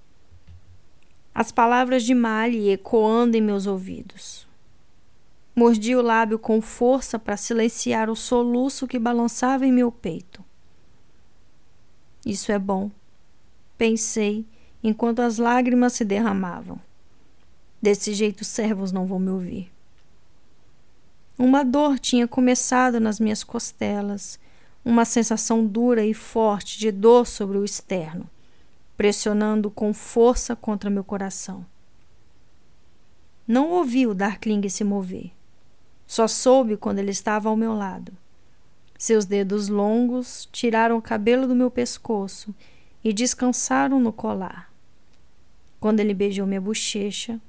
As 1.35 1.51
palavras 1.51 2.05
de 2.05 2.15
Mali 2.15 2.71
ecoando 2.71 3.37
em 3.37 3.41
meus 3.41 3.67
ouvidos. 3.67 4.47
Mordi 5.55 5.95
o 5.95 6.03
lábio 6.03 6.39
com 6.39 6.63
força 6.63 7.19
para 7.19 7.37
silenciar 7.37 8.09
o 8.09 8.17
soluço 8.17 8.87
que 8.87 8.99
balançava 8.99 9.67
em 9.67 9.73
meu 9.73 9.91
peito. 9.91 10.43
Isso 12.25 12.53
é 12.53 12.59
bom, 12.59 12.91
pensei 13.77 14.47
enquanto 14.83 15.21
as 15.21 15.39
lágrimas 15.39 15.93
se 15.93 16.05
derramavam. 16.05 16.81
Desse 17.81 18.15
jeito, 18.15 18.43
os 18.43 18.47
servos 18.47 18.93
não 18.93 19.07
vão 19.07 19.19
me 19.19 19.31
ouvir. 19.31 19.73
Uma 21.45 21.65
dor 21.65 21.99
tinha 21.99 22.29
começado 22.29 23.01
nas 23.01 23.19
minhas 23.19 23.43
costelas, 23.43 24.39
uma 24.85 25.05
sensação 25.05 25.67
dura 25.67 26.07
e 26.07 26.15
forte 26.15 26.79
de 26.79 26.93
dor 26.93 27.27
sobre 27.27 27.59
o 27.59 27.65
externo, 27.65 28.31
pressionando 28.97 29.69
com 29.69 29.93
força 29.93 30.55
contra 30.55 30.89
meu 30.89 31.03
coração. 31.03 31.67
Não 33.45 33.71
ouvi 33.71 34.07
o 34.07 34.15
Darkling 34.15 34.69
se 34.69 34.85
mover. 34.85 35.33
Só 36.07 36.29
soube 36.29 36.77
quando 36.77 37.01
ele 37.01 37.11
estava 37.11 37.49
ao 37.49 37.57
meu 37.57 37.75
lado. 37.75 38.13
Seus 38.97 39.25
dedos 39.25 39.69
longos 39.69 40.49
tiraram 40.53 40.97
o 40.97 41.03
cabelo 41.03 41.49
do 41.49 41.57
meu 41.57 41.73
pescoço 41.73 42.55
e 43.03 43.13
descansaram 43.13 43.99
no 43.99 44.13
colar. 44.13 44.73
Quando 45.81 45.99
ele 45.99 46.15
beijou 46.15 46.47
minha 46.47 46.61
bochecha, 46.61 47.41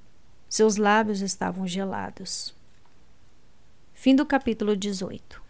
seus 0.49 0.77
lábios 0.77 1.21
estavam 1.21 1.67
gelados. 1.67 2.55
Fim 4.03 4.17
do 4.17 4.25
capítulo 4.25 4.75
18. 4.75 5.41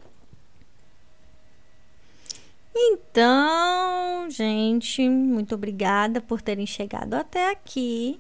Então, 2.75 4.29
gente, 4.29 5.09
muito 5.09 5.55
obrigada 5.55 6.21
por 6.21 6.39
terem 6.39 6.67
chegado 6.67 7.15
até 7.15 7.49
aqui. 7.49 8.19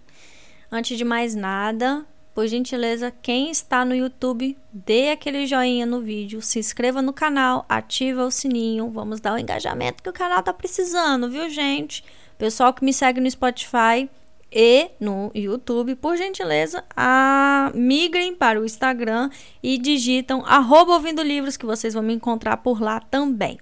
Antes 0.71 0.97
de 0.97 1.05
mais 1.05 1.35
nada, 1.35 2.03
por 2.33 2.47
gentileza, 2.47 3.11
quem 3.11 3.51
está 3.51 3.85
no 3.85 3.93
YouTube, 3.93 4.57
dê 4.71 5.11
aquele 5.11 5.45
joinha 5.45 5.85
no 5.85 6.01
vídeo, 6.01 6.41
se 6.41 6.57
inscreva 6.57 6.99
no 6.99 7.13
canal, 7.13 7.63
ativa 7.69 8.25
o 8.25 8.31
sininho. 8.31 8.89
Vamos 8.89 9.19
dar 9.19 9.35
o 9.35 9.37
engajamento 9.37 10.01
que 10.01 10.09
o 10.09 10.13
canal 10.13 10.41
tá 10.41 10.51
precisando, 10.51 11.29
viu, 11.29 11.47
gente? 11.47 12.03
Pessoal 12.39 12.73
que 12.73 12.83
me 12.83 12.91
segue 12.91 13.21
no 13.21 13.29
Spotify, 13.29 14.09
e 14.53 14.91
no 14.99 15.31
YouTube, 15.33 15.95
por 15.95 16.15
gentileza, 16.15 16.83
a, 16.95 17.71
migrem 17.73 18.35
para 18.35 18.61
o 18.61 18.65
Instagram 18.65 19.31
e 19.63 19.79
digitam 19.79 20.45
arroba 20.45 20.93
ouvindo 20.93 21.23
livros 21.23 21.57
que 21.57 21.65
vocês 21.65 21.93
vão 21.95 22.03
me 22.03 22.13
encontrar 22.13 22.57
por 22.57 22.79
lá 22.79 22.99
também. 22.99 23.57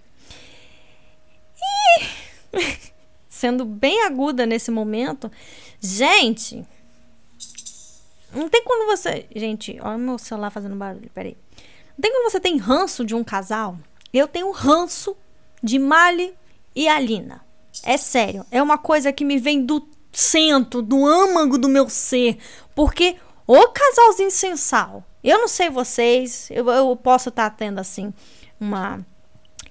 E 1.57 2.05
sendo 3.29 3.63
bem 3.63 4.03
aguda 4.03 4.45
nesse 4.45 4.69
momento, 4.69 5.31
gente, 5.79 6.65
não 8.33 8.49
tem 8.49 8.61
quando 8.63 8.87
você, 8.87 9.25
gente, 9.33 9.79
olha 9.81 9.97
meu 9.97 10.17
celular 10.17 10.49
fazendo 10.49 10.75
barulho, 10.75 11.09
peraí. 11.13 11.37
Não 11.97 12.01
tem 12.01 12.11
quando 12.11 12.31
você 12.31 12.39
tem 12.39 12.57
ranço 12.57 13.05
de 13.05 13.15
um 13.15 13.23
casal? 13.23 13.77
Eu 14.13 14.27
tenho 14.27 14.51
ranço 14.51 15.15
de 15.63 15.79
Mali 15.79 16.33
e 16.75 16.89
Alina. 16.89 17.45
É 17.83 17.95
sério, 17.95 18.45
é 18.51 18.61
uma 18.61 18.77
coisa 18.77 19.13
que 19.13 19.23
me 19.23 19.39
vem 19.39 19.65
do 19.65 19.79
centro, 20.11 20.81
do 20.81 21.05
âmago 21.05 21.57
do 21.57 21.69
meu 21.69 21.89
ser. 21.89 22.37
Porque 22.75 23.15
o 23.47 23.67
casalzinho 23.67 24.31
sensal, 24.31 25.03
eu 25.23 25.39
não 25.39 25.47
sei 25.47 25.69
vocês, 25.69 26.49
eu, 26.51 26.67
eu 26.69 26.95
posso 26.95 27.29
estar 27.29 27.49
tá 27.49 27.55
tendo 27.55 27.79
assim 27.79 28.13
uma, 28.59 29.05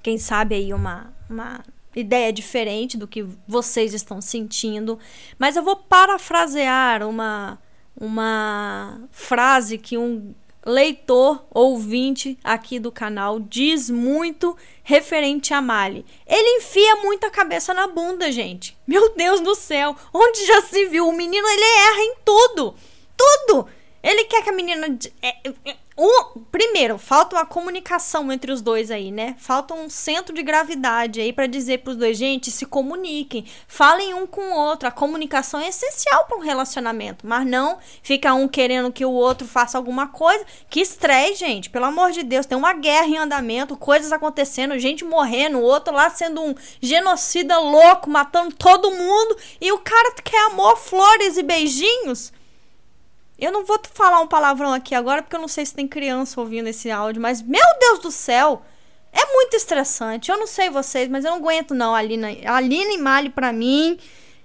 quem 0.02 0.18
sabe 0.18 0.54
aí 0.54 0.72
uma, 0.72 1.12
uma 1.28 1.62
ideia 1.94 2.32
diferente 2.32 2.96
do 2.96 3.06
que 3.06 3.26
vocês 3.46 3.94
estão 3.94 4.20
sentindo, 4.20 4.98
mas 5.38 5.56
eu 5.56 5.62
vou 5.62 5.76
parafrasear 5.76 7.06
uma 7.06 7.58
uma 8.00 9.02
frase 9.10 9.76
que 9.76 9.98
um 9.98 10.34
leitor, 10.64 11.44
ouvinte 11.50 12.38
aqui 12.44 12.78
do 12.78 12.92
canal, 12.92 13.40
diz 13.40 13.88
muito 13.88 14.56
referente 14.82 15.54
a 15.54 15.62
Mali. 15.62 16.04
Ele 16.26 16.58
enfia 16.58 16.96
muita 16.96 17.30
cabeça 17.30 17.72
na 17.72 17.86
bunda, 17.86 18.30
gente. 18.30 18.76
Meu 18.86 19.14
Deus 19.14 19.40
do 19.40 19.54
céu, 19.54 19.96
onde 20.12 20.46
já 20.46 20.62
se 20.62 20.86
viu? 20.86 21.08
O 21.08 21.12
menino, 21.12 21.48
ele 21.48 21.64
erra 21.64 22.02
em 22.02 22.14
tudo. 22.24 22.74
Tudo! 23.16 23.68
Ele 24.02 24.24
quer 24.24 24.42
que 24.42 24.50
a 24.50 24.52
menina. 24.52 24.98
Um, 26.02 26.40
primeiro, 26.50 26.96
falta 26.96 27.36
uma 27.36 27.44
comunicação 27.44 28.32
entre 28.32 28.50
os 28.50 28.62
dois 28.62 28.90
aí, 28.90 29.10
né? 29.10 29.36
Falta 29.38 29.74
um 29.74 29.90
centro 29.90 30.34
de 30.34 30.42
gravidade 30.42 31.20
aí 31.20 31.30
para 31.30 31.46
dizer 31.46 31.80
pros 31.80 31.94
dois, 31.94 32.16
gente, 32.16 32.50
se 32.50 32.64
comuniquem, 32.64 33.44
falem 33.68 34.14
um 34.14 34.26
com 34.26 34.40
o 34.40 34.56
outro. 34.56 34.88
A 34.88 34.90
comunicação 34.90 35.60
é 35.60 35.68
essencial 35.68 36.24
para 36.24 36.38
um 36.38 36.40
relacionamento, 36.40 37.26
mas 37.26 37.46
não 37.46 37.76
fica 38.02 38.32
um 38.32 38.48
querendo 38.48 38.90
que 38.90 39.04
o 39.04 39.10
outro 39.10 39.46
faça 39.46 39.76
alguma 39.76 40.06
coisa. 40.06 40.42
Que 40.70 40.80
estresse, 40.80 41.40
gente, 41.40 41.68
pelo 41.68 41.84
amor 41.84 42.12
de 42.12 42.22
Deus, 42.22 42.46
tem 42.46 42.56
uma 42.56 42.72
guerra 42.72 43.06
em 43.06 43.18
andamento, 43.18 43.76
coisas 43.76 44.10
acontecendo, 44.10 44.78
gente 44.78 45.04
morrendo, 45.04 45.58
o 45.58 45.62
outro 45.62 45.92
lá 45.92 46.08
sendo 46.08 46.40
um 46.40 46.54
genocida 46.80 47.58
louco, 47.58 48.08
matando 48.08 48.54
todo 48.54 48.90
mundo, 48.90 49.36
e 49.60 49.70
o 49.70 49.78
cara 49.80 50.14
quer 50.24 50.46
amor, 50.46 50.78
flores 50.78 51.36
e 51.36 51.42
beijinhos. 51.42 52.32
Eu 53.40 53.52
não 53.52 53.64
vou 53.64 53.80
falar 53.92 54.20
um 54.20 54.26
palavrão 54.26 54.72
aqui 54.72 54.94
agora 54.94 55.22
porque 55.22 55.34
eu 55.34 55.40
não 55.40 55.48
sei 55.48 55.64
se 55.64 55.74
tem 55.74 55.88
criança 55.88 56.40
ouvindo 56.40 56.68
esse 56.68 56.90
áudio, 56.90 57.22
mas 57.22 57.40
meu 57.40 57.64
Deus 57.80 57.98
do 58.00 58.10
céu! 58.10 58.62
É 59.12 59.26
muito 59.32 59.56
estressante. 59.56 60.30
Eu 60.30 60.38
não 60.38 60.46
sei 60.46 60.70
vocês, 60.70 61.08
mas 61.08 61.24
eu 61.24 61.32
não 61.32 61.38
aguento 61.38 61.74
não, 61.74 61.94
Alina. 61.94 62.28
Alina 62.46 62.92
e 62.92 62.98
Mali 62.98 63.30
para 63.30 63.52
mim 63.52 63.98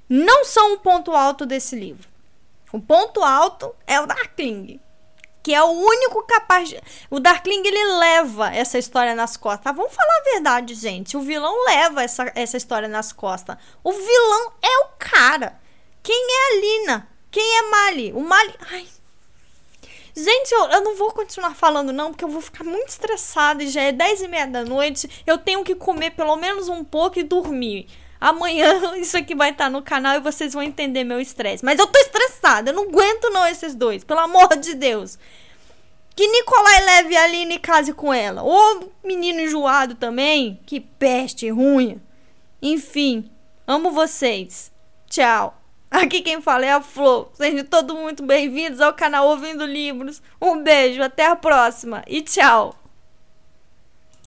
não 0.09 0.43
são 0.43 0.73
o 0.73 0.79
ponto 0.79 1.11
alto 1.11 1.45
desse 1.45 1.75
livro. 1.75 2.07
O 2.71 2.79
ponto 2.81 3.23
alto 3.23 3.73
é 3.85 3.99
o 4.01 4.07
Darkling, 4.07 4.79
que 5.43 5.53
é 5.53 5.61
o 5.61 5.69
único 5.69 6.23
capaz 6.23 6.69
de... 6.69 6.81
O 7.09 7.19
Darkling, 7.19 7.61
ele 7.65 7.99
leva 7.99 8.53
essa 8.53 8.77
história 8.77 9.13
nas 9.13 9.37
costas. 9.37 9.65
Tá? 9.65 9.71
Vamos 9.71 9.93
falar 9.93 10.17
a 10.19 10.31
verdade, 10.31 10.73
gente. 10.73 11.15
O 11.15 11.21
vilão 11.21 11.65
leva 11.65 12.03
essa, 12.03 12.31
essa 12.35 12.57
história 12.57 12.87
nas 12.87 13.13
costas. 13.13 13.57
O 13.83 13.91
vilão 13.91 14.53
é 14.61 14.85
o 14.85 14.87
cara. 14.97 15.59
Quem 16.01 16.27
é 16.27 16.51
a 16.51 16.59
Lina? 16.59 17.14
Quem 17.35 17.57
é 17.57 17.69
Mali? 17.69 18.13
O 18.13 18.21
Mali. 18.21 18.53
Ai. 18.71 18.87
Gente, 20.15 20.53
eu, 20.53 20.69
eu 20.69 20.81
não 20.81 20.95
vou 20.95 21.11
continuar 21.11 21.53
falando, 21.53 21.91
não, 21.91 22.11
porque 22.11 22.23
eu 22.23 22.29
vou 22.29 22.39
ficar 22.39 22.63
muito 22.63 22.87
estressada 22.87 23.61
e 23.61 23.67
já 23.67 23.81
é 23.81 23.91
10 23.91 24.21
e 24.21 24.27
meia 24.29 24.47
da 24.47 24.63
noite. 24.63 25.09
Eu 25.27 25.37
tenho 25.37 25.61
que 25.61 25.75
comer 25.75 26.11
pelo 26.11 26.37
menos 26.37 26.69
um 26.69 26.81
pouco 26.81 27.19
e 27.19 27.23
dormir. 27.23 27.89
Amanhã 28.21 28.79
isso 28.95 29.17
aqui 29.17 29.35
vai 29.35 29.49
estar 29.49 29.69
no 29.69 29.81
canal 29.81 30.15
e 30.15 30.21
vocês 30.21 30.53
vão 30.53 30.63
entender 30.63 31.03
meu 31.03 31.19
estresse. 31.19 31.65
Mas 31.65 31.77
eu 31.77 31.87
tô 31.87 31.99
estressada, 31.99 32.69
eu 32.69 32.73
não 32.73 32.83
aguento 32.83 33.29
não 33.29 33.45
esses 33.45 33.75
dois, 33.75 34.05
pelo 34.05 34.21
amor 34.21 34.55
de 34.55 34.73
Deus. 34.73 35.19
Que 36.15 36.25
Nicolai 36.25 36.85
leve 36.85 37.17
a 37.17 37.23
Aline 37.25 37.55
e 37.55 37.59
case 37.59 37.91
com 37.91 38.13
ela. 38.13 38.45
Ô 38.45 38.85
menino 39.03 39.41
enjoado 39.41 39.95
também, 39.95 40.57
que 40.65 40.79
peste 40.79 41.49
ruim. 41.49 42.01
Enfim, 42.61 43.29
amo 43.67 43.91
vocês. 43.91 44.71
Tchau. 45.09 45.64
Aqui 45.89 46.21
quem 46.21 46.41
fala 46.41 46.65
é 46.65 46.71
a 46.71 46.81
Flor. 46.81 47.29
Sejam 47.33 47.63
todos 47.63 47.95
muito 47.95 48.23
bem-vindos 48.23 48.81
ao 48.81 48.93
canal 48.93 49.27
Ouvindo 49.27 49.65
Livros. 49.65 50.21
Um 50.41 50.61
beijo, 50.61 51.01
até 51.01 51.27
a 51.27 51.35
próxima 51.35 52.03
e 52.07 52.21
tchau! 52.21 52.84